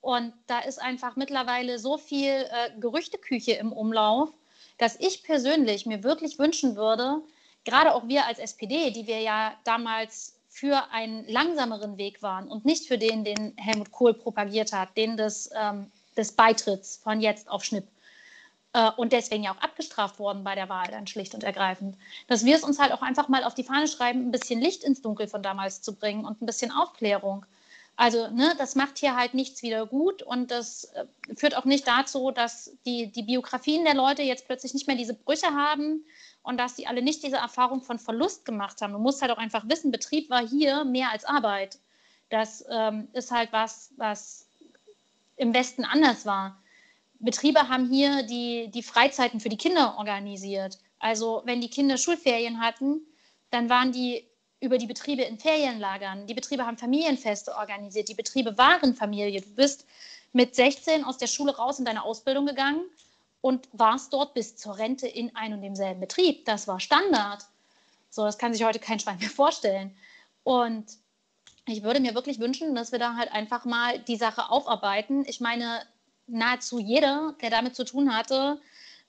Und 0.01 0.33
da 0.47 0.61
ist 0.61 0.81
einfach 0.81 1.17
mittlerweile 1.17 1.79
so 1.79 1.99
viel 1.99 2.31
äh, 2.31 2.71
Gerüchteküche 2.81 3.53
im 3.53 3.73
Umlauf, 3.73 4.31
dass 4.79 4.99
ich 4.99 5.23
persönlich 5.23 5.87
mir 5.87 6.03
wirklich 6.03 6.39
wünschen 6.39 6.77
würde, 6.77 7.23
gerade 7.65 7.95
auch 7.95 8.09
wir 8.09 8.27
als 8.27 8.39
SPD, 8.39 8.91
die 8.91 9.07
wir 9.07 9.21
ja 9.21 9.55
damals 9.65 10.39
für 10.49 10.91
einen 10.91 11.27
langsameren 11.29 11.97
Weg 11.99 12.21
waren 12.23 12.49
und 12.49 12.65
nicht 12.65 12.87
für 12.87 12.99
den, 12.99 13.25
den 13.25 13.55
Helmut 13.57 13.91
Kohl 13.91 14.13
propagiert 14.13 14.73
hat, 14.73 14.97
den 14.97 15.17
des, 15.17 15.51
ähm, 15.55 15.91
des 16.17 16.33
Beitritts 16.33 16.97
von 16.97 17.21
jetzt 17.21 17.49
auf 17.49 17.65
Schnipp, 17.65 17.87
äh, 18.73 18.91
und 18.97 19.13
deswegen 19.13 19.45
ja 19.45 19.53
auch 19.53 19.61
abgestraft 19.61 20.19
worden 20.19 20.45
bei 20.45 20.55
der 20.55 20.69
Wahl 20.69 20.89
dann 20.91 21.07
schlicht 21.07 21.35
und 21.35 21.45
ergreifend, 21.45 21.97
dass 22.27 22.45
wir 22.45 22.57
es 22.57 22.63
uns 22.63 22.79
halt 22.79 22.93
auch 22.93 23.03
einfach 23.03 23.29
mal 23.29 23.45
auf 23.45 23.55
die 23.55 23.65
Fahne 23.65 23.89
schreiben, 23.89 24.29
ein 24.29 24.31
bisschen 24.31 24.61
Licht 24.61 24.85
ins 24.85 25.03
Dunkel 25.03 25.29
von 25.29 25.43
damals 25.43 25.83
zu 25.83 25.95
bringen 25.95 26.25
und 26.25 26.41
ein 26.41 26.47
bisschen 26.47 26.71
Aufklärung. 26.71 27.45
Also 27.97 28.29
ne, 28.29 28.55
das 28.57 28.75
macht 28.75 28.99
hier 28.99 29.17
halt 29.17 29.35
nichts 29.35 29.63
wieder 29.63 29.87
gut 29.87 30.23
und 30.23 30.51
das 30.51 30.85
äh, 30.85 31.05
führt 31.37 31.57
auch 31.57 31.67
nicht 31.67 31.87
dazu, 31.87 32.31
dass 32.31 32.73
die, 32.87 33.09
die 33.09 33.23
Biografien 33.23 33.85
der 33.85 33.95
Leute 33.95 34.23
jetzt 34.23 34.47
plötzlich 34.47 34.73
nicht 34.73 34.87
mehr 34.87 34.97
diese 34.97 35.15
Brüche 35.15 35.49
haben 35.49 36.05
und 36.43 36.59
dass 36.59 36.75
die 36.75 36.87
alle 36.87 37.03
nicht 37.03 37.23
diese 37.23 37.37
Erfahrung 37.37 37.83
von 37.83 37.99
Verlust 37.99 38.45
gemacht 38.45 38.81
haben. 38.81 38.95
Du 38.95 38.99
musst 38.99 39.21
halt 39.21 39.31
auch 39.31 39.39
einfach 39.39 39.69
wissen, 39.69 39.93
Betrieb 39.93 40.31
war 40.31 40.47
hier 40.47 40.85
mehr 40.85 41.11
als 41.11 41.25
Arbeit. 41.25 41.79
Das 42.31 42.65
ähm, 42.71 43.09
ist 43.13 43.31
halt 43.31 43.53
was, 43.53 43.93
was 43.99 44.47
im 45.37 45.53
Westen 45.53 45.85
anders 45.85 46.25
war. 46.25 46.57
Betriebe 47.25 47.69
haben 47.69 47.89
hier 47.89 48.23
die, 48.25 48.71
die 48.71 48.83
Freizeiten 48.83 49.41
für 49.41 49.49
die 49.49 49.57
Kinder 49.57 49.97
organisiert. 49.99 50.79
Also 50.99 51.43
wenn 51.45 51.61
die 51.61 51.71
Kinder 51.71 51.97
Schulferien 51.97 52.61
hatten, 52.61 53.01
dann 53.51 53.69
waren 53.71 53.93
die 53.93 54.27
über 54.61 54.79
die 54.79 54.87
Betriebe 54.87 55.23
in 55.23 55.39
Ferienlagern. 55.39 56.27
Die 56.27 56.35
Betriebe 56.35 56.65
haben 56.65 56.79
Familienfeste 56.79 57.55
organisiert. 57.57 58.09
Die 58.09 58.15
Betriebe 58.15 58.57
waren 58.59 58.95
Familie. 58.95 59.41
Du 59.41 59.55
bist 59.55 59.87
mit 60.33 60.55
16 60.55 61.05
aus 61.05 61.19
der 61.19 61.27
Schule 61.27 61.57
raus 61.57 61.79
in 61.79 61.85
deine 61.85 62.05
Ausbildung 62.05 62.47
gegangen 62.47 62.83
und 63.41 63.69
warst 63.73 64.13
dort 64.13 64.35
bis 64.35 64.57
zur 64.57 64.79
Rente 64.79 65.09
in 65.09 65.35
einem 65.35 65.55
und 65.55 65.63
demselben 65.63 66.01
Betrieb. 66.01 66.45
Das 66.45 66.69
war 66.69 66.81
Standard. 66.81 67.45
So, 68.09 68.25
das 68.25 68.39
kann 68.39 68.53
sich 68.53 68.65
heute 68.65 68.79
kein 68.79 69.01
Schwein 69.01 69.19
mehr 69.19 69.31
vorstellen. 69.31 69.97
Und 70.45 70.87
ich 71.67 71.83
würde 71.83 72.01
mir 72.01 72.15
wirklich 72.15 72.39
wünschen, 72.39 72.75
dass 72.75 72.93
wir 72.93 72.99
da 72.99 73.17
halt 73.17 73.33
einfach 73.33 73.65
mal 73.65 73.99
die 73.99 74.17
Sache 74.17 74.51
aufarbeiten. 74.51 75.25
Ich 75.27 75.41
meine, 75.41 75.83
nahezu 76.27 76.79
jeder, 76.79 77.35
der 77.41 77.51
damit 77.51 77.75
zu 77.75 77.85
tun 77.85 78.15
hatte, 78.15 78.61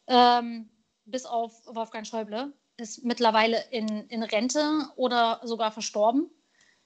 ähm, 0.07 0.69
bis 1.05 1.25
auf 1.25 1.53
Wolfgang 1.65 2.05
Schäuble, 2.05 2.53
ist 2.77 3.03
mittlerweile 3.03 3.63
in, 3.71 4.07
in 4.07 4.23
Rente 4.23 4.87
oder 4.95 5.39
sogar 5.43 5.71
verstorben. 5.71 6.29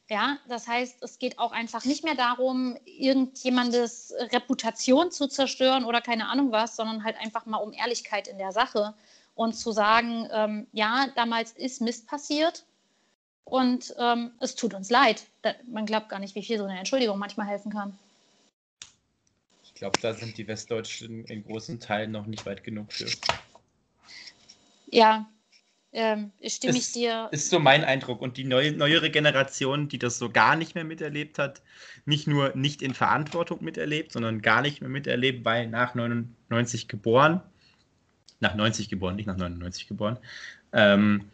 Ja, 0.09 0.37
das 0.47 0.67
heißt, 0.67 1.03
es 1.03 1.19
geht 1.19 1.37
auch 1.37 1.51
einfach 1.51 1.83
nicht 1.83 2.05
mehr 2.05 2.15
darum, 2.15 2.77
irgendjemandes 2.85 4.13
Reputation 4.31 5.11
zu 5.11 5.27
zerstören 5.27 5.83
oder 5.83 5.99
keine 5.99 6.29
Ahnung 6.29 6.51
was, 6.51 6.77
sondern 6.77 7.03
halt 7.03 7.17
einfach 7.17 7.45
mal 7.45 7.57
um 7.57 7.73
Ehrlichkeit 7.73 8.29
in 8.29 8.37
der 8.37 8.53
Sache 8.53 8.93
und 9.35 9.53
zu 9.53 9.71
sagen, 9.73 10.27
ähm, 10.31 10.67
ja, 10.71 11.07
damals 11.15 11.51
ist 11.51 11.81
Mist 11.81 12.07
passiert 12.07 12.65
und 13.43 13.93
ähm, 13.99 14.31
es 14.39 14.55
tut 14.55 14.73
uns 14.73 14.89
leid. 14.89 15.25
Man 15.67 15.85
glaubt 15.85 16.07
gar 16.07 16.19
nicht, 16.19 16.35
wie 16.35 16.43
viel 16.43 16.57
so 16.57 16.63
eine 16.63 16.77
Entschuldigung 16.77 17.17
manchmal 17.19 17.47
helfen 17.47 17.71
kann. 17.71 17.97
Ich 19.77 19.81
glaube, 19.81 19.99
da 20.01 20.11
sind 20.15 20.39
die 20.39 20.47
Westdeutschen 20.47 21.23
in 21.25 21.43
großen 21.43 21.79
Teilen 21.79 22.09
noch 22.09 22.25
nicht 22.25 22.47
weit 22.47 22.63
genug 22.63 22.91
für. 22.91 23.05
Ja, 24.87 25.29
ähm, 25.91 26.31
stimme 26.43 26.79
ist, 26.79 26.87
ich 26.87 26.93
dir. 26.93 27.29
Ist 27.31 27.51
so 27.51 27.59
mein 27.59 27.83
Eindruck. 27.83 28.19
Und 28.19 28.37
die 28.37 28.43
neue, 28.43 28.71
neuere 28.71 29.11
Generation, 29.11 29.87
die 29.87 29.99
das 29.99 30.17
so 30.17 30.31
gar 30.31 30.55
nicht 30.55 30.73
mehr 30.73 30.83
miterlebt 30.83 31.37
hat, 31.37 31.61
nicht 32.05 32.25
nur 32.25 32.55
nicht 32.55 32.81
in 32.81 32.95
Verantwortung 32.95 33.63
miterlebt, 33.63 34.13
sondern 34.13 34.41
gar 34.41 34.63
nicht 34.63 34.81
mehr 34.81 34.89
miterlebt, 34.89 35.45
weil 35.45 35.67
nach 35.67 35.93
99 35.93 36.87
geboren, 36.87 37.43
nach 38.39 38.55
90 38.55 38.89
geboren, 38.89 39.15
nicht 39.15 39.27
nach 39.27 39.37
99 39.37 39.87
geboren, 39.87 40.17
ähm, 40.73 41.29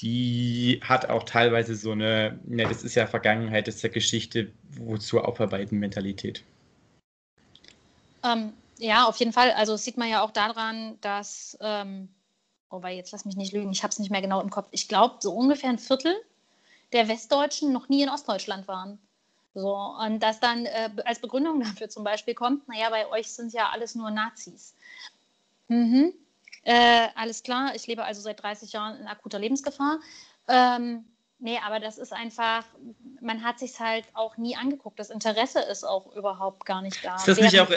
die 0.00 0.80
hat 0.82 1.08
auch 1.10 1.22
teilweise 1.22 1.76
so 1.76 1.92
eine, 1.92 2.40
ne, 2.44 2.64
das 2.64 2.82
ist 2.82 2.96
ja 2.96 3.06
Vergangenheit, 3.06 3.68
das 3.68 3.76
ist 3.76 3.82
ja 3.82 3.88
Geschichte, 3.88 4.50
wozu 4.80 5.20
aufarbeiten 5.20 5.78
Mentalität. 5.78 6.42
Ähm, 8.24 8.52
ja, 8.78 9.04
auf 9.04 9.16
jeden 9.18 9.32
Fall. 9.32 9.52
Also 9.52 9.72
das 9.72 9.84
sieht 9.84 9.96
man 9.96 10.08
ja 10.08 10.22
auch 10.22 10.30
daran, 10.30 10.98
dass 11.00 11.56
ähm, 11.60 12.08
wobei 12.70 12.94
jetzt 12.94 13.12
lass 13.12 13.24
mich 13.24 13.36
nicht 13.36 13.52
lügen, 13.52 13.70
ich 13.70 13.82
habe 13.82 13.92
es 13.92 13.98
nicht 13.98 14.10
mehr 14.10 14.20
genau 14.22 14.40
im 14.40 14.50
Kopf. 14.50 14.68
Ich 14.72 14.88
glaube, 14.88 15.16
so 15.20 15.32
ungefähr 15.32 15.70
ein 15.70 15.78
Viertel 15.78 16.14
der 16.92 17.08
Westdeutschen 17.08 17.72
noch 17.72 17.88
nie 17.88 18.02
in 18.02 18.08
Ostdeutschland 18.08 18.68
waren. 18.68 18.98
So, 19.54 19.74
und 19.74 20.20
das 20.20 20.40
dann 20.40 20.66
äh, 20.66 20.90
als 21.04 21.20
Begründung 21.20 21.60
dafür 21.64 21.88
zum 21.88 22.04
Beispiel 22.04 22.34
kommt, 22.34 22.66
naja, 22.68 22.90
bei 22.90 23.08
euch 23.08 23.30
sind 23.30 23.52
ja 23.52 23.70
alles 23.70 23.94
nur 23.94 24.10
Nazis. 24.10 24.74
Mhm. 25.68 26.12
Äh, 26.64 27.08
alles 27.14 27.42
klar, 27.42 27.74
ich 27.74 27.86
lebe 27.86 28.04
also 28.04 28.20
seit 28.20 28.42
30 28.42 28.72
Jahren 28.72 28.98
in 28.98 29.06
akuter 29.06 29.38
Lebensgefahr. 29.38 30.00
Ähm, 30.48 31.04
nee, 31.38 31.58
aber 31.64 31.78
das 31.78 31.98
ist 31.98 32.12
einfach, 32.12 32.64
man 33.20 33.44
hat 33.44 33.58
sich 33.58 33.78
halt 33.78 34.04
auch 34.14 34.36
nie 34.36 34.56
angeguckt. 34.56 34.98
Das 34.98 35.10
Interesse 35.10 35.60
ist 35.60 35.84
auch 35.84 36.14
überhaupt 36.16 36.64
gar 36.64 36.82
nicht 36.82 37.04
da. 37.04 37.16
Ist 37.16 37.28
das 37.28 37.38
nicht 37.38 37.60
auch 37.60 37.70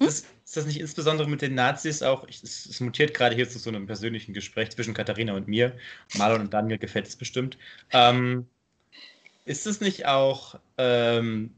hm? 0.00 0.06
Das, 0.06 0.24
ist 0.44 0.56
das 0.56 0.66
nicht 0.66 0.80
insbesondere 0.80 1.28
mit 1.28 1.42
den 1.42 1.54
Nazis 1.54 2.02
auch, 2.02 2.26
es, 2.28 2.42
es 2.42 2.80
mutiert 2.80 3.14
gerade 3.14 3.36
hier 3.36 3.48
zu 3.48 3.58
so 3.58 3.70
einem 3.70 3.86
persönlichen 3.86 4.32
Gespräch 4.32 4.70
zwischen 4.70 4.94
Katharina 4.94 5.34
und 5.34 5.46
mir, 5.46 5.76
Marlon 6.16 6.40
und 6.40 6.54
Daniel 6.54 6.78
gefällt 6.78 7.06
es 7.06 7.16
bestimmt. 7.16 7.56
Ähm, 7.92 8.48
ist 9.44 9.66
es 9.66 9.80
nicht 9.80 10.06
auch 10.06 10.58
ähm, 10.78 11.54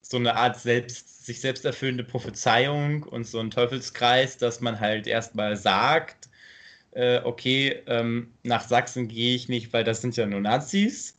so 0.00 0.16
eine 0.16 0.34
Art 0.34 0.58
selbst, 0.58 1.26
sich 1.26 1.40
selbst 1.40 1.64
erfüllende 1.64 2.04
Prophezeiung 2.04 3.04
und 3.04 3.26
so 3.26 3.38
ein 3.38 3.50
Teufelskreis, 3.50 4.38
dass 4.38 4.60
man 4.60 4.80
halt 4.80 5.06
erstmal 5.06 5.56
sagt, 5.56 6.28
äh, 6.92 7.20
okay, 7.22 7.82
ähm, 7.86 8.32
nach 8.42 8.66
Sachsen 8.66 9.06
gehe 9.06 9.36
ich 9.36 9.48
nicht, 9.48 9.72
weil 9.72 9.84
das 9.84 10.00
sind 10.00 10.16
ja 10.16 10.26
nur 10.26 10.40
Nazis. 10.40 11.16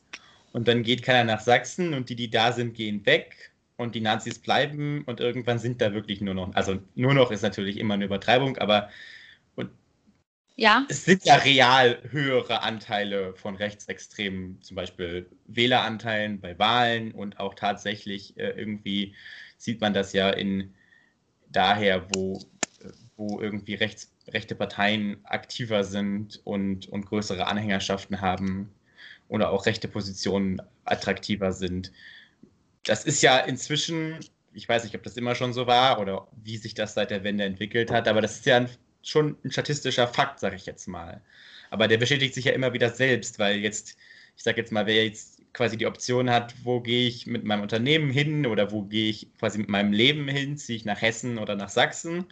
Und 0.52 0.68
dann 0.68 0.82
geht 0.82 1.02
keiner 1.02 1.24
nach 1.24 1.40
Sachsen 1.40 1.94
und 1.94 2.10
die, 2.10 2.16
die 2.16 2.28
da 2.28 2.52
sind, 2.52 2.74
gehen 2.74 3.06
weg 3.06 3.51
und 3.82 3.94
die 3.94 4.00
Nazis 4.00 4.38
bleiben 4.38 5.02
und 5.04 5.20
irgendwann 5.20 5.58
sind 5.58 5.80
da 5.80 5.92
wirklich 5.92 6.20
nur 6.20 6.34
noch, 6.34 6.54
also 6.54 6.78
nur 6.94 7.14
noch 7.14 7.30
ist 7.30 7.42
natürlich 7.42 7.78
immer 7.78 7.94
eine 7.94 8.06
Übertreibung, 8.06 8.56
aber 8.58 8.88
ja. 10.56 10.86
es 10.88 11.04
sind 11.04 11.24
ja 11.24 11.36
real 11.36 11.98
höhere 12.10 12.62
Anteile 12.62 13.34
von 13.34 13.56
Rechtsextremen, 13.56 14.60
zum 14.62 14.76
Beispiel 14.76 15.28
Wähleranteilen 15.46 16.40
bei 16.40 16.58
Wahlen 16.58 17.12
und 17.12 17.40
auch 17.40 17.54
tatsächlich 17.54 18.36
äh, 18.36 18.50
irgendwie 18.50 19.14
sieht 19.56 19.80
man 19.80 19.94
das 19.94 20.12
ja 20.12 20.30
in 20.30 20.74
daher, 21.48 22.10
wo, 22.10 22.40
wo 23.16 23.40
irgendwie 23.40 23.74
rechts, 23.74 24.12
rechte 24.28 24.54
Parteien 24.54 25.24
aktiver 25.24 25.84
sind 25.84 26.40
und, 26.44 26.88
und 26.88 27.06
größere 27.06 27.46
Anhängerschaften 27.46 28.20
haben 28.20 28.70
oder 29.28 29.50
auch 29.50 29.66
rechte 29.66 29.88
Positionen 29.88 30.60
attraktiver 30.84 31.52
sind 31.52 31.92
das 32.84 33.04
ist 33.04 33.22
ja 33.22 33.38
inzwischen, 33.38 34.18
ich 34.52 34.68
weiß 34.68 34.84
nicht, 34.84 34.94
ob 34.94 35.02
das 35.02 35.16
immer 35.16 35.34
schon 35.34 35.52
so 35.52 35.66
war 35.66 36.00
oder 36.00 36.28
wie 36.42 36.56
sich 36.56 36.74
das 36.74 36.94
seit 36.94 37.10
der 37.10 37.24
Wende 37.24 37.44
entwickelt 37.44 37.90
hat, 37.90 38.08
aber 38.08 38.20
das 38.20 38.36
ist 38.36 38.46
ja 38.46 38.56
ein, 38.58 38.68
schon 39.02 39.36
ein 39.44 39.50
statistischer 39.52 40.08
Fakt, 40.08 40.40
sage 40.40 40.56
ich 40.56 40.66
jetzt 40.66 40.86
mal. 40.88 41.20
Aber 41.70 41.88
der 41.88 41.98
bestätigt 41.98 42.34
sich 42.34 42.44
ja 42.46 42.52
immer 42.52 42.72
wieder 42.72 42.90
selbst, 42.90 43.38
weil 43.38 43.58
jetzt, 43.58 43.96
ich 44.36 44.42
sage 44.42 44.58
jetzt 44.60 44.72
mal, 44.72 44.86
wer 44.86 45.04
jetzt 45.04 45.40
quasi 45.52 45.76
die 45.76 45.86
Option 45.86 46.30
hat, 46.30 46.54
wo 46.64 46.80
gehe 46.80 47.08
ich 47.08 47.26
mit 47.26 47.44
meinem 47.44 47.62
Unternehmen 47.62 48.10
hin 48.10 48.46
oder 48.46 48.70
wo 48.72 48.82
gehe 48.82 49.10
ich 49.10 49.28
quasi 49.38 49.58
mit 49.58 49.68
meinem 49.68 49.92
Leben 49.92 50.28
hin, 50.28 50.56
ziehe 50.56 50.76
ich 50.76 50.84
nach 50.84 51.00
Hessen 51.00 51.38
oder 51.38 51.56
nach 51.56 51.68
Sachsen, 51.68 52.26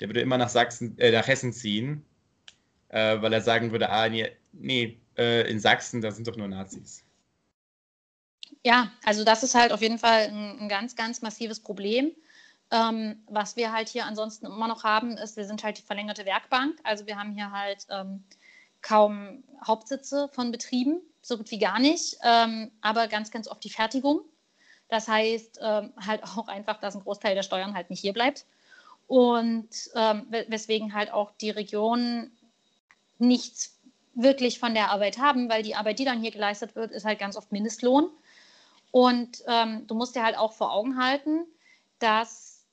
der 0.00 0.08
würde 0.08 0.20
immer 0.20 0.38
nach 0.38 0.48
Sachsen, 0.48 0.98
äh, 0.98 1.10
nach 1.12 1.26
Hessen 1.26 1.52
ziehen, 1.52 2.04
äh, 2.88 3.20
weil 3.20 3.32
er 3.32 3.40
sagen 3.40 3.72
würde, 3.72 3.90
ah, 3.90 4.08
nee, 4.08 4.30
nee 4.52 4.98
äh, 5.18 5.48
in 5.50 5.60
Sachsen, 5.60 6.00
da 6.00 6.10
sind 6.10 6.28
doch 6.28 6.36
nur 6.36 6.48
Nazis. 6.48 7.04
Ja, 8.64 8.92
also 9.04 9.24
das 9.24 9.42
ist 9.42 9.54
halt 9.54 9.72
auf 9.72 9.80
jeden 9.82 9.98
Fall 9.98 10.28
ein, 10.28 10.60
ein 10.60 10.68
ganz, 10.68 10.94
ganz 10.94 11.20
massives 11.22 11.60
Problem. 11.60 12.12
Ähm, 12.70 13.22
was 13.26 13.56
wir 13.56 13.72
halt 13.72 13.88
hier 13.88 14.06
ansonsten 14.06 14.46
immer 14.46 14.68
noch 14.68 14.84
haben, 14.84 15.16
ist, 15.18 15.36
wir 15.36 15.44
sind 15.44 15.62
halt 15.64 15.78
die 15.78 15.82
verlängerte 15.82 16.24
Werkbank. 16.24 16.78
Also 16.84 17.06
wir 17.06 17.18
haben 17.18 17.32
hier 17.32 17.50
halt 17.50 17.86
ähm, 17.90 18.24
kaum 18.80 19.42
Hauptsitze 19.66 20.28
von 20.32 20.52
Betrieben, 20.52 21.00
so 21.22 21.36
gut 21.36 21.50
wie 21.50 21.58
gar 21.58 21.78
nicht, 21.78 22.16
ähm, 22.24 22.70
aber 22.80 23.08
ganz, 23.08 23.30
ganz 23.30 23.48
oft 23.48 23.62
die 23.64 23.70
Fertigung. 23.70 24.22
Das 24.88 25.08
heißt 25.08 25.58
ähm, 25.62 25.92
halt 26.04 26.22
auch 26.36 26.48
einfach, 26.48 26.78
dass 26.80 26.94
ein 26.94 27.02
Großteil 27.02 27.34
der 27.34 27.42
Steuern 27.42 27.74
halt 27.74 27.90
nicht 27.90 28.00
hier 28.00 28.12
bleibt. 28.12 28.46
Und 29.08 29.68
ähm, 29.94 30.26
weswegen 30.48 30.94
halt 30.94 31.12
auch 31.12 31.32
die 31.32 31.50
Regionen 31.50 32.30
nichts 33.18 33.78
wirklich 34.14 34.58
von 34.58 34.74
der 34.74 34.90
Arbeit 34.90 35.18
haben, 35.18 35.48
weil 35.50 35.62
die 35.62 35.74
Arbeit, 35.74 35.98
die 35.98 36.04
dann 36.04 36.20
hier 36.20 36.30
geleistet 36.30 36.76
wird, 36.76 36.92
ist 36.92 37.04
halt 37.04 37.18
ganz 37.18 37.36
oft 37.36 37.52
Mindestlohn. 37.52 38.08
Und 38.92 39.42
ähm, 39.48 39.86
du 39.88 39.94
musst 39.94 40.14
dir 40.14 40.22
halt 40.22 40.36
auch 40.36 40.52
vor 40.52 40.70
Augen 40.72 41.02
halten, 41.02 41.46
dass 41.98 42.64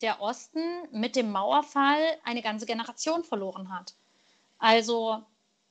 der 0.00 0.20
Osten 0.20 0.60
mit 0.90 1.14
dem 1.14 1.30
Mauerfall 1.30 2.00
eine 2.24 2.42
ganze 2.42 2.66
Generation 2.66 3.22
verloren 3.22 3.70
hat. 3.72 3.94
Also 4.58 5.22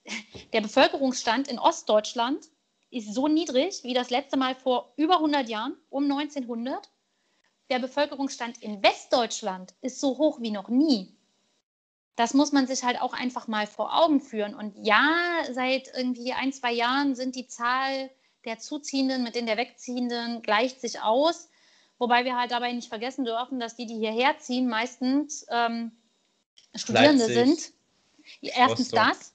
der 0.53 0.61
Bevölkerungsstand 0.61 1.47
in 1.47 1.59
Ostdeutschland 1.59 2.47
ist 2.91 3.13
so 3.13 3.27
niedrig 3.27 3.83
wie 3.83 3.93
das 3.93 4.11
letzte 4.11 4.37
Mal 4.37 4.53
vor 4.53 4.93
über 4.97 5.15
100 5.15 5.49
Jahren, 5.49 5.75
um 5.89 6.03
1900. 6.03 6.89
Der 7.71 7.79
Bevölkerungsstand 7.79 8.61
in 8.61 8.83
Westdeutschland 8.83 9.73
ist 9.81 9.99
so 9.99 10.17
hoch 10.17 10.41
wie 10.41 10.51
noch 10.51 10.69
nie. 10.69 11.15
Das 12.15 12.35
muss 12.35 12.51
man 12.51 12.67
sich 12.67 12.83
halt 12.83 13.01
auch 13.01 13.13
einfach 13.13 13.47
mal 13.47 13.65
vor 13.65 13.97
Augen 13.97 14.19
führen. 14.19 14.53
Und 14.53 14.75
ja, 14.85 15.15
seit 15.51 15.87
irgendwie 15.95 16.33
ein, 16.33 16.53
zwei 16.53 16.71
Jahren 16.71 17.15
sind 17.15 17.35
die 17.35 17.47
Zahl 17.47 18.11
der 18.45 18.59
Zuziehenden 18.59 19.23
mit 19.23 19.35
den 19.35 19.45
der 19.45 19.57
Wegziehenden 19.57 20.41
gleicht 20.41 20.81
sich 20.81 21.01
aus. 21.01 21.49
Wobei 21.97 22.25
wir 22.25 22.35
halt 22.35 22.51
dabei 22.51 22.71
nicht 22.71 22.89
vergessen 22.89 23.25
dürfen, 23.25 23.59
dass 23.59 23.75
die, 23.75 23.85
die 23.85 23.97
hierher 23.97 24.37
ziehen, 24.39 24.67
meistens 24.67 25.45
ähm, 25.49 25.91
Studierende 26.75 27.27
Leipzig, 27.27 27.35
sind. 27.35 27.73
Erstens 28.41 28.93
Rostock. 28.93 29.09
das. 29.09 29.33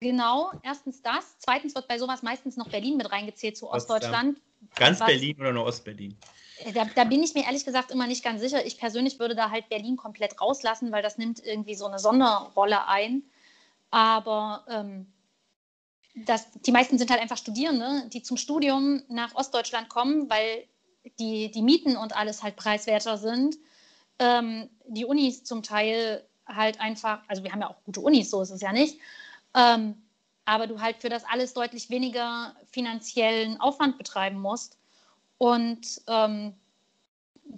Genau, 0.00 0.50
erstens 0.62 1.02
das. 1.02 1.38
Zweitens 1.38 1.74
wird 1.74 1.86
bei 1.86 1.98
sowas 1.98 2.22
meistens 2.22 2.56
noch 2.56 2.68
Berlin 2.68 2.96
mit 2.96 3.12
reingezählt 3.12 3.56
zu 3.56 3.70
Ostdeutschland. 3.70 4.40
Ganz 4.74 4.98
was, 5.00 5.06
Berlin 5.06 5.36
oder 5.40 5.52
nur 5.52 5.66
Ostberlin? 5.66 6.16
Äh, 6.64 6.72
da, 6.72 6.86
da, 6.86 7.04
bin 7.04 7.22
ich 7.22 7.34
mir 7.34 7.44
ehrlich 7.44 7.64
gesagt 7.64 7.90
immer 7.90 8.06
nicht 8.06 8.24
ganz 8.24 8.40
sicher. 8.40 8.64
Ich 8.64 8.78
persönlich 8.78 9.18
würde 9.18 9.34
da 9.34 9.50
halt 9.50 9.68
Berlin 9.68 9.96
komplett 9.96 10.40
rauslassen, 10.40 10.90
weil 10.90 11.02
das 11.02 11.18
nimmt 11.18 11.44
irgendwie 11.44 11.74
so 11.74 11.86
eine 11.86 11.98
Sonderrolle 11.98 12.88
ein. 12.88 13.22
Aber 13.90 14.64
ähm, 14.68 15.06
das, 16.14 16.50
die 16.66 16.72
meisten 16.72 16.98
sind 16.98 17.10
halt 17.10 17.20
einfach 17.20 17.36
Studierende, 17.36 18.08
die 18.12 18.22
zum 18.22 18.36
Studium 18.36 19.02
nach 19.08 19.34
Ostdeutschland 19.34 19.88
kommen, 19.88 20.28
weil 20.28 20.64
die, 21.18 21.50
die 21.50 21.62
Mieten 21.62 21.96
und 21.96 22.16
alles 22.16 22.42
halt 22.42 22.56
preiswerter 22.56 23.16
sind. 23.16 23.56
Ähm, 24.18 24.68
die 24.86 25.04
Unis 25.04 25.44
zum 25.44 25.62
Teil 25.62 26.26
halt 26.46 26.80
einfach, 26.80 27.22
also 27.28 27.44
wir 27.44 27.52
haben 27.52 27.60
ja 27.60 27.70
auch 27.70 27.82
gute 27.84 28.00
Unis, 28.00 28.30
so 28.30 28.42
ist 28.42 28.50
es 28.50 28.60
ja 28.60 28.72
nicht. 28.72 28.98
Ähm, 29.54 30.02
aber 30.44 30.66
du 30.66 30.80
halt 30.80 30.96
für 30.96 31.08
das 31.08 31.24
alles 31.24 31.54
deutlich 31.54 31.90
weniger 31.90 32.54
finanziellen 32.70 33.60
Aufwand 33.60 33.98
betreiben 33.98 34.40
musst 34.40 34.78
und 35.38 36.02
ähm, 36.08 36.54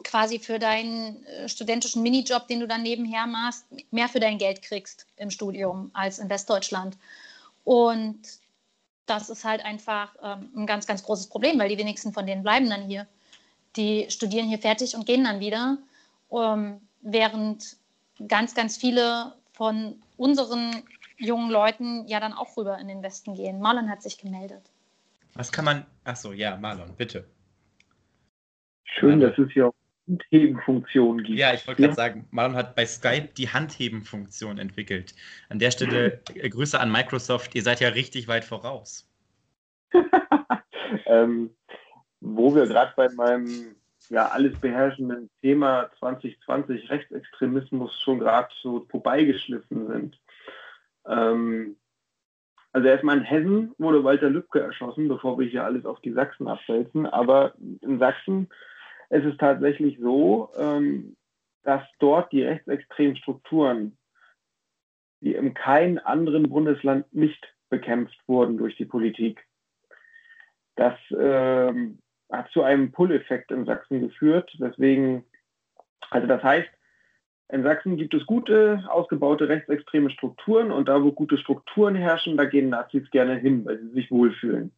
quasi 0.04 0.38
für 0.38 0.58
deinen 0.58 1.24
äh, 1.24 1.48
studentischen 1.48 2.02
Minijob, 2.02 2.48
den 2.48 2.60
du 2.60 2.68
dann 2.68 2.82
nebenher 2.82 3.26
machst, 3.26 3.64
mehr 3.90 4.08
für 4.08 4.20
dein 4.20 4.38
Geld 4.38 4.62
kriegst 4.62 5.06
im 5.16 5.30
Studium 5.30 5.90
als 5.94 6.18
in 6.18 6.28
Westdeutschland. 6.28 6.96
Und 7.64 8.20
das 9.06 9.30
ist 9.30 9.44
halt 9.44 9.64
einfach 9.64 10.14
ähm, 10.22 10.50
ein 10.56 10.66
ganz, 10.66 10.86
ganz 10.86 11.02
großes 11.02 11.28
Problem, 11.28 11.58
weil 11.58 11.68
die 11.68 11.78
wenigsten 11.78 12.12
von 12.12 12.26
denen 12.26 12.42
bleiben 12.42 12.68
dann 12.70 12.82
hier. 12.82 13.06
Die 13.76 14.06
studieren 14.10 14.48
hier 14.48 14.58
fertig 14.58 14.94
und 14.94 15.06
gehen 15.06 15.24
dann 15.24 15.40
wieder. 15.40 15.78
Um, 16.28 16.80
während 17.02 17.76
ganz, 18.26 18.54
ganz 18.54 18.76
viele 18.76 19.34
von 19.52 20.00
unseren 20.16 20.82
jungen 21.18 21.50
Leuten 21.50 22.06
ja 22.06 22.20
dann 22.20 22.32
auch 22.32 22.56
rüber 22.56 22.78
in 22.78 22.88
den 22.88 23.02
Westen 23.02 23.34
gehen. 23.34 23.60
Marlon 23.60 23.90
hat 23.90 24.02
sich 24.02 24.18
gemeldet. 24.18 24.62
Was 25.34 25.52
kann 25.52 25.64
man. 25.64 25.86
Achso, 26.04 26.32
ja, 26.32 26.56
Marlon, 26.56 26.94
bitte. 26.96 27.28
Schön, 28.84 29.20
dass 29.20 29.36
es 29.38 29.50
hier 29.52 29.68
auch 29.68 29.74
Handhebenfunktion 30.08 31.22
gibt. 31.22 31.38
Ja, 31.38 31.54
ich 31.54 31.66
wollte 31.66 31.82
gerade 31.82 31.94
sagen, 31.94 32.26
Marlon 32.30 32.56
hat 32.56 32.74
bei 32.74 32.86
Skype 32.86 33.28
die 33.36 33.48
Handhebenfunktion 33.48 34.58
entwickelt. 34.58 35.14
An 35.48 35.58
der 35.58 35.70
Stelle 35.70 36.20
äh, 36.34 36.48
Grüße 36.48 36.78
an 36.78 36.90
Microsoft. 36.90 37.54
Ihr 37.54 37.62
seid 37.62 37.80
ja 37.80 37.90
richtig 37.90 38.28
weit 38.28 38.44
voraus. 38.44 39.08
ähm, 41.06 41.50
wo 42.20 42.54
wir 42.54 42.66
gerade 42.66 42.92
bei 42.96 43.08
meinem 43.10 43.76
ja 44.08 44.28
alles 44.28 44.58
beherrschenden 44.58 45.30
Thema 45.40 45.90
2020 45.98 46.90
Rechtsextremismus 46.90 48.00
schon 48.00 48.18
gerade 48.18 48.48
so 48.60 48.86
vorbeigeschliffen 48.90 49.86
sind. 49.86 50.20
Ähm, 51.06 51.76
also 52.72 52.88
erstmal 52.88 53.18
in 53.18 53.24
Hessen 53.24 53.74
wurde 53.78 54.02
Walter 54.02 54.30
Lübcke 54.30 54.60
erschossen, 54.60 55.08
bevor 55.08 55.38
wir 55.38 55.46
hier 55.46 55.64
alles 55.64 55.84
auf 55.84 56.00
die 56.00 56.12
Sachsen 56.12 56.48
abwälzen. 56.48 57.06
Aber 57.06 57.54
in 57.80 57.98
Sachsen 57.98 58.48
ist 59.12 59.26
es 59.26 59.36
tatsächlich 59.36 59.98
so, 60.00 60.50
ähm, 60.56 61.16
dass 61.64 61.82
dort 61.98 62.32
die 62.32 62.42
rechtsextremen 62.42 63.16
Strukturen, 63.16 63.98
die 65.20 65.34
in 65.34 65.54
keinem 65.54 66.00
anderen 66.04 66.48
Bundesland 66.48 67.12
nicht 67.12 67.54
bekämpft 67.68 68.18
wurden 68.26 68.56
durch 68.56 68.74
die 68.76 68.86
Politik. 68.86 69.46
Das 70.76 70.94
ähm, 71.16 71.98
hat 72.30 72.50
zu 72.52 72.62
einem 72.62 72.90
Pull-Effekt 72.90 73.50
in 73.50 73.66
Sachsen 73.66 74.00
geführt. 74.00 74.50
Deswegen, 74.58 75.24
also 76.10 76.26
das 76.26 76.42
heißt, 76.42 76.70
in 77.50 77.64
Sachsen 77.64 77.98
gibt 77.98 78.14
es 78.14 78.24
gute, 78.24 78.82
ausgebaute 78.88 79.46
rechtsextreme 79.46 80.08
Strukturen 80.08 80.72
und 80.72 80.88
da, 80.88 81.02
wo 81.02 81.12
gute 81.12 81.36
Strukturen 81.36 81.94
herrschen, 81.94 82.38
da 82.38 82.46
gehen 82.46 82.70
Nazis 82.70 83.10
gerne 83.10 83.36
hin, 83.36 83.66
weil 83.66 83.78
sie 83.78 83.90
sich 83.90 84.10
wohlfühlen. 84.10 84.72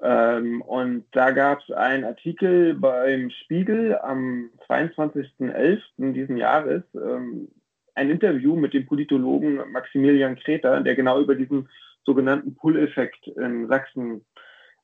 Ähm, 0.00 0.60
und 0.62 1.04
da 1.12 1.30
gab 1.30 1.60
es 1.60 1.70
einen 1.70 2.04
Artikel 2.04 2.74
beim 2.74 3.30
Spiegel 3.30 3.96
am 3.98 4.50
22.11. 4.68 6.12
diesen 6.12 6.36
Jahres, 6.36 6.82
ähm, 6.94 7.48
ein 7.94 8.10
Interview 8.10 8.56
mit 8.56 8.74
dem 8.74 8.86
Politologen 8.86 9.60
Maximilian 9.70 10.36
Kreter, 10.36 10.80
der 10.80 10.96
genau 10.96 11.20
über 11.20 11.34
diesen 11.34 11.68
sogenannten 12.04 12.54
Pull-Effekt 12.54 13.28
in 13.28 13.68
Sachsen 13.68 14.24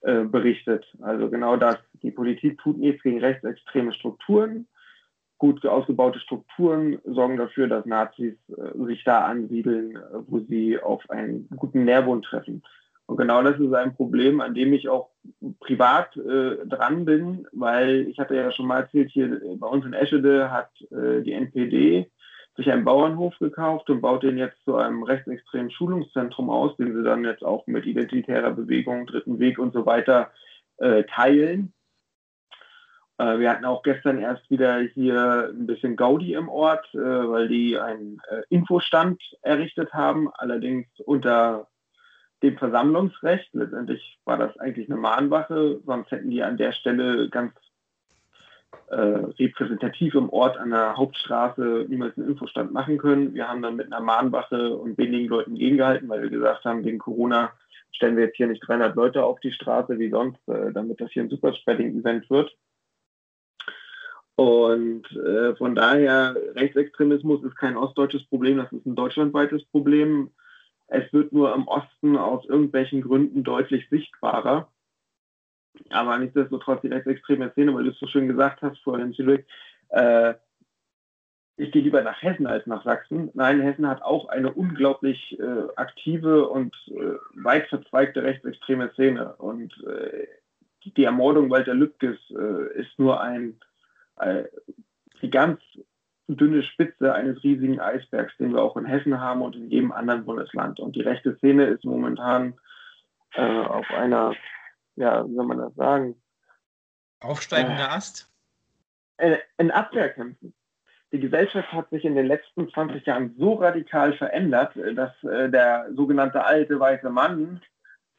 äh, 0.02 0.24
berichtet. 0.24 0.86
Also 1.02 1.28
genau 1.28 1.56
das, 1.56 1.76
die 2.02 2.12
Politik 2.12 2.58
tut 2.58 2.78
nichts 2.78 3.02
gegen 3.02 3.20
rechtsextreme 3.20 3.92
Strukturen, 3.92 4.66
gut 5.38 5.64
ausgebaute 5.66 6.20
Strukturen 6.20 6.98
sorgen 7.04 7.36
dafür, 7.36 7.66
dass 7.66 7.84
Nazis 7.86 8.34
äh, 8.48 8.84
sich 8.86 9.02
da 9.04 9.24
ansiedeln, 9.24 9.98
wo 10.28 10.38
sie 10.40 10.78
auf 10.78 11.08
einen 11.10 11.48
guten 11.56 11.84
Nährboden 11.84 12.22
treffen. 12.22 12.62
Und 13.10 13.16
genau 13.16 13.42
das 13.42 13.58
ist 13.58 13.74
ein 13.74 13.96
Problem, 13.96 14.40
an 14.40 14.54
dem 14.54 14.72
ich 14.72 14.88
auch 14.88 15.10
privat 15.58 16.16
äh, 16.16 16.64
dran 16.64 17.04
bin, 17.04 17.44
weil 17.50 18.06
ich 18.08 18.20
hatte 18.20 18.36
ja 18.36 18.52
schon 18.52 18.68
mal 18.68 18.82
erzählt, 18.82 19.10
hier 19.10 19.40
bei 19.56 19.66
uns 19.66 19.84
in 19.84 19.94
Eschede 19.94 20.52
hat 20.52 20.70
äh, 20.92 21.20
die 21.22 21.32
NPD 21.32 22.08
sich 22.54 22.70
einen 22.70 22.84
Bauernhof 22.84 23.36
gekauft 23.40 23.90
und 23.90 24.00
baut 24.00 24.22
den 24.22 24.38
jetzt 24.38 24.62
zu 24.64 24.76
einem 24.76 25.02
rechtsextremen 25.02 25.72
Schulungszentrum 25.72 26.50
aus, 26.50 26.76
den 26.76 26.94
sie 26.94 27.02
dann 27.02 27.24
jetzt 27.24 27.42
auch 27.42 27.66
mit 27.66 27.84
identitärer 27.84 28.52
Bewegung, 28.52 29.08
Dritten 29.08 29.40
Weg 29.40 29.58
und 29.58 29.72
so 29.72 29.86
weiter 29.86 30.30
äh, 30.76 31.02
teilen. 31.02 31.72
Äh, 33.18 33.40
wir 33.40 33.50
hatten 33.50 33.64
auch 33.64 33.82
gestern 33.82 34.20
erst 34.20 34.48
wieder 34.52 34.78
hier 34.78 35.50
ein 35.52 35.66
bisschen 35.66 35.96
Gaudi 35.96 36.34
im 36.34 36.48
Ort, 36.48 36.86
äh, 36.94 36.98
weil 36.98 37.48
die 37.48 37.76
einen 37.76 38.20
äh, 38.30 38.42
Infostand 38.50 39.20
errichtet 39.42 39.92
haben, 39.94 40.30
allerdings 40.32 40.86
unter 41.04 41.66
dem 42.42 42.58
Versammlungsrecht. 42.58 43.48
Letztendlich 43.52 44.18
war 44.24 44.38
das 44.38 44.56
eigentlich 44.58 44.90
eine 44.90 45.00
Mahnwache, 45.00 45.80
sonst 45.84 46.10
hätten 46.10 46.30
die 46.30 46.42
an 46.42 46.56
der 46.56 46.72
Stelle 46.72 47.28
ganz 47.28 47.52
äh, 48.88 48.96
repräsentativ 48.96 50.14
im 50.14 50.30
Ort 50.30 50.56
an 50.56 50.70
der 50.70 50.96
Hauptstraße 50.96 51.86
niemals 51.88 52.16
einen 52.16 52.28
Infostand 52.28 52.72
machen 52.72 52.98
können. 52.98 53.34
Wir 53.34 53.48
haben 53.48 53.62
dann 53.62 53.76
mit 53.76 53.86
einer 53.86 54.00
Mahnwache 54.00 54.76
und 54.76 54.98
wenigen 54.98 55.28
Leuten 55.28 55.54
gegengehalten, 55.54 56.08
weil 56.08 56.22
wir 56.22 56.30
gesagt 56.30 56.64
haben, 56.64 56.84
wegen 56.84 56.98
Corona 56.98 57.52
stellen 57.92 58.16
wir 58.16 58.24
jetzt 58.24 58.36
hier 58.36 58.46
nicht 58.46 58.66
300 58.66 58.96
Leute 58.96 59.24
auf 59.24 59.40
die 59.40 59.52
Straße 59.52 59.98
wie 59.98 60.10
sonst, 60.10 60.40
äh, 60.48 60.72
damit 60.72 61.00
das 61.00 61.10
hier 61.12 61.22
ein 61.22 61.30
Superspreading-Event 61.30 62.30
wird. 62.30 62.50
Und 64.36 65.04
äh, 65.12 65.54
von 65.56 65.74
daher, 65.74 66.34
Rechtsextremismus 66.54 67.44
ist 67.44 67.56
kein 67.56 67.76
ostdeutsches 67.76 68.24
Problem, 68.26 68.56
das 68.56 68.72
ist 68.72 68.86
ein 68.86 68.94
deutschlandweites 68.94 69.66
Problem. 69.66 70.30
Es 70.90 71.12
wird 71.12 71.32
nur 71.32 71.54
im 71.54 71.68
Osten 71.68 72.16
aus 72.16 72.44
irgendwelchen 72.46 73.00
Gründen 73.00 73.44
deutlich 73.44 73.88
sichtbarer. 73.88 74.70
Aber 75.90 76.18
nichtsdestotrotz 76.18 76.82
die 76.82 76.88
rechtsextreme 76.88 77.52
Szene, 77.52 77.74
weil 77.74 77.84
du 77.84 77.90
es 77.90 77.98
so 77.98 78.08
schön 78.08 78.26
gesagt 78.26 78.60
hast 78.60 78.78
vorhin, 78.80 79.14
Zürich, 79.14 79.46
äh, 79.90 80.34
ich 81.56 81.70
gehe 81.72 81.82
lieber 81.82 82.02
nach 82.02 82.20
Hessen 82.22 82.46
als 82.46 82.66
nach 82.66 82.82
Sachsen. 82.84 83.30
Nein, 83.34 83.60
Hessen 83.60 83.86
hat 83.86 84.02
auch 84.02 84.28
eine 84.28 84.52
unglaublich 84.52 85.38
äh, 85.38 85.68
aktive 85.76 86.48
und 86.48 86.74
äh, 86.88 87.16
weit 87.34 87.68
verzweigte 87.68 88.22
rechtsextreme 88.22 88.90
Szene. 88.94 89.34
Und 89.36 89.72
äh, 89.84 90.26
die 90.84 91.04
Ermordung 91.04 91.50
Walter 91.50 91.74
Lübkes 91.74 92.18
äh, 92.30 92.80
ist 92.80 92.98
nur 92.98 93.20
ein 93.20 93.60
äh, 94.16 94.44
die 95.22 95.30
ganz 95.30 95.60
dünne 96.36 96.62
Spitze 96.62 97.14
eines 97.14 97.42
riesigen 97.42 97.80
Eisbergs, 97.80 98.36
den 98.38 98.52
wir 98.52 98.62
auch 98.62 98.76
in 98.76 98.84
Hessen 98.84 99.20
haben 99.20 99.42
und 99.42 99.56
in 99.56 99.70
jedem 99.70 99.92
anderen 99.92 100.24
Bundesland. 100.24 100.80
Und 100.80 100.96
die 100.96 101.02
rechte 101.02 101.36
Szene 101.36 101.64
ist 101.64 101.84
momentan 101.84 102.54
äh, 103.34 103.42
auf 103.42 103.88
einer, 103.90 104.34
ja, 104.96 105.26
wie 105.26 105.34
soll 105.34 105.46
man 105.46 105.58
das 105.58 105.74
sagen? 105.74 106.14
Aufsteigender 107.20 107.84
äh, 107.84 107.88
Ast? 107.88 108.30
In 109.58 109.70
Abwehrkämpfen. 109.70 110.54
Die 111.12 111.20
Gesellschaft 111.20 111.72
hat 111.72 111.90
sich 111.90 112.04
in 112.04 112.14
den 112.14 112.26
letzten 112.26 112.70
20 112.70 113.04
Jahren 113.04 113.34
so 113.36 113.54
radikal 113.54 114.12
verändert, 114.16 114.72
dass 114.94 115.12
äh, 115.24 115.50
der 115.50 115.88
sogenannte 115.94 116.44
alte 116.44 116.78
weiße 116.78 117.10
Mann 117.10 117.60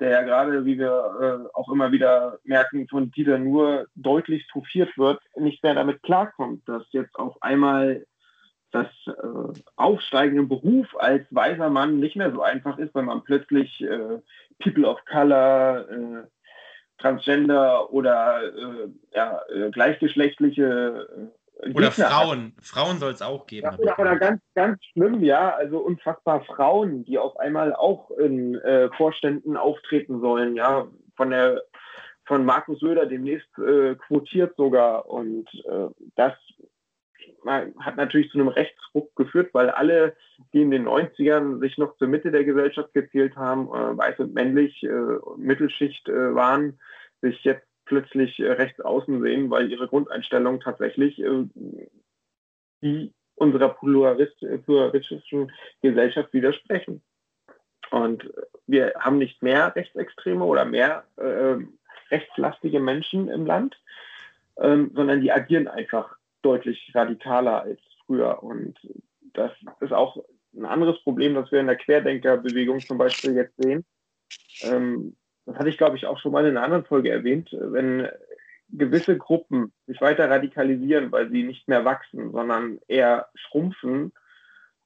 der 0.01 0.09
ja 0.09 0.21
gerade, 0.23 0.65
wie 0.65 0.79
wir 0.79 1.47
äh, 1.47 1.57
auch 1.57 1.71
immer 1.71 1.91
wieder 1.91 2.39
merken, 2.43 2.87
von 2.89 3.11
Dieter 3.11 3.37
nur 3.37 3.85
deutlich 3.95 4.47
trophiert 4.47 4.97
wird, 4.97 5.21
nicht 5.35 5.63
mehr 5.63 5.75
damit 5.75 6.01
klarkommt, 6.01 6.67
dass 6.67 6.83
jetzt 6.91 7.15
auf 7.15 7.41
einmal 7.41 8.05
das 8.71 8.87
äh, 9.05 9.59
Aufsteigen 9.75 10.37
im 10.37 10.49
Beruf 10.49 10.87
als 10.97 11.23
weißer 11.29 11.69
Mann 11.69 11.99
nicht 11.99 12.15
mehr 12.15 12.31
so 12.31 12.41
einfach 12.41 12.77
ist, 12.79 12.95
weil 12.95 13.03
man 13.03 13.23
plötzlich 13.23 13.81
äh, 13.81 14.19
People 14.59 14.87
of 14.87 15.03
Color, 15.05 15.89
äh, 15.89 16.23
Transgender 16.97 17.91
oder 17.93 18.41
äh, 18.43 18.87
ja, 19.13 19.39
äh, 19.53 19.69
gleichgeschlechtliche 19.71 21.31
oder 21.73 21.91
Frauen. 21.91 22.53
Hat. 22.57 22.65
Frauen 22.65 22.97
soll 22.99 23.11
es 23.11 23.21
auch 23.21 23.45
geben. 23.45 23.67
Ja, 23.71 23.77
oder, 23.77 23.99
oder, 23.99 24.15
ganz, 24.17 24.41
ganz 24.55 24.83
schlimm, 24.85 25.23
ja. 25.23 25.51
Also 25.51 25.79
unfassbar 25.79 26.43
Frauen, 26.45 27.03
die 27.05 27.17
auf 27.17 27.37
einmal 27.37 27.73
auch 27.73 28.11
in 28.11 28.55
äh, 28.55 28.89
Vorständen 28.97 29.57
auftreten 29.57 30.21
sollen, 30.21 30.55
ja. 30.55 30.87
Von 31.15 31.29
der 31.29 31.61
von 32.25 32.45
Markus 32.45 32.79
Söder 32.79 33.07
demnächst 33.07 33.49
äh, 33.57 33.95
quotiert 33.95 34.55
sogar. 34.55 35.09
Und 35.09 35.49
äh, 35.65 35.87
das 36.15 36.33
hat 37.45 37.97
natürlich 37.97 38.29
zu 38.29 38.39
einem 38.39 38.49
Rechtsruck 38.49 39.15
geführt, 39.15 39.49
weil 39.53 39.69
alle, 39.69 40.15
die 40.53 40.61
in 40.61 40.71
den 40.71 40.87
90ern 40.87 41.59
sich 41.59 41.77
noch 41.77 41.97
zur 41.97 42.07
Mitte 42.07 42.31
der 42.31 42.43
Gesellschaft 42.43 42.93
gezählt 42.93 43.35
haben, 43.35 43.67
äh, 43.67 43.97
weiß 43.97 44.19
und 44.19 44.33
männlich, 44.33 44.83
äh, 44.83 45.17
Mittelschicht 45.37 46.07
äh, 46.07 46.35
waren, 46.35 46.79
sich 47.21 47.43
jetzt 47.43 47.67
plötzlich 47.91 48.39
äh, 48.39 48.49
rechts 48.53 48.79
außen 48.79 49.21
sehen, 49.21 49.49
weil 49.49 49.69
ihre 49.69 49.89
Grundeinstellung 49.89 50.61
tatsächlich 50.61 51.19
äh, 51.19 51.43
die 52.81 53.13
unserer 53.35 53.67
pluralistischen 53.69 55.51
Gesellschaft 55.81 56.31
widersprechen. 56.31 57.01
Und 57.89 58.31
wir 58.65 58.93
haben 58.97 59.17
nicht 59.17 59.43
mehr 59.43 59.75
Rechtsextreme 59.75 60.45
oder 60.45 60.63
mehr 60.63 61.03
äh, 61.17 61.57
rechtslastige 62.09 62.79
Menschen 62.79 63.27
im 63.27 63.45
Land, 63.45 63.77
ähm, 64.57 64.91
sondern 64.95 65.19
die 65.19 65.33
agieren 65.33 65.67
einfach 65.67 66.15
deutlich 66.43 66.91
radikaler 66.95 67.63
als 67.63 67.81
früher. 68.05 68.41
Und 68.41 68.79
das 69.33 69.51
ist 69.81 69.91
auch 69.91 70.23
ein 70.55 70.65
anderes 70.65 71.03
Problem, 71.03 71.35
das 71.35 71.51
wir 71.51 71.59
in 71.59 71.67
der 71.67 71.75
Querdenkerbewegung 71.75 72.79
zum 72.79 72.97
Beispiel 72.97 73.33
jetzt 73.33 73.61
sehen. 73.61 73.83
Ähm, 74.61 75.17
das 75.45 75.55
hatte 75.57 75.69
ich, 75.69 75.77
glaube 75.77 75.97
ich, 75.97 76.05
auch 76.05 76.19
schon 76.19 76.31
mal 76.31 76.45
in 76.45 76.55
einer 76.55 76.63
anderen 76.63 76.85
Folge 76.85 77.09
erwähnt, 77.09 77.49
wenn 77.51 78.07
gewisse 78.69 79.17
Gruppen 79.17 79.73
sich 79.87 79.99
weiter 80.01 80.29
radikalisieren, 80.29 81.11
weil 81.11 81.29
sie 81.29 81.43
nicht 81.43 81.67
mehr 81.67 81.83
wachsen, 81.83 82.31
sondern 82.31 82.79
eher 82.87 83.29
schrumpfen, 83.35 84.13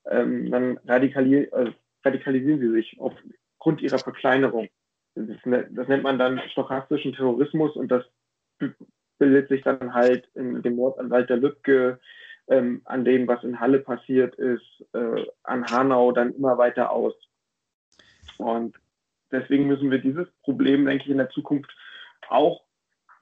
ähm, 0.09 0.49
dann 0.51 0.79
radikali 0.85 1.43
äh, 1.43 1.71
radikalisieren 2.03 2.59
sie 2.59 2.71
sich 2.71 2.99
aufgrund 2.99 3.81
ihrer 3.81 3.99
Verkleinerung. 3.99 4.69
Das, 5.15 5.45
ne, 5.45 5.67
das, 5.71 5.87
nennt 5.87 6.03
man 6.03 6.19
dann 6.19 6.41
stochastischen 6.49 7.13
Terrorismus 7.13 7.75
und 7.75 7.89
das 7.89 8.05
bildet 9.17 9.49
sich 9.49 9.61
dann 9.63 9.93
halt 9.93 10.27
in 10.35 10.61
dem 10.61 10.75
Mord 10.75 10.99
an 10.99 11.09
Walter 11.09 11.37
Lübcke, 11.37 11.99
ähm, 12.47 12.81
an 12.85 13.05
dem, 13.05 13.27
was 13.27 13.43
in 13.43 13.59
Halle 13.59 13.79
passiert 13.79 14.35
ist, 14.35 14.85
äh, 14.93 15.25
an 15.43 15.65
Hanau 15.65 16.11
dann 16.11 16.33
immer 16.33 16.57
weiter 16.57 16.91
aus. 16.91 17.13
Und 18.37 18.75
deswegen 19.31 19.67
müssen 19.67 19.91
wir 19.91 19.99
dieses 19.99 20.27
Problem, 20.43 20.85
denke 20.85 21.05
ich, 21.05 21.09
in 21.09 21.17
der 21.17 21.29
Zukunft 21.29 21.75
auch 22.29 22.63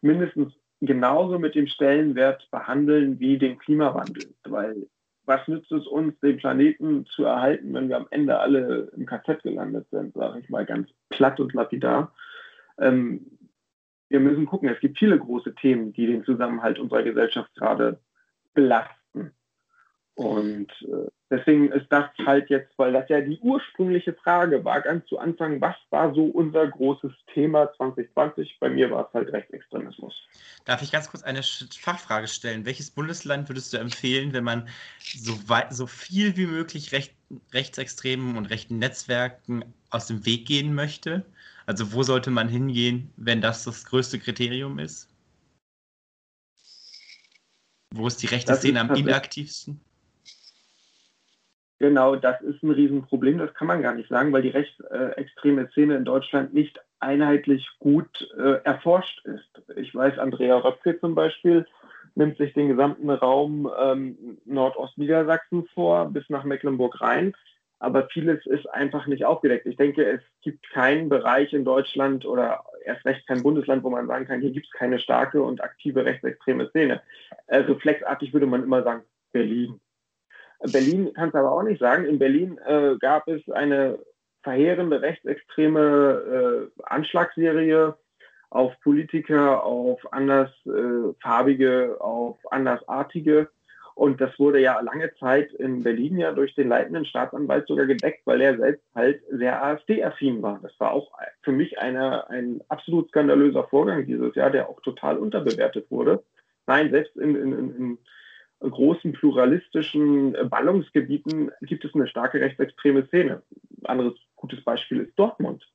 mindestens 0.01 0.53
genauso 0.81 1.39
mit 1.39 1.55
dem 1.55 1.67
Stellenwert 1.67 2.49
behandeln 2.51 3.19
wie 3.19 3.37
den 3.37 3.57
Klimawandel. 3.57 4.33
Weil 4.43 4.87
was 5.25 5.47
nützt 5.47 5.71
es 5.71 5.87
uns, 5.87 6.19
den 6.19 6.37
Planeten 6.37 7.05
zu 7.05 7.23
erhalten, 7.23 7.73
wenn 7.73 7.87
wir 7.87 7.97
am 7.97 8.07
Ende 8.09 8.39
alle 8.39 8.91
im 8.95 9.05
KZ 9.05 9.41
gelandet 9.43 9.87
sind, 9.89 10.13
sage 10.13 10.39
ich 10.39 10.49
mal 10.49 10.65
ganz 10.65 10.89
platt 11.09 11.39
und 11.39 11.53
lapidar. 11.53 12.13
Ähm, 12.77 13.25
wir 14.09 14.19
müssen 14.19 14.45
gucken, 14.45 14.69
es 14.69 14.79
gibt 14.79 14.99
viele 14.99 15.17
große 15.17 15.55
Themen, 15.55 15.93
die 15.93 16.07
den 16.07 16.23
Zusammenhalt 16.23 16.77
unserer 16.77 17.03
Gesellschaft 17.03 17.55
gerade 17.55 17.99
belasten. 18.53 19.02
Und 20.15 20.71
äh, 20.81 21.09
deswegen 21.31 21.71
ist 21.71 21.87
das 21.89 22.05
halt 22.23 22.49
jetzt, 22.51 22.71
weil 22.77 22.93
das 22.93 23.09
ja 23.09 23.19
die 23.21 23.39
ursprüngliche 23.39 24.13
Frage 24.13 24.63
war, 24.63 24.81
ganz 24.81 25.07
zu 25.07 25.17
Anfang, 25.17 25.59
was 25.59 25.75
war 25.89 26.13
so 26.13 26.25
unser 26.25 26.67
großes 26.67 27.11
Thema 27.33 27.73
2020? 27.77 28.57
Bei 28.59 28.69
mir 28.69 28.91
war 28.91 29.07
es 29.07 29.13
halt 29.13 29.33
Rechtsextremismus. 29.33 30.13
Darf 30.65 30.83
ich 30.83 30.91
ganz 30.91 31.09
kurz 31.09 31.23
eine 31.23 31.41
Fachfrage 31.41 32.27
stellen? 32.27 32.65
Welches 32.65 32.91
Bundesland 32.91 33.49
würdest 33.49 33.73
du 33.73 33.77
empfehlen, 33.77 34.33
wenn 34.33 34.43
man 34.43 34.67
so, 34.99 35.49
weit, 35.49 35.73
so 35.73 35.87
viel 35.87 36.37
wie 36.37 36.45
möglich 36.45 36.91
Recht, 36.91 37.15
rechtsextremen 37.51 38.37
und 38.37 38.45
rechten 38.51 38.77
Netzwerken 38.77 39.65
aus 39.89 40.05
dem 40.05 40.27
Weg 40.27 40.45
gehen 40.45 40.75
möchte? 40.75 41.25
Also 41.65 41.91
wo 41.91 42.03
sollte 42.03 42.29
man 42.29 42.49
hingehen, 42.49 43.11
wenn 43.17 43.41
das 43.41 43.63
das 43.63 43.85
größte 43.85 44.19
Kriterium 44.19 44.77
ist? 44.77 45.09
Wo 47.95 48.05
ist 48.05 48.21
die 48.21 48.27
rechte 48.27 48.53
Szene 48.55 48.81
am 48.81 48.93
inaktivsten? 48.93 49.79
Genau, 51.79 52.15
das 52.15 52.41
ist 52.41 52.63
ein 52.63 52.71
Riesenproblem, 52.71 53.39
das 53.39 53.53
kann 53.53 53.67
man 53.67 53.81
gar 53.81 53.93
nicht 53.93 54.09
sagen, 54.09 54.31
weil 54.31 54.41
die 54.41 54.49
rechtsextreme 54.49 55.67
Szene 55.69 55.95
in 55.95 56.05
Deutschland 56.05 56.53
nicht 56.53 56.79
einheitlich 56.99 57.67
gut 57.79 58.29
äh, 58.37 58.63
erforscht 58.63 59.25
ist. 59.25 59.61
Ich 59.75 59.93
weiß, 59.93 60.17
Andrea 60.19 60.57
Röpke 60.57 60.99
zum 60.99 61.15
Beispiel 61.15 61.65
nimmt 62.15 62.37
sich 62.37 62.53
den 62.53 62.69
gesamten 62.69 63.09
Raum 63.09 63.69
ähm, 63.77 64.37
Nordostniedersachsen 64.45 65.67
vor, 65.73 66.09
bis 66.09 66.29
nach 66.29 66.43
Mecklenburg-Rhein, 66.43 67.33
aber 67.79 68.07
vieles 68.07 68.45
ist 68.45 68.69
einfach 68.69 69.07
nicht 69.07 69.25
aufgedeckt. 69.25 69.65
Ich 69.65 69.75
denke, 69.75 70.05
es 70.05 70.21
gibt 70.41 70.69
keinen 70.69 71.09
Bereich 71.09 71.51
in 71.51 71.65
Deutschland 71.65 72.25
oder 72.25 72.63
erst 72.85 73.03
recht 73.05 73.27
kein 73.27 73.43
Bundesland, 73.43 73.83
wo 73.83 73.89
man 73.89 74.07
sagen 74.07 74.25
kann, 74.25 74.39
hier 74.39 74.51
gibt 74.51 74.67
es 74.67 74.71
keine 74.71 74.99
starke 74.99 75.41
und 75.41 75.61
aktive 75.61 76.05
rechtsextreme 76.05 76.69
Szene. 76.69 77.01
Äh, 77.47 77.57
reflexartig 77.57 78.31
würde 78.31 78.45
man 78.45 78.63
immer 78.63 78.83
sagen, 78.83 79.03
Berlin. 79.33 79.81
Berlin 80.71 81.11
kannst 81.13 81.35
du 81.35 81.39
aber 81.39 81.51
auch 81.51 81.63
nicht 81.63 81.79
sagen. 81.79 82.05
In 82.05 82.19
Berlin 82.19 82.57
äh, 82.65 82.95
gab 82.99 83.27
es 83.27 83.47
eine 83.49 83.99
verheerende 84.43 85.01
rechtsextreme 85.01 86.69
äh, 86.77 86.83
Anschlagsserie 86.83 87.95
auf 88.49 88.79
Politiker, 88.81 89.63
auf 89.63 89.99
andersfarbige, 90.13 91.95
äh, 91.97 91.99
auf 91.99 92.37
andersartige. 92.51 93.49
Und 93.95 94.21
das 94.21 94.37
wurde 94.39 94.59
ja 94.59 94.79
lange 94.79 95.13
Zeit 95.15 95.53
in 95.53 95.83
Berlin 95.83 96.17
ja 96.17 96.31
durch 96.31 96.55
den 96.55 96.67
leitenden 96.67 97.05
Staatsanwalt 97.05 97.67
sogar 97.67 97.85
gedeckt, 97.85 98.21
weil 98.25 98.41
er 98.41 98.57
selbst 98.57 98.83
halt 98.95 99.21
sehr 99.29 99.63
AfD-affin 99.63 100.41
war. 100.41 100.59
Das 100.63 100.71
war 100.79 100.91
auch 100.91 101.11
für 101.41 101.51
mich 101.51 101.77
eine, 101.79 102.27
ein 102.29 102.61
absolut 102.69 103.09
skandalöser 103.09 103.65
Vorgang 103.65 104.05
dieses 104.05 104.33
Jahr, 104.35 104.49
der 104.49 104.67
auch 104.67 104.81
total 104.81 105.17
unterbewertet 105.17 105.91
wurde. 105.91 106.23
Nein, 106.65 106.89
selbst 106.89 107.15
in, 107.17 107.35
in, 107.35 107.53
in, 107.53 107.97
großen 108.69 109.13
pluralistischen 109.13 110.35
äh, 110.35 110.45
Ballungsgebieten 110.45 111.51
gibt 111.61 111.85
es 111.85 111.93
eine 111.93 112.07
starke 112.07 112.39
rechtsextreme 112.39 113.05
Szene. 113.07 113.41
Anderes 113.83 114.13
gutes 114.35 114.63
Beispiel 114.63 115.01
ist 115.01 115.17
Dortmund. 115.17 115.67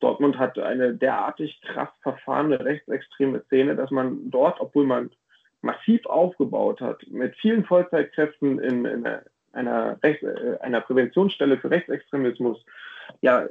Dortmund 0.00 0.38
hat 0.38 0.58
eine 0.58 0.94
derartig 0.94 1.60
krass 1.62 1.90
verfahrene 2.02 2.64
rechtsextreme 2.64 3.42
Szene, 3.44 3.76
dass 3.76 3.90
man 3.90 4.30
dort, 4.30 4.60
obwohl 4.60 4.84
man 4.84 5.10
massiv 5.60 6.04
aufgebaut 6.06 6.80
hat, 6.80 7.06
mit 7.08 7.36
vielen 7.36 7.64
Vollzeitkräften 7.64 8.58
in, 8.58 8.84
in 8.84 9.06
einer, 9.52 9.98
Rechts-, 10.02 10.24
äh, 10.24 10.58
einer 10.60 10.80
Präventionsstelle 10.80 11.58
für 11.58 11.70
Rechtsextremismus, 11.70 12.64
ja, 13.20 13.46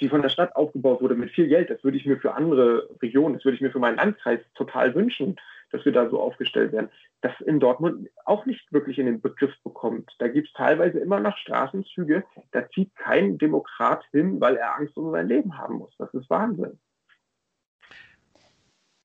die 0.00 0.08
von 0.08 0.22
der 0.22 0.28
Stadt 0.28 0.54
aufgebaut 0.54 1.00
wurde 1.02 1.14
mit 1.14 1.30
viel 1.30 1.48
Geld, 1.48 1.70
das 1.70 1.82
würde 1.82 1.96
ich 1.96 2.06
mir 2.06 2.18
für 2.18 2.34
andere 2.34 2.88
Regionen, 3.02 3.34
das 3.34 3.44
würde 3.44 3.56
ich 3.56 3.62
mir 3.62 3.70
für 3.70 3.78
meinen 3.78 3.96
Landkreis 3.96 4.40
total 4.54 4.94
wünschen 4.94 5.36
dass 5.70 5.84
wir 5.84 5.92
da 5.92 6.08
so 6.08 6.20
aufgestellt 6.20 6.72
werden, 6.72 6.90
das 7.22 7.32
in 7.46 7.60
Dortmund 7.60 8.08
auch 8.24 8.46
nicht 8.46 8.72
wirklich 8.72 8.98
in 8.98 9.06
den 9.06 9.20
Begriff 9.20 9.52
bekommt. 9.64 10.10
Da 10.18 10.28
gibt 10.28 10.48
es 10.48 10.52
teilweise 10.54 10.98
immer 10.98 11.20
noch 11.20 11.36
Straßenzüge, 11.38 12.24
da 12.52 12.68
zieht 12.70 12.94
kein 12.96 13.38
Demokrat 13.38 14.04
hin, 14.12 14.40
weil 14.40 14.56
er 14.56 14.76
Angst 14.76 14.96
um 14.96 15.10
sein 15.12 15.28
Leben 15.28 15.56
haben 15.56 15.76
muss. 15.76 15.94
Das 15.98 16.12
ist 16.14 16.28
Wahnsinn. 16.30 16.78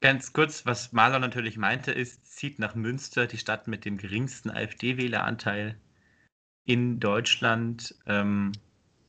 Ganz 0.02 0.34
kurz, 0.34 0.66
was 0.66 0.94
Maler 0.94 1.20
natürlich 1.20 1.58
meinte, 1.58 1.92
ist, 1.92 2.26
zieht 2.26 2.58
nach 2.60 2.76
Münster 2.76 3.28
die 3.28 3.38
Stadt 3.38 3.68
mit 3.68 3.86
dem 3.86 3.98
geringsten 3.98 4.50
AfD-Wähleranteil 4.50 5.78
in 6.66 7.00
Deutschland. 7.00 7.96
Ähm, 8.08 8.52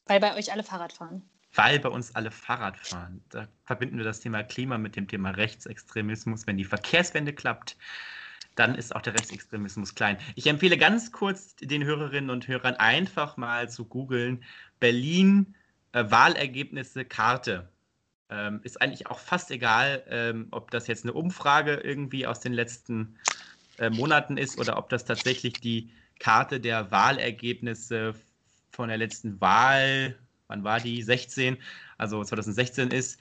weil 0.06 0.20
bei 0.20 0.36
euch 0.36 0.52
alle 0.52 0.62
Fahrrad 0.62 0.92
fahren 0.92 1.22
weil 1.54 1.78
bei 1.80 1.88
uns 1.88 2.14
alle 2.14 2.30
Fahrrad 2.30 2.78
fahren. 2.78 3.22
Da 3.28 3.48
verbinden 3.64 3.98
wir 3.98 4.04
das 4.04 4.20
Thema 4.20 4.42
Klima 4.42 4.78
mit 4.78 4.96
dem 4.96 5.06
Thema 5.06 5.30
Rechtsextremismus. 5.30 6.46
Wenn 6.46 6.56
die 6.56 6.64
Verkehrswende 6.64 7.32
klappt, 7.32 7.76
dann 8.54 8.74
ist 8.74 8.94
auch 8.94 9.02
der 9.02 9.14
Rechtsextremismus 9.14 9.94
klein. 9.94 10.18
Ich 10.34 10.46
empfehle 10.46 10.76
ganz 10.76 11.12
kurz 11.12 11.56
den 11.56 11.84
Hörerinnen 11.84 12.30
und 12.30 12.48
Hörern 12.48 12.74
einfach 12.74 13.36
mal 13.36 13.70
zu 13.70 13.84
googeln 13.84 14.44
Berlin 14.80 15.54
äh, 15.92 16.04
Wahlergebnisse 16.08 17.04
Karte. 17.04 17.68
Ähm, 18.30 18.60
ist 18.62 18.80
eigentlich 18.80 19.06
auch 19.06 19.18
fast 19.18 19.50
egal, 19.50 20.02
ähm, 20.08 20.48
ob 20.50 20.70
das 20.70 20.86
jetzt 20.86 21.04
eine 21.04 21.12
Umfrage 21.12 21.74
irgendwie 21.74 22.26
aus 22.26 22.40
den 22.40 22.52
letzten 22.52 23.18
äh, 23.78 23.90
Monaten 23.90 24.36
ist 24.36 24.58
oder 24.58 24.76
ob 24.78 24.88
das 24.88 25.04
tatsächlich 25.04 25.54
die 25.54 25.90
Karte 26.18 26.60
der 26.60 26.90
Wahlergebnisse 26.90 28.14
von 28.70 28.88
der 28.88 28.98
letzten 28.98 29.40
Wahl 29.40 30.16
wann 30.52 30.64
war 30.64 30.80
die? 30.80 31.02
16, 31.02 31.56
also 31.96 32.22
2016 32.22 32.90
ist. 32.90 33.18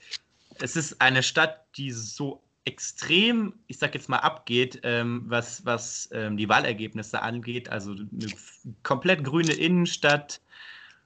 Es 0.60 0.76
ist 0.76 1.00
eine 1.00 1.22
Stadt, 1.22 1.64
die 1.76 1.90
so 1.90 2.42
extrem, 2.64 3.54
ich 3.66 3.78
sag 3.78 3.94
jetzt 3.94 4.08
mal, 4.08 4.18
abgeht, 4.18 4.80
ähm, 4.84 5.24
was, 5.26 5.64
was 5.66 6.08
ähm, 6.12 6.36
die 6.36 6.48
Wahlergebnisse 6.48 7.22
angeht. 7.22 7.68
Also 7.68 7.92
eine 7.92 8.32
komplett 8.82 9.24
grüne 9.24 9.52
Innenstadt, 9.52 10.40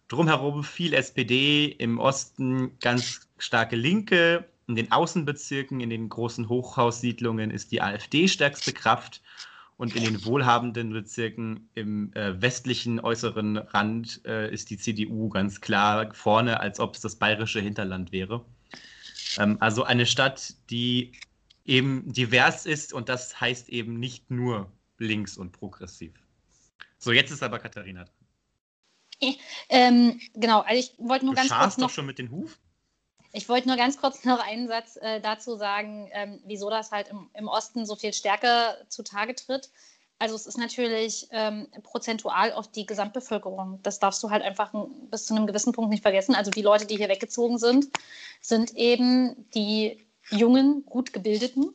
drumherum 0.08 0.64
viel 0.64 0.92
SPD, 0.92 1.66
im 1.66 1.98
Osten 1.98 2.78
ganz 2.80 3.28
starke 3.38 3.76
Linke. 3.76 4.48
In 4.68 4.74
den 4.74 4.92
Außenbezirken, 4.92 5.80
in 5.80 5.90
den 5.90 6.08
großen 6.08 6.48
Hochhaussiedlungen 6.48 7.50
ist 7.50 7.72
die 7.72 7.80
AfD 7.80 8.28
stärkste 8.28 8.72
Kraft. 8.72 9.22
Und 9.78 9.94
in 9.94 10.04
den 10.04 10.24
wohlhabenden 10.24 10.90
Bezirken 10.90 11.68
im 11.74 12.10
äh, 12.14 12.40
westlichen 12.40 12.98
äußeren 12.98 13.58
Rand 13.58 14.22
äh, 14.24 14.50
ist 14.50 14.70
die 14.70 14.78
CDU 14.78 15.28
ganz 15.28 15.60
klar 15.60 16.14
vorne, 16.14 16.60
als 16.60 16.80
ob 16.80 16.94
es 16.94 17.02
das 17.02 17.16
bayerische 17.16 17.60
Hinterland 17.60 18.10
wäre. 18.10 18.42
Ähm, 19.38 19.58
also 19.60 19.84
eine 19.84 20.06
Stadt, 20.06 20.54
die 20.70 21.12
eben 21.66 22.12
divers 22.12 22.66
ist 22.66 22.92
und 22.92 23.08
das 23.08 23.40
heißt 23.40 23.68
eben 23.68 23.98
nicht 23.98 24.30
nur 24.30 24.70
links 24.98 25.36
und 25.36 25.52
progressiv. 25.52 26.12
So, 26.98 27.12
jetzt 27.12 27.30
ist 27.30 27.42
aber 27.42 27.58
Katharina 27.58 28.04
dran. 28.04 29.34
Ähm, 29.68 30.20
genau, 30.34 30.60
also 30.60 30.78
ich 30.78 30.94
wollte 30.98 31.24
nur 31.24 31.34
du 31.34 31.40
ganz 31.40 31.50
kurz 31.50 31.78
noch... 31.78 31.88
doch 31.88 31.94
schon 31.94 32.06
mit 32.06 32.18
den 32.18 32.30
Huf? 32.30 32.58
Ich 33.32 33.48
wollte 33.48 33.68
nur 33.68 33.76
ganz 33.76 33.98
kurz 33.98 34.24
noch 34.24 34.40
einen 34.40 34.68
Satz 34.68 34.96
äh, 34.96 35.20
dazu 35.20 35.56
sagen, 35.56 36.08
ähm, 36.12 36.40
wieso 36.46 36.70
das 36.70 36.90
halt 36.90 37.08
im, 37.08 37.28
im, 37.34 37.48
Osten 37.48 37.84
so 37.84 37.96
viel 37.96 38.14
stärker 38.14 38.76
zutage 38.88 39.34
tritt. 39.34 39.70
Also 40.18 40.34
es 40.34 40.46
ist 40.46 40.56
natürlich 40.56 41.28
ähm, 41.30 41.66
prozentual 41.82 42.52
auf 42.52 42.70
die 42.70 42.86
Gesamtbevölkerung. 42.86 43.80
Das 43.82 43.98
darfst 43.98 44.22
du 44.22 44.30
halt 44.30 44.42
einfach 44.42 44.72
bis 45.10 45.26
zu 45.26 45.34
einem 45.34 45.46
gewissen 45.46 45.72
Punkt 45.74 45.90
nicht 45.90 46.00
vergessen. 46.00 46.34
Also 46.34 46.50
die 46.50 46.62
Leute, 46.62 46.86
die 46.86 46.96
hier 46.96 47.10
weggezogen 47.10 47.58
sind, 47.58 47.90
sind 48.40 48.74
eben 48.74 49.50
die 49.50 50.05
jungen, 50.30 50.84
gut 50.86 51.12
gebildeten. 51.12 51.74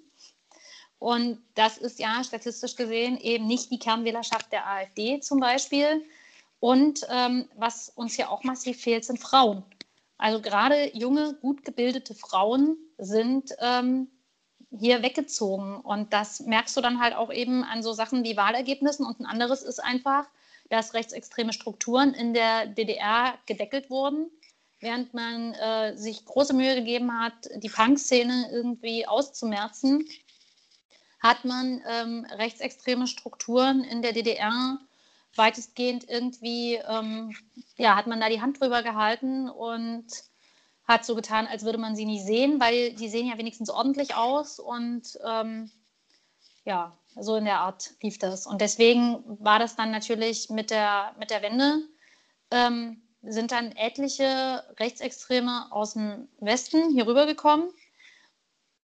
Und 1.00 1.42
das 1.56 1.78
ist 1.78 2.00
ja 2.00 2.24
statistisch 2.24 2.76
gesehen 2.76 3.18
eben 3.18 3.48
nicht 3.48 3.72
die 3.72 3.80
Kernwählerschaft 3.80 4.52
der 4.52 4.68
AfD 4.68 5.20
zum 5.20 5.40
Beispiel. 5.40 6.06
Und 6.60 7.08
ähm, 7.10 7.50
was 7.56 7.90
uns 7.90 8.16
hier 8.16 8.30
auch 8.30 8.44
massiv 8.44 8.80
fehlt, 8.82 9.04
sind 9.04 9.20
Frauen. 9.20 9.64
Also 10.18 10.40
gerade 10.40 10.96
junge, 10.96 11.34
gut 11.42 11.66
gebildete 11.66 12.14
Frauen 12.14 12.78
sind 13.00 13.52
ähm, 13.60 14.08
hier 14.70 15.02
weggezogen. 15.02 15.78
Und 15.78 16.14
das 16.14 16.42
merkst 16.42 16.78
du 16.78 16.82
dann 16.82 17.02
halt 17.02 17.16
auch 17.16 17.34
eben 17.34 17.64
an 17.64 17.82
so 17.82 17.94
Sachen 17.94 18.24
wie 18.24 18.38
Wahlergebnissen. 18.38 19.04
Und 19.04 19.20
ein 19.20 19.26
anderes 19.26 19.64
ist 19.64 19.80
einfach, 19.80 20.28
dass 20.70 20.94
rechtsextreme 20.94 21.54
Strukturen 21.54 22.14
in 22.14 22.36
der 22.36 22.68
DDR 22.68 23.34
gedeckelt 23.48 23.90
wurden, 23.90 24.30
während 24.82 25.14
man 25.14 25.54
äh, 25.54 25.96
sich 25.96 26.26
große 26.26 26.54
Mühe 26.54 26.76
gegeben 26.76 27.18
hat, 27.20 27.34
die 27.56 27.70
Punk-Szene 27.70 28.50
irgendwie 28.52 29.08
auszumerzen, 29.08 30.06
hat 31.22 31.46
man 31.46 31.82
ähm, 31.88 32.26
rechtsextreme 32.32 33.08
Strukturen 33.08 33.84
in 33.84 34.02
der 34.02 34.12
DDR 34.12 34.80
weitestgehend 35.36 36.10
irgendwie, 36.10 36.76
ähm, 36.76 37.34
ja, 37.78 37.96
hat 37.96 38.08
man 38.08 38.20
da 38.20 38.28
die 38.28 38.42
Hand 38.42 38.60
drüber 38.60 38.84
gehalten 38.84 39.50
und 39.50 40.06
hat 40.88 41.06
so 41.06 41.16
getan, 41.16 41.48
als 41.48 41.64
würde 41.64 41.78
man 41.78 41.96
sie 41.96 42.06
nie 42.06 42.20
sehen, 42.20 42.60
weil 42.60 42.94
die 42.94 43.08
sehen 43.08 43.28
ja 43.28 43.38
wenigstens 43.38 43.70
ordentlich 43.70 44.16
aus 44.16 44.60
und 44.60 45.18
ähm, 45.26 45.72
ja, 46.66 46.98
so 47.16 47.36
in 47.36 47.46
der 47.46 47.60
Art 47.60 47.92
lief 48.02 48.18
das. 48.18 48.46
Und 48.46 48.62
deswegen 48.62 49.24
war 49.40 49.60
das 49.60 49.76
dann 49.76 49.92
natürlich 49.92 50.50
mit 50.50 50.72
der, 50.72 51.16
mit 51.18 51.30
der 51.30 51.42
Wende, 51.42 51.82
ähm, 52.52 53.02
sind 53.24 53.52
dann 53.52 53.72
etliche 53.74 54.64
Rechtsextreme 54.80 55.68
aus 55.72 55.94
dem 55.94 56.28
Westen 56.40 56.92
hier 56.92 57.08
rübergekommen 57.08 57.70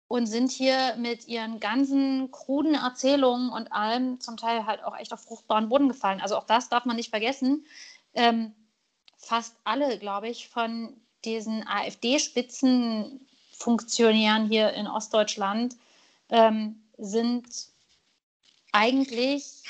und 0.09 0.27
sind 0.27 0.51
hier 0.51 0.97
mit 0.97 1.29
ihren 1.29 1.61
ganzen 1.61 2.31
kruden 2.31 2.75
Erzählungen 2.75 3.51
und 3.51 3.73
allem 3.73 4.21
zum 4.21 4.37
Teil 4.37 4.67
halt 4.67 4.85
auch 4.85 4.97
echt 4.97 5.13
auf 5.13 5.21
fruchtbaren 5.21 5.69
Boden 5.69 5.89
gefallen. 5.89 6.21
Also 6.21 6.37
auch 6.37 6.45
das 6.45 6.69
darf 6.69 6.85
man 6.85 6.97
nicht 6.97 7.11
vergessen. 7.11 7.67
Ähm, 8.15 8.53
fast 9.17 9.57
alle, 9.65 9.99
glaube 9.99 10.29
ich, 10.29 10.49
von 10.49 10.97
diesen 11.25 11.67
AfD-Spitzenfunktionären 11.67 14.49
hier 14.49 14.73
in 14.73 14.87
Ostdeutschland 14.87 15.77
ähm, 16.29 16.83
sind 16.99 17.47
eigentlich 18.73 19.63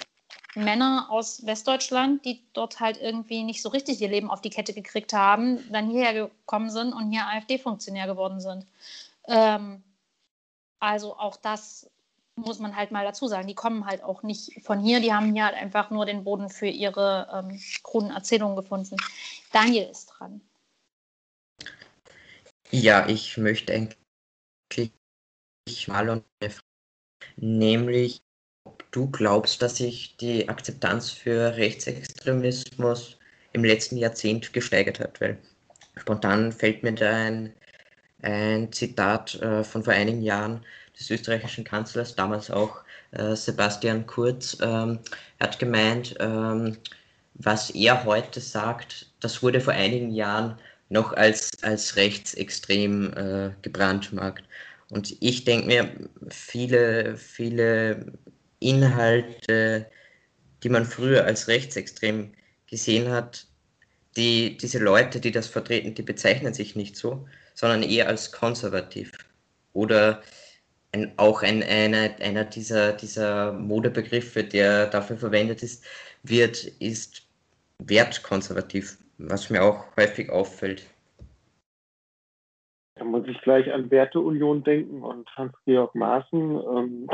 Männer 0.55 1.07
aus 1.11 1.47
Westdeutschland, 1.47 2.25
die 2.25 2.43
dort 2.53 2.81
halt 2.81 3.01
irgendwie 3.01 3.43
nicht 3.43 3.63
so 3.63 3.71
richtig 3.71 4.01
ihr 4.01 4.09
Leben 4.09 4.31
auf 4.31 4.43
die 4.43 4.51
Kette 4.51 4.75
gekriegt 4.75 5.13
haben, 5.13 5.59
dann 5.73 5.89
hierher 5.91 6.13
gekommen 6.29 6.71
sind 6.71 6.93
und 6.93 7.11
hier 7.11 7.27
AfD-Funktionär 7.27 8.07
geworden 8.07 8.41
sind. 8.41 8.67
Ähm, 9.27 9.83
also 10.79 11.17
auch 11.17 11.37
das 11.37 11.91
muss 12.37 12.59
man 12.59 12.77
halt 12.77 12.91
mal 12.91 13.05
dazu 13.05 13.29
sagen. 13.29 13.47
Die 13.47 13.55
kommen 13.55 13.87
halt 13.87 14.03
auch 14.03 14.23
nicht 14.23 14.63
von 14.63 14.81
hier, 14.81 15.01
die 15.01 15.13
haben 15.13 15.33
hier 15.33 15.45
halt 15.45 15.57
einfach 15.57 15.91
nur 15.91 16.07
den 16.07 16.25
Boden 16.25 16.49
für 16.51 16.67
ihre 16.67 17.29
ähm, 17.33 17.61
kruden 17.83 18.11
Erzählungen 18.11 18.57
gefunden. 18.57 18.97
Daniel 19.53 19.89
ist 19.91 20.07
dran. 20.07 20.41
Ja, 22.71 23.07
ich 23.07 23.37
möchte 23.37 23.73
eigentlich 23.75 24.93
mal 25.89 26.09
und 26.09 26.25
nämlich 27.37 28.23
du 28.93 29.11
glaubst, 29.11 29.63
dass 29.63 29.79
sich 29.79 30.17
die 30.19 30.49
Akzeptanz 30.49 31.11
für 31.11 31.57
Rechtsextremismus 31.57 33.19
im 33.53 33.65
letzten 33.65 33.97
Jahrzehnt 33.97 34.53
gesteigert 34.53 35.01
hat, 35.01 35.21
weil 35.21 35.39
spontan 35.97 36.53
fällt 36.53 36.83
mir 36.83 36.93
da 36.93 37.11
ein 37.11 37.53
ein 38.23 38.73
Zitat 38.73 39.35
äh, 39.43 39.65
von 39.65 39.85
vor 39.85 39.93
einigen 39.93 40.23
Jahren 40.23 40.65
des 40.99 41.11
österreichischen 41.11 41.65
Kanzlers, 41.65 42.15
damals 42.15 42.51
auch 42.51 42.83
äh, 43.13 43.35
Sebastian 43.35 44.07
Kurz, 44.07 44.57
ähm, 44.61 45.01
hat 45.41 45.59
gemeint, 45.59 46.15
ähm, 46.21 46.77
was 47.35 47.71
er 47.71 48.05
heute 48.05 48.41
sagt, 48.41 49.07
das 49.21 49.43
wurde 49.43 49.61
vor 49.61 49.73
einigen 49.73 50.11
Jahren 50.11 50.59
noch 50.89 51.13
als, 51.15 51.51
als 51.63 51.97
rechtsextrem 51.97 53.13
äh, 53.15 53.51
gebrandmarkt. 53.63 54.45
Und 54.91 55.17
ich 55.21 55.45
denke 55.45 55.67
mir, 55.67 55.91
viele, 56.29 57.17
viele 57.17 58.13
Inhalte, 58.63 59.91
die 60.63 60.69
man 60.69 60.85
früher 60.85 61.25
als 61.25 61.49
rechtsextrem 61.49 62.33
gesehen 62.67 63.11
hat, 63.11 63.47
die, 64.17 64.57
diese 64.57 64.79
Leute, 64.79 65.21
die 65.21 65.31
das 65.31 65.49
vertreten, 65.49 65.95
die 65.95 66.03
bezeichnen 66.03 66.55
sich 66.55 66.77
nicht 66.77 66.97
so, 66.97 67.27
sondern 67.55 67.83
eher 67.83 68.09
als 68.09 68.33
konservativ. 68.33 69.11
Oder 69.73 70.23
ein, 70.93 71.13
auch 71.17 71.43
ein, 71.43 71.63
einer, 71.63 72.11
einer 72.21 72.45
dieser, 72.45 72.93
dieser 72.93 73.53
Modebegriffe, 73.53 74.45
der 74.45 74.87
dafür 74.87 75.17
verwendet 75.17 75.63
ist, 75.63 75.85
wird, 76.23 76.65
ist 76.81 77.27
wertkonservativ, 77.79 78.99
was 79.19 79.51
mir 79.51 79.63
auch 79.63 79.85
häufig 79.97 80.31
auffällt. 80.31 80.87
Da 82.95 83.05
muss 83.05 83.27
ich 83.27 83.41
gleich 83.41 83.73
an 83.73 83.91
Werteunion 83.91 84.63
denken 84.63 85.03
und 85.03 85.29
Hans-Georg 85.37 85.95
Maaßen. 85.95 86.41
Ähm, 86.41 87.11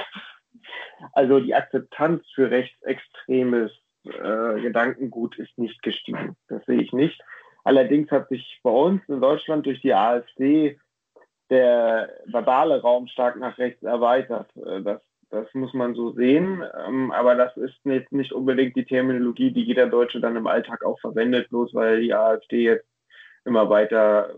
also 1.12 1.40
die 1.40 1.55
Akzeptanz 1.55 2.22
für 2.34 2.51
rechtsextremes 2.51 3.72
äh, 4.05 4.61
Gedankengut 4.61 5.38
ist 5.38 5.57
nicht 5.59 5.82
gestiegen. 5.82 6.36
Das 6.49 6.64
sehe 6.66 6.80
ich 6.80 6.92
nicht. 6.92 7.20
Allerdings 7.64 8.11
hat 8.11 8.28
sich 8.28 8.61
bei 8.62 8.70
uns 8.70 9.03
in 9.09 9.20
Deutschland 9.20 9.66
durch 9.66 9.80
die 9.80 9.94
AfD 9.94 10.78
der 11.51 12.11
verbale 12.26 12.80
Raum 12.80 13.09
stark 13.09 13.36
nach 13.36 13.59
rechts 13.59 13.82
erweitert. 13.82 14.51
Äh, 14.57 14.82
das, 14.82 15.03
das 15.30 15.53
muss 15.55 15.74
man 15.74 15.94
so 15.94 16.12
sehen. 16.12 16.62
Ähm, 16.86 17.11
aber 17.11 17.34
das 17.34 17.57
ist 17.57 17.78
jetzt 17.84 18.12
nicht 18.12 18.32
unbedingt 18.32 18.76
die 18.76 18.84
Terminologie, 18.84 19.51
die 19.51 19.64
jeder 19.64 19.86
Deutsche 19.86 20.20
dann 20.20 20.36
im 20.36 20.46
Alltag 20.46 20.84
auch 20.84 20.99
verwendet, 21.01 21.49
bloß 21.51 21.74
weil 21.74 22.01
die 22.01 22.14
AfD 22.14 22.64
jetzt 22.64 22.86
immer 23.44 23.70
weiter 23.70 24.34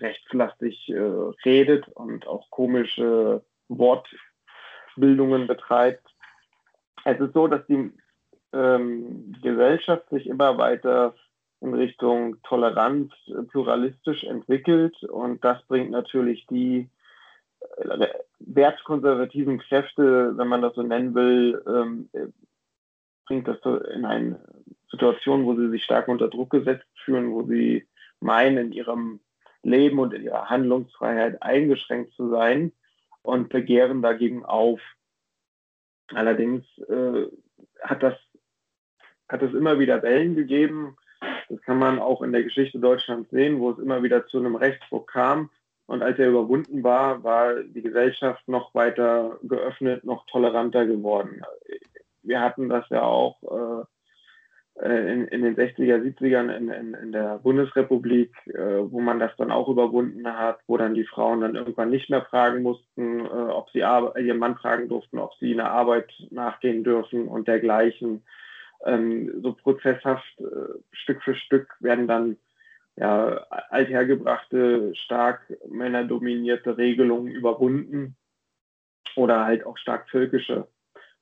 rechtslastig 0.00 0.88
äh, 0.88 1.00
redet 1.44 1.88
und 1.88 2.26
auch 2.26 2.50
komische 2.50 3.42
Wortbildungen 4.96 5.46
betreibt. 5.46 6.06
Es 7.04 7.20
ist 7.20 7.34
so, 7.34 7.46
dass 7.46 7.64
die 7.66 7.92
ähm, 8.52 9.34
Gesellschaft 9.42 10.08
sich 10.10 10.26
immer 10.26 10.58
weiter 10.58 11.14
in 11.60 11.74
Richtung 11.74 12.36
Toleranz 12.42 13.12
pluralistisch 13.50 14.24
entwickelt 14.24 15.02
und 15.04 15.42
das 15.44 15.62
bringt 15.68 15.90
natürlich 15.90 16.46
die 16.46 16.88
äh, 17.78 18.08
wertkonservativen 18.40 19.58
Kräfte, 19.58 20.36
wenn 20.36 20.48
man 20.48 20.62
das 20.62 20.74
so 20.74 20.82
nennen 20.82 21.14
will, 21.14 21.62
ähm, 21.66 22.08
bringt 23.26 23.48
das 23.48 23.58
in 23.94 24.04
eine 24.04 24.40
Situation, 24.90 25.46
wo 25.46 25.54
sie 25.54 25.70
sich 25.70 25.84
stark 25.84 26.08
unter 26.08 26.28
Druck 26.28 26.50
gesetzt 26.50 26.86
fühlen, 27.04 27.32
wo 27.32 27.42
sie 27.44 27.86
meinen, 28.20 28.58
in 28.58 28.72
ihrem 28.72 29.20
Leben 29.62 29.98
und 29.98 30.14
in 30.14 30.22
ihrer 30.22 30.48
Handlungsfreiheit 30.48 31.42
eingeschränkt 31.42 32.14
zu 32.14 32.30
sein 32.30 32.72
und 33.26 33.48
begehren 33.48 34.02
dagegen 34.02 34.44
auf. 34.44 34.80
Allerdings 36.14 36.64
äh, 36.88 37.26
hat 37.82 38.02
das 38.02 38.14
hat 39.28 39.42
es 39.42 39.52
immer 39.54 39.80
wieder 39.80 40.02
Wellen 40.04 40.36
gegeben, 40.36 40.96
das 41.48 41.60
kann 41.62 41.78
man 41.78 41.98
auch 41.98 42.22
in 42.22 42.32
der 42.32 42.42
Geschichte 42.42 42.78
Deutschlands 42.78 43.30
sehen, 43.30 43.60
wo 43.60 43.70
es 43.70 43.78
immer 43.78 44.02
wieder 44.02 44.26
zu 44.26 44.38
einem 44.38 44.56
Rechtsruck 44.56 45.10
kam. 45.10 45.50
Und 45.86 46.02
als 46.02 46.18
er 46.18 46.28
überwunden 46.28 46.82
war, 46.82 47.22
war 47.22 47.62
die 47.62 47.82
Gesellschaft 47.82 48.46
noch 48.48 48.74
weiter 48.74 49.38
geöffnet, 49.42 50.04
noch 50.04 50.26
toleranter 50.26 50.86
geworden. 50.86 51.42
Wir 52.22 52.40
hatten 52.40 52.68
das 52.68 52.88
ja 52.90 53.02
auch 53.02 53.40
äh, 53.42 53.84
in, 54.82 55.28
in, 55.28 55.42
den 55.42 55.56
60er, 55.56 56.02
70ern 56.02 56.54
in, 56.54 56.68
in, 56.68 56.94
in 56.94 57.12
der 57.12 57.38
Bundesrepublik, 57.38 58.32
äh, 58.48 58.90
wo 58.90 59.00
man 59.00 59.18
das 59.18 59.34
dann 59.38 59.50
auch 59.50 59.68
überwunden 59.68 60.26
hat, 60.26 60.58
wo 60.66 60.76
dann 60.76 60.94
die 60.94 61.06
Frauen 61.06 61.40
dann 61.40 61.56
irgendwann 61.56 61.90
nicht 61.90 62.10
mehr 62.10 62.22
fragen 62.22 62.62
mussten, 62.62 63.20
äh, 63.20 63.28
ob 63.28 63.70
sie 63.70 63.78
ihren 63.78 64.38
Mann 64.38 64.56
fragen 64.56 64.88
durften, 64.88 65.18
ob 65.18 65.34
sie 65.36 65.54
einer 65.54 65.70
Arbeit 65.70 66.12
nachgehen 66.30 66.84
dürfen 66.84 67.26
und 67.26 67.48
dergleichen 67.48 68.22
ähm, 68.84 69.40
so 69.42 69.54
prozesshaft 69.54 70.40
äh, 70.40 70.78
Stück 70.92 71.22
für 71.22 71.34
Stück 71.34 71.74
werden 71.80 72.06
dann 72.06 72.36
ja, 72.96 73.46
althergebrachte, 73.70 74.94
stark 74.94 75.52
männerdominierte 75.68 76.76
Regelungen 76.76 77.30
überwunden 77.30 78.16
oder 79.16 79.44
halt 79.44 79.64
auch 79.64 79.78
stark 79.78 80.08
völkische 80.10 80.68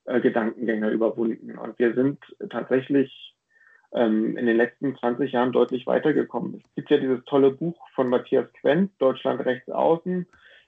äh, 0.05 0.21
Gedankengänge 0.21 0.91
überwunden. 0.91 1.57
Und 1.59 1.79
wir 1.79 1.95
sind 1.95 2.19
tatsächlich 2.51 3.34
ähm, 3.95 4.37
in 4.37 4.47
den 4.47 4.57
letzten 4.57 4.97
20 4.97 5.33
Jahren 5.33 5.53
deutlich 5.53 5.87
weitergekommen. 5.87 6.63
Es 6.67 6.75
gibt 6.75 6.91
ja 6.91 6.99
dieses 6.99 7.25
tolle 7.25 7.51
Buch 7.51 7.79
von 7.95 8.09
Matthias 8.09 8.53
Quent, 8.61 8.91
Deutschland 8.99 9.45
rechts 9.45 9.71
außen. 9.71 10.27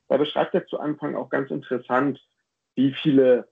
Da 0.08 0.16
beschreibt 0.16 0.54
er 0.54 0.66
zu 0.66 0.78
Anfang 0.78 1.16
auch 1.16 1.28
ganz 1.28 1.50
interessant, 1.50 2.24
wie 2.76 2.92
viele 2.92 3.48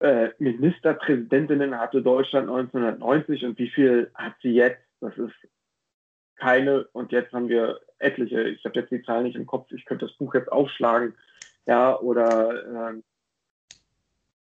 äh, 0.00 0.30
Ministerpräsidentinnen 0.38 1.78
hatte 1.78 2.02
Deutschland 2.02 2.48
1990 2.48 3.44
und 3.44 3.58
wie 3.58 3.70
viel 3.70 4.10
hat 4.14 4.34
sie 4.42 4.52
jetzt? 4.52 4.82
Das 5.00 5.16
ist 5.16 5.34
keine 6.36 6.84
und 6.92 7.12
jetzt 7.12 7.32
haben 7.32 7.48
wir 7.48 7.80
etliche. 7.98 8.42
Ich 8.42 8.64
habe 8.64 8.80
jetzt 8.80 8.90
die 8.90 9.02
Zahl 9.02 9.22
nicht 9.22 9.36
im 9.36 9.46
Kopf, 9.46 9.70
ich 9.70 9.84
könnte 9.84 10.06
das 10.06 10.16
Buch 10.16 10.34
jetzt 10.34 10.50
aufschlagen. 10.50 11.14
Ja, 11.66 11.98
oder 11.98 12.90
äh, 12.90 13.00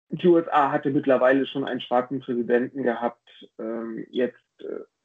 die 0.10 0.28
USA 0.28 0.72
hatte 0.72 0.90
mittlerweile 0.90 1.46
schon 1.46 1.66
einen 1.66 1.82
schwarzen 1.82 2.20
Präsidenten 2.20 2.84
gehabt. 2.84 3.30
Ähm, 3.60 4.06
jetzt 4.10 4.43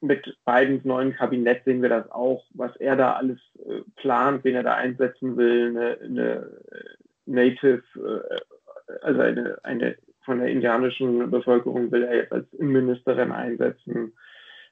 mit 0.01 0.37
Bidens 0.45 0.85
neuen 0.85 1.13
Kabinett 1.13 1.63
sehen 1.65 1.81
wir 1.81 1.89
das 1.89 2.09
auch, 2.11 2.45
was 2.53 2.75
er 2.77 2.95
da 2.95 3.13
alles 3.13 3.39
äh, 3.65 3.81
plant, 3.95 4.43
wen 4.43 4.55
er 4.55 4.63
da 4.63 4.75
einsetzen 4.75 5.37
will, 5.37 5.69
eine, 5.69 5.97
eine 6.01 6.61
Native, 7.25 7.83
äh, 7.95 8.95
also 9.01 9.21
eine, 9.21 9.57
eine 9.63 9.97
von 10.23 10.39
der 10.39 10.49
indianischen 10.49 11.31
Bevölkerung 11.31 11.91
will 11.91 12.03
er 12.03 12.15
jetzt 12.15 12.31
als 12.31 12.51
Innenministerin 12.53 13.31
einsetzen. 13.31 14.13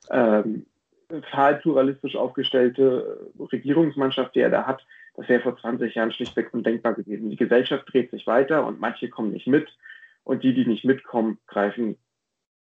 Ähm, 0.10 0.66
total 1.10 1.56
pluralistisch 1.56 2.16
aufgestellte 2.16 3.32
Regierungsmannschaft, 3.40 4.36
die 4.36 4.42
er 4.42 4.50
da 4.50 4.68
hat, 4.68 4.86
Das 5.16 5.28
wäre 5.30 5.42
vor 5.42 5.58
20 5.58 5.96
Jahren 5.96 6.12
schlichtweg 6.12 6.54
undenkbar 6.54 6.94
gewesen. 6.94 7.30
Die 7.30 7.38
Gesellschaft 7.38 7.92
dreht 7.92 8.12
sich 8.12 8.28
weiter 8.28 8.66
und 8.66 8.80
manche 8.80 9.10
kommen 9.10 9.32
nicht 9.32 9.48
mit. 9.48 9.68
Und 10.24 10.44
die, 10.44 10.54
die 10.54 10.66
nicht 10.66 10.84
mitkommen, 10.84 11.40
greifen 11.48 11.98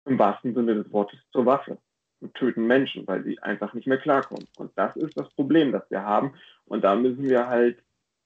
im 0.05 0.17
wahrsten 0.17 0.55
Sinne 0.55 0.75
des 0.75 0.91
Wortes 0.91 1.19
zur 1.31 1.45
Waffe 1.45 1.77
und 2.21 2.33
töten 2.35 2.67
Menschen, 2.67 3.07
weil 3.07 3.23
sie 3.23 3.39
einfach 3.39 3.73
nicht 3.73 3.87
mehr 3.87 3.97
klarkommen. 3.97 4.47
Und 4.57 4.71
das 4.75 4.95
ist 4.95 5.17
das 5.17 5.29
Problem, 5.31 5.71
das 5.71 5.89
wir 5.89 6.03
haben. 6.03 6.33
Und 6.65 6.83
da 6.83 6.95
müssen 6.95 7.23
wir 7.23 7.47
halt 7.47 7.79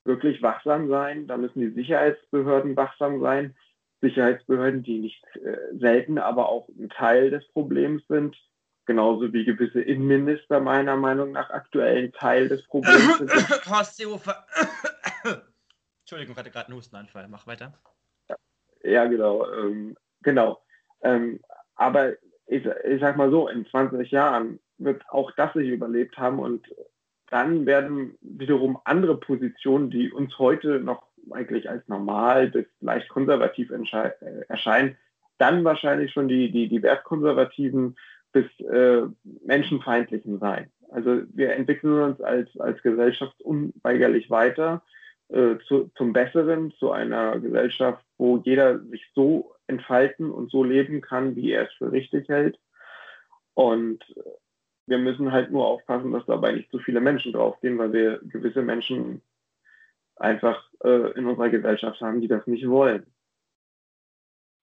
wirklich 0.03 0.41
wachsam 0.41 0.89
sein. 0.89 1.27
Da 1.27 1.37
müssen 1.37 1.61
die 1.61 1.71
Sicherheitsbehörden 1.71 2.75
wachsam 2.75 3.21
sein. 3.21 3.55
Sicherheitsbehörden, 4.01 4.83
die 4.83 4.99
nicht 4.99 5.23
äh, 5.37 5.57
selten, 5.79 6.17
aber 6.17 6.49
auch 6.49 6.67
ein 6.69 6.89
Teil 6.89 7.31
des 7.31 7.47
Problems 7.49 8.03
sind. 8.07 8.37
Genauso 8.85 9.33
wie 9.33 9.45
gewisse 9.45 9.81
Innenminister 9.81 10.59
meiner 10.59 10.95
Meinung 10.95 11.31
nach 11.31 11.49
aktuell 11.49 12.03
ein 12.03 12.11
Teil 12.11 12.49
des 12.49 12.63
Problems 12.67 13.17
sind. 13.17 13.31
Horst 13.69 13.97
Seehofer. 13.97 14.45
Entschuldigung, 16.01 16.33
ich 16.33 16.37
hatte 16.37 16.51
gerade 16.51 16.67
einen 16.67 16.77
Hustenanfall. 16.77 17.27
Mach 17.27 17.47
weiter. 17.47 17.73
Ja, 18.83 19.05
genau. 19.05 19.51
Ähm, 19.53 19.97
genau. 20.21 20.61
Ähm, 21.01 21.39
aber 21.75 22.13
ich, 22.47 22.65
ich 22.65 23.01
sag 23.01 23.17
mal 23.17 23.31
so, 23.31 23.47
in 23.47 23.65
20 23.65 24.11
Jahren 24.11 24.59
wird 24.77 25.03
auch 25.09 25.31
das 25.31 25.53
sich 25.53 25.69
überlebt 25.69 26.17
haben 26.17 26.39
und 26.39 26.65
dann 27.29 27.65
werden 27.65 28.17
wiederum 28.21 28.77
andere 28.85 29.17
Positionen, 29.19 29.89
die 29.89 30.11
uns 30.11 30.37
heute 30.37 30.79
noch 30.79 31.07
eigentlich 31.31 31.69
als 31.69 31.87
normal 31.87 32.49
bis 32.49 32.65
leicht 32.81 33.09
konservativ 33.09 33.71
äh, 33.71 34.11
erscheinen, 34.47 34.95
dann 35.37 35.63
wahrscheinlich 35.63 36.11
schon 36.11 36.27
die, 36.27 36.51
die, 36.51 36.67
die 36.67 36.83
wertkonservativen 36.83 37.95
bis 38.31 38.45
äh, 38.59 39.03
menschenfeindlichen 39.43 40.39
sein. 40.39 40.69
Also 40.91 41.23
wir 41.33 41.53
entwickeln 41.53 42.01
uns 42.01 42.21
als, 42.21 42.57
als 42.59 42.81
Gesellschaft 42.83 43.41
unweigerlich 43.41 44.29
weiter 44.29 44.83
äh, 45.29 45.55
zu, 45.67 45.91
zum 45.95 46.13
Besseren, 46.13 46.71
zu 46.73 46.91
einer 46.91 47.39
Gesellschaft, 47.39 48.04
wo 48.17 48.37
jeder 48.37 48.79
sich 48.85 49.05
so 49.13 49.55
entfalten 49.67 50.31
und 50.31 50.51
so 50.51 50.63
leben 50.63 51.01
kann, 51.01 51.35
wie 51.35 51.51
er 51.51 51.67
es 51.67 51.73
für 51.73 51.91
richtig 51.91 52.29
hält. 52.29 52.59
Und 53.53 54.03
wir 54.87 54.97
müssen 54.97 55.31
halt 55.31 55.51
nur 55.51 55.65
aufpassen, 55.65 56.11
dass 56.11 56.25
dabei 56.25 56.51
nicht 56.51 56.69
zu 56.71 56.79
viele 56.79 57.01
Menschen 57.01 57.33
draufgehen, 57.33 57.77
weil 57.77 57.93
wir 57.93 58.19
gewisse 58.23 58.61
Menschen 58.61 59.21
einfach 60.17 60.69
äh, 60.83 61.11
in 61.17 61.25
unserer 61.25 61.49
Gesellschaft 61.49 61.99
haben, 62.01 62.21
die 62.21 62.27
das 62.27 62.45
nicht 62.47 62.67
wollen. 62.67 63.05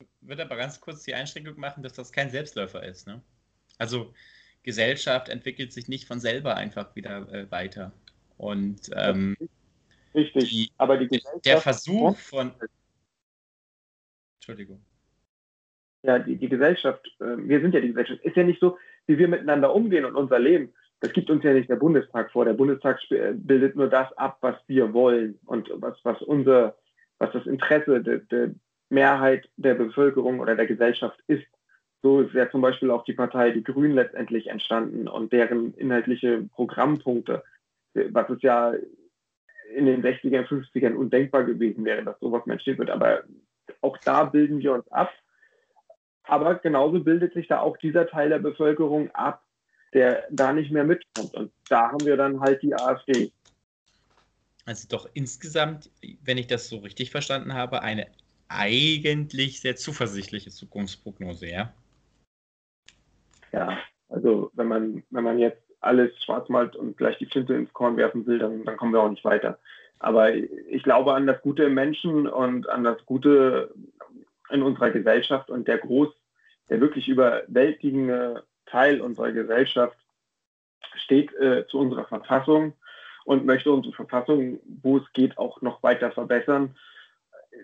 Ich 0.01 0.29
würde 0.29 0.45
aber 0.45 0.57
ganz 0.57 0.81
kurz 0.81 1.03
die 1.03 1.15
Einschränkung 1.15 1.59
machen, 1.59 1.83
dass 1.83 1.95
das 1.95 2.13
kein 2.13 2.31
Selbstläufer 2.31 2.83
ist. 2.85 3.07
Ne? 3.07 3.21
Also 3.79 4.15
Gesellschaft 4.63 5.29
entwickelt 5.29 5.73
sich 5.73 5.89
nicht 5.89 6.07
von 6.07 6.21
selber 6.21 6.57
einfach 6.57 6.95
wieder 6.95 7.29
äh, 7.33 7.51
weiter. 7.51 7.93
Und 8.39 8.91
ähm, 8.95 9.37
richtig, 10.15 10.51
die, 10.51 10.71
aber 10.79 10.97
die 10.97 11.09
Gesellschaft 11.09 11.45
der 11.45 11.61
Versuch 11.61 12.17
von 12.17 12.53
Entschuldigung. 14.43 14.81
Ja, 16.03 16.19
die, 16.19 16.37
die 16.37 16.49
Gesellschaft, 16.49 17.07
äh, 17.21 17.37
wir 17.39 17.61
sind 17.61 17.75
ja 17.75 17.81
die 17.81 17.89
Gesellschaft, 17.89 18.25
ist 18.25 18.37
ja 18.37 18.43
nicht 18.43 18.61
so, 18.61 18.77
wie 19.07 19.19
wir 19.19 19.29
miteinander 19.29 19.73
umgehen 19.73 20.05
und 20.05 20.17
unser 20.17 20.41
Leben. 20.41 20.73
Das 20.99 21.13
gibt 21.13 21.31
uns 21.31 21.45
ja 21.45 21.53
nicht 21.53 21.71
der 21.71 21.77
Bundestag 21.77 22.33
vor. 22.33 22.45
Der 22.45 22.55
Bundestag 22.55 22.99
äh, 23.13 23.35
bildet 23.35 23.77
nur 23.77 23.89
das 23.89 24.13
ab, 24.19 24.39
was 24.41 24.57
wir 24.67 24.93
wollen 24.93 25.39
und 25.47 25.71
was, 25.75 25.97
was 26.03 26.21
unser, 26.23 26.77
was 27.19 27.31
das 27.33 27.47
Interesse 27.47 28.03
der, 28.03 28.19
der 28.19 28.51
Mehrheit 28.89 29.49
der 29.57 29.75
Bevölkerung 29.75 30.41
oder 30.41 30.57
der 30.57 30.67
Gesellschaft 30.67 31.21
ist. 31.29 31.47
So 32.03 32.23
ist 32.23 32.35
ja 32.35 32.51
zum 32.51 32.63
Beispiel 32.63 32.91
auch 32.91 33.05
die 33.05 33.13
Partei 33.13 33.53
Die 33.53 33.63
Grünen 33.63 33.95
letztendlich 33.95 34.49
entstanden 34.49 35.07
und 35.07 35.33
deren 35.33 35.73
inhaltliche 35.75 36.49
Programmpunkte, 36.53 37.45
was 37.95 38.29
es 38.29 38.43
ja 38.43 38.75
in 39.73 39.87
den 39.87 40.03
60ern, 40.03 40.49
50ern 40.49 40.95
undenkbar 40.95 41.45
gewesen 41.45 41.85
wäre, 41.85 42.03
dass 42.03 42.19
sowas 42.19 42.43
steht 42.61 42.79
wird. 42.79 42.91
Aber 42.91 43.23
auch 43.83 43.99
da 43.99 44.25
bilden 44.25 44.61
wir 44.61 44.73
uns 44.73 44.91
ab. 44.91 45.11
Aber 46.25 46.55
genauso 46.57 47.01
bildet 47.01 47.35
sich 47.35 47.49
da 47.49 47.61
auch 47.61 47.77
dieser 47.77 48.07
Teil 48.07 48.29
der 48.29 48.39
Bevölkerung 48.39 49.11
ab, 49.11 49.43
der 49.93 50.25
da 50.31 50.53
nicht 50.53 50.71
mehr 50.71 50.85
mitkommt. 50.85 51.35
Und 51.35 51.53
da 51.69 51.91
haben 51.91 52.05
wir 52.07 52.17
dann 52.17 52.41
halt 52.41 52.63
die 52.63 52.75
AfD. 52.75 53.33
Also 54.65 54.89
doch 54.89 55.09
insgesamt, 55.15 55.91
wenn 56.23 56.39
ich 56.39 56.47
das 56.47 56.69
so 56.69 56.79
richtig 56.79 57.11
verstanden 57.11 57.55
habe, 57.55 57.83
eine 57.83 58.07
eigentlich 58.49 59.61
sehr 59.61 59.77
zuversichtliche 59.77 60.51
Zukunftsprognose, 60.51 61.49
ja? 61.49 61.73
Ja, 63.51 63.79
also 64.09 64.51
wenn 64.55 64.69
man, 64.69 65.03
wenn 65.11 65.25
man 65.25 65.39
jetzt 65.39 65.63
alles 65.81 66.11
schwarz 66.23 66.49
malt 66.49 66.77
und 66.77 66.97
gleich 66.97 67.19
die 67.19 67.27
Flinte 67.27 67.55
ins 67.55 67.73
Korn 67.73 67.97
werfen 67.97 68.25
will, 68.27 68.39
dann, 68.39 68.65
dann 68.65 68.77
kommen 68.77 68.93
wir 68.93 69.03
auch 69.03 69.11
nicht 69.11 69.25
weiter. 69.25 69.59
Aber 70.03 70.35
ich 70.35 70.83
glaube 70.83 71.15
an 71.15 71.29
das 71.29 71.41
Gute 71.43 71.63
im 71.65 71.75
Menschen 71.75 72.27
und 72.27 72.69
an 72.69 72.83
das 72.83 73.07
Gute 73.07 73.73
in 74.51 74.63
unserer 74.63 74.91
Gesellschaft 74.91 75.49
und 75.49 75.69
der 75.69 75.79
groß, 75.79 76.09
der 76.69 76.81
wirklich 76.81 77.09
überwältigende 77.09 78.43
Teil 78.67 79.01
unserer 79.01 79.31
Gesellschaft 79.31 79.97
steht 80.97 81.33
äh, 81.35 81.67
zu 81.69 81.79
unserer 81.79 82.05
Verfassung 82.05 82.73
und 83.25 83.47
möchte 83.47 83.71
unsere 83.71 83.95
Verfassung, 83.95 84.59
wo 84.83 84.99
es 84.99 85.05
geht, 85.13 85.39
auch 85.39 85.63
noch 85.63 85.85
weiter 85.85 86.11
verbessern. 86.11 86.75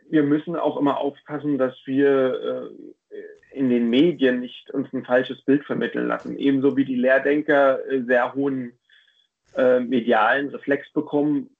Wir 0.08 0.22
müssen 0.22 0.54
auch 0.54 0.76
immer 0.76 0.98
aufpassen, 0.98 1.58
dass 1.58 1.74
wir 1.86 2.70
äh, 3.10 3.20
in 3.50 3.68
den 3.68 3.90
Medien 3.90 4.38
nicht 4.38 4.70
uns 4.70 4.92
ein 4.92 5.04
falsches 5.04 5.42
Bild 5.42 5.64
vermitteln 5.64 6.06
lassen. 6.06 6.38
Ebenso 6.38 6.76
wie 6.76 6.84
die 6.84 6.94
Lehrdenker 6.94 7.84
äh, 7.90 8.02
sehr 8.02 8.32
hohen 8.34 8.78
äh, 9.56 9.80
medialen 9.80 10.50
Reflex 10.50 10.88
bekommen, 10.92 11.50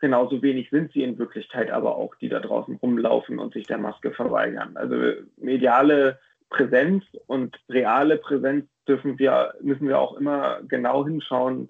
genauso 0.00 0.42
wenig 0.42 0.70
sind 0.70 0.92
sie 0.92 1.02
in 1.02 1.18
Wirklichkeit 1.18 1.70
aber 1.70 1.96
auch, 1.96 2.14
die 2.16 2.28
da 2.28 2.40
draußen 2.40 2.76
rumlaufen 2.76 3.38
und 3.38 3.52
sich 3.52 3.66
der 3.66 3.78
Maske 3.78 4.12
verweigern. 4.12 4.76
Also 4.76 4.96
mediale 5.36 6.18
Präsenz 6.50 7.04
und 7.26 7.58
reale 7.68 8.16
Präsenz 8.16 8.66
dürfen 8.86 9.18
wir, 9.18 9.54
müssen 9.60 9.88
wir 9.88 9.98
auch 9.98 10.16
immer 10.16 10.60
genau 10.66 11.04
hinschauen, 11.04 11.68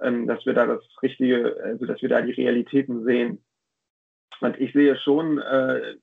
ähm, 0.00 0.26
dass 0.26 0.44
wir 0.44 0.54
da 0.54 0.66
das 0.66 0.82
Richtige, 1.02 1.56
also 1.62 1.86
dass 1.86 2.02
wir 2.02 2.08
da 2.08 2.20
die 2.20 2.32
Realitäten 2.32 3.04
sehen. 3.04 3.42
Und 4.40 4.60
ich 4.60 4.72
sehe 4.72 4.96
schon 4.96 5.38
äh, 5.38 5.94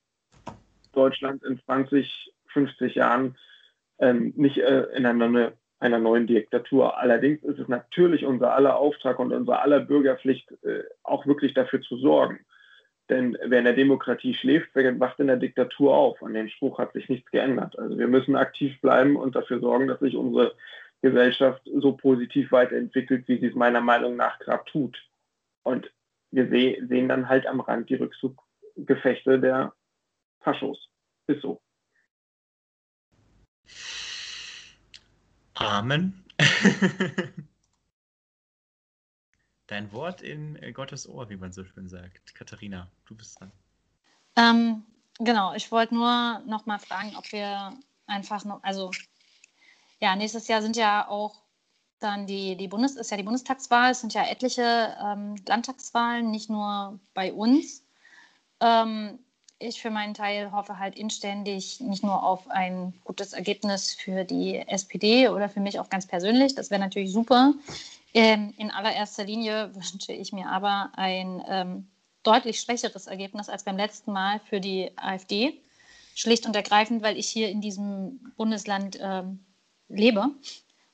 Deutschland 0.92 1.44
in 1.44 1.60
20, 1.64 2.32
50 2.52 2.94
Jahren 2.94 3.36
ähm, 3.98 4.32
nicht 4.36 4.58
äh, 4.58 4.86
in 4.96 5.06
einer, 5.06 5.52
einer 5.80 5.98
neuen 5.98 6.26
Diktatur. 6.26 6.98
Allerdings 6.98 7.42
ist 7.42 7.58
es 7.58 7.68
natürlich 7.68 8.24
unser 8.24 8.54
aller 8.54 8.76
Auftrag 8.76 9.18
und 9.18 9.32
unser 9.32 9.62
aller 9.62 9.80
Bürgerpflicht, 9.80 10.50
äh, 10.62 10.84
auch 11.02 11.26
wirklich 11.26 11.54
dafür 11.54 11.80
zu 11.80 11.96
sorgen. 11.96 12.40
Denn 13.08 13.36
wer 13.44 13.58
in 13.58 13.64
der 13.64 13.74
Demokratie 13.74 14.34
schläft, 14.34 14.70
wacht 14.74 15.18
in 15.18 15.26
der 15.26 15.36
Diktatur 15.36 15.96
auf. 15.96 16.22
An 16.22 16.34
dem 16.34 16.48
Spruch 16.48 16.78
hat 16.78 16.92
sich 16.92 17.08
nichts 17.08 17.28
geändert. 17.32 17.76
Also 17.76 17.98
wir 17.98 18.06
müssen 18.06 18.36
aktiv 18.36 18.80
bleiben 18.80 19.16
und 19.16 19.34
dafür 19.34 19.58
sorgen, 19.58 19.88
dass 19.88 19.98
sich 19.98 20.14
unsere 20.14 20.54
Gesellschaft 21.02 21.62
so 21.74 21.96
positiv 21.96 22.52
weiterentwickelt, 22.52 23.26
wie 23.26 23.38
sie 23.38 23.46
es 23.46 23.54
meiner 23.54 23.80
Meinung 23.80 24.14
nach 24.16 24.38
gerade 24.38 24.64
tut. 24.70 24.96
Und 25.64 25.90
wir 26.30 26.46
sehen 26.48 27.08
dann 27.08 27.28
halt 27.28 27.46
am 27.46 27.60
Rand 27.60 27.90
die 27.90 27.96
Rückzuggefechte 27.96 29.40
der 29.40 29.72
Faschos. 30.40 30.88
Ist 31.26 31.42
so. 31.42 31.60
Amen. 35.60 36.24
Dein 39.66 39.92
Wort 39.92 40.22
in 40.22 40.56
äh, 40.56 40.72
Gottes 40.72 41.06
Ohr, 41.06 41.28
wie 41.28 41.36
man 41.36 41.52
so 41.52 41.64
schön 41.64 41.88
sagt. 41.88 42.34
Katharina, 42.34 42.90
du 43.04 43.14
bist 43.14 43.38
dran. 43.38 43.52
Ähm, 44.36 44.84
genau, 45.18 45.54
ich 45.54 45.70
wollte 45.70 45.94
nur 45.94 46.40
noch 46.46 46.64
mal 46.64 46.78
fragen, 46.78 47.14
ob 47.14 47.30
wir 47.30 47.78
einfach 48.06 48.44
noch, 48.46 48.62
also 48.62 48.90
ja, 50.00 50.16
nächstes 50.16 50.48
Jahr 50.48 50.62
sind 50.62 50.76
ja 50.76 51.06
auch 51.06 51.42
dann 51.98 52.26
die, 52.26 52.56
die 52.56 52.68
Bundes, 52.68 52.96
ist 52.96 53.10
ja 53.10 53.18
die 53.18 53.22
Bundestagswahl, 53.22 53.90
es 53.90 54.00
sind 54.00 54.14
ja 54.14 54.24
etliche 54.24 54.96
ähm, 54.98 55.36
Landtagswahlen, 55.46 56.30
nicht 56.30 56.48
nur 56.48 56.98
bei 57.12 57.34
uns. 57.34 57.84
Ähm, 58.60 59.18
ich 59.60 59.80
für 59.80 59.90
meinen 59.90 60.14
Teil 60.14 60.52
hoffe 60.52 60.78
halt 60.78 60.96
inständig 60.96 61.80
nicht 61.80 62.02
nur 62.02 62.24
auf 62.24 62.50
ein 62.50 62.94
gutes 63.04 63.34
Ergebnis 63.34 63.92
für 63.92 64.24
die 64.24 64.56
SPD 64.56 65.28
oder 65.28 65.48
für 65.48 65.60
mich 65.60 65.78
auch 65.78 65.90
ganz 65.90 66.06
persönlich. 66.06 66.54
Das 66.54 66.70
wäre 66.70 66.80
natürlich 66.80 67.12
super. 67.12 67.54
Ähm, 68.14 68.54
in 68.56 68.70
allererster 68.70 69.24
Linie 69.24 69.74
wünsche 69.74 70.12
ich 70.12 70.32
mir 70.32 70.48
aber 70.48 70.90
ein 70.96 71.44
ähm, 71.46 71.88
deutlich 72.22 72.60
schwächeres 72.60 73.06
Ergebnis 73.06 73.48
als 73.48 73.64
beim 73.64 73.76
letzten 73.76 74.12
Mal 74.12 74.40
für 74.40 74.60
die 74.60 74.90
AfD. 74.96 75.60
Schlicht 76.14 76.46
und 76.46 76.56
ergreifend, 76.56 77.02
weil 77.02 77.16
ich 77.16 77.28
hier 77.28 77.50
in 77.50 77.60
diesem 77.60 78.32
Bundesland 78.36 78.98
ähm, 79.00 79.44
lebe 79.88 80.30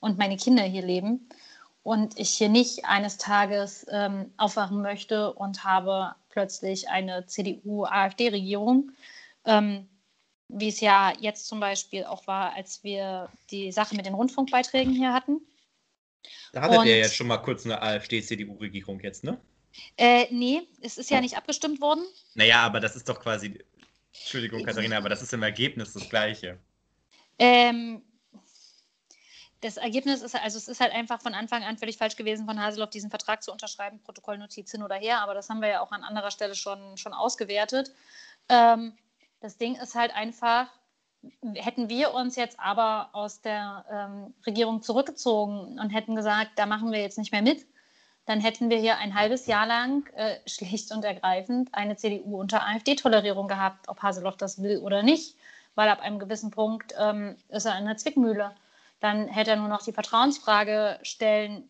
und 0.01 0.19
meine 0.19 0.37
Kinder 0.37 0.65
hier 0.65 0.83
leben 0.83 1.29
und 1.83 2.19
ich 2.19 2.31
hier 2.31 2.49
nicht 2.49 2.85
eines 2.85 3.17
Tages 3.17 3.87
ähm, 3.91 4.33
aufwachen 4.37 4.83
möchte 4.83 5.33
und 5.33 5.65
habe 5.65 6.15
plötzlich 6.37 6.91
eine 6.91 7.25
CDU-AfD-Regierung, 7.25 8.93
ähm, 9.47 9.89
wie 10.49 10.69
es 10.69 10.81
ja 10.81 11.15
jetzt 11.19 11.49
zum 11.49 11.61
Beispiel 11.61 12.05
auch 12.05 12.27
war, 12.27 12.53
als 12.53 12.85
wir 12.85 13.31
die 13.51 13.73
Sache 13.73 13.97
mit 13.97 14.05
den 14.05 14.13
Rundfunkbeiträgen 14.13 14.93
hier 14.93 15.15
hatten. 15.15 15.41
Da 16.53 16.61
hattet 16.61 16.85
ihr 16.85 16.99
jetzt 16.99 17.17
schon 17.17 17.27
mal 17.27 17.39
kurz 17.39 17.65
eine 17.65 17.81
AfD-CDU-Regierung 17.81 19.01
jetzt, 19.01 19.25
ne? 19.25 19.41
Äh, 19.97 20.27
nee, 20.31 20.61
es 20.83 20.99
ist 20.99 21.11
ja 21.11 21.23
nicht 21.23 21.39
abgestimmt 21.39 21.81
worden. 21.81 22.05
Naja, 22.35 22.61
aber 22.61 22.81
das 22.81 22.97
ist 22.97 23.09
doch 23.09 23.19
quasi, 23.19 23.59
Entschuldigung, 24.13 24.63
Katharina, 24.63 24.99
aber 24.99 25.09
das 25.09 25.23
ist 25.23 25.33
im 25.33 25.43
Ergebnis 25.43 25.95
das 25.95 26.07
Gleiche. 26.07 26.59
Ähm, 27.39 28.03
das 29.61 29.77
Ergebnis 29.79 30.23
ist, 30.23 30.35
also 30.35 30.59
es 30.59 30.69
ist 30.69 30.81
halt 30.81 30.93
einfach 30.93 31.21
von 31.21 31.35
Anfang 31.35 31.65
an 31.65 31.79
völlig 31.79 31.97
falsch 31.97 32.17
gewesen, 32.17 32.47
von 32.47 32.61
Haseloff 32.61 32.91
diesen 32.91 33.11
Vertrag 33.11 33.43
zu 33.43 33.53
unterschreiben, 33.53 34.01
Protokollnotiz 34.03 34.71
hin 34.71 34.83
oder 34.83 34.97
her, 34.97 35.21
aber 35.21 35.35
das 35.35 35.49
haben 35.49 35.63
wir 35.63 35.69
ja 35.69 35.81
auch 35.81 35.93
an 35.93 36.05
anderer 36.05 36.31
Stelle 36.31 36.55
schon, 36.55 36.97
schon 36.99 37.15
ausgewertet. 37.15 37.93
Ähm, 38.49 38.93
das 39.41 39.57
Ding 39.57 39.77
ist 39.77 39.95
halt 39.95 40.15
einfach, 40.15 40.69
hätten 41.55 41.89
wir 41.89 42.13
uns 42.13 42.37
jetzt 42.37 42.61
aber 42.61 43.11
aus 43.13 43.41
der 43.41 43.85
ähm, 43.91 44.35
Regierung 44.47 44.83
zurückgezogen 44.83 45.79
und 45.79 45.91
hätten 45.91 46.15
gesagt, 46.15 46.53
da 46.57 46.67
machen 46.67 46.93
wir 46.93 47.01
jetzt 47.01 47.19
nicht 47.19 47.33
mehr 47.33 47.43
mit, 47.43 47.67
dann 48.27 48.41
hätten 48.41 48.71
wir 48.71 48.79
hier 48.79 48.99
ein 48.99 49.15
halbes 49.15 49.47
Jahr 49.47 49.67
lang 49.67 50.07
äh, 50.15 50.37
schlicht 50.47 50.93
und 50.93 51.05
ergreifend 51.05 51.71
eine 51.73 51.97
CDU 51.97 52.41
unter 52.41 52.67
AfD-Tolerierung 52.67 53.49
gehabt, 53.49 53.89
ob 53.89 54.03
Haseloff 54.03 54.37
das 54.37 54.63
will 54.63 54.79
oder 54.79 55.03
nicht, 55.03 55.37
weil 55.75 55.89
ab 55.89 56.01
einem 56.01 56.19
gewissen 56.19 56.51
Punkt 56.51 56.95
ähm, 56.99 57.37
ist 57.49 57.65
er 57.65 57.79
in 57.79 57.87
der 57.87 57.97
Zwickmühle. 57.97 58.55
Dann 59.01 59.29
hätte 59.29 59.51
er 59.51 59.57
nur 59.57 59.69
noch 59.69 59.83
die 59.83 59.93
Vertrauensfrage 59.93 60.99
stellen 61.03 61.69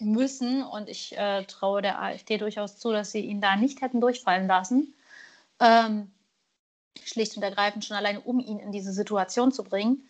müssen 0.00 0.62
und 0.62 0.88
ich 0.88 1.16
äh, 1.16 1.44
traue 1.44 1.82
der 1.82 2.00
AfD 2.00 2.38
durchaus 2.38 2.78
zu, 2.78 2.92
dass 2.92 3.10
sie 3.10 3.20
ihn 3.20 3.40
da 3.40 3.56
nicht 3.56 3.80
hätten 3.80 4.00
durchfallen 4.00 4.46
lassen. 4.46 4.94
Ähm, 5.60 6.12
schlicht 7.04 7.36
und 7.36 7.42
ergreifend 7.42 7.84
schon 7.84 7.96
alleine, 7.96 8.20
um 8.20 8.40
ihn 8.40 8.58
in 8.58 8.72
diese 8.72 8.92
Situation 8.92 9.52
zu 9.52 9.64
bringen. 9.64 10.08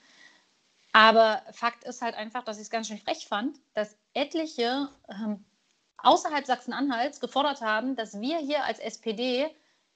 Aber 0.92 1.42
Fakt 1.52 1.84
ist 1.84 2.02
halt 2.02 2.14
einfach, 2.14 2.44
dass 2.44 2.56
ich 2.56 2.64
es 2.64 2.70
ganz 2.70 2.88
schön 2.88 2.98
frech 2.98 3.26
fand, 3.28 3.58
dass 3.74 3.96
etliche 4.14 4.88
ähm, 5.08 5.44
außerhalb 5.98 6.46
Sachsen-Anhalts 6.46 7.20
gefordert 7.20 7.60
haben, 7.60 7.96
dass 7.96 8.20
wir 8.20 8.38
hier 8.38 8.64
als 8.64 8.78
SPD, 8.78 9.48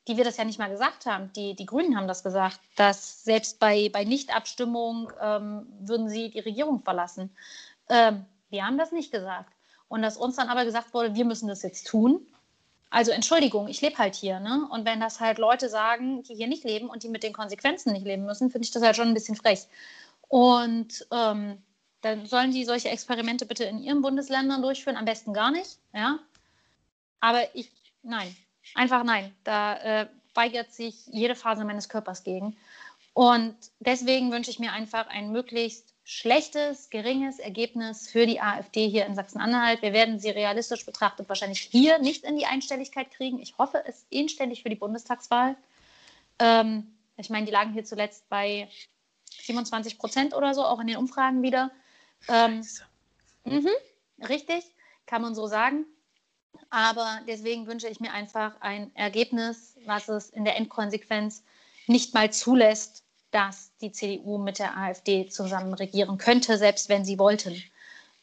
die 0.08 0.16
wir 0.16 0.24
das 0.24 0.36
ja 0.36 0.44
nicht 0.44 0.58
mal 0.58 0.70
gesagt 0.70 1.06
haben, 1.06 1.32
die, 1.34 1.54
die 1.54 1.66
Grünen 1.66 1.96
haben 1.96 2.08
das 2.08 2.24
gesagt, 2.24 2.60
dass 2.76 3.24
selbst 3.24 3.60
bei, 3.60 3.88
bei 3.92 4.04
Nichtabstimmung 4.04 5.12
ähm, 5.20 5.66
würden 5.80 6.08
sie 6.08 6.30
die 6.30 6.40
Regierung 6.40 6.82
verlassen. 6.82 7.30
Ähm, 7.88 8.24
wir 8.50 8.66
haben 8.66 8.78
das 8.78 8.92
nicht 8.92 9.12
gesagt. 9.12 9.52
Und 9.88 10.02
dass 10.02 10.16
uns 10.16 10.36
dann 10.36 10.48
aber 10.48 10.64
gesagt 10.64 10.92
wurde, 10.94 11.14
wir 11.14 11.24
müssen 11.24 11.48
das 11.48 11.62
jetzt 11.62 11.86
tun. 11.86 12.26
Also 12.90 13.10
Entschuldigung, 13.12 13.68
ich 13.68 13.80
lebe 13.80 13.98
halt 13.98 14.14
hier. 14.14 14.40
Ne? 14.40 14.66
Und 14.70 14.84
wenn 14.84 15.00
das 15.00 15.20
halt 15.20 15.38
Leute 15.38 15.68
sagen, 15.68 16.22
die 16.24 16.34
hier 16.34 16.48
nicht 16.48 16.64
leben 16.64 16.88
und 16.88 17.02
die 17.02 17.08
mit 17.08 17.22
den 17.22 17.32
Konsequenzen 17.32 17.92
nicht 17.92 18.04
leben 18.04 18.24
müssen, 18.24 18.50
finde 18.50 18.64
ich 18.66 18.70
das 18.70 18.82
halt 18.82 18.96
schon 18.96 19.08
ein 19.08 19.14
bisschen 19.14 19.36
frech. 19.36 19.66
Und 20.28 21.06
ähm, 21.10 21.62
dann 22.00 22.26
sollen 22.26 22.50
die 22.50 22.64
solche 22.64 22.90
Experimente 22.90 23.46
bitte 23.46 23.64
in 23.64 23.82
ihren 23.82 24.02
Bundesländern 24.02 24.62
durchführen, 24.62 24.96
am 24.96 25.04
besten 25.04 25.32
gar 25.32 25.50
nicht. 25.50 25.78
Ja? 25.94 26.18
Aber 27.20 27.54
ich, 27.54 27.70
nein, 28.02 28.34
einfach 28.74 29.04
nein. 29.04 29.34
Da 29.44 30.02
äh, 30.02 30.06
weigert 30.34 30.72
sich 30.72 31.06
jede 31.06 31.34
Phase 31.34 31.64
meines 31.64 31.88
Körpers 31.88 32.24
gegen. 32.24 32.56
Und 33.14 33.54
deswegen 33.80 34.32
wünsche 34.32 34.50
ich 34.50 34.58
mir 34.58 34.72
einfach 34.72 35.06
ein 35.08 35.32
möglichst 35.32 35.92
schlechtes, 36.04 36.90
geringes 36.90 37.38
Ergebnis 37.38 38.08
für 38.08 38.26
die 38.26 38.40
AfD 38.40 38.88
hier 38.88 39.06
in 39.06 39.14
Sachsen-Anhalt. 39.14 39.82
Wir 39.82 39.92
werden 39.92 40.18
sie 40.18 40.30
realistisch 40.30 40.84
betrachtet 40.84 41.28
wahrscheinlich 41.28 41.60
hier 41.60 41.98
nicht 41.98 42.24
in 42.24 42.36
die 42.36 42.46
Einstelligkeit 42.46 43.10
kriegen. 43.10 43.38
Ich 43.38 43.56
hoffe 43.58 43.82
es 43.86 44.06
inständig 44.10 44.62
für 44.62 44.70
die 44.70 44.76
Bundestagswahl. 44.76 45.56
Ähm, 46.38 46.94
ich 47.16 47.30
meine, 47.30 47.46
die 47.46 47.52
lagen 47.52 47.72
hier 47.72 47.84
zuletzt 47.84 48.28
bei 48.28 48.68
27 49.42 49.98
Prozent 49.98 50.34
oder 50.34 50.54
so, 50.54 50.64
auch 50.64 50.80
in 50.80 50.86
den 50.86 50.96
Umfragen 50.96 51.42
wieder. 51.42 51.70
Ähm, 52.28 52.66
mh, 53.44 53.70
richtig, 54.28 54.64
kann 55.06 55.22
man 55.22 55.34
so 55.34 55.46
sagen. 55.46 55.84
Aber 56.72 57.20
deswegen 57.28 57.66
wünsche 57.66 57.86
ich 57.86 58.00
mir 58.00 58.14
einfach 58.14 58.54
ein 58.60 58.96
Ergebnis, 58.96 59.76
was 59.84 60.08
es 60.08 60.30
in 60.30 60.46
der 60.46 60.56
Endkonsequenz 60.56 61.44
nicht 61.86 62.14
mal 62.14 62.32
zulässt, 62.32 63.04
dass 63.30 63.76
die 63.82 63.92
CDU 63.92 64.38
mit 64.38 64.58
der 64.58 64.74
AfD 64.74 65.28
zusammen 65.28 65.74
regieren 65.74 66.16
könnte, 66.16 66.56
selbst 66.56 66.88
wenn 66.88 67.04
sie 67.04 67.18
wollten. 67.18 67.62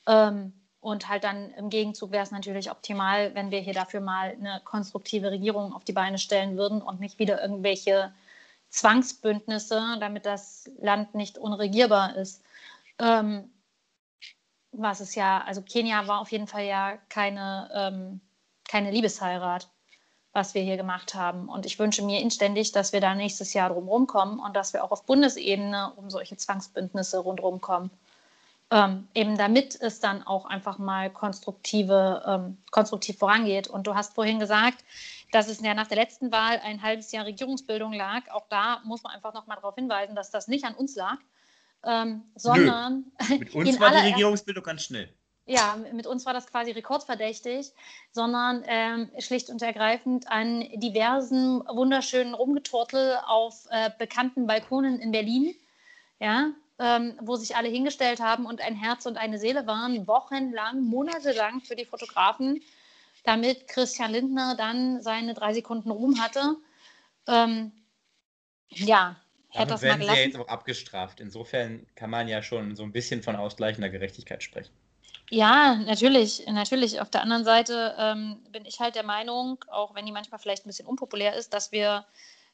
Ähm, 0.07 0.53
und 0.79 1.07
halt 1.07 1.25
dann 1.25 1.51
im 1.51 1.69
Gegenzug 1.69 2.11
wäre 2.11 2.23
es 2.23 2.31
natürlich 2.31 2.71
optimal, 2.71 3.35
wenn 3.35 3.51
wir 3.51 3.59
hier 3.59 3.73
dafür 3.73 4.01
mal 4.01 4.31
eine 4.31 4.61
konstruktive 4.65 5.29
Regierung 5.29 5.71
auf 5.71 5.83
die 5.83 5.93
Beine 5.93 6.17
stellen 6.17 6.57
würden 6.57 6.81
und 6.81 6.99
nicht 6.99 7.19
wieder 7.19 7.39
irgendwelche 7.39 8.11
Zwangsbündnisse, 8.69 9.97
damit 9.99 10.25
das 10.25 10.71
Land 10.81 11.13
nicht 11.13 11.37
unregierbar 11.37 12.15
ist. 12.15 12.41
Ähm, 12.97 13.51
was 14.71 15.01
es 15.01 15.13
ja, 15.13 15.43
also 15.43 15.61
Kenia 15.61 16.07
war 16.07 16.19
auf 16.19 16.31
jeden 16.31 16.47
Fall 16.47 16.65
ja 16.65 16.97
keine, 17.09 17.69
ähm, 17.75 18.21
keine 18.69 18.91
Liebesheirat 18.91 19.67
was 20.31 20.53
wir 20.53 20.61
hier 20.61 20.77
gemacht 20.77 21.15
haben. 21.15 21.49
Und 21.49 21.65
ich 21.65 21.79
wünsche 21.79 22.03
mir 22.03 22.21
inständig, 22.21 22.71
dass 22.71 22.93
wir 22.93 23.01
da 23.01 23.15
nächstes 23.15 23.53
Jahr 23.53 23.69
drumherum 23.69 24.07
kommen 24.07 24.39
und 24.39 24.55
dass 24.55 24.73
wir 24.73 24.83
auch 24.83 24.91
auf 24.91 25.05
Bundesebene 25.05 25.93
um 25.95 26.09
solche 26.09 26.37
Zwangsbündnisse 26.37 27.19
rundherum 27.19 27.61
kommen. 27.61 27.89
Ähm, 28.71 29.07
eben 29.15 29.35
damit 29.35 29.81
es 29.81 29.99
dann 29.99 30.21
auch 30.21 30.45
einfach 30.45 30.77
mal 30.77 31.09
konstruktive, 31.09 32.23
ähm, 32.27 32.57
konstruktiv 32.69 33.17
vorangeht. 33.17 33.67
Und 33.67 33.87
du 33.87 33.95
hast 33.95 34.13
vorhin 34.13 34.39
gesagt, 34.39 34.85
dass 35.31 35.47
es 35.47 35.59
ja 35.61 35.73
nach 35.73 35.87
der 35.87 35.97
letzten 35.97 36.31
Wahl 36.31 36.59
ein 36.63 36.83
halbes 36.83 37.11
Jahr 37.11 37.25
Regierungsbildung 37.25 37.93
lag. 37.93 38.29
Auch 38.29 38.47
da 38.49 38.81
muss 38.83 39.01
man 39.01 39.13
einfach 39.13 39.33
noch 39.33 39.47
mal 39.47 39.55
darauf 39.55 39.73
hinweisen, 39.73 40.15
dass 40.15 40.29
das 40.29 40.47
nicht 40.47 40.65
an 40.65 40.75
uns 40.75 40.95
lag, 40.95 41.17
ähm, 41.83 42.21
sondern 42.35 43.11
Nö. 43.27 43.39
mit 43.39 43.55
uns 43.55 43.79
war 43.79 43.89
die 43.89 44.11
Regierungsbildung 44.11 44.63
ganz 44.63 44.83
schnell 44.83 45.11
ja, 45.49 45.77
mit 45.93 46.05
uns 46.05 46.27
war 46.27 46.33
das 46.33 46.45
quasi 46.45 46.71
rekordverdächtig, 46.71 47.71
sondern 48.11 48.63
ähm, 48.67 49.09
schlicht 49.17 49.49
und 49.49 49.63
ergreifend 49.63 50.29
an 50.29 50.61
diversen 50.75 51.61
wunderschönen 51.67 52.35
Rumgetortel 52.35 53.17
auf 53.25 53.65
äh, 53.71 53.89
bekannten 53.97 54.45
Balkonen 54.45 54.99
in 54.99 55.11
Berlin, 55.11 55.55
ja, 56.19 56.51
ähm, 56.77 57.17
wo 57.19 57.35
sich 57.35 57.55
alle 57.55 57.67
hingestellt 57.67 58.19
haben 58.19 58.45
und 58.45 58.61
ein 58.61 58.75
Herz 58.75 59.07
und 59.07 59.17
eine 59.17 59.39
Seele 59.39 59.65
waren, 59.65 60.05
wochenlang, 60.05 60.83
monatelang 60.83 61.61
für 61.61 61.75
die 61.75 61.85
Fotografen, 61.85 62.61
damit 63.23 63.67
Christian 63.67 64.11
Lindner 64.11 64.53
dann 64.55 65.01
seine 65.01 65.33
drei 65.33 65.53
Sekunden 65.55 65.89
Ruhm 65.89 66.21
hatte. 66.21 66.57
Ähm, 67.27 67.71
ja, 68.69 69.15
hätte 69.49 69.69
das 69.69 69.81
mal 69.81 69.97
gelassen. 69.97 70.15
Sie 70.15 70.21
ja 70.21 70.25
jetzt 70.27 70.37
auch 70.37 70.47
abgestraft. 70.47 71.19
Insofern 71.19 71.87
kann 71.95 72.11
man 72.11 72.27
ja 72.27 72.43
schon 72.43 72.75
so 72.75 72.83
ein 72.83 72.91
bisschen 72.91 73.23
von 73.23 73.35
ausgleichender 73.35 73.89
Gerechtigkeit 73.89 74.43
sprechen. 74.43 74.73
Ja, 75.29 75.75
natürlich, 75.75 76.45
natürlich. 76.47 76.99
Auf 76.99 77.09
der 77.09 77.21
anderen 77.21 77.43
Seite 77.43 77.95
ähm, 77.99 78.41
bin 78.51 78.65
ich 78.65 78.79
halt 78.79 78.95
der 78.95 79.03
Meinung, 79.03 79.63
auch 79.69 79.93
wenn 79.93 80.05
die 80.05 80.11
manchmal 80.11 80.39
vielleicht 80.39 80.65
ein 80.65 80.69
bisschen 80.69 80.87
unpopulär 80.87 81.35
ist, 81.35 81.53
dass 81.53 81.71
wir 81.71 82.05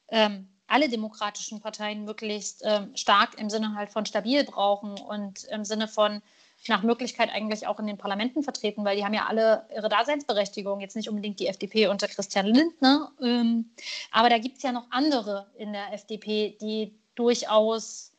ähm, 0.09 0.47
alle 0.67 0.89
demokratischen 0.89 1.61
Parteien 1.61 2.03
möglichst 2.03 2.63
ähm, 2.65 2.95
stark 2.95 3.39
im 3.39 3.49
Sinne 3.49 3.75
halt 3.75 3.91
von 3.91 4.05
stabil 4.05 4.43
brauchen 4.43 4.99
und 4.99 5.45
im 5.45 5.63
Sinne 5.63 5.87
von 5.87 6.21
nach 6.67 6.83
Möglichkeit 6.83 7.29
eigentlich 7.31 7.67
auch 7.67 7.79
in 7.79 7.85
den 7.85 7.97
Parlamenten 7.97 8.41
vertreten, 8.41 8.83
weil 8.83 8.97
die 8.97 9.05
haben 9.05 9.13
ja 9.13 9.27
alle 9.27 9.67
ihre 9.73 9.87
Daseinsberechtigung, 9.87 10.79
jetzt 10.79 10.95
nicht 10.95 11.09
unbedingt 11.09 11.39
die 11.39 11.47
FDP 11.47 11.87
unter 11.87 12.07
Christian 12.07 12.47
Lindner, 12.47 13.11
ähm, 13.21 13.69
aber 14.11 14.29
da 14.29 14.39
gibt 14.39 14.57
es 14.57 14.63
ja 14.63 14.71
noch 14.71 14.87
andere 14.89 15.45
in 15.57 15.73
der 15.73 15.93
FDP, 15.93 16.57
die 16.59 16.95
durchaus 17.13 18.13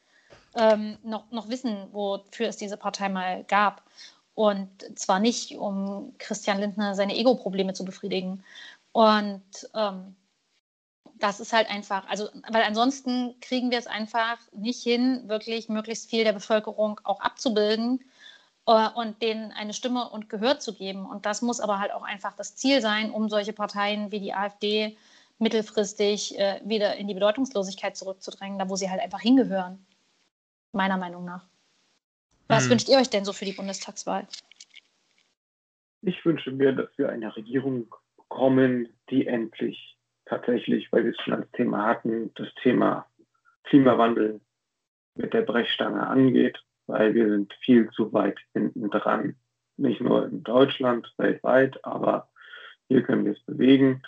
ähm, 0.55 0.97
noch, 1.03 1.31
noch 1.31 1.49
wissen, 1.49 1.89
wofür 1.93 2.49
es 2.49 2.57
diese 2.57 2.77
Partei 2.77 3.09
mal 3.09 3.45
gab. 3.45 3.83
Und 4.37 4.99
zwar 4.99 5.19
nicht, 5.19 5.57
um 5.57 6.13
Christian 6.19 6.61
Lindner 6.61 6.95
seine 6.95 7.17
Ego-Probleme 7.17 7.73
zu 7.73 7.87
befriedigen. 7.87 8.45
Und 8.93 9.43
ähm, 9.75 10.15
das 11.15 11.41
ist 11.41 11.55
halt 11.55 11.71
einfach, 11.71 12.07
also, 12.07 12.29
weil 12.51 12.63
ansonsten 12.63 13.41
kriegen 13.41 13.71
wir 13.71 13.79
es 13.79 13.87
einfach 13.87 14.37
nicht 14.53 14.83
hin, 14.83 15.27
wirklich 15.27 15.71
möglichst 15.71 16.11
viel 16.11 16.23
der 16.23 16.35
Bevölkerung 16.35 17.01
auch 17.05 17.21
abzubilden 17.21 18.05
äh, 18.67 18.91
und 18.91 19.23
denen 19.23 19.53
eine 19.53 19.73
Stimme 19.73 20.11
und 20.11 20.29
Gehör 20.29 20.59
zu 20.59 20.75
geben. 20.75 21.07
Und 21.07 21.25
das 21.25 21.41
muss 21.41 21.59
aber 21.59 21.79
halt 21.79 21.93
auch 21.93 22.03
einfach 22.03 22.37
das 22.37 22.57
Ziel 22.57 22.83
sein, 22.83 23.11
um 23.11 23.31
solche 23.31 23.55
Parteien 23.55 24.13
wie 24.13 24.21
die 24.21 24.35
AfD 24.35 24.99
mittelfristig 25.39 26.39
äh, 26.39 26.61
wieder 26.63 26.97
in 26.97 27.09
die 27.09 27.15
Bedeutungslosigkeit 27.15 27.97
zurückzudrängen, 27.97 28.59
da 28.59 28.69
wo 28.69 28.77
sie 28.77 28.91
halt 28.91 29.01
einfach 29.01 29.21
hingehören. 29.21 29.87
Meiner 30.73 30.99
Meinung 30.99 31.25
nach. 31.25 31.47
Was 32.49 32.65
hm. 32.65 32.71
wünscht 32.71 32.89
ihr 32.89 32.99
euch 32.99 33.11
denn 33.11 33.25
so 33.25 33.33
für 33.33 33.45
die 33.45 33.53
Bundestagswahl? 33.53 34.27
Ich 36.03 36.25
wünsche 36.25 36.53
mir, 36.53 36.73
dass 36.73 36.89
wir 36.97 37.09
eine 37.09 37.35
Regierung 37.35 37.89
bekommen, 38.17 38.89
die 39.11 39.27
endlich 39.27 39.97
tatsächlich, 40.27 40.93
weil 40.93 41.05
wir 41.05 41.13
es 41.13 41.21
schon 41.23 41.35
als 41.35 41.51
Thema 41.53 41.85
hatten, 41.85 42.33
das 42.35 42.49
Thema 42.63 43.07
Klimawandel 43.65 44.41
mit 45.15 45.33
der 45.33 45.43
Brechstange 45.43 46.07
angeht, 46.07 46.63
weil 46.87 47.15
wir 47.15 47.29
sind 47.29 47.53
viel 47.61 47.91
zu 47.91 48.13
weit 48.13 48.39
hinten 48.53 48.91
dran. 48.91 49.37
Nicht 49.77 50.01
nur 50.01 50.27
in 50.27 50.43
Deutschland, 50.43 51.13
weltweit, 51.17 51.85
aber 51.85 52.29
hier 52.89 53.03
können 53.03 53.25
wir 53.25 53.33
es 53.33 53.43
bewegen. 53.45 54.03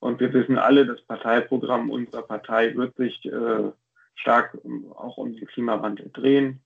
Und 0.00 0.20
wir 0.20 0.32
wissen 0.32 0.58
alle, 0.58 0.86
das 0.86 1.00
Parteiprogramm 1.02 1.90
unserer 1.90 2.22
Partei 2.22 2.74
wird 2.74 2.96
sich 2.96 3.24
äh, 3.24 3.70
stark 4.16 4.58
auch 4.94 5.16
um 5.16 5.34
den 5.34 5.46
Klimawandel 5.46 6.10
drehen. 6.12 6.62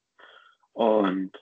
Und 0.78 1.32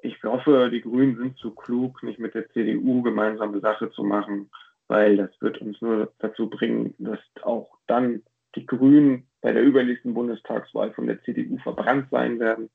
ich 0.00 0.22
hoffe, 0.22 0.70
die 0.72 0.80
Grünen 0.80 1.18
sind 1.18 1.36
zu 1.36 1.50
klug, 1.50 2.02
nicht 2.02 2.18
mit 2.18 2.34
der 2.34 2.48
CDU 2.52 3.02
gemeinsame 3.02 3.60
Sache 3.60 3.90
zu 3.90 4.02
machen, 4.02 4.50
weil 4.88 5.18
das 5.18 5.30
wird 5.40 5.58
uns 5.58 5.78
nur 5.82 6.10
dazu 6.20 6.48
bringen, 6.48 6.94
dass 6.96 7.18
auch 7.42 7.76
dann 7.86 8.22
die 8.54 8.64
Grünen 8.64 9.26
bei 9.42 9.52
der 9.52 9.62
übernächsten 9.62 10.14
Bundestagswahl 10.14 10.90
von 10.94 11.06
der 11.06 11.22
CDU 11.22 11.58
verbrannt 11.58 12.08
sein 12.10 12.40
werden 12.40 12.70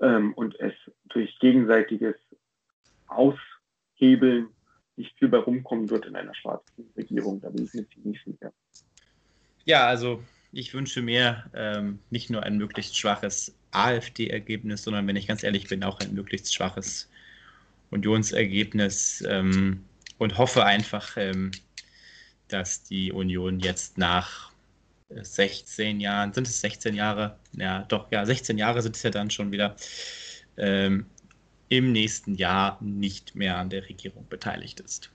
ähm, 0.00 0.34
und 0.34 0.60
es 0.60 0.74
durch 1.04 1.38
gegenseitiges 1.38 2.16
Aushebeln 3.06 4.48
nicht 4.96 5.16
viel 5.18 5.28
bei 5.28 5.38
rumkommen 5.38 5.88
wird 5.88 6.04
in 6.04 6.16
einer 6.16 6.34
schwarzen 6.34 6.92
Regierung. 6.98 7.40
Da 7.40 7.48
bin 7.48 7.64
ich 7.64 7.72
mir 7.72 7.88
ziemlich 7.88 8.22
sicher. 8.22 8.52
Ja, 9.64 9.86
also 9.86 10.22
ich 10.52 10.74
wünsche 10.74 11.00
mir 11.00 11.44
ähm, 11.54 12.00
nicht 12.10 12.28
nur 12.28 12.42
ein 12.42 12.58
möglichst 12.58 12.98
schwaches 12.98 13.56
AfD-Ergebnis, 13.74 14.84
sondern 14.84 15.06
wenn 15.06 15.16
ich 15.16 15.26
ganz 15.26 15.42
ehrlich 15.42 15.68
bin, 15.68 15.84
auch 15.84 16.00
ein 16.00 16.14
möglichst 16.14 16.54
schwaches 16.54 17.08
Unionsergebnis 17.90 19.24
ähm, 19.26 19.84
und 20.18 20.38
hoffe 20.38 20.64
einfach, 20.64 21.16
ähm, 21.16 21.50
dass 22.48 22.84
die 22.84 23.12
Union 23.12 23.60
jetzt 23.60 23.98
nach 23.98 24.52
16 25.10 26.00
Jahren, 26.00 26.32
sind 26.32 26.46
es 26.46 26.60
16 26.60 26.94
Jahre? 26.94 27.38
Ja, 27.52 27.82
doch, 27.82 28.10
ja, 28.10 28.24
16 28.24 28.58
Jahre 28.58 28.82
sind 28.82 28.96
es 28.96 29.02
ja 29.02 29.10
dann 29.10 29.30
schon 29.30 29.52
wieder, 29.52 29.76
ähm, 30.56 31.06
im 31.68 31.92
nächsten 31.92 32.34
Jahr 32.34 32.78
nicht 32.80 33.34
mehr 33.34 33.58
an 33.58 33.70
der 33.70 33.88
Regierung 33.88 34.28
beteiligt 34.28 34.80
ist. 34.80 35.10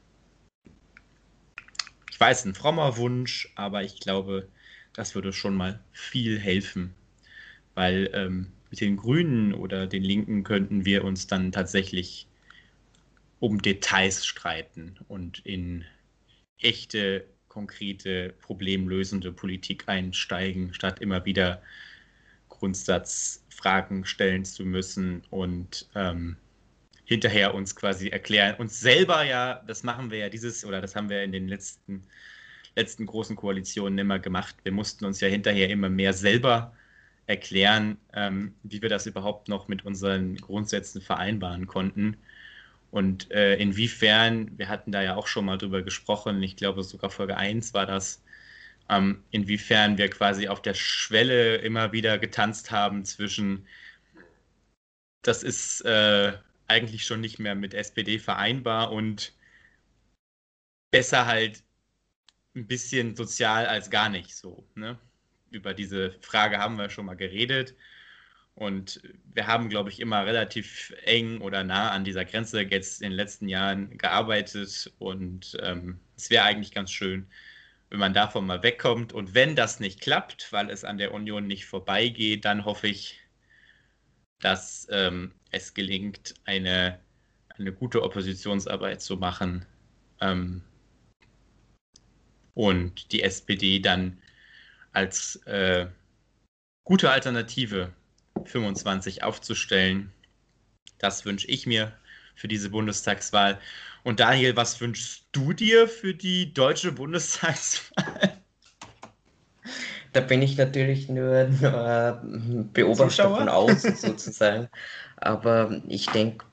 Ich 2.12 2.20
weiß, 2.20 2.46
ein 2.46 2.56
frommer 2.56 2.98
Wunsch, 2.98 3.50
aber 3.56 3.84
ich 3.84 4.00
glaube, 4.00 4.48
das 4.94 5.16
würde 5.16 5.32
schon 5.32 5.56
mal 5.56 5.80
viel 5.94 6.40
helfen, 6.40 6.96
weil 7.80 8.10
ähm, 8.12 8.48
mit 8.72 8.82
den 8.82 8.98
Grünen 8.98 9.54
oder 9.54 9.88
den 9.88 10.04
Linken 10.04 10.44
könnten 10.44 10.84
wir 10.84 11.06
uns 11.06 11.28
dann 11.28 11.54
tatsächlich 11.54 12.28
um 13.40 13.62
Details 13.62 14.26
streiten 14.26 14.98
und 15.08 15.40
in 15.46 15.86
echte, 16.60 17.24
konkrete, 17.48 18.34
problemlösende 18.42 19.32
Politik 19.32 19.88
einsteigen, 19.88 20.74
statt 20.74 21.00
immer 21.00 21.24
wieder 21.24 21.62
Grundsatzfragen 22.50 24.04
stellen 24.04 24.44
zu 24.44 24.66
müssen 24.66 25.24
und 25.30 25.88
ähm, 25.96 26.36
hinterher 27.06 27.54
uns 27.54 27.78
quasi 27.78 28.10
erklären, 28.10 28.56
uns 28.58 28.82
selber 28.82 29.24
ja, 29.24 29.64
das 29.68 29.84
machen 29.84 30.12
wir 30.12 30.18
ja 30.18 30.28
dieses, 30.28 30.66
oder 30.66 30.82
das 30.82 30.98
haben 30.98 31.08
wir 31.08 31.24
in 31.24 31.32
den 31.32 31.48
letzten, 31.48 32.04
letzten 32.76 33.06
großen 33.06 33.38
Koalitionen 33.38 33.98
immer 33.98 34.20
gemacht. 34.20 34.58
Wir 34.64 34.74
mussten 34.74 35.06
uns 35.06 35.22
ja 35.22 35.30
hinterher 35.30 35.70
immer 35.70 35.88
mehr 35.88 36.12
selber 36.12 36.74
erklären, 37.30 37.98
ähm, 38.14 38.56
wie 38.64 38.82
wir 38.82 38.90
das 38.90 39.06
überhaupt 39.06 39.50
noch 39.50 39.68
mit 39.68 39.86
unseren 39.86 40.36
Grundsätzen 40.38 41.00
vereinbaren 41.00 41.68
konnten. 41.68 42.18
Und 42.92 43.32
äh, 43.32 43.56
inwiefern, 43.58 44.58
wir 44.58 44.68
hatten 44.68 44.92
da 44.92 45.04
ja 45.04 45.16
auch 45.16 45.28
schon 45.28 45.46
mal 45.46 45.58
drüber 45.60 45.84
gesprochen, 45.84 46.42
ich 46.42 46.56
glaube 46.58 46.84
sogar 46.84 47.12
Folge 47.12 47.38
1 47.38 47.76
war 47.76 47.86
das, 47.86 48.24
ähm, 48.90 49.24
inwiefern 49.32 49.98
wir 50.00 50.10
quasi 50.10 50.48
auf 50.48 50.62
der 50.64 50.74
Schwelle 50.74 51.58
immer 51.58 51.92
wieder 51.92 52.18
getanzt 52.18 52.72
haben 52.72 53.06
zwischen, 53.06 53.68
das 55.22 55.44
ist 55.44 55.82
äh, 55.82 56.34
eigentlich 56.68 57.06
schon 57.06 57.22
nicht 57.22 57.38
mehr 57.40 57.56
mit 57.56 57.76
SPD 57.76 58.18
vereinbar 58.20 58.92
und 58.92 59.34
besser 60.92 61.28
halt 61.28 61.64
ein 62.56 62.68
bisschen 62.68 63.16
sozial 63.16 63.68
als 63.68 63.92
gar 63.92 64.10
nicht 64.10 64.36
so. 64.36 64.68
Ne? 64.76 64.98
Über 65.52 65.74
diese 65.74 66.12
Frage 66.22 66.60
haben 66.60 66.78
wir 66.78 66.90
schon 66.90 67.06
mal 67.06 67.16
geredet. 67.16 67.76
Und 68.56 69.02
wir 69.34 69.48
haben, 69.48 69.70
glaube 69.70 69.90
ich, 69.90 70.02
immer 70.02 70.26
relativ 70.26 70.94
eng 71.06 71.40
oder 71.40 71.64
nah 71.64 71.92
an 71.92 72.04
dieser 72.04 72.26
Grenze 72.26 72.62
jetzt 72.62 73.02
in 73.02 73.12
den 73.12 73.16
letzten 73.16 73.48
Jahren 73.48 73.98
gearbeitet. 73.98 74.92
Und 75.00 75.58
ähm, 75.64 76.00
es 76.18 76.30
wäre 76.30 76.44
eigentlich 76.44 76.74
ganz 76.74 76.92
schön, 76.92 77.28
wenn 77.90 78.00
man 78.00 78.14
davon 78.14 78.46
mal 78.46 78.62
wegkommt. 78.62 79.14
Und 79.14 79.34
wenn 79.34 79.56
das 79.56 79.80
nicht 79.80 80.02
klappt, 80.02 80.52
weil 80.52 80.70
es 80.70 80.84
an 80.84 80.98
der 80.98 81.14
Union 81.14 81.48
nicht 81.48 81.66
vorbeigeht, 81.66 82.44
dann 82.44 82.66
hoffe 82.66 82.88
ich, 82.88 83.22
dass 84.40 84.88
ähm, 84.92 85.32
es 85.52 85.74
gelingt, 85.74 86.34
eine, 86.46 87.00
eine 87.58 87.72
gute 87.72 88.04
Oppositionsarbeit 88.04 89.02
zu 89.02 89.16
machen. 89.16 89.66
Ähm, 90.20 90.64
und 92.54 93.14
die 93.14 93.24
SPD 93.24 93.80
dann 93.80 94.22
als 95.00 95.38
äh, 95.46 95.88
gute 96.84 97.10
Alternative 97.10 97.94
25 98.44 99.24
aufzustellen. 99.24 100.12
Das 100.98 101.24
wünsche 101.24 101.48
ich 101.48 101.66
mir 101.66 101.94
für 102.36 102.50
diese 102.50 102.70
Bundestagswahl. 102.70 103.60
Und 104.04 104.20
Daniel, 104.20 104.58
was 104.58 104.82
wünschst 104.82 105.24
du 105.32 105.54
dir 105.54 105.88
für 105.88 106.14
die 106.14 106.54
deutsche 106.54 106.92
Bundestagswahl? 106.92 108.42
Da 110.12 110.22
bin 110.22 110.42
ich 110.42 110.58
natürlich 110.58 111.08
nur, 111.08 111.46
nur 111.46 112.22
Beobachter 112.74 113.10
Zuschauer? 113.10 113.38
von 113.38 113.50
außen 113.50 113.96
sozusagen. 113.96 114.68
Aber 115.18 115.82
ich 115.88 116.08
denke, 116.08 116.46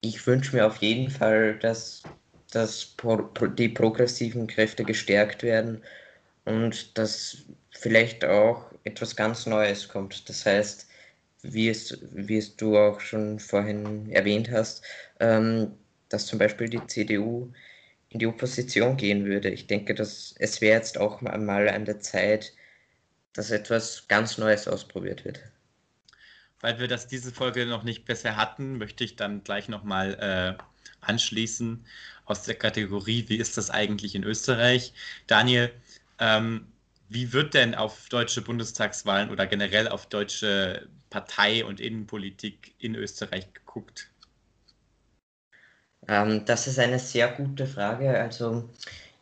ich 0.00 0.26
wünsche 0.26 0.56
mir 0.56 0.66
auf 0.66 0.76
jeden 0.76 1.10
Fall, 1.10 1.58
dass, 1.58 2.04
dass 2.52 2.94
die 3.58 3.68
progressiven 3.68 4.46
Kräfte 4.46 4.84
gestärkt 4.84 5.42
werden 5.42 5.82
und 6.50 6.98
dass 6.98 7.44
vielleicht 7.70 8.24
auch 8.24 8.70
etwas 8.84 9.14
ganz 9.14 9.46
Neues 9.46 9.88
kommt. 9.88 10.28
Das 10.28 10.44
heißt, 10.44 10.88
wie 11.42 11.68
es, 11.68 11.98
wie 12.12 12.36
es 12.38 12.56
du 12.56 12.76
auch 12.76 13.00
schon 13.00 13.38
vorhin 13.38 14.10
erwähnt 14.10 14.50
hast, 14.50 14.82
ähm, 15.20 15.72
dass 16.08 16.26
zum 16.26 16.38
Beispiel 16.38 16.68
die 16.68 16.84
CDU 16.86 17.52
in 18.08 18.18
die 18.18 18.26
Opposition 18.26 18.96
gehen 18.96 19.24
würde. 19.24 19.48
Ich 19.50 19.66
denke, 19.66 19.94
dass 19.94 20.34
es 20.38 20.60
wäre 20.60 20.76
jetzt 20.76 20.98
auch 20.98 21.20
mal 21.20 21.68
an 21.68 21.84
der 21.84 22.00
Zeit, 22.00 22.52
dass 23.32 23.50
etwas 23.52 24.08
ganz 24.08 24.36
Neues 24.36 24.66
ausprobiert 24.66 25.24
wird. 25.24 25.40
Weil 26.60 26.78
wir 26.78 26.88
das 26.88 27.06
diese 27.06 27.32
Folge 27.32 27.64
noch 27.64 27.84
nicht 27.84 28.04
besser 28.04 28.36
hatten, 28.36 28.76
möchte 28.76 29.04
ich 29.04 29.16
dann 29.16 29.44
gleich 29.44 29.68
nochmal 29.68 30.58
äh, 30.58 30.62
anschließen 31.00 31.86
aus 32.24 32.42
der 32.42 32.54
Kategorie, 32.54 33.24
wie 33.28 33.36
ist 33.36 33.56
das 33.56 33.70
eigentlich 33.70 34.14
in 34.14 34.24
Österreich? 34.24 34.92
Daniel, 35.26 35.72
ähm, 36.20 36.72
wie 37.08 37.32
wird 37.32 37.54
denn 37.54 37.74
auf 37.74 38.08
deutsche 38.08 38.42
Bundestagswahlen 38.42 39.30
oder 39.30 39.46
generell 39.46 39.88
auf 39.88 40.06
deutsche 40.08 40.88
Partei- 41.10 41.64
und 41.64 41.80
Innenpolitik 41.80 42.74
in 42.78 42.94
Österreich 42.94 43.52
geguckt? 43.52 44.10
Ähm, 46.08 46.44
das 46.46 46.66
ist 46.66 46.78
eine 46.78 46.98
sehr 46.98 47.28
gute 47.32 47.66
Frage. 47.66 48.10
Also 48.20 48.68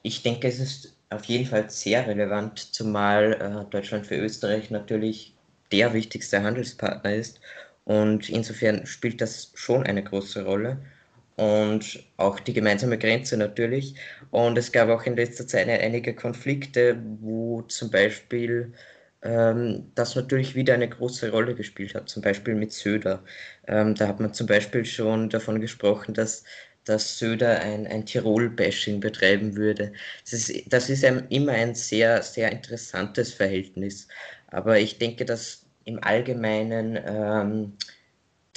ich 0.02 0.22
denke, 0.22 0.48
es 0.48 0.58
ist 0.60 0.96
auf 1.10 1.24
jeden 1.24 1.46
Fall 1.46 1.70
sehr 1.70 2.06
relevant, 2.06 2.58
zumal 2.74 3.32
äh, 3.66 3.70
Deutschland 3.70 4.06
für 4.06 4.16
Österreich 4.16 4.70
natürlich 4.70 5.34
der 5.72 5.92
wichtigste 5.94 6.42
Handelspartner 6.42 7.14
ist. 7.14 7.40
Und 7.84 8.28
insofern 8.28 8.86
spielt 8.86 9.20
das 9.20 9.52
schon 9.54 9.84
eine 9.84 10.04
große 10.04 10.44
Rolle. 10.44 10.78
Und 11.38 12.04
auch 12.16 12.40
die 12.40 12.52
gemeinsame 12.52 12.98
Grenze 12.98 13.36
natürlich. 13.36 13.94
Und 14.30 14.58
es 14.58 14.72
gab 14.72 14.88
auch 14.88 15.04
in 15.04 15.14
letzter 15.16 15.46
Zeit 15.46 15.68
einige 15.68 16.14
Konflikte, 16.14 17.00
wo 17.20 17.62
zum 17.62 17.90
Beispiel 17.92 18.74
ähm, 19.22 19.92
das 19.94 20.16
natürlich 20.16 20.54
wieder 20.56 20.74
eine 20.74 20.88
große 20.88 21.30
Rolle 21.30 21.54
gespielt 21.54 21.94
hat, 21.94 22.08
zum 22.08 22.22
Beispiel 22.22 22.54
mit 22.56 22.72
Söder. 22.72 23.24
Ähm, 23.68 23.94
da 23.94 24.08
hat 24.08 24.18
man 24.20 24.34
zum 24.34 24.48
Beispiel 24.48 24.84
schon 24.84 25.30
davon 25.30 25.60
gesprochen, 25.60 26.12
dass, 26.14 26.42
dass 26.84 27.18
Söder 27.18 27.60
ein, 27.60 27.86
ein 27.86 28.04
Tirol-Bashing 28.04 28.98
betreiben 29.00 29.54
würde. 29.56 29.92
Das 30.24 30.32
ist, 30.32 30.72
das 30.72 30.90
ist 30.90 31.04
ein, 31.04 31.28
immer 31.28 31.52
ein 31.52 31.74
sehr, 31.76 32.22
sehr 32.22 32.50
interessantes 32.50 33.32
Verhältnis. 33.34 34.08
Aber 34.48 34.78
ich 34.80 34.98
denke, 34.98 35.24
dass 35.24 35.66
im 35.84 36.02
Allgemeinen 36.02 36.98
ähm, 37.06 37.76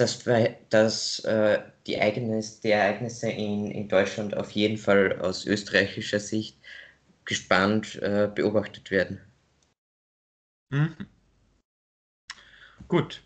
dass, 0.02 0.24
dass 0.70 1.20
äh, 1.20 1.60
die, 1.86 1.96
Ereignis, 1.96 2.60
die 2.60 2.72
Ereignisse 2.72 3.30
in, 3.30 3.72
in 3.72 3.88
Deutschland 3.88 4.36
auf 4.36 4.52
jeden 4.52 4.78
Fall 4.78 5.20
aus 5.22 5.46
österreichischer 5.46 6.20
Sicht 6.20 6.58
gespannt 7.26 7.96
äh, 8.02 8.30
beobachtet 8.34 8.92
werden. 8.92 9.22
Mhm. 10.70 10.96
Gut. 12.88 13.22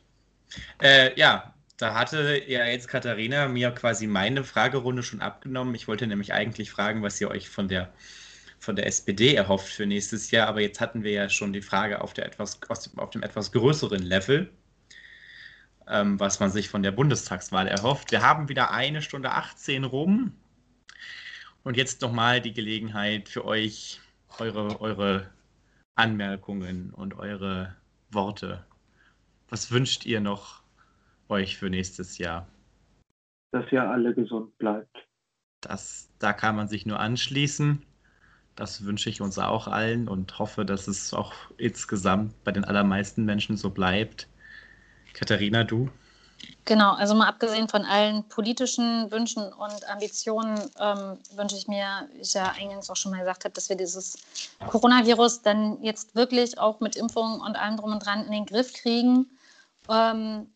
Äh, 0.82 1.18
ja, 1.18 1.54
da 1.78 1.96
hatte 1.96 2.42
ja 2.48 2.66
jetzt 2.66 2.88
Katharina 2.88 3.48
mir 3.48 3.72
quasi 3.72 4.08
meine 4.08 4.44
Fragerunde 4.44 5.04
schon 5.04 5.22
abgenommen. 5.22 5.76
Ich 5.76 5.88
wollte 5.88 6.08
nämlich 6.08 6.34
eigentlich 6.34 6.72
fragen, 6.72 7.04
was 7.04 7.20
ihr 7.20 7.30
euch 7.30 7.50
von 7.50 7.68
der, 7.68 7.94
von 8.60 8.76
der 8.76 8.86
SPD 8.86 9.36
erhofft 9.36 9.68
für 9.68 9.86
nächstes 9.86 10.32
Jahr, 10.32 10.48
aber 10.48 10.62
jetzt 10.62 10.82
hatten 10.82 11.04
wir 11.04 11.12
ja 11.12 11.30
schon 11.30 11.54
die 11.54 11.62
Frage 11.62 12.02
auf, 12.02 12.14
der 12.14 12.26
etwas, 12.26 12.60
auf 12.98 13.10
dem 13.10 13.24
etwas 13.24 13.52
größeren 13.52 14.04
Level, 14.04 14.52
ähm, 15.88 16.20
was 16.20 16.40
man 16.40 16.49
sich 16.49 16.70
von 16.70 16.84
der 16.84 16.91
Bundestagswahl 16.91 17.68
erhofft. 17.68 18.12
Wir 18.12 18.22
haben 18.22 18.49
wieder 18.49 18.72
eine 18.72 19.02
Stunde 19.02 19.32
18 19.32 19.84
rum 19.84 20.34
und 21.64 21.78
jetzt 21.78 22.02
nochmal 22.02 22.41
die 22.41 22.53
Gelegenheit 22.53 23.30
für 23.30 23.45
euch, 23.45 23.99
eure, 24.40 24.82
eure 24.82 25.30
Anmerkungen 25.95 26.91
und 26.91 27.18
eure 27.18 27.76
Worte. 28.12 28.66
Was 29.49 29.72
wünscht 29.72 30.06
ihr 30.06 30.22
noch 30.22 30.62
euch 31.30 31.57
für 31.57 31.70
nächstes 31.70 32.18
Jahr? 32.18 32.48
Dass 33.52 33.72
ihr 33.72 33.84
alle 33.84 34.14
gesund 34.14 34.57
bleibt. 34.57 35.07
Das, 35.62 36.12
da 36.20 36.34
kann 36.34 36.56
man 36.56 36.68
sich 36.68 36.86
nur 36.86 36.99
anschließen. 36.99 37.84
Das 38.56 38.86
wünsche 38.86 39.10
ich 39.10 39.22
uns 39.22 39.38
auch 39.38 39.68
allen 39.68 40.07
und 40.07 40.38
hoffe, 40.40 40.66
dass 40.66 40.88
es 40.88 41.14
auch 41.14 41.34
insgesamt 41.57 42.44
bei 42.44 42.52
den 42.52 42.64
allermeisten 42.64 43.26
Menschen 43.26 43.57
so 43.57 43.70
bleibt. 43.70 44.30
Katharina, 45.16 45.64
du? 45.64 45.90
Genau, 46.66 46.94
also 46.94 47.16
mal 47.16 47.28
abgesehen 47.28 47.68
von 47.68 47.86
allen 47.86 48.28
politischen 48.28 49.10
Wünschen 49.12 49.54
und 49.54 49.88
Ambitionen 49.90 50.60
ähm, 50.80 51.18
wünsche 51.36 51.56
ich 51.56 51.68
mir, 51.68 52.10
wie 52.14 52.22
ich 52.22 52.34
ja 52.34 52.54
eingangs 52.60 52.90
auch 52.90 52.96
schon 52.96 53.12
mal 53.12 53.20
gesagt 53.20 53.46
habe, 53.46 53.54
dass 53.54 53.70
wir 53.70 53.78
dieses 53.78 54.18
Coronavirus 54.68 55.42
dann 55.44 55.82
jetzt 55.84 56.16
wirklich 56.16 56.58
auch 56.58 56.80
mit 56.80 56.96
Impfungen 56.96 57.40
und 57.40 57.56
allem 57.56 57.78
drum 57.78 57.94
und 57.94 58.06
dran 58.06 58.26
in 58.26 58.32
den 58.32 58.46
Griff 58.46 58.74
kriegen 58.74 59.28
ähm, 59.90 60.48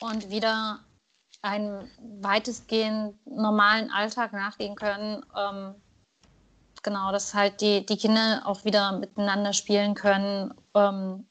und 0.00 0.30
wieder 0.30 0.80
einen 1.42 1.88
weitestgehend 2.20 3.14
normalen 3.26 3.90
Alltag 3.90 4.32
nachgehen 4.32 4.74
können. 4.74 5.24
Ähm, 5.36 5.74
genau, 6.82 7.12
dass 7.12 7.34
halt 7.34 7.60
die, 7.60 7.86
die 7.86 7.96
Kinder 7.96 8.42
auch 8.44 8.64
wieder 8.64 8.92
miteinander 8.92 9.52
spielen 9.52 9.94
können. 9.94 10.54
Ähm, 10.74 11.26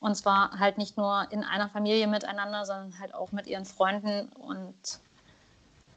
und 0.00 0.14
zwar 0.14 0.58
halt 0.58 0.78
nicht 0.78 0.96
nur 0.96 1.26
in 1.30 1.42
einer 1.42 1.68
Familie 1.68 2.06
miteinander, 2.06 2.64
sondern 2.64 2.98
halt 2.98 3.14
auch 3.14 3.32
mit 3.32 3.46
ihren 3.46 3.64
Freunden. 3.64 4.28
Und 4.38 5.00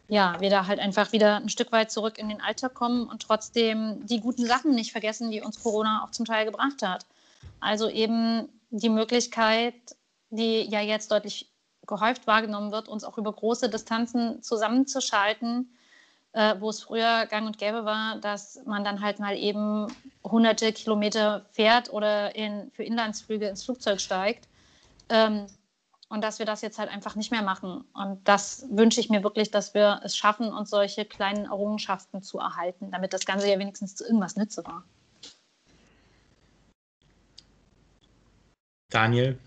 ja, 0.07 0.35
wir 0.39 0.49
da 0.49 0.67
halt 0.67 0.79
einfach 0.79 1.11
wieder 1.11 1.37
ein 1.37 1.49
Stück 1.49 1.71
weit 1.71 1.91
zurück 1.91 2.17
in 2.17 2.29
den 2.29 2.41
Alltag 2.41 2.73
kommen 2.73 3.07
und 3.07 3.21
trotzdem 3.21 4.05
die 4.07 4.19
guten 4.19 4.45
Sachen 4.45 4.71
nicht 4.71 4.91
vergessen, 4.91 5.31
die 5.31 5.41
uns 5.41 5.61
Corona 5.61 6.03
auch 6.03 6.11
zum 6.11 6.25
Teil 6.25 6.45
gebracht 6.45 6.81
hat. 6.81 7.05
Also 7.59 7.89
eben 7.89 8.49
die 8.71 8.89
Möglichkeit, 8.89 9.75
die 10.29 10.63
ja 10.63 10.81
jetzt 10.81 11.11
deutlich 11.11 11.51
gehäuft 11.85 12.25
wahrgenommen 12.25 12.71
wird, 12.71 12.87
uns 12.87 13.03
auch 13.03 13.17
über 13.17 13.31
große 13.33 13.69
Distanzen 13.69 14.41
zusammenzuschalten, 14.41 15.69
äh, 16.33 16.55
wo 16.59 16.69
es 16.69 16.83
früher 16.83 17.25
gang 17.27 17.47
und 17.47 17.57
gäbe 17.57 17.85
war, 17.85 18.17
dass 18.19 18.61
man 18.65 18.83
dann 18.83 19.01
halt 19.01 19.19
mal 19.19 19.37
eben 19.37 19.87
hunderte 20.23 20.71
Kilometer 20.73 21.45
fährt 21.51 21.91
oder 21.91 22.35
in, 22.35 22.71
für 22.71 22.83
Inlandsflüge 22.83 23.47
ins 23.47 23.63
Flugzeug 23.63 23.99
steigt. 23.99 24.47
Ähm, 25.09 25.47
und 26.09 26.21
dass 26.23 26.39
wir 26.39 26.45
das 26.45 26.61
jetzt 26.61 26.77
halt 26.77 26.89
einfach 26.89 27.15
nicht 27.15 27.31
mehr 27.31 27.41
machen. 27.41 27.85
Und 27.93 28.27
das 28.27 28.65
wünsche 28.69 28.99
ich 28.99 29.09
mir 29.09 29.23
wirklich, 29.23 29.49
dass 29.49 29.73
wir 29.73 30.01
es 30.03 30.17
schaffen, 30.17 30.51
uns 30.51 30.69
solche 30.69 31.05
kleinen 31.05 31.45
Errungenschaften 31.45 32.21
zu 32.21 32.37
erhalten, 32.37 32.91
damit 32.91 33.13
das 33.13 33.25
Ganze 33.25 33.49
ja 33.49 33.57
wenigstens 33.57 33.95
zu 33.95 34.03
irgendwas 34.05 34.35
nütze 34.35 34.65
war. 34.65 34.83
Daniel, 38.89 39.39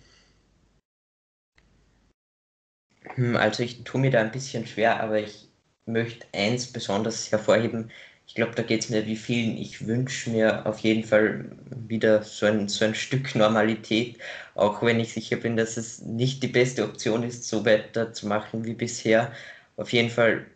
Hm, 3.15 3.37
also 3.37 3.63
ich 3.63 3.85
tue 3.85 4.01
mir 4.01 4.11
da 4.11 4.21
ein 4.21 4.33
bisschen 4.33 4.67
schwer, 4.67 5.01
aber 5.01 5.21
ich 5.21 5.49
möchte 5.87 6.27
eins 6.33 6.73
besonders 6.73 7.31
hervorheben. 7.31 7.91
Ich 8.27 8.35
glaube, 8.35 8.55
da 8.55 8.63
geht 8.63 8.83
es 8.85 8.91
mir 8.91 9.07
wie 9.07 9.17
vielen. 9.17 9.57
Ich 9.59 9.87
wünsche 9.87 10.31
mir 10.31 10.67
auf 10.67 10.79
jeden 10.81 11.05
Fall 11.05 11.51
wieder 11.89 12.23
so 12.23 12.47
ein, 12.47 12.69
so 12.69 12.85
ein 12.85 12.95
Stück 12.95 13.35
Normalität, 13.35 14.19
auch 14.55 14.83
wenn 14.83 15.01
ich 15.01 15.13
sicher 15.13 15.37
bin, 15.37 15.57
dass 15.57 15.77
es 15.77 16.01
nicht 16.03 16.43
die 16.43 16.49
beste 16.49 16.85
Option 16.85 17.23
ist, 17.23 17.45
so 17.49 17.65
weiterzumachen 17.67 18.65
wie 18.65 18.75
bisher. 18.75 19.33
Auf 19.77 19.93
jeden 19.93 20.11
Fall 20.11 20.47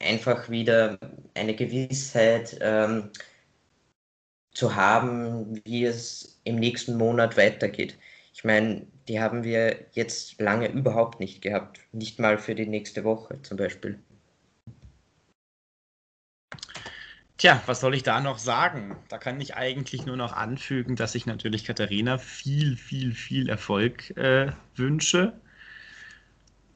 einfach 0.00 0.50
wieder 0.50 0.98
eine 1.34 1.54
Gewissheit 1.56 2.58
ähm, 2.60 3.10
zu 4.52 4.74
haben, 4.76 5.60
wie 5.64 5.84
es 5.86 6.38
im 6.44 6.56
nächsten 6.56 6.96
Monat 6.98 7.36
weitergeht. 7.38 7.98
Ich 8.34 8.44
meine, 8.44 8.86
die 9.08 9.20
haben 9.20 9.42
wir 9.44 9.86
jetzt 9.92 10.38
lange 10.40 10.68
überhaupt 10.70 11.18
nicht 11.20 11.40
gehabt. 11.42 11.80
Nicht 11.92 12.18
mal 12.18 12.36
für 12.38 12.54
die 12.54 12.66
nächste 12.66 13.04
Woche 13.04 13.40
zum 13.42 13.56
Beispiel. 13.56 13.98
Tja, 17.38 17.62
was 17.66 17.80
soll 17.80 17.94
ich 17.94 18.02
da 18.02 18.20
noch 18.20 18.38
sagen? 18.38 18.96
Da 19.08 19.18
kann 19.18 19.40
ich 19.40 19.54
eigentlich 19.54 20.04
nur 20.06 20.16
noch 20.16 20.32
anfügen, 20.32 20.96
dass 20.96 21.14
ich 21.14 21.24
natürlich 21.26 21.64
Katharina 21.64 22.18
viel, 22.18 22.76
viel, 22.76 23.14
viel 23.14 23.48
Erfolg 23.48 24.10
äh, 24.16 24.52
wünsche. 24.74 25.40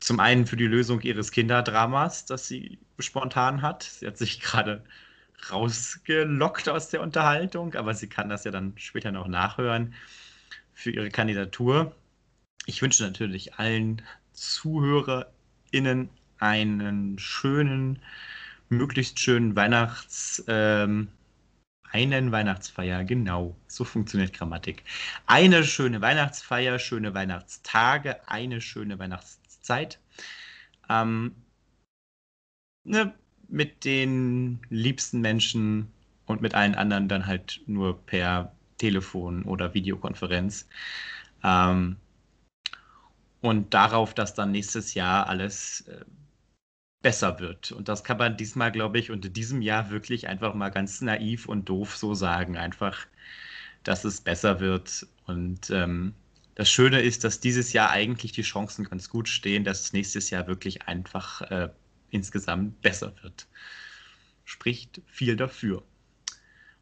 Zum 0.01 0.21
einen 0.21 0.47
für 0.47 0.57
die 0.57 0.67
Lösung 0.67 1.01
ihres 1.03 1.33
Kinderdramas, 1.33 2.27
das 2.27 2.49
sie 2.49 2.79
spontan 2.99 3.63
hat. 3.63 3.83
Sie 3.83 4.07
hat 4.07 4.17
sich 4.19 4.41
gerade 4.43 4.85
rausgelockt 5.51 6.69
aus 6.69 6.89
der 6.91 7.03
Unterhaltung, 7.03 7.75
aber 7.75 7.95
sie 7.95 8.09
kann 8.09 8.29
das 8.29 8.45
ja 8.45 8.53
dann 8.53 8.75
später 8.77 9.13
noch 9.13 9.29
nachhören 9.29 9.95
für 10.75 10.91
ihre 10.91 11.11
Kandidatur 11.11 11.95
ich 12.67 12.83
wünsche 12.83 13.03
natürlich 13.03 13.55
allen 13.55 14.03
ZuhörerInnen 14.33 16.11
einen 16.39 17.19
schönen, 17.19 18.03
möglichst 18.73 19.21
schönen 19.21 19.55
Weihnachts, 19.57 20.45
ähm, 20.49 21.09
einen 21.91 22.33
Weihnachtsfeier, 22.33 23.05
genau, 23.05 23.55
so 23.69 23.85
funktioniert 23.85 24.33
Grammatik. 24.33 24.83
Eine 25.27 25.63
schöne 25.63 26.01
Weihnachtsfeier, 26.01 26.79
schöne 26.79 27.15
Weihnachtstage, 27.15 28.29
eine 28.29 28.61
schöne 28.61 28.99
Weihnachtszeit. 28.99 30.01
Ähm, 30.89 31.35
ne, 32.85 33.15
mit 33.49 33.85
den 33.85 34.61
liebsten 34.71 35.21
Menschen 35.21 35.93
und 36.27 36.41
mit 36.41 36.55
allen 36.55 36.75
anderen 36.75 37.09
dann 37.09 37.27
halt 37.27 37.61
nur 37.67 38.05
per 38.07 38.53
Telefon 38.79 39.45
oder 39.45 39.75
Videokonferenz. 39.75 40.67
Ähm, 41.45 41.97
und 43.43 43.75
darauf, 43.75 44.15
dass 44.15 44.35
dann 44.35 44.53
nächstes 44.53 44.95
Jahr 44.95 45.29
alles 45.29 45.83
äh, 45.83 46.05
besser 47.03 47.41
wird. 47.41 47.73
Und 47.73 47.89
das 47.89 48.05
kann 48.05 48.19
man 48.19 48.37
diesmal, 48.37 48.73
glaube 48.73 48.99
ich, 48.99 49.11
unter 49.11 49.29
diesem 49.29 49.61
Jahr 49.61 49.91
wirklich 49.91 50.29
einfach 50.29 50.55
mal 50.55 50.71
ganz 50.71 51.01
naiv 51.01 51.47
und 51.47 51.69
doof 51.69 51.97
so 51.97 52.15
sagen. 52.15 52.57
Einfach, 52.57 53.07
dass 53.83 54.05
es 54.05 54.21
besser 54.21 54.61
wird. 54.61 55.07
Und 55.27 55.71
ähm, 55.71 56.15
das 56.55 56.71
Schöne 56.71 57.01
ist, 57.01 57.25
dass 57.25 57.41
dieses 57.41 57.73
Jahr 57.73 57.91
eigentlich 57.91 58.33
die 58.33 58.43
Chancen 58.43 58.85
ganz 58.85 59.09
gut 59.09 59.29
stehen, 59.29 59.65
dass 59.65 59.81
es 59.81 59.93
nächstes 59.93 60.31
Jahr 60.31 60.47
wirklich 60.47 60.83
einfach 60.87 61.43
äh, 61.43 61.69
insgesamt 62.11 62.81
besser 62.83 63.13
wird. 63.23 63.47
Spricht 64.45 65.01
viel 65.07 65.37
dafür. 65.37 65.83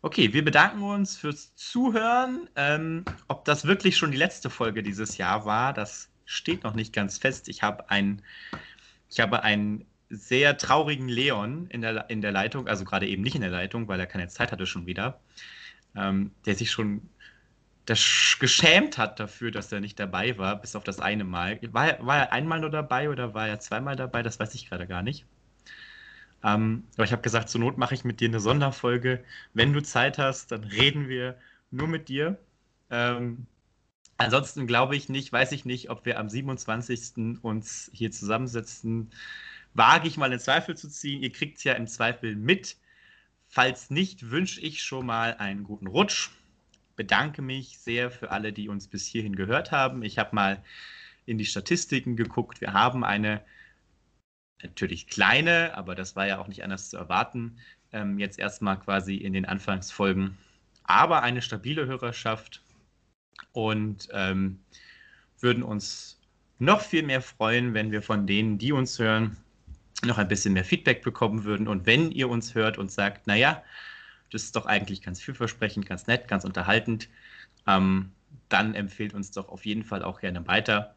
Okay, 0.03 0.33
wir 0.33 0.45
bedanken 0.45 0.83
uns 0.83 1.17
fürs 1.17 1.55
Zuhören. 1.57 2.49
Ähm, 2.57 3.05
ob 3.29 3.45
das 3.45 3.67
wirklich 3.67 3.97
schon 3.97 4.11
die 4.11 4.17
letzte 4.17 4.51
Folge 4.51 4.83
dieses 4.83 5.19
Jahr 5.19 5.45
war, 5.45 5.73
das 5.73 6.11
steht 6.25 6.65
noch 6.65 6.75
nicht 6.75 6.93
ganz 6.93 7.19
fest. 7.19 7.49
Ich 7.49 7.63
habe 7.63 7.91
einen, 7.91 8.23
ich 9.11 9.21
habe 9.21 9.43
einen 9.43 9.85
sehr 10.11 10.57
traurigen 10.59 11.09
Leon 11.09 11.69
in 11.69 11.81
der, 11.82 12.11
in 12.11 12.20
der 12.20 12.32
Leitung, 12.32 12.69
also 12.69 12.85
gerade 12.85 13.07
eben 13.09 13.23
nicht 13.23 13.37
in 13.37 13.41
der 13.43 13.51
Leitung, 13.51 13.89
weil 13.89 14.01
er 14.01 14.07
keine 14.07 14.28
Zeit 14.28 14.53
hatte 14.53 14.66
schon 14.66 14.87
wieder, 14.87 15.20
ähm, 15.97 16.32
der 16.47 16.55
sich 16.57 16.70
schon 16.70 17.03
das 17.87 18.37
geschämt 18.39 18.99
hat 18.99 19.19
dafür, 19.20 19.51
dass 19.51 19.73
er 19.73 19.81
nicht 19.81 19.99
dabei 19.99 20.39
war, 20.39 20.61
bis 20.61 20.77
auf 20.77 20.85
das 20.85 21.01
eine 21.01 21.24
Mal. 21.24 21.59
War, 21.73 22.05
war 22.07 22.16
er 22.19 22.32
einmal 22.32 22.61
nur 22.61 22.70
dabei 22.70 23.11
oder 23.11 23.35
war 23.35 23.49
er 23.49 23.61
zweimal 23.61 23.97
dabei? 23.97 24.23
Das 24.23 24.39
weiß 24.39 24.55
ich 24.55 24.69
gerade 24.69 24.87
gar 24.87 25.03
nicht. 25.03 25.24
Ähm, 26.45 26.85
aber 26.95 27.05
ich 27.05 27.12
habe 27.12 27.23
gesagt, 27.23 27.49
zur 27.49 27.61
Not 27.61 27.78
mache 27.78 27.95
ich 27.95 28.05
mit 28.05 28.20
dir 28.20 28.28
eine 28.28 28.41
Sonderfolge. 28.41 29.24
Wenn 29.55 29.73
du 29.73 29.82
Zeit 29.82 30.19
hast, 30.19 30.53
dann 30.53 30.65
reden 30.65 31.09
wir 31.09 31.37
nur 31.70 31.89
mit 31.89 32.09
dir. 32.09 32.39
Ähm, 32.91 33.47
Ansonsten 34.20 34.66
glaube 34.66 34.97
ich 34.97 35.09
nicht, 35.09 35.32
weiß 35.32 35.51
ich 35.53 35.65
nicht, 35.65 35.89
ob 35.89 36.05
wir 36.05 36.19
am 36.19 36.28
27. 36.28 37.41
uns 37.41 37.91
hier 37.95 38.11
zusammensetzen. 38.11 39.12
Wage 39.75 40.09
ich 40.09 40.17
mal 40.17 40.33
in 40.33 40.39
Zweifel 40.39 40.77
zu 40.77 40.89
ziehen. 40.89 41.23
Ihr 41.23 41.33
kriegt 41.33 41.59
es 41.59 41.65
ja 41.65 41.75
im 41.75 41.87
Zweifel 41.87 42.37
mit. 42.37 42.77
Falls 43.49 43.91
nicht, 43.91 44.31
wünsche 44.31 44.61
ich 44.61 44.83
schon 44.83 45.07
mal 45.07 45.35
einen 45.39 45.65
guten 45.65 45.87
Rutsch. 45.87 46.31
Bedanke 46.97 47.43
mich 47.43 47.79
sehr 47.79 48.11
für 48.11 48.31
alle, 48.31 48.53
die 48.53 48.69
uns 48.69 48.89
bis 48.89 49.07
hierhin 49.07 49.35
gehört 49.37 49.73
haben. 49.73 50.03
Ich 50.03 50.19
habe 50.19 50.35
mal 50.35 50.63
in 51.27 51.39
die 51.39 51.47
Statistiken 51.47 52.17
geguckt. 52.17 52.61
Wir 52.61 52.73
haben 52.73 53.05
eine 53.05 53.43
natürlich 54.63 55.07
kleine, 55.07 55.77
aber 55.77 55.95
das 55.95 56.17
war 56.17 56.27
ja 56.27 56.39
auch 56.39 56.49
nicht 56.49 56.63
anders 56.63 56.91
zu 56.91 56.97
erwarten, 56.97 57.59
ähm, 57.93 58.19
jetzt 58.19 58.39
erstmal 58.39 58.79
quasi 58.79 59.17
in 59.17 59.33
den 59.33 59.47
Anfangsfolgen, 59.47 60.37
aber 60.85 61.23
eine 61.23 61.43
stabile 61.43 61.87
Hörerschaft 61.87 62.63
und 63.53 64.09
ähm, 64.13 64.61
würden 65.41 65.63
uns 65.63 66.21
noch 66.59 66.83
viel 66.83 67.03
mehr 67.03 67.23
freuen, 67.23 67.75
wenn 67.75 67.91
wir 67.91 68.03
von 68.03 68.27
denen, 68.27 68.59
die 68.59 68.73
uns 68.73 68.99
hören, 68.99 69.37
noch 70.05 70.18
ein 70.18 70.28
bisschen 70.28 70.55
mehr 70.55 70.64
Feedback 70.64 71.02
bekommen 71.02 71.44
würden. 71.44 71.68
Und 71.68 71.86
wenn 71.86 72.10
ihr 72.10 72.28
uns 72.28 72.55
hört 72.55 72.78
und 72.78 72.90
sagt, 72.90 73.27
naja, 73.27 73.62
das 74.31 74.44
ist 74.44 74.56
doch 74.56 74.66
eigentlich 74.66 75.02
ganz 75.02 75.20
vielversprechend, 75.20 75.86
ganz 75.86 76.06
nett, 76.06 76.28
ganz 76.28 76.44
unterhaltend, 76.44 77.09
ähm, 77.66 78.12
dann 78.48 78.74
empfehlt 78.74 79.14
uns 79.14 79.31
doch 79.31 79.48
auf 79.48 79.66
jeden 79.66 79.85
Fall 79.85 80.02
auch 80.02 80.20
gerne 80.20 80.47
weiter. 80.47 80.94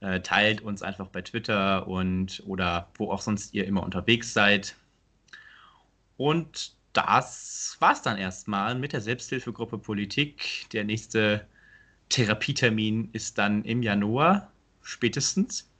Äh, 0.00 0.20
teilt 0.20 0.60
uns 0.60 0.82
einfach 0.82 1.08
bei 1.08 1.22
Twitter 1.22 1.86
und 1.88 2.42
oder 2.46 2.88
wo 2.96 3.10
auch 3.10 3.22
sonst 3.22 3.54
ihr 3.54 3.66
immer 3.66 3.82
unterwegs 3.82 4.32
seid. 4.32 4.76
Und 6.16 6.74
das 6.92 7.76
war's 7.80 8.02
dann 8.02 8.18
erstmal 8.18 8.74
mit 8.74 8.92
der 8.92 9.00
Selbsthilfegruppe 9.00 9.78
Politik. 9.78 10.66
Der 10.72 10.84
nächste 10.84 11.46
Therapietermin 12.08 13.10
ist 13.12 13.38
dann 13.38 13.64
im 13.64 13.82
Januar 13.82 14.50
spätestens. 14.82 15.70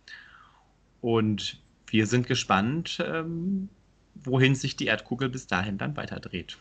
Und 1.01 1.61
wir 1.89 2.07
sind 2.07 2.27
gespannt, 2.27 3.03
ähm, 3.05 3.69
wohin 4.15 4.55
sich 4.55 4.77
die 4.77 4.87
Erdkugel 4.87 5.29
bis 5.29 5.47
dahin 5.47 5.79
dann 5.79 5.97
weiter 5.97 6.21
dreht. 6.21 6.57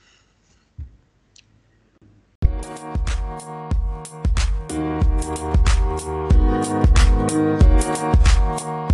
Thank 8.58 8.85